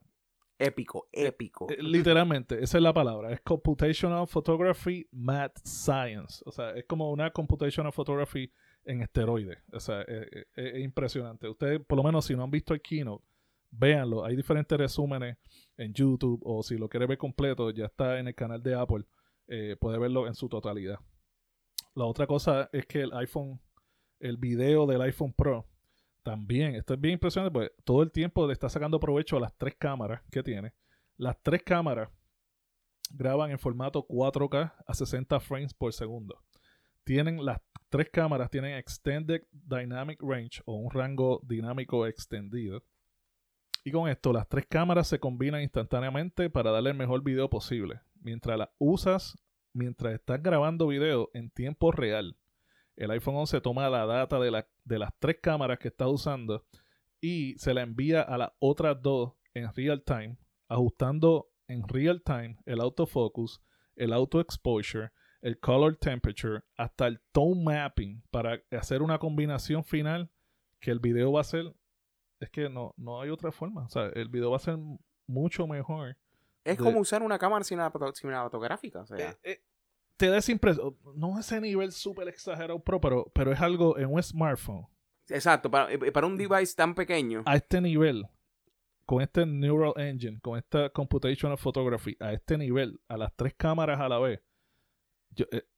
épico, 0.59 1.09
eh, 1.13 1.27
épico. 1.27 1.69
Eh, 1.71 1.83
literalmente, 1.83 2.63
esa 2.63 2.79
es 2.79 2.83
la 2.83 2.93
palabra. 2.93 3.33
Es 3.33 3.41
Computational 3.41 4.27
Photography 4.27 5.07
Math 5.11 5.59
Science. 5.65 6.43
O 6.47 6.53
sea, 6.53 6.71
es 6.71 6.85
como 6.85 7.11
una 7.11 7.31
Computational 7.31 7.93
Photography 7.93 8.51
en 8.85 9.03
esteroides. 9.03 9.59
O 9.73 9.81
sea, 9.81 10.03
es, 10.03 10.79
impresionante. 10.81 11.49
Ustedes, 11.49 11.81
por 11.81 11.99
lo 11.99 12.05
menos, 12.05 12.25
si 12.25 12.35
no 12.37 12.45
han 12.45 12.51
visto 12.51 12.75
el 12.75 12.81
keynote, 12.81 13.25
véanlo. 13.71 14.25
Hay 14.25 14.37
diferentes 14.37 14.79
resúmenes 14.79 15.37
en 15.83 15.93
YouTube 15.93 16.41
o 16.45 16.63
si 16.63 16.77
lo 16.77 16.89
quiere 16.89 17.07
ver 17.07 17.19
completo, 17.19 17.71
ya 17.71 17.87
está 17.87 18.19
en 18.19 18.29
el 18.29 18.35
canal 18.35 18.63
de 18.63 18.75
Apple. 18.75 19.05
puede 19.81 19.99
verlo 19.99 20.27
en 20.27 20.35
su 20.35 20.49
totalidad. 20.49 20.99
La 21.95 22.05
otra 22.05 22.27
cosa 22.27 22.71
es 22.73 22.87
que 22.87 23.03
el 23.03 23.13
iPhone, 23.13 23.61
el 24.21 24.37
video 24.37 24.87
del 24.87 25.03
iPhone 25.03 25.33
Pro, 25.33 25.67
también, 26.23 26.77
esto 26.77 26.95
es 26.95 27.01
bien 27.01 27.15
impresionante, 27.15 27.53
pues 27.53 27.71
todo 27.85 28.03
el 28.03 28.13
tiempo 28.13 28.47
le 28.47 28.53
está 28.53 28.69
sacando 28.69 29.01
provecho 29.01 29.37
a 29.37 29.41
las 29.41 29.57
tres 29.57 29.75
cámaras 29.77 30.23
que 30.31 30.43
tiene. 30.43 30.73
Las 31.17 31.43
tres 31.43 31.63
cámaras 31.63 32.09
graban 33.11 33.51
en 33.51 33.59
formato 33.59 34.07
4K 34.07 34.73
a 34.87 34.95
60 34.95 35.41
frames 35.41 35.75
por 35.75 35.93
segundo. 35.93 36.39
Tienen 37.05 37.45
las 37.45 37.61
tres 37.89 38.09
cámaras 38.11 38.49
tienen 38.49 38.77
Extended 38.77 39.43
Dynamic 39.51 40.23
Range 40.23 40.63
o 40.65 40.77
un 40.77 40.91
rango 40.91 41.41
dinámico 41.45 42.07
extendido. 42.07 42.83
Y 43.85 43.91
con 43.91 44.09
esto, 44.09 44.33
las 44.33 44.49
tres 44.49 44.67
cámaras 44.69 45.09
se 45.09 45.19
combinan 45.19 45.63
instantáneamente 45.63 46.49
para 46.51 46.71
darle 46.71 46.91
el 46.91 46.97
mejor 46.97 47.23
video 47.23 47.51
posible. 47.51 48.01
Mientras 48.21 48.57
las 48.59 48.71
usas 48.79 49.37
mientras 49.75 50.15
estás 50.15 50.43
grabando 50.43 50.87
video 50.87 51.31
en 51.35 51.51
tiempo 51.51 51.93
real, 51.93 52.37
el 52.97 53.11
iPhone 53.11 53.37
11 53.37 53.61
toma 53.61 53.89
la 53.89 54.07
data 54.07 54.39
de, 54.39 54.51
las 54.51 55.13
tres 55.19 55.39
cámaras 55.43 55.79
que 55.79 55.89
estás 55.89 56.09
usando 56.09 56.65
y 57.21 57.55
se 57.59 57.73
la 57.73 57.83
envía 57.83 58.23
a 58.23 58.37
las 58.37 58.51
otras 58.59 59.01
dos 59.01 59.33
en 59.55 59.73
real 59.75 60.03
time, 60.05 60.37
ajustando 60.69 61.51
en 61.69 61.87
real 61.89 62.23
time 62.23 62.59
el 62.67 62.81
autofocus, 62.81 63.63
el 63.97 64.13
auto 64.13 64.41
exposure, 64.41 65.11
el 65.41 65.59
color 65.59 65.97
temperature, 65.97 66.63
hasta 66.77 67.07
el 67.07 67.21
tone 67.33 67.63
mapping 67.63 68.23
para 68.31 68.63
hacer 68.71 69.03
una 69.03 69.19
combinación 69.19 69.85
final 69.85 70.31
que 70.81 70.91
el 70.91 71.01
video 71.01 71.33
va 71.33 71.41
a 71.41 71.45
ser. 71.45 71.75
Es 72.43 72.51
que 72.51 72.69
no, 72.69 72.93
no 72.97 73.21
hay 73.21 73.31
otra 73.31 73.53
forma. 73.53 73.85
O 73.85 73.89
sea, 73.89 74.07
el 74.15 74.29
video 74.29 74.51
va 74.51 74.57
a 74.57 74.61
ser 74.61 74.77
mucho 75.27 75.67
mejor 75.67 76.17
es 76.65 76.79
como 76.79 77.01
usar 77.01 77.23
una 77.23 77.39
cámara 77.39 77.65
cinematográfica. 77.65 79.01
O 79.01 79.07
sea. 79.07 79.31
Eh, 79.31 79.37
eh, 79.43 79.63
te 80.17 80.29
da 80.29 80.39
esa 80.39 80.53
impresión. 80.53 80.97
No 81.15 81.39
ese 81.39 81.61
nivel 81.61 81.93
súper 81.93 82.29
exagerado 82.29 82.79
pro, 82.79 83.01
pero, 83.01 83.31
pero 83.35 83.53
es 83.53 83.61
algo 83.61 83.99
en 83.99 84.13
un 84.13 84.23
smartphone. 84.23 84.87
Exacto, 85.29 85.71
para, 85.71 85.93
eh, 85.93 86.13
para 86.13 86.27
un 86.27 86.37
device 86.37 86.75
tan 86.77 86.95
pequeño. 86.95 87.43
A 87.47 87.57
este 87.57 87.81
nivel, 87.81 88.27
con 89.07 89.23
este 89.23 89.47
Neural 89.47 89.95
Engine, 89.97 90.39
con 90.41 90.59
esta 90.59 90.91
Computational 90.91 91.59
Photography, 91.59 92.17
a 92.21 92.33
este 92.33 92.59
nivel, 92.59 93.01
a 93.09 93.17
las 93.17 93.33
tres 93.35 93.55
cámaras 93.57 94.01
a 94.01 94.09
la 94.09 94.19
vez, 94.19 94.41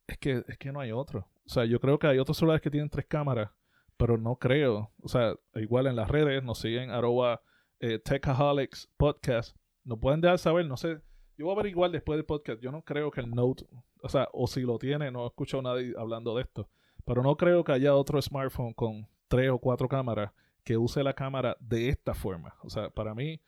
es, 0.07 0.19
que, 0.19 0.45
es 0.49 0.59
que 0.59 0.73
no 0.73 0.81
hay 0.81 0.93
otro. 0.93 1.29
O 1.47 1.49
sea, 1.49 1.65
yo 1.67 1.79
creo 1.79 1.99
que 1.99 2.07
hay 2.07 2.19
otros 2.19 2.39
celulares 2.39 2.63
que 2.63 2.71
tienen 2.71 2.89
tres 2.89 3.07
cámaras, 3.07 3.51
pero 3.97 4.19
no 4.19 4.37
creo. 4.37 4.91
O 5.03 5.09
sea, 5.09 5.35
igual 5.55 5.87
en 5.87 5.97
las 5.97 6.09
redes 6.09 6.43
nos 6.43 6.59
siguen 6.59 6.91
arroba 6.91 7.43
Techaholics 7.79 8.89
Podcast 8.97 9.57
no 9.85 9.99
pueden 9.99 10.21
dejar 10.21 10.39
saber, 10.39 10.67
no 10.67 10.77
sé. 10.77 11.01
Yo 11.37 11.47
voy 11.47 11.51
a 11.51 11.61
averiguar 11.61 11.91
después 11.91 12.17
del 12.17 12.25
podcast. 12.25 12.61
Yo 12.61 12.73
no 12.73 12.83
creo 12.83 13.11
que 13.11 13.21
el 13.21 13.31
Note, 13.31 13.67
o 14.03 14.09
sea, 14.09 14.29
o 14.33 14.47
si 14.47 14.63
lo 14.63 14.79
tiene, 14.79 15.11
no 15.11 15.25
he 15.25 15.27
escuchado 15.27 15.61
a 15.61 15.75
nadie 15.75 15.95
hablando 15.97 16.35
de 16.35 16.43
esto. 16.43 16.69
Pero 17.05 17.23
no 17.23 17.37
creo 17.37 17.63
que 17.65 17.73
haya 17.73 17.95
otro 17.95 18.21
smartphone 18.21 18.73
con 18.73 19.07
tres 19.29 19.51
o 19.51 19.59
cuatro 19.59 19.89
cámaras 19.89 20.33
que 20.63 20.77
use 20.77 21.03
la 21.03 21.13
cámara 21.13 21.57
de 21.61 21.91
esta 21.91 22.15
forma. 22.15 22.55
O 22.63 22.71
sea, 22.71 22.89
para 22.89 23.15
mí, 23.15 23.43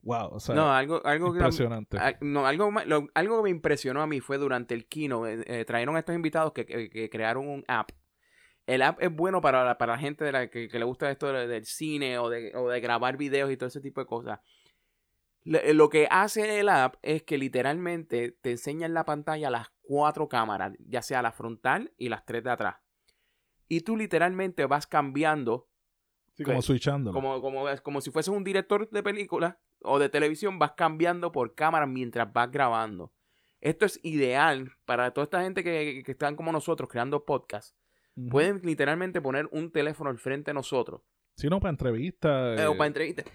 wow. 0.00 0.28
O 0.32 0.40
sea, 0.40 0.54
no, 0.54 0.72
algo, 0.72 1.04
algo 1.04 1.34
impresionante. 1.34 1.98
no, 2.22 2.46
algo, 2.46 2.72
algo 3.12 3.36
que 3.36 3.42
me 3.42 3.50
impresionó 3.50 4.00
a 4.00 4.06
mí 4.06 4.20
fue 4.20 4.38
durante 4.38 4.74
el 4.74 4.86
kino. 4.86 5.26
Eh, 5.26 5.42
eh, 5.46 5.64
trajeron 5.66 5.96
a 5.96 5.98
estos 5.98 6.14
invitados 6.14 6.52
que, 6.52 7.10
crearon 7.12 7.48
un 7.48 7.64
app. 7.68 7.90
El 8.66 8.82
app 8.82 9.02
es 9.02 9.14
bueno 9.14 9.40
para 9.40 9.64
la, 9.64 9.78
para 9.78 9.94
la 9.94 9.98
gente 9.98 10.24
de 10.24 10.32
la 10.32 10.48
que, 10.48 10.68
le 10.68 10.84
gusta 10.84 11.10
esto 11.10 11.32
del, 11.32 11.64
cine 11.64 12.18
o 12.18 12.28
de, 12.28 12.52
o 12.54 12.68
de 12.68 12.80
grabar 12.80 13.16
videos 13.16 13.50
y 13.50 13.56
todo 13.56 13.68
ese 13.68 13.80
tipo 13.80 14.00
de 14.00 14.06
cosas. 14.06 14.40
Eh, 15.44 15.74
lo 15.74 15.88
que 15.88 16.06
hace 16.10 16.60
el 16.60 16.68
app 16.68 16.96
es 17.02 17.22
que 17.22 17.38
literalmente 17.38 18.36
te 18.42 18.50
enseña 18.50 18.86
en 18.86 18.94
la 18.94 19.04
pantalla 19.04 19.50
las 19.50 19.70
cuatro 19.82 20.28
cámaras, 20.28 20.74
ya 20.78 21.02
sea 21.02 21.22
la 21.22 21.32
frontal 21.32 21.92
y 21.96 22.08
las 22.08 22.24
tres 22.24 22.44
de 22.44 22.50
atrás. 22.50 22.76
Y 23.68 23.80
tú 23.82 23.96
literalmente 23.96 24.66
vas 24.66 24.86
cambiando. 24.86 25.68
Sí, 26.34 26.44
como 26.44 26.62
switchando. 26.62 27.12
Como, 27.12 27.40
como, 27.40 27.64
como 27.82 28.00
si 28.00 28.10
fueses 28.10 28.32
un 28.34 28.44
director 28.44 28.88
de 28.90 29.02
película 29.02 29.60
o 29.82 29.98
de 29.98 30.08
televisión, 30.08 30.58
vas 30.58 30.72
cambiando 30.72 31.32
por 31.32 31.54
cámara 31.54 31.86
mientras 31.86 32.32
vas 32.32 32.50
grabando. 32.50 33.12
Esto 33.60 33.84
es 33.84 34.00
ideal 34.02 34.72
para 34.86 35.12
toda 35.12 35.24
esta 35.24 35.42
gente 35.42 35.62
que, 35.62 36.02
que 36.04 36.12
están 36.12 36.34
como 36.34 36.50
nosotros 36.50 36.88
creando 36.88 37.24
podcasts. 37.24 37.76
Pueden 38.28 38.60
literalmente 38.64 39.20
poner 39.20 39.48
un 39.52 39.70
teléfono 39.70 40.10
al 40.10 40.18
frente 40.18 40.50
de 40.50 40.54
nosotros. 40.54 41.02
Sí, 41.36 41.48
no, 41.48 41.60
para 41.60 41.70
entrevistas. 41.70 42.60
Eh, 42.60 42.66
o 42.66 42.76
para 42.76 42.88
entrevistas 42.88 43.26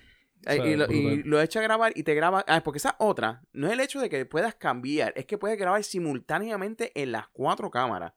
y, 0.53 1.23
lo, 1.23 1.41
echa 1.41 1.59
a 1.59 1.63
grabar 1.63 1.93
y 1.95 2.03
te 2.03 2.13
graba. 2.13 2.43
Ah, 2.47 2.61
porque 2.63 2.77
esa 2.77 2.95
otra, 2.99 3.43
no 3.53 3.67
es 3.67 3.73
el 3.73 3.79
hecho 3.79 3.99
de 3.99 4.09
que 4.09 4.25
puedas 4.25 4.55
cambiar, 4.55 5.13
es 5.15 5.25
que 5.25 5.37
puedes 5.37 5.57
grabar 5.57 5.83
simultáneamente 5.83 6.91
en 7.01 7.11
las 7.11 7.27
cuatro 7.29 7.69
cámaras. 7.69 8.13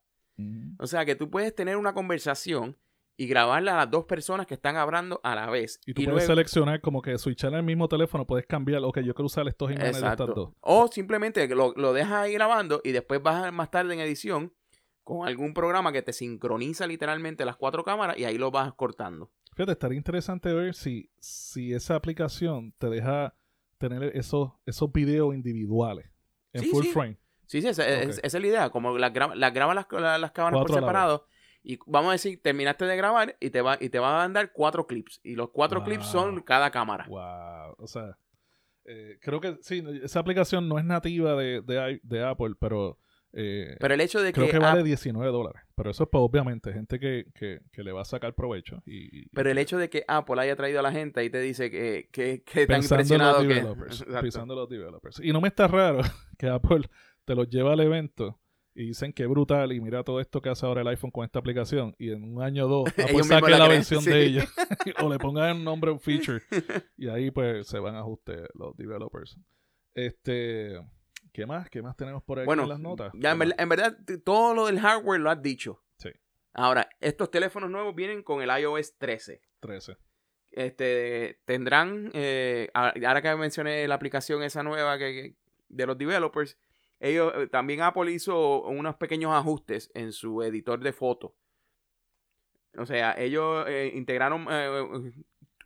O 0.79 0.87
sea 0.87 1.05
que 1.05 1.17
tú 1.17 1.31
puedes 1.31 1.53
tener 1.53 1.77
una 1.77 1.95
conversación 1.95 2.77
y 3.17 3.27
grabarla 3.27 3.75
a 3.75 3.77
las 3.79 3.91
dos 3.91 4.05
personas 4.05 4.47
que 4.47 4.55
están 4.55 4.77
hablando 4.77 5.21
a 5.25 5.35
la 5.35 5.51
vez. 5.51 5.81
Y 5.85 5.95
tú 5.95 6.05
puedes 6.05 6.27
seleccionar 6.27 6.81
como 6.81 7.03
que 7.03 7.19
switchar 7.19 7.53
el 7.55 7.65
mismo 7.65 7.89
teléfono, 7.89 8.25
puedes 8.25 8.47
cambiar, 8.47 8.85
ok, 8.85 9.01
yo 9.01 9.15
quiero 9.15 9.27
usar 9.27 9.49
estos 9.49 9.73
imágenes 9.73 10.01
de 10.01 10.09
estas 10.09 10.29
dos. 10.29 10.51
O 10.61 10.87
simplemente 10.87 11.49
lo, 11.49 11.73
lo 11.75 11.93
dejas 11.93 12.13
ahí 12.13 12.35
grabando 12.35 12.81
y 12.85 12.93
después 12.93 13.21
vas 13.21 13.53
más 13.53 13.73
tarde 13.73 13.95
en 13.95 13.99
edición 13.99 14.53
con 15.09 15.27
algún 15.27 15.55
programa 15.55 15.91
que 15.91 16.03
te 16.03 16.13
sincroniza 16.13 16.87
literalmente 16.87 17.47
las 17.47 17.57
cuatro 17.57 17.83
cámaras 17.83 18.19
y 18.19 18.27
ahí 18.27 18.37
lo 18.37 18.51
vas 18.51 18.75
cortando. 18.75 19.33
Fíjate, 19.57 19.73
estaría 19.73 19.97
interesante 19.97 20.53
ver 20.53 20.75
si, 20.75 21.11
si 21.19 21.73
esa 21.73 21.95
aplicación 21.95 22.75
te 22.77 22.91
deja 22.91 23.35
tener 23.79 24.15
esos, 24.15 24.51
esos 24.67 24.93
videos 24.93 25.35
individuales 25.35 26.11
en 26.53 26.65
full 26.65 26.85
frame. 26.89 27.17
Sí, 27.47 27.63
sí, 27.63 27.69
esa, 27.69 27.89
es, 27.89 28.35
la 28.35 28.47
idea. 28.47 28.69
Como 28.69 28.99
las 28.99 29.15
graba, 29.15 29.35
las, 29.35 29.51
las, 30.21 30.33
cámaras 30.33 30.61
por 30.61 30.75
separado. 30.75 31.25
Y 31.63 31.79
vamos 31.87 32.11
a 32.11 32.13
decir, 32.13 32.43
terminaste 32.43 32.85
de 32.85 32.97
grabar 32.99 33.35
y 33.41 33.49
te 33.49 33.63
va, 33.63 33.79
y 33.81 33.89
te 33.89 33.99
va 33.99 34.23
a 34.23 34.29
dar 34.29 34.53
cuatro 34.53 34.87
clips. 34.87 35.23
Y 35.23 35.37
los 35.37 35.49
cuatro 35.53 35.85
clips 35.85 36.05
son 36.05 36.43
cada 36.43 36.71
cámara. 36.71 37.07
Wow. 37.09 37.77
O 37.79 37.87
sea, 37.87 38.19
eh, 38.85 39.17
creo 39.23 39.41
que 39.41 39.57
sí, 39.63 39.83
esa 40.03 40.21
aplicación 40.21 40.69
no 40.69 40.79
es 40.79 40.85
nativa 40.85 41.35
de, 41.35 41.63
de, 41.63 41.99
de 42.03 42.25
Apple, 42.27 42.57
pero 42.61 42.99
eh, 43.33 43.77
pero 43.79 43.95
el 43.95 44.01
hecho 44.01 44.21
de 44.21 44.33
que. 44.33 44.41
Creo 44.41 44.51
que 44.51 44.59
vale 44.59 44.83
19 44.83 45.31
dólares. 45.31 45.63
Pero 45.75 45.91
eso 45.91 46.05
es 46.05 46.09
pues, 46.11 46.21
obviamente 46.23 46.73
gente 46.73 46.99
que, 46.99 47.61
le 47.73 47.93
va 47.93 48.03
a 48.03 48.05
sacar 48.05 48.35
provecho. 48.35 48.83
Y, 48.87 49.29
pero 49.31 49.51
el 49.51 49.59
hecho 49.59 49.79
de 49.79 49.89
que 49.91 50.05
Apple 50.09 50.41
haya 50.41 50.57
traído 50.57 50.81
a 50.81 50.83
la 50.83 50.93
gente 50.93 51.25
y 51.25 51.31
te 51.31 51.41
dice 51.41 51.71
que, 51.71 52.09
que, 52.11 52.43
que 52.43 52.67
tan 52.67 52.83
impresionado 52.83 53.47
que. 53.47 53.65
Pensando 54.21 54.55
los 54.57 54.69
developers. 54.69 55.21
Y 55.23 55.33
no 55.33 55.41
me 55.41 55.49
está 55.49 55.69
raro 55.69 56.01
que 56.39 56.49
Apple 56.49 56.89
te 57.25 57.35
los 57.35 57.49
lleva 57.49 57.75
al 57.75 57.81
evento 57.81 58.41
y 58.75 58.87
dicen 58.87 59.13
que 59.13 59.27
brutal 59.27 59.73
y 59.73 59.81
mira 59.81 60.05
todo 60.05 60.21
esto 60.21 60.41
que 60.41 60.51
hace 60.51 60.65
ahora 60.65 60.83
el 60.83 60.89
iPhone 60.89 61.11
con 61.11 61.25
esta 61.25 61.41
aplicación 61.41 61.97
y 61.99 62.11
en 62.13 62.23
un 62.23 62.41
año 62.43 62.67
o 62.67 62.69
dos 62.69 62.89
Apple 62.99 63.25
saque 63.25 63.51
la, 63.51 63.67
versión 63.67 64.05
de 64.05 64.25
ella 64.25 64.45
o 65.03 65.09
le 65.11 65.19
pongan 65.19 65.57
un 65.57 65.65
nombre 65.65 65.91
un 65.91 65.99
feature 65.99 66.43
y 66.97 67.09
ahí 67.09 67.33
pues 67.33 67.67
se 67.67 67.81
van 67.81 67.97
a 67.97 68.01
ajustar 68.01 68.49
los 68.55 68.77
developers. 68.77 69.37
Este 69.95 70.79
¿Qué 71.39 71.47
más? 71.47 71.71
¿Qué 71.71 71.83
más 71.83 71.97
tenemos 71.97 72.25
por 72.25 72.41
ahí 72.41 72.47
en 72.51 72.69
las 72.69 72.81
notas? 72.81 73.13
Ya, 73.15 73.31
en, 73.31 73.69
verdad, 73.69 73.97
todo 74.25 74.55
lo 74.55 74.67
del 74.67 74.81
hardware 74.81 75.21
lo 75.21 75.31
has 75.31 75.41
dicho. 75.41 75.81
Sí. 75.97 76.11
Ahora, 76.53 76.89
estos 76.99 77.31
teléfonos 77.31 77.71
nuevos 77.71 77.95
vienen 77.95 78.25
con 78.25 78.43
el 78.43 78.51
iOS 78.51 78.99
13. 78.99 79.41
13. 79.61 79.97
Este, 80.51 81.41
tendrán, 81.45 82.11
eh, 82.13 82.71
ahora 82.75 83.23
que 83.23 83.37
mencioné 83.37 83.87
la 83.87 83.95
aplicación 83.95 84.43
esa 84.43 84.65
nueva 84.65 84.99
que, 84.99 85.37
de 85.69 85.87
los 85.87 85.97
developers, 85.97 86.59
ellos, 86.99 87.33
eh, 87.37 87.47
también 87.47 87.83
Apple 87.83 88.11
hizo 88.11 88.63
unos 88.63 88.97
pequeños 88.97 89.33
ajustes 89.33 89.93
en 89.95 90.11
su 90.11 90.43
editor 90.43 90.81
de 90.81 90.93
fotos. 90.93 91.35
O 92.77 92.85
sea, 92.85 93.15
ellos 93.17 93.65
eh, 93.69 93.93
integraron 93.95 94.49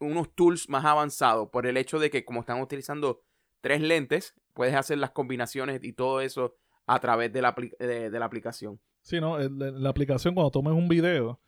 unos 0.00 0.34
tools 0.34 0.68
más 0.68 0.84
avanzados 0.84 1.48
por 1.48 1.66
el 1.66 1.78
hecho 1.78 1.98
de 1.98 2.10
que 2.10 2.26
como 2.26 2.40
están 2.40 2.60
utilizando 2.60 3.22
tres 3.62 3.80
lentes, 3.80 4.34
puedes 4.54 4.74
hacer 4.74 4.98
las 4.98 5.10
combinaciones 5.10 5.82
y 5.82 5.92
todo 5.92 6.20
eso 6.20 6.54
a 6.86 6.98
través 7.00 7.32
de 7.32 7.42
la, 7.42 7.54
de, 7.78 8.10
la 8.10 8.24
aplicación. 8.24 8.80
Sí, 9.00 9.20
¿no? 9.20 9.38
La, 9.38 9.88
aplicación 9.88 10.34
cuando 10.34 10.50
tomes 10.50 10.74
un 10.74 10.88
video, 10.88 11.40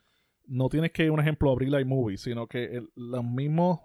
no 0.47 0.69
tienes 0.69 0.93
que, 0.93 1.11
un 1.11 1.21
ejemplo, 1.21 1.51
abrir 1.51 1.69
iMovie, 1.69 2.19
sino 2.19 2.47
que 2.47 2.83
los 2.95 3.25
mismos 3.25 3.81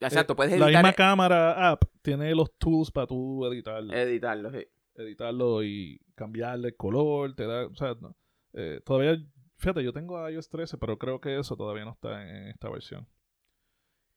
Exacto, 0.00 0.34
puedes 0.34 0.54
Eh, 0.54 0.58
La 0.58 0.66
editar, 0.66 0.82
misma 0.82 0.94
cámara 0.94 1.70
app 1.70 1.84
tiene 2.02 2.34
los 2.34 2.56
tools 2.56 2.90
para 2.90 3.06
tú 3.06 3.44
editarlo. 3.46 3.92
editarlo. 3.92 4.50
sí. 4.50 4.66
editarlo 4.94 5.62
y 5.62 6.00
cambiarle 6.14 6.68
el 6.68 6.76
color, 6.76 7.34
te 7.34 7.46
da, 7.46 7.66
o 7.66 7.74
sea, 7.74 7.94
no, 8.00 8.14
eh, 8.52 8.80
todavía, 8.84 9.16
fíjate, 9.56 9.82
yo 9.82 9.92
tengo 9.92 10.28
iOS 10.28 10.48
13, 10.48 10.78
pero 10.78 10.98
creo 10.98 11.20
que 11.20 11.38
eso 11.38 11.56
todavía 11.56 11.84
no 11.84 11.92
está 11.92 12.22
en, 12.28 12.48
esta 12.48 12.68
versión. 12.68 13.06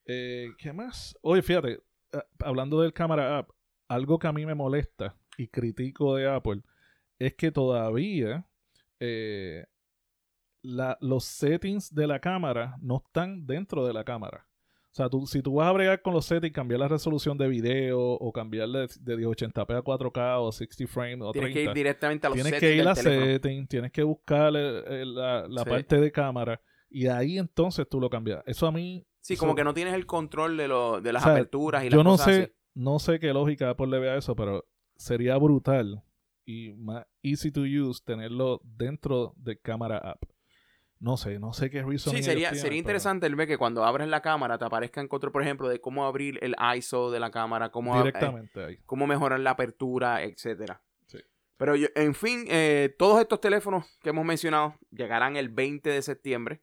Eh, 0.06 0.48
¿Qué 0.58 0.72
más? 0.72 1.16
Oye, 1.22 1.42
fíjate, 1.42 1.82
eh, 2.12 2.18
hablando 2.40 2.80
del 2.80 2.92
cámara 2.92 3.38
app, 3.38 3.50
algo 3.88 4.18
que 4.18 4.26
a 4.26 4.32
mí 4.32 4.46
me 4.46 4.54
molesta 4.54 5.16
y 5.36 5.48
critico 5.48 6.16
de 6.16 6.28
Apple 6.28 6.62
es 7.18 7.34
que 7.34 7.50
todavía 7.50 8.46
eh, 9.00 9.66
la- 10.62 10.96
los 11.00 11.24
settings 11.24 11.94
de 11.94 12.06
la 12.06 12.20
cámara 12.20 12.76
no 12.80 13.02
están 13.04 13.46
dentro 13.46 13.86
de 13.86 13.92
la 13.92 14.04
cámara. 14.04 14.46
O 14.90 14.96
sea, 14.96 15.08
tú, 15.10 15.26
si 15.26 15.42
tú 15.42 15.54
vas 15.54 15.66
a 15.68 15.72
bregar 15.72 16.00
con 16.02 16.14
los 16.14 16.24
settings, 16.24 16.54
cambiar 16.54 16.78
la 16.80 16.88
resolución 16.88 17.36
de 17.36 17.48
video 17.48 18.00
o 18.00 18.32
cambiarle 18.32 18.86
de 19.00 19.16
1080p 19.16 19.74
a 19.76 19.82
4K 19.82 20.38
o 20.38 20.52
60 20.52 20.86
frames 20.86 21.18
o 21.22 21.32
Tienes 21.32 21.50
30, 21.52 21.54
que 21.54 21.62
ir 21.64 21.74
directamente 21.74 22.26
a 22.26 22.30
los 22.30 22.34
tienes 22.36 22.52
settings 22.52 22.70
que 22.72 22.76
ir 22.76 22.88
a 22.88 22.94
settings, 22.94 23.68
tienes 23.68 23.90
que 23.92 24.02
buscar 24.04 24.54
el- 24.56 24.84
el- 24.86 25.14
la, 25.16 25.46
la 25.48 25.64
Sí. 25.64 25.68
parte 25.70 26.00
de 26.00 26.12
cámara 26.12 26.60
y 26.88 27.08
ahí 27.08 27.38
entonces 27.38 27.88
tú 27.88 28.00
lo 28.00 28.08
cambias. 28.08 28.42
Eso 28.46 28.66
a 28.68 28.72
mí... 28.72 29.04
Sí, 29.20 29.36
como 29.36 29.54
que 29.56 29.64
no 29.64 29.74
tienes 29.74 29.94
el 29.94 30.06
control 30.06 30.56
de, 30.56 30.68
lo, 30.68 31.00
de 31.00 31.12
las 31.12 31.22
O 31.22 31.24
sea, 31.24 31.32
aperturas 31.34 31.82
y 31.84 31.90
las 31.90 31.96
yo 31.96 32.04
no 32.04 32.10
cosas 32.12 32.26
sé, 32.26 32.42
así. 32.42 32.52
No 32.74 32.98
sé 32.98 33.18
qué 33.18 33.32
lógica 33.32 33.70
Apple 33.70 33.86
le 33.88 33.98
vea 33.98 34.16
eso, 34.16 34.34
pero 34.36 34.64
sería 34.96 35.36
brutal 35.36 36.02
y 36.44 36.72
más 36.74 37.06
easy 37.22 37.50
to 37.50 37.62
use 37.62 38.02
tenerlo 38.04 38.60
dentro 38.64 39.32
de 39.36 39.58
cámara 39.58 39.98
app. 39.98 40.22
No 41.00 41.16
sé, 41.16 41.38
no 41.38 41.52
sé 41.52 41.68
qué 41.70 41.82
reason 41.82 42.14
Sí, 42.16 42.22
sería, 42.22 42.48
tienen, 42.48 42.62
sería 42.62 42.78
interesante 42.78 43.26
el 43.26 43.34
ver 43.36 43.46
que 43.48 43.58
cuando 43.58 43.84
abres 43.84 44.08
la 44.08 44.22
cámara 44.22 44.56
te 44.58 44.64
aparezca 44.64 45.00
en 45.00 45.08
control, 45.08 45.32
por 45.32 45.42
ejemplo, 45.42 45.68
de 45.68 45.80
cómo 45.80 46.06
abrir 46.06 46.38
el 46.42 46.54
ISO 46.76 47.10
de 47.10 47.20
la 47.20 47.30
cámara, 47.30 47.70
cómo, 47.70 47.94
eh, 47.94 47.98
directamente 47.98 48.64
ahí. 48.64 48.78
cómo 48.86 49.06
mejorar 49.06 49.40
la 49.40 49.50
apertura, 49.50 50.22
etcétera. 50.22 50.82
Sí. 51.06 51.18
Pero 51.58 51.76
yo- 51.76 51.88
en 51.94 52.14
fin, 52.14 52.44
eh, 52.48 52.94
todos 52.98 53.20
estos 53.20 53.40
teléfonos 53.40 53.84
que 54.02 54.10
hemos 54.10 54.24
mencionado 54.24 54.76
llegarán 54.92 55.36
el 55.36 55.48
20 55.50 55.90
de 55.90 56.00
septiembre. 56.00 56.62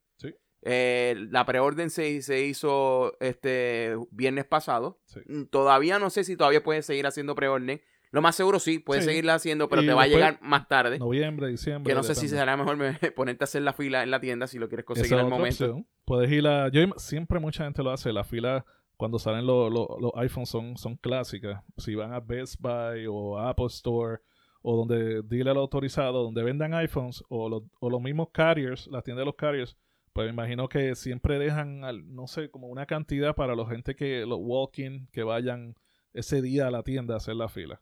Eh, 0.63 1.15
la 1.31 1.45
preorden 1.45 1.89
se, 1.89 2.21
se 2.21 2.45
hizo 2.45 3.17
este 3.19 3.95
viernes 4.11 4.45
pasado. 4.45 4.99
Sí. 5.05 5.19
Mm, 5.27 5.45
Todavía 5.45 5.97
no 5.99 6.09
sé 6.09 6.23
si 6.23 6.38
todavía 6.38 6.63
puedes 6.63 6.85
seguir 6.85 7.07
haciendo 7.07 7.33
preorden. 7.35 7.81
Lo 8.11 8.21
más 8.21 8.35
seguro 8.35 8.59
sí, 8.59 8.77
puedes 8.79 9.05
Sí. 9.05 9.09
seguirla 9.11 9.35
haciendo, 9.35 9.69
pero 9.69 9.81
Y 9.83 9.88
te 9.88 9.93
va 9.93 10.03
a 10.03 10.07
llegar 10.07 10.38
más 10.41 10.67
tarde. 10.67 10.99
Noviembre, 10.99 11.47
diciembre. 11.47 11.89
que 11.91 11.95
no 11.95 12.03
sé 12.03 12.13
si 12.13 12.27
será 12.27 12.57
mejor 12.57 12.75
me- 12.77 12.93
ponerte 13.15 13.43
a 13.43 13.45
hacer 13.45 13.61
la 13.61 13.71
fila 13.73 14.03
en 14.03 14.11
la 14.11 14.19
tienda 14.19 14.47
si 14.47 14.59
lo 14.59 14.67
quieres 14.67 14.85
conseguir 14.85 15.13
al 15.17 15.29
momento. 15.29 15.63
opción. 15.65 15.88
Puedes 16.05 16.29
ir 16.31 16.45
a. 16.45 16.67
Yo 16.69 16.81
siempre 16.97 17.39
mucha 17.39 17.63
gente 17.63 17.81
lo 17.81 17.89
hace. 17.91 18.11
La 18.11 18.23
fila 18.25 18.65
cuando 18.97 19.17
salen 19.17 19.47
los 19.47 19.71
los- 19.71 19.88
los 19.99 20.11
iPhones 20.17 20.49
son, 20.49 20.77
son 20.77 20.95
clásicas. 20.97 21.63
Si 21.77 21.95
van 21.95 22.13
a 22.13 22.19
Best 22.19 22.57
Buy 22.59 23.07
o 23.09 23.39
a 23.39 23.49
Apple 23.49 23.67
Store 23.67 24.19
o 24.61 24.75
donde 24.75 25.21
dealer 25.23 25.55
autorizado, 25.57 26.21
donde 26.21 26.43
vendan 26.43 26.73
iPhones 26.75 27.23
o 27.29 27.47
los, 27.49 27.63
o 27.79 27.89
los 27.89 28.01
mismos 28.01 28.27
carriers, 28.31 28.85
las 28.88 29.03
tiendas 29.05 29.21
de 29.21 29.25
los 29.25 29.35
carriers, 29.35 29.75
pues 30.13 30.25
me 30.27 30.31
imagino 30.33 30.67
que 30.69 30.95
siempre 30.95 31.39
dejan, 31.39 31.83
al- 31.83 32.13
no 32.13 32.27
sé, 32.27 32.49
como 32.49 32.67
una 32.67 32.85
cantidad 32.85 33.35
para 33.35 33.55
la 33.55 33.65
gente 33.67 33.95
que, 33.95 34.25
los 34.25 34.39
walk-in, 34.41 35.07
que 35.11 35.23
vayan 35.23 35.75
ese 36.13 36.41
día 36.41 36.67
a 36.67 36.71
la 36.71 36.83
tienda 36.83 37.13
a 37.13 37.17
hacer 37.17 37.35
la 37.35 37.47
fila. 37.49 37.81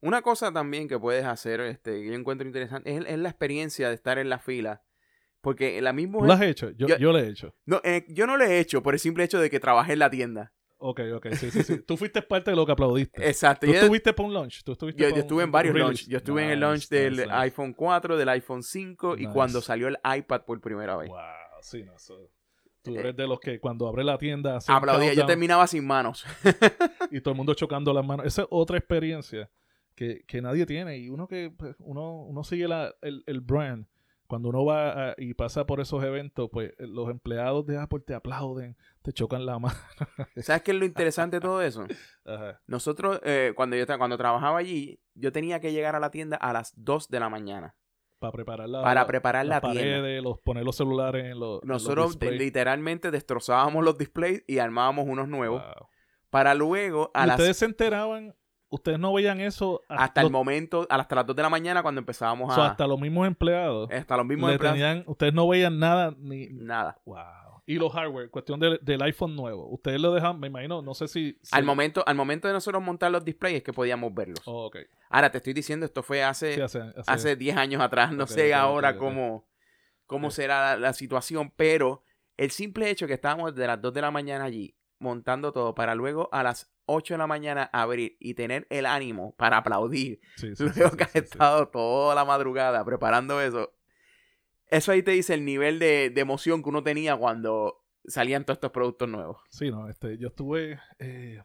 Una 0.00 0.20
cosa 0.22 0.52
también 0.52 0.88
que 0.88 0.98
puedes 0.98 1.24
hacer, 1.24 1.60
este, 1.60 2.02
que 2.02 2.06
yo 2.08 2.14
encuentro 2.14 2.46
interesante, 2.46 2.94
es, 2.94 3.04
es 3.06 3.18
la 3.18 3.28
experiencia 3.30 3.88
de 3.88 3.94
estar 3.94 4.18
en 4.18 4.28
la 4.28 4.38
fila. 4.38 4.82
Porque 5.40 5.80
la 5.82 5.92
misma 5.92 6.18
¿Tú 6.20 6.24
lo 6.24 6.32
has 6.32 6.40
hecho? 6.42 6.70
Yo, 6.70 6.86
Yo- 6.88 6.96
yo 6.98 7.12
lo 7.12 7.18
he 7.18 7.28
hecho. 7.28 7.54
No, 7.66 7.80
eh, 7.84 8.04
yo 8.08 8.26
no 8.26 8.36
lo 8.36 8.44
he 8.44 8.58
hecho 8.60 8.82
por 8.82 8.94
el 8.94 9.00
simple 9.00 9.24
hecho 9.24 9.38
de 9.40 9.50
que 9.50 9.60
trabajé 9.60 9.92
en 9.92 9.98
la 9.98 10.10
tienda. 10.10 10.52
Ok, 10.78 11.00
ok, 11.14 11.28
sí, 11.34 11.50
sí, 11.50 11.62
sí. 11.62 11.78
Tú 11.86 11.96
fuiste 11.96 12.20
parte 12.20 12.50
de 12.50 12.56
lo 12.56 12.66
que 12.66 12.72
aplaudiste. 12.72 13.26
Exacto. 13.26 13.66
¿Tú 13.66 13.72
Yo, 13.72 13.78
estuviste 13.80 14.12
para 14.12 14.26
un 14.26 14.34
launch? 14.34 14.62
¿Tú 14.64 14.72
estuviste 14.72 15.02
yo- 15.02 15.16
estuve 15.16 15.42
en 15.44 15.52
varios 15.52 15.74
launch. 15.74 16.06
Yo 16.08 16.18
estuve 16.18 16.44
en 16.44 16.50
el 16.50 16.60
launch 16.60 16.88
del 16.88 17.12
nice, 17.16 17.28
iPhone 17.30 17.72
4, 17.72 18.16
del 18.18 18.28
iPhone 18.30 18.62
5 18.62 19.16
y 19.16 19.26
cuando 19.26 19.60
salió 19.62 19.88
el 19.88 19.96
iPad 20.18 20.42
por 20.44 20.60
primera 20.60 20.96
vez. 20.96 21.08
Wow, 21.08 21.18
sí, 21.64 21.82
no, 21.82 21.94
eso- 21.96 22.30
Tú 22.82 22.94
Eh, 22.96 23.00
eres 23.00 23.16
de 23.16 23.26
los 23.26 23.40
que 23.40 23.58
cuando 23.60 23.88
abre 23.88 24.04
la 24.04 24.18
tienda 24.18 24.56
hace 24.56 24.70
Aplaudía. 24.70 25.14
Yo 25.14 25.24
terminaba 25.24 25.66
sin 25.66 25.86
manos. 25.86 26.26
y 27.10 27.20
todo 27.22 27.32
el 27.32 27.36
mundo 27.38 27.54
chocando 27.54 27.94
las 27.94 28.04
manos. 28.04 28.26
Esa 28.26 28.42
es 28.42 28.48
otra 28.50 28.76
experiencia 28.76 29.48
que, 29.94 30.22
que 30.26 30.42
nadie 30.42 30.66
tiene. 30.66 30.98
Y 30.98 31.08
uno 31.08 31.26
que 31.26 31.50
pues, 31.56 31.74
uno, 31.78 32.24
uno 32.24 32.44
sigue 32.44 32.68
la- 32.68 32.94
el, 33.00 33.24
el 33.26 33.40
brand. 33.40 33.86
Cuando 34.26 34.50
uno 34.50 34.66
va 34.66 35.10
a- 35.10 35.14
y 35.16 35.32
pasa 35.32 35.64
por 35.64 35.80
esos 35.80 36.04
eventos, 36.04 36.50
pues 36.52 36.72
eh, 36.78 36.86
los 36.86 37.08
empleados 37.08 37.64
de 37.66 37.78
Apple 37.78 38.00
te 38.00 38.12
aplauden, 38.12 38.76
te 39.00 39.14
chocan 39.14 39.46
la 39.46 39.58
mano. 39.58 39.78
¿Sabes 40.36 40.60
qué 40.62 40.72
es 40.72 40.76
lo 40.78 40.84
interesante 40.84 41.36
de 41.36 41.40
todo 41.40 41.62
eso? 41.62 41.86
Ajá. 42.26 42.60
Nosotros, 42.66 43.18
eh, 43.24 43.54
cuando 43.56 43.76
yo 43.76 43.86
cuando 43.96 44.18
trabajaba 44.18 44.58
allí, 44.58 45.00
yo 45.14 45.32
tenía 45.32 45.58
que 45.58 45.72
llegar 45.72 45.96
a 45.96 46.00
la 46.00 46.10
tienda 46.10 46.36
a 46.36 46.52
las 46.52 46.74
2 46.76 47.08
de 47.08 47.20
la 47.20 47.30
mañana 47.30 47.74
Para 48.24 48.32
preparar 48.32 48.68
la, 48.68 48.82
para 48.82 49.06
preparar 49.06 49.46
la 49.46 49.60
tienda. 49.60 49.78
paredes, 49.80 50.22
los, 50.22 50.38
poner 50.40 50.64
los 50.64 50.76
celulares 50.76 51.24
en 51.24 51.38
los. 51.38 51.62
en 51.62 51.68
los 51.68 51.82
Nosotros 51.82 52.18
literalmente 52.20 53.10
destrozábamos 53.10 53.84
los 53.84 53.96
displays 53.98 54.42
y 54.46 54.58
armábamos 54.58 55.06
unos 55.06 55.28
nuevos 55.28 55.62
Wow. 55.62 55.88
para 56.30 56.54
luego 56.54 57.10
a 57.14 57.24
¿Y 57.24 57.26
las, 57.28 57.38
ustedes 57.38 57.56
se 57.58 57.64
enteraban, 57.66 58.34
ustedes 58.70 58.98
no 58.98 59.12
veían 59.12 59.40
eso 59.40 59.82
hasta 59.88 60.20
el 60.20 60.24
los- 60.26 60.32
momento, 60.32 60.86
hasta 60.90 61.14
las 61.14 61.26
2 61.26 61.36
de 61.36 61.42
la 61.42 61.48
mañana 61.50 61.82
cuando 61.82 62.00
empezábamos 62.00 62.50
o 62.50 62.54
sea, 62.54 62.64
a... 62.64 62.70
hasta 62.70 62.86
los 62.86 62.98
mismos 63.00 63.26
empleados. 63.26 63.90
hasta 63.92 64.16
los 64.16 64.26
mismos 64.26 64.48
le 64.48 64.54
empleados. 64.54 64.78
tenían, 64.78 65.04
ustedes 65.06 65.32
no 65.34 65.46
veían 65.48 65.78
nada 65.78 66.14
ni. 66.18 66.48
Nada. 66.48 66.98
Wow. 67.04 67.16
Y 67.66 67.76
los 67.76 67.92
hardware, 67.92 68.28
cuestión 68.30 68.60
del- 68.60 68.78
del 68.82 69.00
iPhone 69.02 69.34
nuevo. 69.34 69.66
Ustedes 69.70 69.98
lo 70.00 70.12
dejan, 70.12 70.38
me 70.38 70.48
imagino, 70.48 70.82
no 70.82 70.92
sé 70.94 71.08
si. 71.08 71.38
si- 71.42 71.56
Al 71.56 71.64
momento, 71.64 72.04
al 72.06 72.14
momento 72.14 72.46
de 72.46 72.52
nosotros 72.54 72.82
montar 72.82 73.10
los 73.10 73.24
displays 73.24 73.56
es 73.56 73.62
que 73.62 73.72
podíamos 73.72 74.12
verlos. 74.14 74.40
Oh. 74.44 74.70
Ahora 75.08 75.30
te 75.30 75.38
estoy 75.38 75.54
diciendo, 75.54 75.86
esto 75.86 76.02
fue 76.02 76.22
hace, 76.22 76.54
Sí, 76.56 76.60
hace, 76.60 76.80
hace- 76.80 77.02
hace 77.10 77.36
10 77.36 77.56
años 77.56 77.80
atrás. 77.80 78.12
No 78.12 78.26
sé 78.26 78.52
ahora 78.52 78.96
cómo, 78.98 79.48
cómo 80.06 80.30
será 80.30 80.72
la, 80.72 80.76
la 80.76 80.92
situación, 80.92 81.52
pero 81.56 82.02
el 82.36 82.50
simple 82.50 82.90
hecho 82.90 83.06
que 83.06 83.14
estábamos 83.14 83.54
de 83.54 83.66
las 83.66 83.80
2 83.80 83.94
de 83.94 84.02
la 84.02 84.10
mañana 84.10 84.44
allí 84.44 84.76
montando 84.98 85.52
todo 85.52 85.74
para 85.74 85.94
luego 85.94 86.28
a 86.32 86.42
las 86.42 86.70
8 86.86 87.14
de 87.14 87.18
la 87.18 87.26
mañana 87.26 87.70
abrir 87.72 88.16
y 88.20 88.34
tener 88.34 88.66
el 88.70 88.84
ánimo 88.86 89.34
para 89.36 89.56
aplaudir 89.58 90.20
sí, 90.36 90.54
sí, 90.54 90.64
luego 90.76 90.96
que 90.96 91.04
has 91.04 91.16
estado 91.16 91.68
toda 91.68 92.14
la 92.14 92.24
madrugada 92.26 92.84
preparando 92.84 93.40
eso. 93.40 93.72
Eso 94.70 94.92
ahí 94.92 95.02
te 95.02 95.12
dice 95.12 95.34
el 95.34 95.44
nivel 95.44 95.78
de, 95.78 96.10
de 96.10 96.20
emoción 96.20 96.62
que 96.62 96.68
uno 96.68 96.82
tenía 96.82 97.16
cuando 97.16 97.84
salían 98.06 98.44
todos 98.44 98.56
estos 98.56 98.70
productos 98.72 99.08
nuevos. 99.08 99.38
Sí, 99.50 99.70
no, 99.70 99.88
este, 99.88 100.18
yo 100.18 100.28
estuve. 100.28 100.78
eh, 100.98 101.42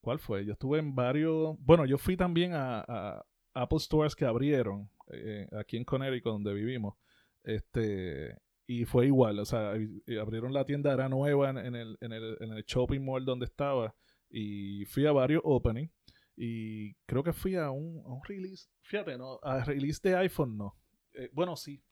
¿Cuál 0.00 0.18
fue? 0.18 0.44
Yo 0.44 0.52
estuve 0.52 0.78
en 0.78 0.94
varios. 0.94 1.56
Bueno, 1.60 1.86
yo 1.86 1.96
fui 1.98 2.16
también 2.16 2.52
a, 2.54 3.24
Apple 3.54 3.78
Stores 3.78 4.14
que 4.16 4.24
abrieron 4.24 4.90
eh, 5.12 5.46
aquí 5.58 5.76
en 5.76 5.84
Connecticut, 5.84 6.32
donde 6.32 6.52
vivimos. 6.52 6.94
Este. 7.42 8.36
Y 8.66 8.86
fue 8.86 9.06
igual, 9.06 9.38
o 9.38 9.44
sea, 9.44 9.74
y 10.06 10.16
abrieron 10.16 10.52
la 10.54 10.64
tienda, 10.64 10.92
era 10.92 11.08
nueva 11.08 11.50
en, 11.50 11.58
en 11.58 11.74
el, 11.74 11.98
en, 12.00 12.12
el, 12.12 12.36
en 12.40 12.52
el 12.52 12.64
shopping 12.64 13.00
mall 13.04 13.24
donde 13.24 13.44
estaba. 13.44 13.94
Y 14.30 14.84
fui 14.86 15.06
a 15.06 15.12
varios 15.12 15.42
openings. 15.44 15.92
Y 16.36 16.94
creo 17.06 17.22
que 17.22 17.32
fui 17.32 17.56
a 17.56 17.70
un, 17.70 18.02
a 18.04 18.08
un 18.12 18.22
release. 18.24 18.68
Fíjate, 18.82 19.16
no, 19.16 19.38
a 19.42 19.62
release 19.64 20.00
de 20.02 20.16
iPhone 20.16 20.56
no. 20.56 20.76
Eh, 21.12 21.30
bueno, 21.32 21.56
sí. 21.56 21.82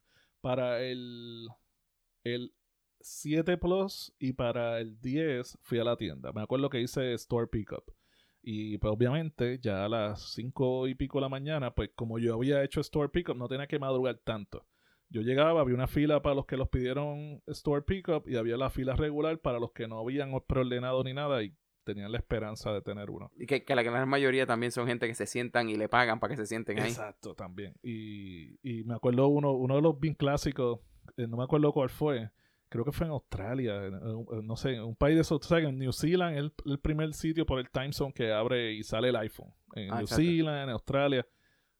Para 0.43 0.83
el, 0.83 1.49
el 2.25 2.53
7 3.01 3.57
Plus 3.57 4.15
y 4.19 4.35
para 4.35 4.79
el 4.81 5.01
10 5.01 5.59
fui 5.63 5.79
a 5.79 5.85
la 5.85 5.97
tienda. 5.97 6.33
Me 6.33 6.43
acuerdo 6.43 6.69
que 6.69 6.81
hice 6.81 7.15
Store 7.15 7.47
Pickup. 7.47 7.85
Y 8.43 8.77
pues 8.79 8.93
obviamente 8.93 9.59
ya 9.63 9.85
a 9.85 9.89
las 9.89 10.33
5 10.35 10.89
y 10.89 10.95
pico 10.95 11.19
de 11.19 11.23
la 11.23 11.29
mañana, 11.29 11.75
pues 11.75 11.91
como 11.95 12.19
yo 12.19 12.35
había 12.35 12.63
hecho 12.65 12.81
Store 12.81 13.09
Pickup, 13.09 13.37
no 13.37 13.49
tenía 13.49 13.69
que 13.69 13.79
madrugar 13.79 14.19
tanto. 14.19 14.67
Yo 15.09 15.21
llegaba, 15.21 15.61
había 15.61 15.75
una 15.75 15.87
fila 15.87 16.23
para 16.23 16.35
los 16.35 16.47
que 16.47 16.57
los 16.57 16.69
pidieron 16.69 17.43
Store 17.47 17.83
Pickup 17.83 18.29
y 18.29 18.37
había 18.37 18.57
la 18.57 18.71
fila 18.71 18.97
regular 18.97 19.39
para 19.39 19.61
los 19.61 19.73
que 19.73 19.87
no 19.87 19.99
habían 19.99 20.33
preordenado 20.47 21.05
ni 21.05 21.13
nada 21.13 21.43
y 21.43 21.55
tenían 21.85 22.11
la 22.13 22.19
esperanza 22.19 22.73
de 22.73 22.81
tener 22.83 23.11
uno. 23.11 23.31
Y 23.37 23.47
que, 23.47 23.65
que 23.65 23.75
la 23.75 23.83
gran 23.83 24.09
mayoría 24.09 24.47
también 24.47 24.73
son 24.73 24.87
gente 24.87 25.07
que 25.07 25.15
se 25.15 25.27
sientan 25.27 25.69
y 25.69 25.77
le 25.77 25.89
pagan 25.89 26.21
para 26.21 26.33
que 26.35 26.37
se 26.37 26.47
sienten 26.47 26.79
ahí. 26.81 26.89
Exacto, 26.91 27.35
también. 27.35 27.75
Y, 27.83 28.59
y 28.63 28.85
me 28.85 28.95
acuerdo 28.95 29.29
uno, 29.29 29.53
uno 29.53 29.77
de 29.77 29.83
los 29.83 29.99
bien 29.99 30.15
clásicos, 30.15 30.81
eh, 31.17 31.27
no 31.27 31.37
me 31.37 31.45
acuerdo 31.45 31.73
cuál 31.73 31.89
fue, 31.91 32.31
creo 32.69 32.85
que 32.85 32.93
fue 32.93 33.07
en 33.07 33.13
Australia, 33.13 33.85
en- 33.85 33.95
en- 33.95 34.47
no 34.47 34.57
sé, 34.57 34.75
en 34.77 34.83
un 34.85 34.97
país 34.97 35.17
de 35.17 35.23
esos, 35.23 35.45
¿sabes? 35.47 35.65
En 35.67 35.79
New 35.79 35.93
Zealand 35.93 36.37
el, 36.39 36.53
el 36.67 36.79
primer 36.79 37.13
sitio 37.15 37.45
por 37.45 37.59
el 37.59 37.69
time 37.71 37.93
zone 37.93 38.13
que 38.15 38.33
abre 38.33 38.73
y 38.73 38.83
sale 38.83 39.09
el 39.11 39.17
iPhone. 39.17 39.53
En 39.75 39.91
Ah, 39.91 39.97
New 39.97 40.03
exacto. 40.05 40.23
Zealand, 40.23 40.63
en 40.65 40.71
Australia, 40.71 41.27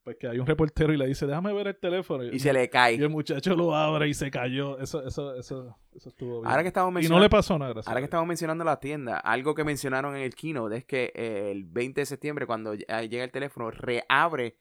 pues 0.03 0.17
que 0.17 0.27
hay 0.27 0.39
un 0.39 0.47
reportero 0.47 0.93
y 0.93 0.97
le 0.97 1.07
dice, 1.07 1.27
déjame 1.27 1.53
ver 1.53 1.69
el 1.69 1.77
teléfono. 1.77 2.25
Y 2.25 2.39
se 2.41 2.53
le 2.53 2.69
cae. 2.69 2.95
y 2.95 3.01
el 3.01 3.09
muchacho 3.09 3.55
lo 3.55 3.75
abre 3.75 4.09
y 4.09 4.15
se 4.15 4.31
cayó. 4.31 4.79
Eso, 4.79 5.07
eso, 5.07 5.35
eso, 5.37 5.79
eso 5.95 6.09
estuvo 6.09 6.41
bien. 6.41 6.51
Ahora 6.51 6.63
que 6.63 6.69
estamos 6.69 6.91
y 6.91 6.93
no 6.93 6.95
mencionando, 6.95 7.25
le 7.25 7.31
pasó 7.31 7.59
nada, 7.59 7.73
gracias. 7.73 7.89
ahora 7.89 8.01
que 8.01 8.07
estamos 8.07 8.27
mencionando 8.27 8.65
la 8.65 8.81
tienda, 8.81 9.19
algo 9.19 9.55
que 9.55 9.65
mencionaron 9.65 10.17
en 10.17 10.23
el 10.23 10.35
keynote 10.35 10.77
es 10.77 10.85
que 10.85 11.13
eh, 11.15 11.51
el 11.53 11.65
20 11.65 12.01
de 12.01 12.07
septiembre, 12.07 12.47
cuando 12.47 12.75
ah, 12.89 13.03
llega 13.03 13.25
el 13.25 13.31
teléfono, 13.31 13.71
reabre 13.71 14.57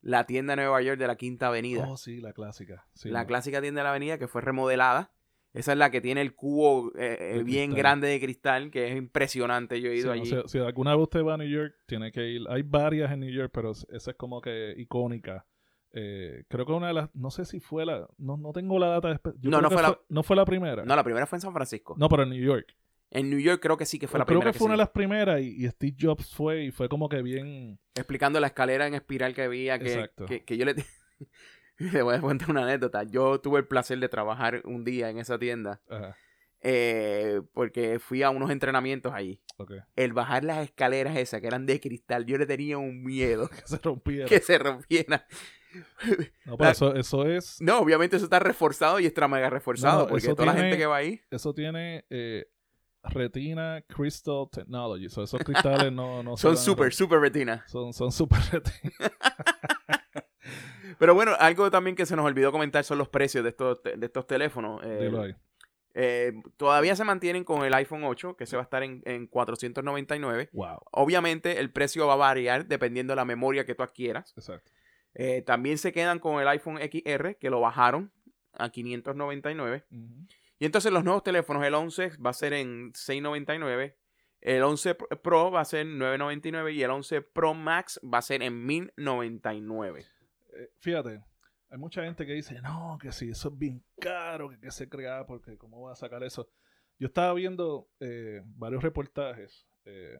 la 0.00 0.24
tienda 0.24 0.52
de 0.52 0.62
Nueva 0.62 0.80
York 0.82 0.98
de 0.98 1.06
la 1.06 1.16
Quinta 1.16 1.48
Avenida. 1.48 1.86
Oh, 1.86 1.96
sí, 1.96 2.20
la 2.20 2.32
clásica. 2.32 2.86
Sí, 2.94 3.10
la 3.10 3.22
no. 3.22 3.26
clásica 3.26 3.60
tienda 3.60 3.80
de 3.80 3.84
la 3.84 3.90
avenida 3.90 4.18
que 4.18 4.28
fue 4.28 4.40
remodelada. 4.40 5.10
Esa 5.56 5.72
es 5.72 5.78
la 5.78 5.90
que 5.90 6.00
tiene 6.00 6.20
el 6.20 6.34
cubo 6.34 6.92
eh, 6.96 7.16
eh, 7.38 7.42
bien 7.42 7.70
cristal. 7.70 7.76
grande 7.76 8.08
de 8.08 8.20
cristal, 8.20 8.70
que 8.70 8.88
es 8.92 8.96
impresionante. 8.96 9.80
Yo 9.80 9.90
he 9.90 9.94
Sí, 9.94 9.98
ido 10.00 10.08
no, 10.08 10.12
allí. 10.20 10.26
si, 10.26 10.36
si 10.46 10.58
alguna 10.58 10.94
vez 10.94 11.02
usted 11.04 11.24
va 11.24 11.34
a 11.34 11.36
New 11.38 11.48
York, 11.48 11.74
tiene 11.86 12.12
que 12.12 12.28
ir. 12.28 12.42
Hay 12.48 12.62
varias 12.62 13.10
en 13.10 13.20
New 13.20 13.30
York, 13.30 13.50
pero 13.54 13.70
esa 13.72 14.10
es 14.10 14.16
como 14.16 14.40
que 14.40 14.74
icónica. 14.76 15.46
Eh, 15.92 16.44
creo 16.48 16.66
que 16.66 16.72
una 16.72 16.88
de 16.88 16.92
las. 16.94 17.14
No 17.14 17.30
sé 17.30 17.44
si 17.46 17.58
fue 17.60 17.86
la. 17.86 18.06
No, 18.18 18.36
no 18.36 18.52
tengo 18.52 18.78
la 18.78 18.88
data. 18.88 19.18
yo 19.38 19.50
No, 19.50 19.58
creo 19.58 19.62
no 19.62 19.70
fue 19.70 19.82
la- 19.82 20.00
no 20.10 20.22
fue 20.22 20.36
la 20.36 20.44
primera. 20.44 20.84
No, 20.84 20.94
la 20.94 21.02
primera 21.04 21.26
fue 21.26 21.38
en 21.38 21.40
San 21.42 21.52
Francisco. 21.54 21.94
No, 21.98 22.08
pero 22.08 22.24
en 22.24 22.30
New 22.30 22.42
York. 22.44 22.76
En 23.10 23.30
New 23.30 23.38
York 23.38 23.62
creo 23.62 23.76
que 23.78 23.86
sí 23.86 23.98
que 23.98 24.08
fue 24.08 24.18
la 24.18 24.26
creo 24.26 24.40
primera. 24.40 24.52
que 24.52 24.58
fue 24.58 24.66
una 24.66 24.74
de 24.74 24.78
las 24.78 24.90
primeras 24.90 25.40
y, 25.40 25.64
y 25.64 25.68
Steve 25.68 25.96
Jobs 25.98 26.34
fue 26.34 26.64
y 26.64 26.70
fue 26.70 26.88
como 26.88 27.08
que 27.08 27.22
bien. 27.22 27.78
Explicando 27.94 28.40
la 28.40 28.48
escalera 28.48 28.86
en 28.86 28.94
espiral 28.94 29.32
que 29.32 29.42
había, 29.42 29.78
que, 29.78 29.94
Exacto. 29.94 30.26
que, 30.26 30.44
que 30.44 30.56
yo 30.58 30.66
le... 30.66 30.74
le 31.92 32.02
voy 32.02 32.14
a 32.16 32.20
contar 32.20 32.50
una 32.50 32.62
anécdota. 32.64 33.02
Yo 33.04 33.40
tuve 33.40 33.58
el 33.60 33.66
placer 33.66 33.98
de 33.98 34.08
trabajar 34.08 34.62
un 34.64 34.84
día 34.84 35.10
en 35.10 35.18
esa 35.18 35.38
tienda 35.38 35.80
Ajá, 35.88 36.16
eh, 36.62 37.42
porque 37.52 37.98
fui 37.98 38.22
a 38.22 38.30
unos 38.30 38.50
entrenamientos 38.50 39.12
allí. 39.14 39.40
ok. 39.58 39.72
El 39.94 40.12
bajar 40.12 40.42
las 40.44 40.58
escaleras 40.64 41.16
esas 41.16 41.40
que 41.40 41.46
eran 41.46 41.66
de 41.66 41.80
cristal, 41.80 42.24
yo 42.26 42.38
le 42.38 42.46
tenía 42.46 42.78
un 42.78 43.02
miedo 43.04 43.48
Que 43.50 43.66
se 43.66 43.78
rompiera. 43.78 44.26
que 44.26 44.40
se 44.40 44.58
rompieran. 44.58 45.22
No, 46.46 46.56
pero 46.56 46.70
eso, 46.70 46.94
eso 46.94 47.26
es. 47.26 47.60
No, 47.60 47.80
obviamente 47.80 48.16
eso 48.16 48.24
está 48.24 48.38
reforzado 48.38 48.98
y 48.98 49.04
extra 49.06 49.28
mega 49.28 49.50
reforzado 49.50 50.04
No, 50.04 50.08
porque 50.08 50.28
toda 50.28 50.46
la 50.46 50.54
gente 50.54 50.78
que 50.78 50.86
va 50.86 50.96
ahí... 50.96 51.20
Eso 51.30 51.52
tiene 51.52 52.06
eh, 52.08 52.46
Retina 53.02 53.84
Crystal 53.86 54.48
Technology. 54.50 55.10
So, 55.10 55.22
esos 55.22 55.38
cristales 55.44 55.92
no, 55.92 56.22
no 56.22 56.36
Son 56.38 56.56
romper. 56.56 56.94
súper 56.94 57.20
retina. 57.20 57.62
Son, 57.68 57.92
son 57.92 58.10
super 58.10 58.38
retina. 58.52 59.12
Pero 60.98 61.14
bueno, 61.14 61.32
algo 61.38 61.70
también 61.70 61.94
que 61.96 62.06
se 62.06 62.16
nos 62.16 62.24
olvidó 62.24 62.52
comentar 62.52 62.82
son 62.84 62.98
los 62.98 63.08
precios 63.08 63.44
de 63.44 63.50
estos, 63.50 63.82
de 63.82 64.04
estos 64.06 64.26
teléfonos. 64.26 64.80
Eh, 64.84 65.08
eh, 65.94 66.32
todavía 66.56 66.94
se 66.96 67.04
mantienen 67.04 67.44
con 67.44 67.64
el 67.64 67.72
iPhone 67.74 68.04
8, 68.04 68.36
que 68.36 68.46
se 68.46 68.56
va 68.56 68.62
a 68.62 68.64
estar 68.64 68.82
en, 68.82 69.02
en 69.06 69.26
499. 69.26 70.50
Wow. 70.52 70.78
Obviamente 70.92 71.58
el 71.58 71.70
precio 71.70 72.06
va 72.06 72.14
a 72.14 72.16
variar 72.16 72.66
dependiendo 72.66 73.12
de 73.12 73.16
la 73.16 73.24
memoria 73.24 73.64
que 73.64 73.74
tú 73.74 73.82
adquieras. 73.82 74.32
Exacto. 74.36 74.70
Eh, 75.14 75.42
también 75.42 75.78
se 75.78 75.92
quedan 75.92 76.18
con 76.18 76.40
el 76.40 76.48
iPhone 76.48 76.78
XR, 76.78 77.36
que 77.38 77.48
lo 77.50 77.60
bajaron 77.60 78.12
a 78.52 78.70
599. 78.70 79.84
Ujú. 79.90 80.26
Y 80.58 80.64
entonces 80.66 80.92
los 80.92 81.04
nuevos 81.04 81.22
teléfonos, 81.22 81.64
el 81.64 81.74
11 81.74 82.12
va 82.24 82.30
a 82.30 82.34
ser 82.34 82.52
en 82.54 82.92
699. 82.94 83.96
El 84.42 84.62
11 84.62 84.94
Pro- 84.94 85.08
Pro 85.22 85.50
va 85.50 85.60
a 85.62 85.64
ser 85.64 85.80
en 85.80 85.98
999 85.98 86.72
y 86.72 86.82
el 86.82 86.90
11 86.90 87.22
Pro 87.22 87.54
Max 87.54 87.98
va 88.04 88.18
a 88.18 88.22
ser 88.22 88.42
en 88.42 88.64
1099. 88.66 90.04
Eh, 90.56 90.70
fíjate, 90.78 91.22
hay 91.68 91.78
mucha 91.78 92.02
gente 92.04 92.24
que 92.24 92.32
dice, 92.32 92.60
no, 92.62 92.98
que 93.00 93.12
si 93.12 93.30
eso 93.30 93.48
es 93.48 93.58
bien 93.58 93.84
caro, 94.00 94.50
que, 94.50 94.70
se 94.70 94.88
crea, 94.88 95.26
porque 95.26 95.58
cómo 95.58 95.82
va 95.82 95.92
a 95.92 95.96
sacar 95.96 96.22
eso. 96.22 96.48
Yo 96.98 97.08
estaba 97.08 97.34
viendo 97.34 97.90
eh, 98.00 98.42
varios 98.44 98.82
reportajes 98.82 99.66
eh, 99.84 100.18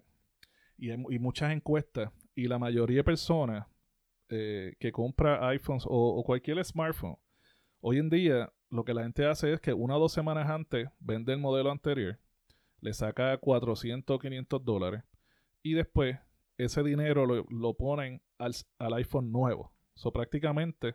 y, 0.77 0.95
muchas 1.19 1.53
encuestas, 1.53 2.11
y 2.35 2.49
la 2.49 2.59
mayoría 2.59 2.99
de 2.99 3.05
personas 3.05 3.67
que 4.29 4.91
compra 4.93 5.49
iPhones 5.51 5.85
o, 5.87 6.23
cualquier 6.25 6.63
smartphone, 6.65 7.17
hoy 7.81 7.99
en 7.99 8.11
día 8.11 8.53
lo 8.71 8.85
que 8.85 8.93
la 8.93 9.05
gente 9.05 9.25
hace 9.25 9.53
es 9.53 9.61
que 9.61 9.73
una 9.73 9.97
o 9.97 10.01
dos 10.01 10.13
semanas 10.13 10.51
antes 10.51 10.89
vende 10.99 11.33
el 11.33 11.39
modelo 11.39 11.71
anterior, 11.71 12.19
le 12.81 12.93
saca 12.93 13.39
400 13.39 14.17
o 14.17 14.19
500 14.19 14.65
dólares, 14.65 15.05
y 15.63 15.75
después 15.75 16.19
ese 16.59 16.83
dinero 16.83 17.25
lo, 17.25 17.75
ponen 17.75 18.21
al 18.39 18.95
iPhone 18.95 19.31
nuevo. 19.31 19.76
So, 19.97 20.13
prácticamente, 20.13 20.95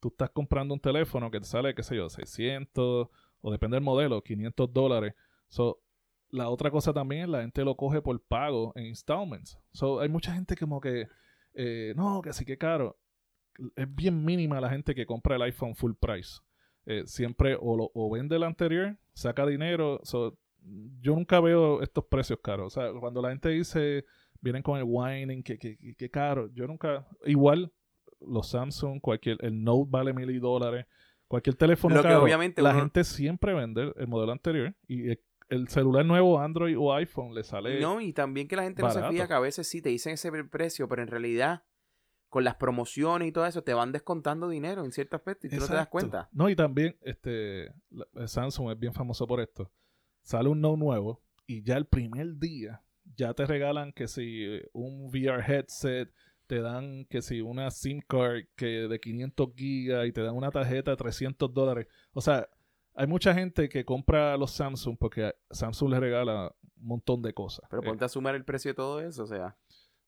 tú 0.00 0.08
estás 0.08 0.30
comprando 0.30 0.74
un 0.74 0.80
teléfono 0.80 1.30
que 1.30 1.40
te 1.40 1.46
sale, 1.46 1.74
qué 1.74 1.82
sé 1.82 1.96
yo, 1.96 2.08
600 2.08 3.08
o 3.40 3.50
depende 3.52 3.76
del 3.76 3.84
modelo, 3.84 4.22
500 4.22 4.72
dólares. 4.72 5.14
So, 5.48 5.80
la 6.30 6.48
otra 6.48 6.70
cosa 6.70 6.92
también 6.92 7.30
la 7.32 7.42
gente 7.42 7.64
lo 7.64 7.76
coge 7.76 8.00
por 8.02 8.22
pago 8.22 8.72
en 8.76 8.86
installments. 8.86 9.58
So, 9.72 10.00
hay 10.00 10.08
mucha 10.08 10.32
gente 10.34 10.56
como 10.56 10.80
que, 10.80 11.08
eh, 11.54 11.92
no, 11.96 12.22
que 12.22 12.32
sí 12.32 12.44
que 12.44 12.56
caro. 12.58 12.98
Es 13.76 13.94
bien 13.94 14.24
mínima 14.24 14.60
la 14.60 14.70
gente 14.70 14.94
que 14.94 15.06
compra 15.06 15.36
el 15.36 15.42
iPhone 15.42 15.74
full 15.74 15.92
price. 16.00 16.40
Eh, 16.86 17.02
siempre 17.06 17.56
o, 17.60 17.90
o 17.94 18.10
vende 18.10 18.36
el 18.36 18.42
anterior, 18.44 18.98
saca 19.14 19.46
dinero. 19.46 20.00
So, 20.04 20.38
yo 21.00 21.14
nunca 21.14 21.40
veo 21.40 21.82
estos 21.82 22.04
precios 22.06 22.38
caros. 22.42 22.76
O 22.76 22.80
sea, 22.80 22.92
cuando 22.98 23.20
la 23.22 23.30
gente 23.30 23.48
dice, 23.50 24.04
vienen 24.40 24.62
con 24.62 24.78
el 24.78 24.84
whining, 24.86 25.42
que, 25.42 25.58
que, 25.58 25.76
que- 25.76 25.94
que 25.94 26.10
caro. 26.10 26.48
Yo 26.54 26.66
nunca, 26.66 27.06
igual, 27.26 27.72
los 28.26 28.48
Samsung, 28.50 29.00
cualquier, 29.00 29.38
el 29.44 29.62
Note 29.62 29.88
vale 29.90 30.12
mil 30.12 30.30
y 30.30 30.38
dólares. 30.38 30.86
Cualquier 31.28 31.56
teléfono 31.56 31.94
Lo 31.94 32.02
que 32.02 32.14
obviamente 32.14 32.60
la 32.60 32.70
uno- 32.70 32.80
gente 32.80 33.04
siempre 33.04 33.54
vende 33.54 33.92
el 33.96 34.06
modelo 34.06 34.32
anterior 34.32 34.74
y 34.86 35.08
el, 35.10 35.20
el 35.48 35.68
celular 35.68 36.04
nuevo, 36.04 36.38
Android 36.38 36.76
o 36.78 36.92
iPhone, 36.94 37.34
le 37.34 37.42
sale 37.42 37.80
No, 37.80 38.00
y 38.02 38.12
también 38.12 38.48
que 38.48 38.56
la 38.56 38.64
gente 38.64 38.82
no 38.82 38.90
se 38.90 39.02
fija 39.04 39.26
que 39.26 39.34
a 39.34 39.38
veces 39.40 39.66
sí 39.66 39.80
te 39.80 39.88
dicen 39.88 40.12
ese 40.14 40.30
precio, 40.44 40.88
pero 40.88 41.00
en 41.02 41.08
realidad 41.08 41.64
con 42.28 42.44
las 42.44 42.54
promociones 42.56 43.28
y 43.28 43.32
todo 43.32 43.44
eso 43.46 43.62
te 43.62 43.74
van 43.74 43.92
descontando 43.92 44.48
dinero 44.48 44.84
en 44.84 44.92
cierto 44.92 45.16
aspecto 45.16 45.46
y 45.46 45.50
tú 45.50 45.56
no 45.56 45.66
te 45.66 45.74
das 45.74 45.88
cuenta. 45.88 46.28
No, 46.32 46.48
y 46.48 46.56
también 46.56 46.96
este 47.02 47.72
Samsung 48.26 48.70
es 48.72 48.78
bien 48.78 48.92
famoso 48.94 49.26
por 49.26 49.40
esto. 49.40 49.70
Sale 50.22 50.48
un 50.48 50.60
Note 50.60 50.78
nuevo 50.78 51.22
y 51.46 51.62
ya 51.62 51.76
el 51.76 51.86
primer 51.86 52.36
día 52.38 52.82
ya 53.16 53.34
te 53.34 53.44
regalan 53.46 53.92
que 53.92 54.08
si 54.08 54.46
un 54.72 55.06
VR 55.08 55.42
headset, 55.46 56.10
te 56.52 56.60
dan 56.60 57.06
que 57.06 57.22
si 57.22 57.40
una 57.40 57.70
SIM 57.70 58.02
card 58.06 58.42
que 58.54 58.86
de 58.86 59.00
500 59.00 59.54
gigas 59.56 60.06
y 60.06 60.12
te 60.12 60.20
dan 60.20 60.36
una 60.36 60.50
tarjeta 60.50 60.90
de 60.90 60.98
300 60.98 61.54
dólares. 61.54 61.86
O 62.12 62.20
sea, 62.20 62.46
hay 62.94 63.06
mucha 63.06 63.32
gente 63.32 63.70
que 63.70 63.86
compra 63.86 64.36
los 64.36 64.50
Samsung 64.50 64.98
porque 64.98 65.34
Samsung 65.50 65.92
les 65.92 66.00
regala 66.00 66.54
un 66.76 66.86
montón 66.88 67.22
de 67.22 67.32
cosas. 67.32 67.64
Pero 67.70 67.80
Eh, 67.80 67.86
ponte 67.86 68.04
a 68.04 68.08
sumar 68.10 68.34
el 68.34 68.44
precio 68.44 68.72
de 68.72 68.74
todo 68.74 69.00
eso, 69.00 69.22
o 69.22 69.26
sea. 69.26 69.56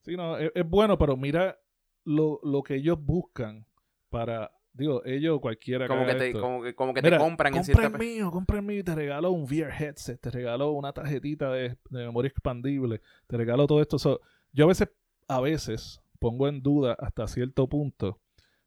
Sí, 0.01 0.15
no, 0.15 0.37
es, 0.37 0.51
es 0.53 0.69
bueno, 0.69 0.99
pero 0.99 1.17
mira 1.17 1.59
lo, 2.03 2.39
lo 2.43 2.61
que 2.61 2.75
ellos 2.75 2.99
buscan 3.03 3.65
para, 4.11 4.51
digo, 4.71 5.03
ellos 5.03 5.39
cualquiera 5.41 5.87
Como 5.87 6.05
que 6.05 6.13
te, 6.13 6.27
esto. 6.27 6.41
como 6.41 6.61
que, 6.61 6.75
como 6.75 6.93
que 6.93 7.01
Mira, 7.01 7.17
te 7.17 7.23
compran 7.23 7.55
en 7.55 7.63
cierta 7.63 7.87
el 7.87 7.97
mío, 7.97 8.29
compra 8.29 8.59
el 8.59 8.65
mío 8.65 8.81
y 8.81 8.83
te 8.83 8.93
regalo 8.93 9.31
un 9.31 9.45
VR 9.45 9.73
headset, 9.83 10.21
te 10.21 10.29
regalo 10.29 10.73
una 10.73 10.93
tarjetita 10.93 11.51
de, 11.51 11.69
de 11.89 12.05
memoria 12.05 12.29
expandible, 12.29 13.01
te 13.25 13.35
regalo 13.35 13.65
todo 13.65 13.81
esto. 13.81 13.97
So, 13.97 14.21
yo 14.53 14.65
a 14.65 14.67
veces, 14.67 14.89
a 15.27 15.41
veces 15.41 16.03
pongo 16.25 16.47
en 16.47 16.61
duda 16.63 16.95
hasta 16.99 17.27
cierto 17.27 17.67
punto 17.69 18.19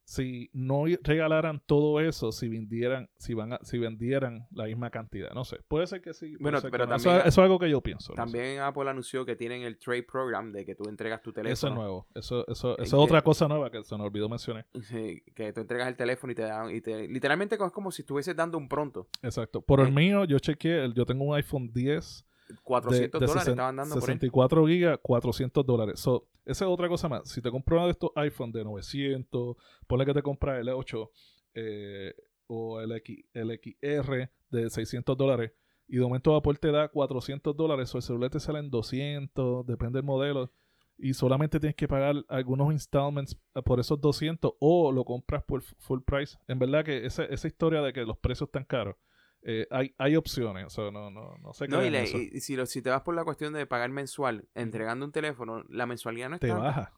si 0.04 0.48
no 0.54 0.84
regalaran 1.02 1.60
todo 1.66 2.00
eso, 2.00 2.32
si 2.32 2.48
vendieran, 2.48 3.10
si 3.18 3.34
van 3.34 3.52
a- 3.52 3.58
si 3.62 3.76
vendieran 3.76 4.46
la 4.52 4.64
misma 4.64 4.88
cantidad. 4.90 5.32
No 5.34 5.44
sé, 5.44 5.58
puede 5.68 5.86
ser 5.86 6.00
que 6.00 6.14
sí. 6.14 6.34
Bueno, 6.40 6.60
pero 6.62 6.86
no. 6.86 6.92
también- 6.96 7.16
eso, 7.16 7.26
eso 7.26 7.28
es 7.28 7.44
algo 7.44 7.58
que 7.58 7.68
yo 7.68 7.82
pienso. 7.82 8.12
no 8.12 8.16
sé. 8.16 8.22
También 8.22 8.60
Apple 8.60 8.88
anunció 8.88 9.26
que 9.26 9.36
tienen 9.36 9.62
el 9.64 9.76
trade 9.78 10.04
program 10.04 10.50
de 10.50 10.64
que 10.64 10.74
tú 10.74 10.88
entregas 10.88 11.20
tu 11.20 11.28
Eso 11.28 11.34
teléfono. 11.42 11.72
es 11.72 11.76
nuevo. 11.78 12.06
Eso, 12.14 12.46
eso, 12.48 12.70
Eh, 12.70 12.74
eso 12.78 12.82
es 12.84 12.90
que- 12.90 12.96
otra 12.96 13.20
cosa 13.20 13.48
nueva 13.48 13.70
que 13.70 13.84
se 13.84 13.98
nos 13.98 14.06
olvidó 14.06 14.30
mencionar. 14.30 14.66
Sí, 14.82 15.20
que 15.34 15.52
tú 15.52 15.60
entregas 15.60 15.88
el 15.88 15.96
teléfono 15.96 16.32
y 16.32 16.36
te 16.36 16.42
dan, 16.42 16.74
y 16.74 16.80
te, 16.80 17.06
literalmente 17.06 17.56
es 17.56 17.70
como 17.72 17.90
si 17.90 18.00
estuvieses 18.00 18.34
dando 18.34 18.56
un 18.56 18.66
pronto. 18.66 19.08
Exacto. 19.22 19.60
Por 19.60 19.80
el 19.80 19.88
Eh. 19.88 19.92
mío, 19.92 20.24
yo 20.24 20.38
chequeé, 20.38 20.90
yo 20.94 21.04
tengo 21.04 21.24
un 21.24 21.34
iPhone 21.34 21.70
10 21.74 22.24
400 22.62 23.20
de, 23.20 23.26
de 23.26 23.26
dólares 23.26 23.42
60 23.44 23.50
estaban 23.50 23.76
dando 23.76 23.94
por 23.94 24.02
él. 24.04 24.06
64 24.06 24.66
gigas, 24.66 24.98
400 25.02 25.66
dólares. 25.66 26.00
So, 26.00 26.28
esa 26.48 26.64
es 26.64 26.70
otra 26.70 26.88
cosa 26.88 27.08
más. 27.08 27.28
Si 27.28 27.42
te 27.42 27.50
compras 27.50 27.76
uno 27.76 27.86
de 27.86 27.92
estos 27.92 28.10
iPhone 28.16 28.50
de 28.52 28.64
900, 28.64 29.56
ponle 29.86 30.06
que 30.06 30.14
te 30.14 30.22
compras 30.22 30.60
el 30.60 30.70
8 30.70 31.10
eh, 31.54 32.14
o 32.46 32.80
el, 32.80 32.90
XR 32.90 34.30
de 34.50 34.70
600 34.70 35.16
dólares 35.16 35.52
y 35.86 35.96
de 35.96 36.02
momento 36.02 36.34
Apple 36.34 36.54
te 36.54 36.72
da 36.72 36.88
400 36.88 37.54
dólares 37.54 37.94
o 37.94 37.98
el 37.98 38.02
celular 38.02 38.30
te 38.30 38.40
sale 38.40 38.60
en 38.60 38.70
200, 38.70 39.66
depende 39.66 39.98
del 39.98 40.06
modelo. 40.06 40.50
Y 40.96 41.14
solamente 41.14 41.60
tienes 41.60 41.76
que 41.76 41.86
pagar 41.86 42.16
algunos 42.28 42.72
installments 42.72 43.38
eh, 43.54 43.62
por 43.62 43.78
esos 43.78 44.00
200 44.00 44.54
o 44.58 44.90
lo 44.90 45.04
compras 45.04 45.44
por 45.44 45.62
full 45.62 46.00
price. 46.00 46.38
En 46.48 46.58
verdad 46.58 46.84
que 46.84 47.04
esa, 47.04 47.24
esa 47.24 47.46
historia 47.46 47.82
de 47.82 47.92
que 47.92 48.04
los 48.04 48.18
precios 48.18 48.48
están 48.48 48.64
caros, 48.64 48.96
eh, 49.42 49.66
hay, 49.70 49.94
hay 49.98 50.16
opciones. 50.16 50.66
O 50.66 50.70
sea, 50.70 50.90
no, 50.90 51.10
no, 51.10 51.36
no 51.38 51.52
sé 51.52 51.68
No, 51.68 51.76
y, 51.84 51.88
crean 51.88 51.92
le- 51.92 52.02
eso. 52.04 52.18
y- 52.18 52.30
y 52.34 52.40
si, 52.40 52.56
lo- 52.56 52.66
si 52.66 52.82
te 52.82 52.90
vas 52.90 53.02
por 53.02 53.14
la 53.14 53.24
cuestión 53.24 53.52
de 53.52 53.66
pagar 53.66 53.90
mensual, 53.90 54.48
entregando 54.54 55.04
un 55.06 55.12
teléfono, 55.12 55.64
la 55.68 55.86
mensualidad 55.86 56.28
no 56.28 56.34
es 56.36 56.40
te 56.40 56.52
baja. 56.52 56.92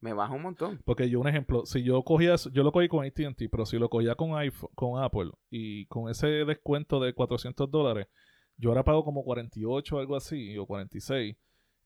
Me 0.00 0.12
baja 0.12 0.34
un 0.34 0.42
montón. 0.42 0.82
Porque 0.84 1.08
yo, 1.08 1.20
un 1.20 1.26
ejemplo, 1.28 1.64
si 1.64 1.82
yo 1.82 2.02
cogía, 2.02 2.36
yo 2.52 2.62
lo 2.62 2.70
cogí 2.70 2.86
con 2.86 3.04
ATT, 3.06 3.48
pero 3.50 3.64
si 3.64 3.78
lo 3.78 3.88
cogía 3.88 4.14
con 4.14 4.36
iPhone, 4.36 4.70
con 4.74 5.02
Apple 5.02 5.30
y 5.50 5.86
con 5.86 6.10
ese 6.10 6.26
descuento 6.44 7.00
de 7.00 7.14
400 7.14 7.70
dólares, 7.70 8.06
yo 8.58 8.68
ahora 8.70 8.84
pago 8.84 9.04
como 9.04 9.24
48 9.24 9.96
o 9.96 9.98
algo 9.98 10.14
así, 10.14 10.56
o 10.58 10.66
46, 10.66 11.34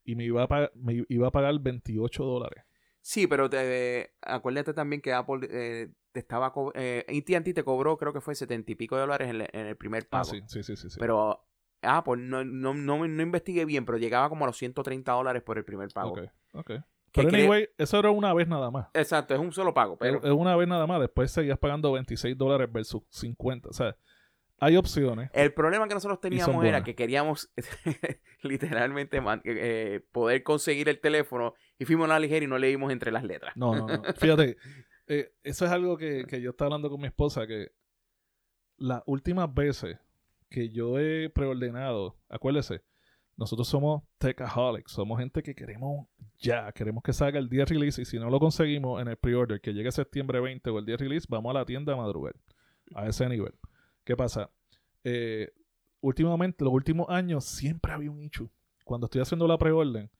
y 0.05 0.15
me 0.17 0.25
iba 0.25 0.43
a, 0.43 0.71
me 0.75 1.05
iba 1.09 1.29
a 1.29 1.31
pagar 1.31 1.57
28 1.61 2.25
dólares. 2.25 2.65
Sí, 3.03 3.27
pero 3.27 3.49
te, 3.49 4.13
acuérdate 4.23 4.75
también 4.75 5.01
que 5.01 5.13
Apple 5.13 5.49
eh, 5.51 5.89
te 6.13 6.21
estaba... 6.21 6.53
Eh, 6.75 7.05
AT&T 7.09 7.55
te 7.55 7.65
cobró, 7.65 7.97
creo 7.97 8.13
que 8.13 8.21
fue 8.21 8.35
70 8.35 8.73
y 8.73 8.75
pico 8.75 8.95
de 8.97 9.01
dólares 9.03 9.29
en, 9.31 9.41
el- 9.43 9.49
en 9.53 9.67
el 9.67 9.77
primer 9.77 10.09
pago. 10.09 10.23
Ah, 10.31 10.35
sí, 10.35 10.43
sí, 10.47 10.63
sí, 10.63 10.77
sí. 10.77 10.91
sí. 10.91 10.97
Pero 11.01 11.45
Apple, 11.83 12.17
no, 12.19 12.45
no, 12.45 12.75
no, 12.75 13.07
no 13.09 13.23
investigué 13.23 13.65
bien, 13.65 13.87
pero 13.87 13.97
llegaba 13.99 14.29
como 14.29 14.45
a 14.45 14.49
los 14.49 14.57
130 14.59 15.13
dólares 15.13 15.43
por 15.43 15.57
el 15.57 15.65
primer 15.65 15.89
pago. 15.95 16.11
Ok, 16.13 16.21
ok. 16.53 16.71
Que 17.13 17.23
Pero 17.25 17.29
anyway, 17.37 17.69
eso 17.79 17.99
era 17.99 18.11
una 18.11 18.33
vez 18.35 18.47
nada 18.47 18.71
más. 18.71 18.89
Exacto, 18.95 19.35
es 19.35 19.41
un 19.41 19.51
solo 19.51 19.75
pago, 19.75 19.97
pero... 19.97 20.19
Es 20.23 20.31
una 20.31 20.55
vez 20.55 20.69
nada 20.69 20.87
más. 20.87 21.01
Después 21.01 21.31
seguías 21.33 21.59
pagando 21.59 21.91
26 21.93 22.37
dólares 22.39 22.71
versus 22.71 23.03
50. 23.09 23.69
O 23.69 23.73
sea, 23.73 23.97
Hay 24.61 24.77
opciones. 24.77 25.31
El 25.33 25.53
problema 25.55 25.89
que 25.89 25.95
nosotros 25.95 26.21
teníamos 26.21 26.65
era 26.65 26.85
que 26.85 26.95
queríamos 26.95 27.51
literalmente 28.43 29.21
man- 29.21 29.43
eh, 29.45 30.05
poder 30.13 30.43
conseguir 30.43 30.89
el 30.89 31.01
teléfono 31.01 31.55
y 31.81 31.87
fuimos 31.87 32.05
a 32.05 32.09
la 32.09 32.21
ligera 32.21 32.45
y 32.45 32.49
no 32.49 32.59
leímos 32.59 32.93
entre 32.93 33.11
las 33.11 33.25
letras. 33.25 33.57
No, 33.57 33.75
no, 33.75 33.87
no. 33.89 34.03
Fíjate, 34.19 34.59
eh, 35.07 35.33
eso 35.43 35.65
es 35.65 35.71
algo 35.73 35.97
que, 35.97 36.27
que 36.29 36.43
yo 36.43 36.51
estaba 36.51 36.67
hablando 36.67 36.91
con 36.91 37.01
mi 37.01 37.07
esposa, 37.07 37.47
que 37.47 37.73
las 38.77 39.03
últimas 39.07 39.53
veces 39.53 39.99
que 40.51 40.69
yo 40.69 40.99
he 40.99 41.31
preordenado, 41.31 42.19
acuérdese, 42.29 42.83
nosotros 43.39 43.67
somos 43.67 44.03
techaholics, 44.19 44.93
somos 44.93 45.19
gente 45.19 45.43
que 45.43 45.55
queremos 45.55 46.07
ya, 46.39 46.71
queremos 46.73 47.03
que 47.03 47.15
salga 47.15 47.39
el 47.39 47.49
día 47.49 47.65
release 47.65 48.03
y 48.03 48.05
si 48.05 48.19
no 48.19 48.29
lo 48.29 48.39
conseguimos 48.39 49.01
en 49.01 49.09
el 49.09 49.17
pre-order, 49.17 49.63
que 49.63 49.73
llegue 49.73 49.91
septiembre 49.91 50.39
20 50.39 50.69
o 50.69 50.79
el 50.79 50.85
día 50.85 50.99
release, 50.99 51.27
vamos 51.31 51.51
a 51.51 51.61
la 51.61 51.65
tienda 51.65 51.95
a 51.95 51.97
madrugar, 51.97 52.35
a 52.95 53.07
ese 53.07 53.27
nivel. 53.27 53.55
¿Qué 54.05 54.17
pasa? 54.17 54.51
Eh, 55.03 55.51
últimamente, 56.03 56.63
los 56.63 56.75
últimos 56.75 57.09
años, 57.09 57.47
siempre 57.47 57.93
había 57.93 58.11
un 58.11 58.23
issue. 58.23 58.51
Cuando 58.85 59.07
estoy 59.07 59.23
haciendo 59.23 59.49
la 59.49 59.57
preorden, 59.57 60.11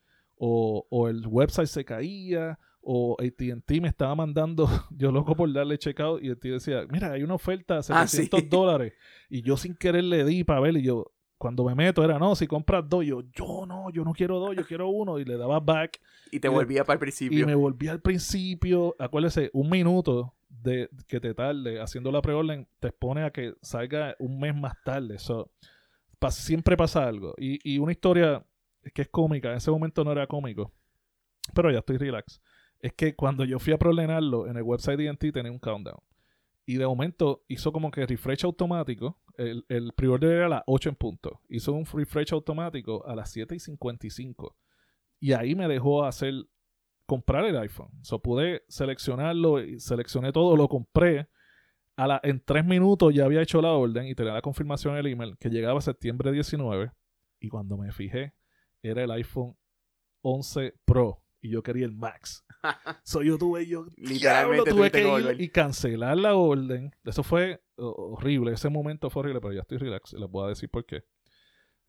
o, 0.43 0.87
o 0.89 1.09
el 1.09 1.27
website 1.27 1.67
se 1.69 1.85
caía, 1.85 2.59
o 2.81 3.15
AT&T 3.21 3.79
me 3.83 3.89
estaba 3.89 4.15
mandando, 4.15 4.67
yo 4.91 5.13
loco 5.13 5.37
por 5.37 5.53
darle 5.53 5.77
checkout, 5.77 6.23
y 6.25 6.31
AT&T 6.31 6.49
decía, 6.49 6.87
mira, 6.91 7.13
hay 7.13 7.23
una 7.23 7.35
oferta 7.35 7.75
de 7.75 7.81
Ah, 7.91 8.07
sí. 8.07 8.17
700 8.17 8.49
dólares, 8.49 8.95
y 9.29 9.43
yo 9.43 9.59
sin 9.59 9.75
querer 9.75 10.05
le 10.05 10.25
di 10.25 10.43
para 10.43 10.61
ver, 10.61 10.79
y 10.79 10.83
yo, 10.83 11.13
cuando 11.37 11.65
me 11.65 11.75
meto 11.75 12.03
era, 12.03 12.19
no, 12.19 12.35
si 12.35 12.47
compras 12.47 12.85
dos, 12.89 13.05
yo, 13.05 13.21
yo 13.35 13.67
no, 13.67 13.91
yo 13.91 14.03
no 14.03 14.13
quiero 14.15 14.39
dos, 14.39 14.57
yo 14.57 14.65
quiero 14.67 14.89
uno, 14.89 15.19
y 15.19 15.25
le 15.27 15.37
daba 15.37 15.61
back, 15.61 16.01
Y 16.33 16.41
te 16.41 16.49
Y- 16.49 16.51
volvía 16.51 16.85
para 16.85 16.95
el 16.95 16.99
y 16.99 17.01
principio. 17.01 17.47
me 17.47 17.55
volví 17.55 17.89
al 17.89 18.01
principio, 18.01 18.95
acuérdese, 18.99 19.51
un 19.53 19.69
minuto 19.69 20.35
de 20.49 20.89
que 21.07 21.21
te 21.21 21.35
tarde 21.35 21.81
haciendo 21.81 22.11
la 22.11 22.21
preorden 22.23 22.67
te 22.81 22.89
expone 22.89 23.25
a 23.25 23.31
que 23.31 23.55
salga 23.63 24.15
un 24.19 24.39
mes 24.41 24.55
más 24.55 24.75
tarde. 24.85 25.19
So, 25.19 25.51
pa- 26.19 26.31
siempre 26.31 26.77
pasa 26.77 27.07
algo. 27.07 27.35
Y, 27.39 27.59
y 27.75 27.79
una 27.79 27.93
historia 27.93 28.45
que 28.95 29.03
es 29.03 29.09
cómica, 29.09 29.51
en 29.51 29.57
ese 29.57 29.71
momento 29.71 30.05
no 30.05 30.13
era 30.13 30.27
cómico, 30.27 30.73
pero 31.55 31.71
ya 31.71 31.79
estoy 31.79 31.99
relax. 31.99 32.41
Es 32.79 32.95
que 32.95 33.15
cuando 33.15 33.45
yo 33.45 33.59
fui 33.59 33.73
a 33.73 33.79
preordenarlo 33.79 34.47
en 34.47 34.57
el 34.57 34.63
website 34.63 34.99
de 34.99 35.09
DNT 35.09 35.33
tenía 35.33 35.53
un 35.53 35.59
countdown. 35.59 36.01
Y 36.65 36.77
de 36.77 36.87
momento 36.87 37.45
hizo 37.49 37.73
como 37.73 37.91
que 37.91 38.07
refresh 38.07 38.45
automático. 38.45 39.21
El, 39.37 39.65
el 39.69 39.93
pre-order 39.93 40.31
era 40.33 40.47
a 40.47 40.49
las 40.49 40.63
8 40.67 40.91
en 40.91 40.95
punto. 40.95 41.41
Hizo 41.49 41.73
un 41.73 41.85
refresh 41.85 42.33
automático 42.33 43.05
a 43.07 43.15
las 43.15 43.31
7 43.33 43.55
y 43.55 43.59
55. 43.59 44.57
Y 45.19 45.33
ahí 45.33 45.55
me 45.55 45.69
dejó 45.69 46.05
hacer 46.05 46.35
comprar 47.11 47.45
el 47.45 47.59
iPhone. 47.59 47.91
So 48.03 48.23
pude 48.23 48.63
seleccionarlo 48.69 49.61
y 49.61 49.81
seleccioné 49.81 50.31
todo, 50.31 50.57
lo 50.57 50.69
compré. 50.69 51.29
A 51.97 52.07
la, 52.07 52.21
en 52.23 52.41
tres 52.41 52.65
minutos 52.65 53.13
ya 53.13 53.25
había 53.25 53.43
hecho 53.43 53.61
la 53.61 53.73
orden 53.73 54.07
y 54.07 54.15
tenía 54.15 54.33
la 54.33 54.41
confirmación 54.41 54.95
en 54.95 55.01
el 55.01 55.07
email 55.09 55.37
que 55.37 55.51
llegaba 55.51 55.81
septiembre 55.81 56.31
19. 56.31 56.93
Y 57.41 57.49
cuando 57.49 57.77
me 57.77 57.91
fijé, 57.91 58.33
era 58.83 59.05
el 59.05 59.11
iPhone 59.13 59.57
11 60.23 60.75
Pro. 60.85 61.23
Y 61.43 61.51
yo 61.51 61.63
quería 61.63 61.87
el 61.87 61.93
Max. 61.93 62.45
So 63.05 63.23
yo 63.23 63.39
tuve, 63.39 63.67
yo 63.67 63.87
Literalmente 63.97 64.71
tuve 64.71 64.91
que 64.91 65.01
ir 65.03 65.41
y 65.41 65.49
cancelar 65.49 66.19
la 66.19 66.35
orden. 66.35 66.95
Eso 67.05 67.23
fue 67.23 67.63
horrible. 67.77 68.53
Ese 68.53 68.69
momento 68.69 69.09
fue 69.09 69.21
horrible, 69.21 69.41
pero 69.41 69.55
ya 69.55 69.61
estoy 69.63 69.79
relax. 69.79 70.13
Les 70.13 70.29
voy 70.29 70.45
a 70.45 70.49
decir 70.51 70.69
por 70.69 70.85
qué. 70.85 71.05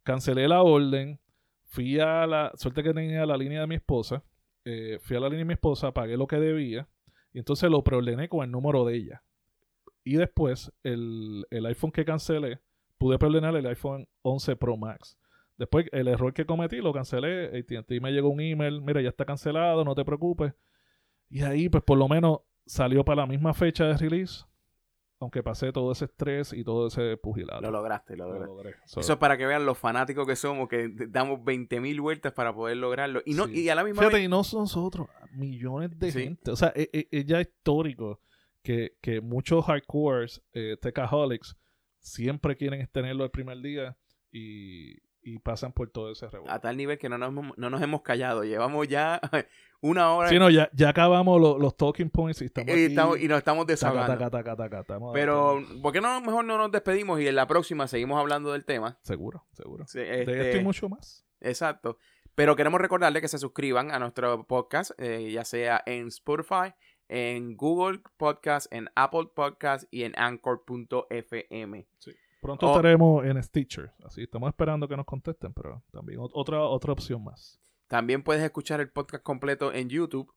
Cancelé 0.03 0.47
la 0.47 0.61
orden. 0.63 1.19
Fui 1.65 1.99
a 1.99 2.25
la. 2.25 2.51
Suerte 2.55 2.83
que 2.83 2.93
tenía 2.93 3.25
la 3.25 3.35
línea 3.35 3.61
de 3.61 3.67
mi 3.67 3.75
esposa. 3.75 4.23
eh, 4.63 4.99
fui 5.01 5.17
a 5.17 5.19
la 5.19 5.27
línea 5.27 5.39
de 5.39 5.45
mi 5.45 5.53
esposa, 5.55 5.91
pagué 5.93 6.15
lo 6.15 6.27
que 6.27 6.37
debía. 6.37 6.87
Y 7.33 7.39
entonces 7.39 7.69
lo 7.69 7.83
preordené 7.83 8.29
con 8.29 8.43
el 8.45 8.51
número 8.51 8.85
de 8.85 8.95
ella. 8.95 9.23
Y 10.05 10.15
después, 10.15 10.71
el, 10.83 11.45
el 11.49 11.65
iPhone 11.65 11.91
que 11.91 12.05
cancelé, 12.05 12.59
pude 12.97 13.19
preordenar 13.19 13.55
el 13.57 13.65
iPhone 13.67 14.07
11 14.21 14.55
Pro 14.55 14.77
Max. 14.77 15.17
Después, 15.61 15.85
el 15.91 16.07
error 16.07 16.33
que 16.33 16.45
cometí 16.45 16.77
lo 16.77 16.91
cancelé. 16.91 17.45
AT&T 17.59 17.99
me 18.01 18.11
llegó 18.11 18.29
un 18.29 18.41
email. 18.41 18.81
Mira, 18.81 18.99
ya 19.01 19.09
está 19.09 19.25
cancelado, 19.25 19.85
no 19.85 19.93
te 19.93 20.03
preocupes. 20.03 20.53
Y 21.29 21.43
ahí, 21.43 21.69
pues 21.69 21.83
por 21.83 21.97
lo 21.99 22.07
menos 22.07 22.39
salió 22.65 23.05
para 23.05 23.21
la 23.21 23.27
misma 23.27 23.53
fecha 23.53 23.85
de 23.85 23.95
release. 23.97 24.43
Aunque 25.19 25.43
pasé 25.43 25.71
todo 25.71 25.91
ese 25.91 26.05
estrés 26.05 26.51
y 26.51 26.63
todo 26.63 26.87
ese 26.87 27.15
pugilato. 27.15 27.61
Lo 27.61 27.69
lograste, 27.69 28.17
lo 28.17 28.27
logré. 28.43 28.73
So, 28.85 29.01
Eso 29.01 29.13
es 29.13 29.19
para 29.19 29.37
que 29.37 29.45
vean 29.45 29.67
los 29.67 29.77
fanáticos 29.77 30.25
que 30.25 30.35
somos, 30.35 30.67
que 30.67 30.89
damos 31.09 31.41
20.000 31.41 32.01
vueltas 32.01 32.33
para 32.33 32.55
poder 32.55 32.77
lograrlo. 32.77 33.21
Y 33.23 33.35
no 33.35 33.45
Sí. 33.45 33.61
y 33.61 33.69
a 33.69 33.75
la 33.75 33.83
misma 33.83 33.99
Fíjate, 34.01 34.15
vez... 34.17 34.25
y 34.25 34.27
no 34.27 34.43
son 34.43 34.61
nosotros, 34.61 35.07
millones 35.33 35.91
de 35.99 36.11
Sí. 36.11 36.23
gente. 36.23 36.49
O 36.49 36.55
sea, 36.55 36.69
es, 36.69 36.89
es- 36.91 37.05
es 37.11 37.25
ya 37.27 37.39
histórico 37.39 38.19
que, 38.63 38.97
que 38.99 39.21
muchos 39.21 39.63
hardcores, 39.65 40.41
eh, 40.53 40.75
techaholics, 40.81 41.55
siempre 41.99 42.57
quieren 42.57 42.87
tenerlo 42.91 43.23
el 43.23 43.29
primer 43.29 43.59
día 43.61 43.95
y, 44.31 44.95
y 45.23 45.39
pasan 45.39 45.71
por 45.73 45.89
todo 45.89 46.11
ese 46.11 46.27
revuelo. 46.27 46.53
A 46.53 46.59
tal 46.59 46.77
nivel 46.77 46.97
que 46.97 47.09
no 47.09 47.17
nos, 47.17 47.29
hemos- 47.29 47.57
no 47.57 47.69
nos 47.69 47.81
hemos 47.81 48.01
callado. 48.01 48.43
Llevamos 48.43 48.87
ya 48.87 49.19
una 49.81 50.11
hora 50.13 50.29
Sí, 50.29 50.39
no, 50.39 50.49
ya, 50.49 50.69
ya 50.73 50.89
acabamos 50.89 51.39
lo- 51.39 51.57
los 51.59 51.75
talking 51.77 52.09
points 52.09 52.41
y 52.41 52.45
estamos 52.45 52.69
y, 52.69 52.71
aquí. 52.71 52.81
estamos- 52.85 53.19
y 53.19 53.27
nos 53.27 53.37
estamos 53.37 53.63
taca, 53.65 53.71
desahogando. 53.73 54.17
taca, 54.17 54.55
taca, 54.55 54.83
taca, 54.83 54.99
Pero, 55.13 55.63
¿por 55.81 55.93
qué 55.93 56.01
no 56.01 56.19
mejor 56.21 56.45
no 56.45 56.57
nos 56.57 56.71
despedimos 56.71 57.19
y 57.21 57.27
en 57.27 57.35
la 57.35 57.47
próxima 57.47 57.87
seguimos 57.87 58.19
hablando 58.19 58.51
del 58.51 58.65
tema? 58.65 58.97
Seguro, 59.03 59.45
seguro. 59.51 59.85
Sí, 59.87 59.99
De 59.99 60.19
este, 60.21 60.47
esto 60.49 60.57
y 60.61 60.63
mucho 60.63 60.89
más. 60.89 61.25
Exacto. 61.39 61.97
Pero 62.35 62.55
queremos 62.55 62.79
recordarles 62.79 63.21
que 63.21 63.27
se 63.27 63.37
suscriban 63.37 63.91
a 63.91 63.99
nuestro 63.99 64.45
podcast, 64.47 64.91
eh, 64.97 65.31
ya 65.31 65.43
sea 65.43 65.83
en 65.85 66.07
Spotify, 66.07 66.73
en 67.09 67.57
Google 67.57 67.99
Podcast, 68.17 68.71
en 68.71 68.89
Apple 68.95 69.27
Podcast 69.35 69.83
y 69.91 70.03
en 70.03 70.13
Anchor.fm. 70.17 71.87
Pronto 72.41 72.67
Oh. 72.67 72.75
estaremos 72.75 73.25
en 73.25 73.41
Stitcher. 73.41 73.91
Así 74.03 74.23
estamos 74.23 74.49
esperando 74.49 74.87
que 74.87 74.97
nos 74.97 75.05
contesten, 75.05 75.53
pero 75.53 75.83
también 75.91 76.19
ot- 76.19 76.31
otra, 76.33 76.61
otra 76.63 76.91
opción 76.91 77.23
más. 77.23 77.61
También 77.87 78.23
puedes 78.23 78.43
escuchar 78.43 78.81
el 78.81 78.89
podcast 78.89 79.23
completo 79.23 79.71
en 79.73 79.89
YouTube 79.89 80.33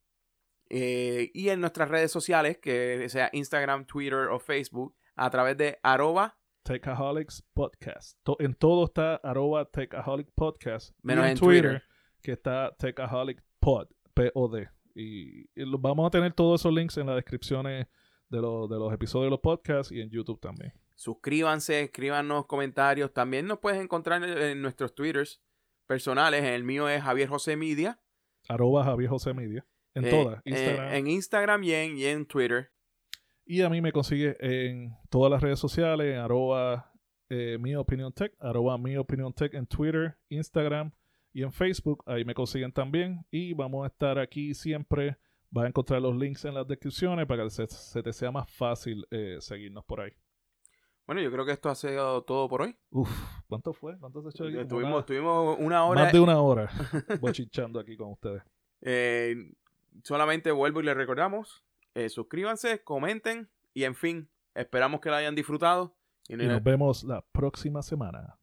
eh, 0.70 1.30
y 1.34 1.48
en 1.50 1.60
nuestras 1.60 1.88
redes 1.88 2.10
sociales, 2.10 2.58
que 2.58 3.08
sea 3.08 3.30
Instagram, 3.32 3.86
Twitter 3.86 4.28
o 4.30 4.38
Facebook, 4.38 4.94
a 5.16 5.30
través 5.30 5.56
de 5.56 5.78
arroba 5.82 6.36
Techaholics 6.62 7.42
Podcast. 7.52 8.18
To- 8.22 8.36
en 8.40 8.54
todo 8.54 8.84
está 8.86 9.16
arroba 9.16 9.64
Techaholic 9.66 10.28
Podcast. 10.34 10.94
Menos 11.02 11.26
en 11.26 11.36
Twitter. 11.38 11.82
que 12.22 12.32
está 12.32 12.74
Techaholic 12.78 13.42
Pod, 13.60 13.88
P-O-D. 14.14 14.68
Y, 14.94 15.42
y 15.42 15.64
lo- 15.64 15.78
vamos 15.78 16.06
a 16.06 16.10
tener 16.10 16.32
todos 16.32 16.60
esos 16.60 16.72
links 16.72 16.96
en 16.96 17.06
las 17.06 17.16
descripciones 17.16 17.86
de, 18.30 18.40
los- 18.40 18.68
de 18.68 18.76
los 18.78 18.92
episodios 18.92 19.26
de 19.26 19.30
los 19.30 19.40
podcasts 19.40 19.92
y 19.92 20.00
en 20.00 20.08
YouTube 20.10 20.40
también. 20.40 20.72
Suscríbanse, 20.94 21.82
escríbanos 21.82 22.46
comentarios. 22.46 23.12
También 23.12 23.46
nos 23.46 23.58
puedes 23.58 23.80
encontrar 23.80 24.22
en, 24.24 24.62
nuestros 24.62 24.94
Twitters 24.94 25.42
personales. 25.86 26.42
El 26.44 26.64
mío 26.64 26.88
es 26.88 27.02
Javier 27.02 27.28
José 27.28 27.56
Media. 27.56 27.98
Arroba 28.48 28.84
Javier 28.84 29.10
José 29.10 29.34
Media. 29.34 29.66
En 29.94 30.04
Eh, 30.06 30.10
todas. 30.10 30.38
eh, 30.38 30.50
Instagram. 30.50 30.94
en 30.94 31.06
Instagram 31.06 31.64
y 31.64 31.72
en, 31.72 31.98
y 31.98 32.04
en 32.06 32.26
Twitter. 32.26 32.70
Y 33.46 33.60
a 33.62 33.68
mí 33.68 33.80
me 33.80 33.92
consigue 33.92 34.36
en 34.40 34.96
todas 35.10 35.30
las 35.30 35.42
redes 35.42 35.58
sociales, 35.58 36.16
arroba 36.18 36.90
eh, 37.28 37.58
mi 37.60 37.74
opinión 37.74 38.12
tech, 38.12 38.32
arroba 38.40 38.76
mi 38.78 38.96
opinión 38.96 39.32
tech 39.32 39.52
en 39.54 39.66
Twitter, 39.66 40.16
Instagram 40.30 40.92
y 41.32 41.42
en 41.42 41.52
Facebook. 41.52 42.02
Ahí 42.06 42.24
me 42.24 42.34
consiguen 42.34 42.72
también. 42.72 43.24
Y 43.30 43.52
vamos 43.54 43.84
a 43.84 43.88
estar 43.88 44.18
aquí 44.18 44.54
siempre. 44.54 45.16
Vas 45.50 45.66
a 45.66 45.68
encontrar 45.68 46.00
los 46.02 46.16
links 46.16 46.44
en 46.46 46.54
las 46.54 46.66
descripciones 46.66 47.26
para 47.26 47.44
que 47.44 47.50
se, 47.50 47.66
se 47.68 48.02
te 48.02 48.12
sea 48.12 48.30
más 48.32 48.50
fácil 48.50 49.06
eh, 49.10 49.36
seguirnos 49.40 49.84
por 49.84 50.00
ahí. 50.00 50.12
Bueno, 51.06 51.20
yo 51.20 51.30
creo 51.30 51.44
que 51.44 51.52
esto 51.52 51.68
ha 51.68 51.74
sido 51.74 52.22
todo 52.22 52.48
por 52.48 52.62
hoy. 52.62 52.74
Uf, 52.90 53.10
¿cuánto 53.46 53.72
fue? 53.74 53.98
¿Cuánto 53.98 54.22
se 54.22 54.30
echó 54.30 54.44
aquí? 54.44 54.52
Como 54.54 54.62
Estuvimos, 54.62 54.90
una- 54.92 55.00
estuvimos 55.00 55.56
una 55.60 55.84
hora. 55.84 56.02
más 56.04 56.12
de 56.12 56.20
una 56.20 56.40
hora 56.40 56.70
bochichando 57.20 57.78
aquí 57.78 57.96
con 57.96 58.12
ustedes. 58.12 58.42
Eh, 58.80 59.52
solamente 60.02 60.50
vuelvo 60.50 60.80
y 60.80 60.84
les 60.84 60.96
recordamos. 60.96 61.62
eh, 61.94 62.08
suscríbanse, 62.08 62.82
comenten 62.82 63.48
y 63.72 63.84
en 63.84 63.94
fin, 63.94 64.28
esperamos 64.54 65.00
que 65.00 65.10
la 65.10 65.18
hayan 65.18 65.34
disfrutado. 65.34 65.94
Y 66.28 66.36
nos 66.36 66.62
vemos 66.62 67.04
la 67.04 67.20
próxima 67.32 67.82
semana. 67.82 68.36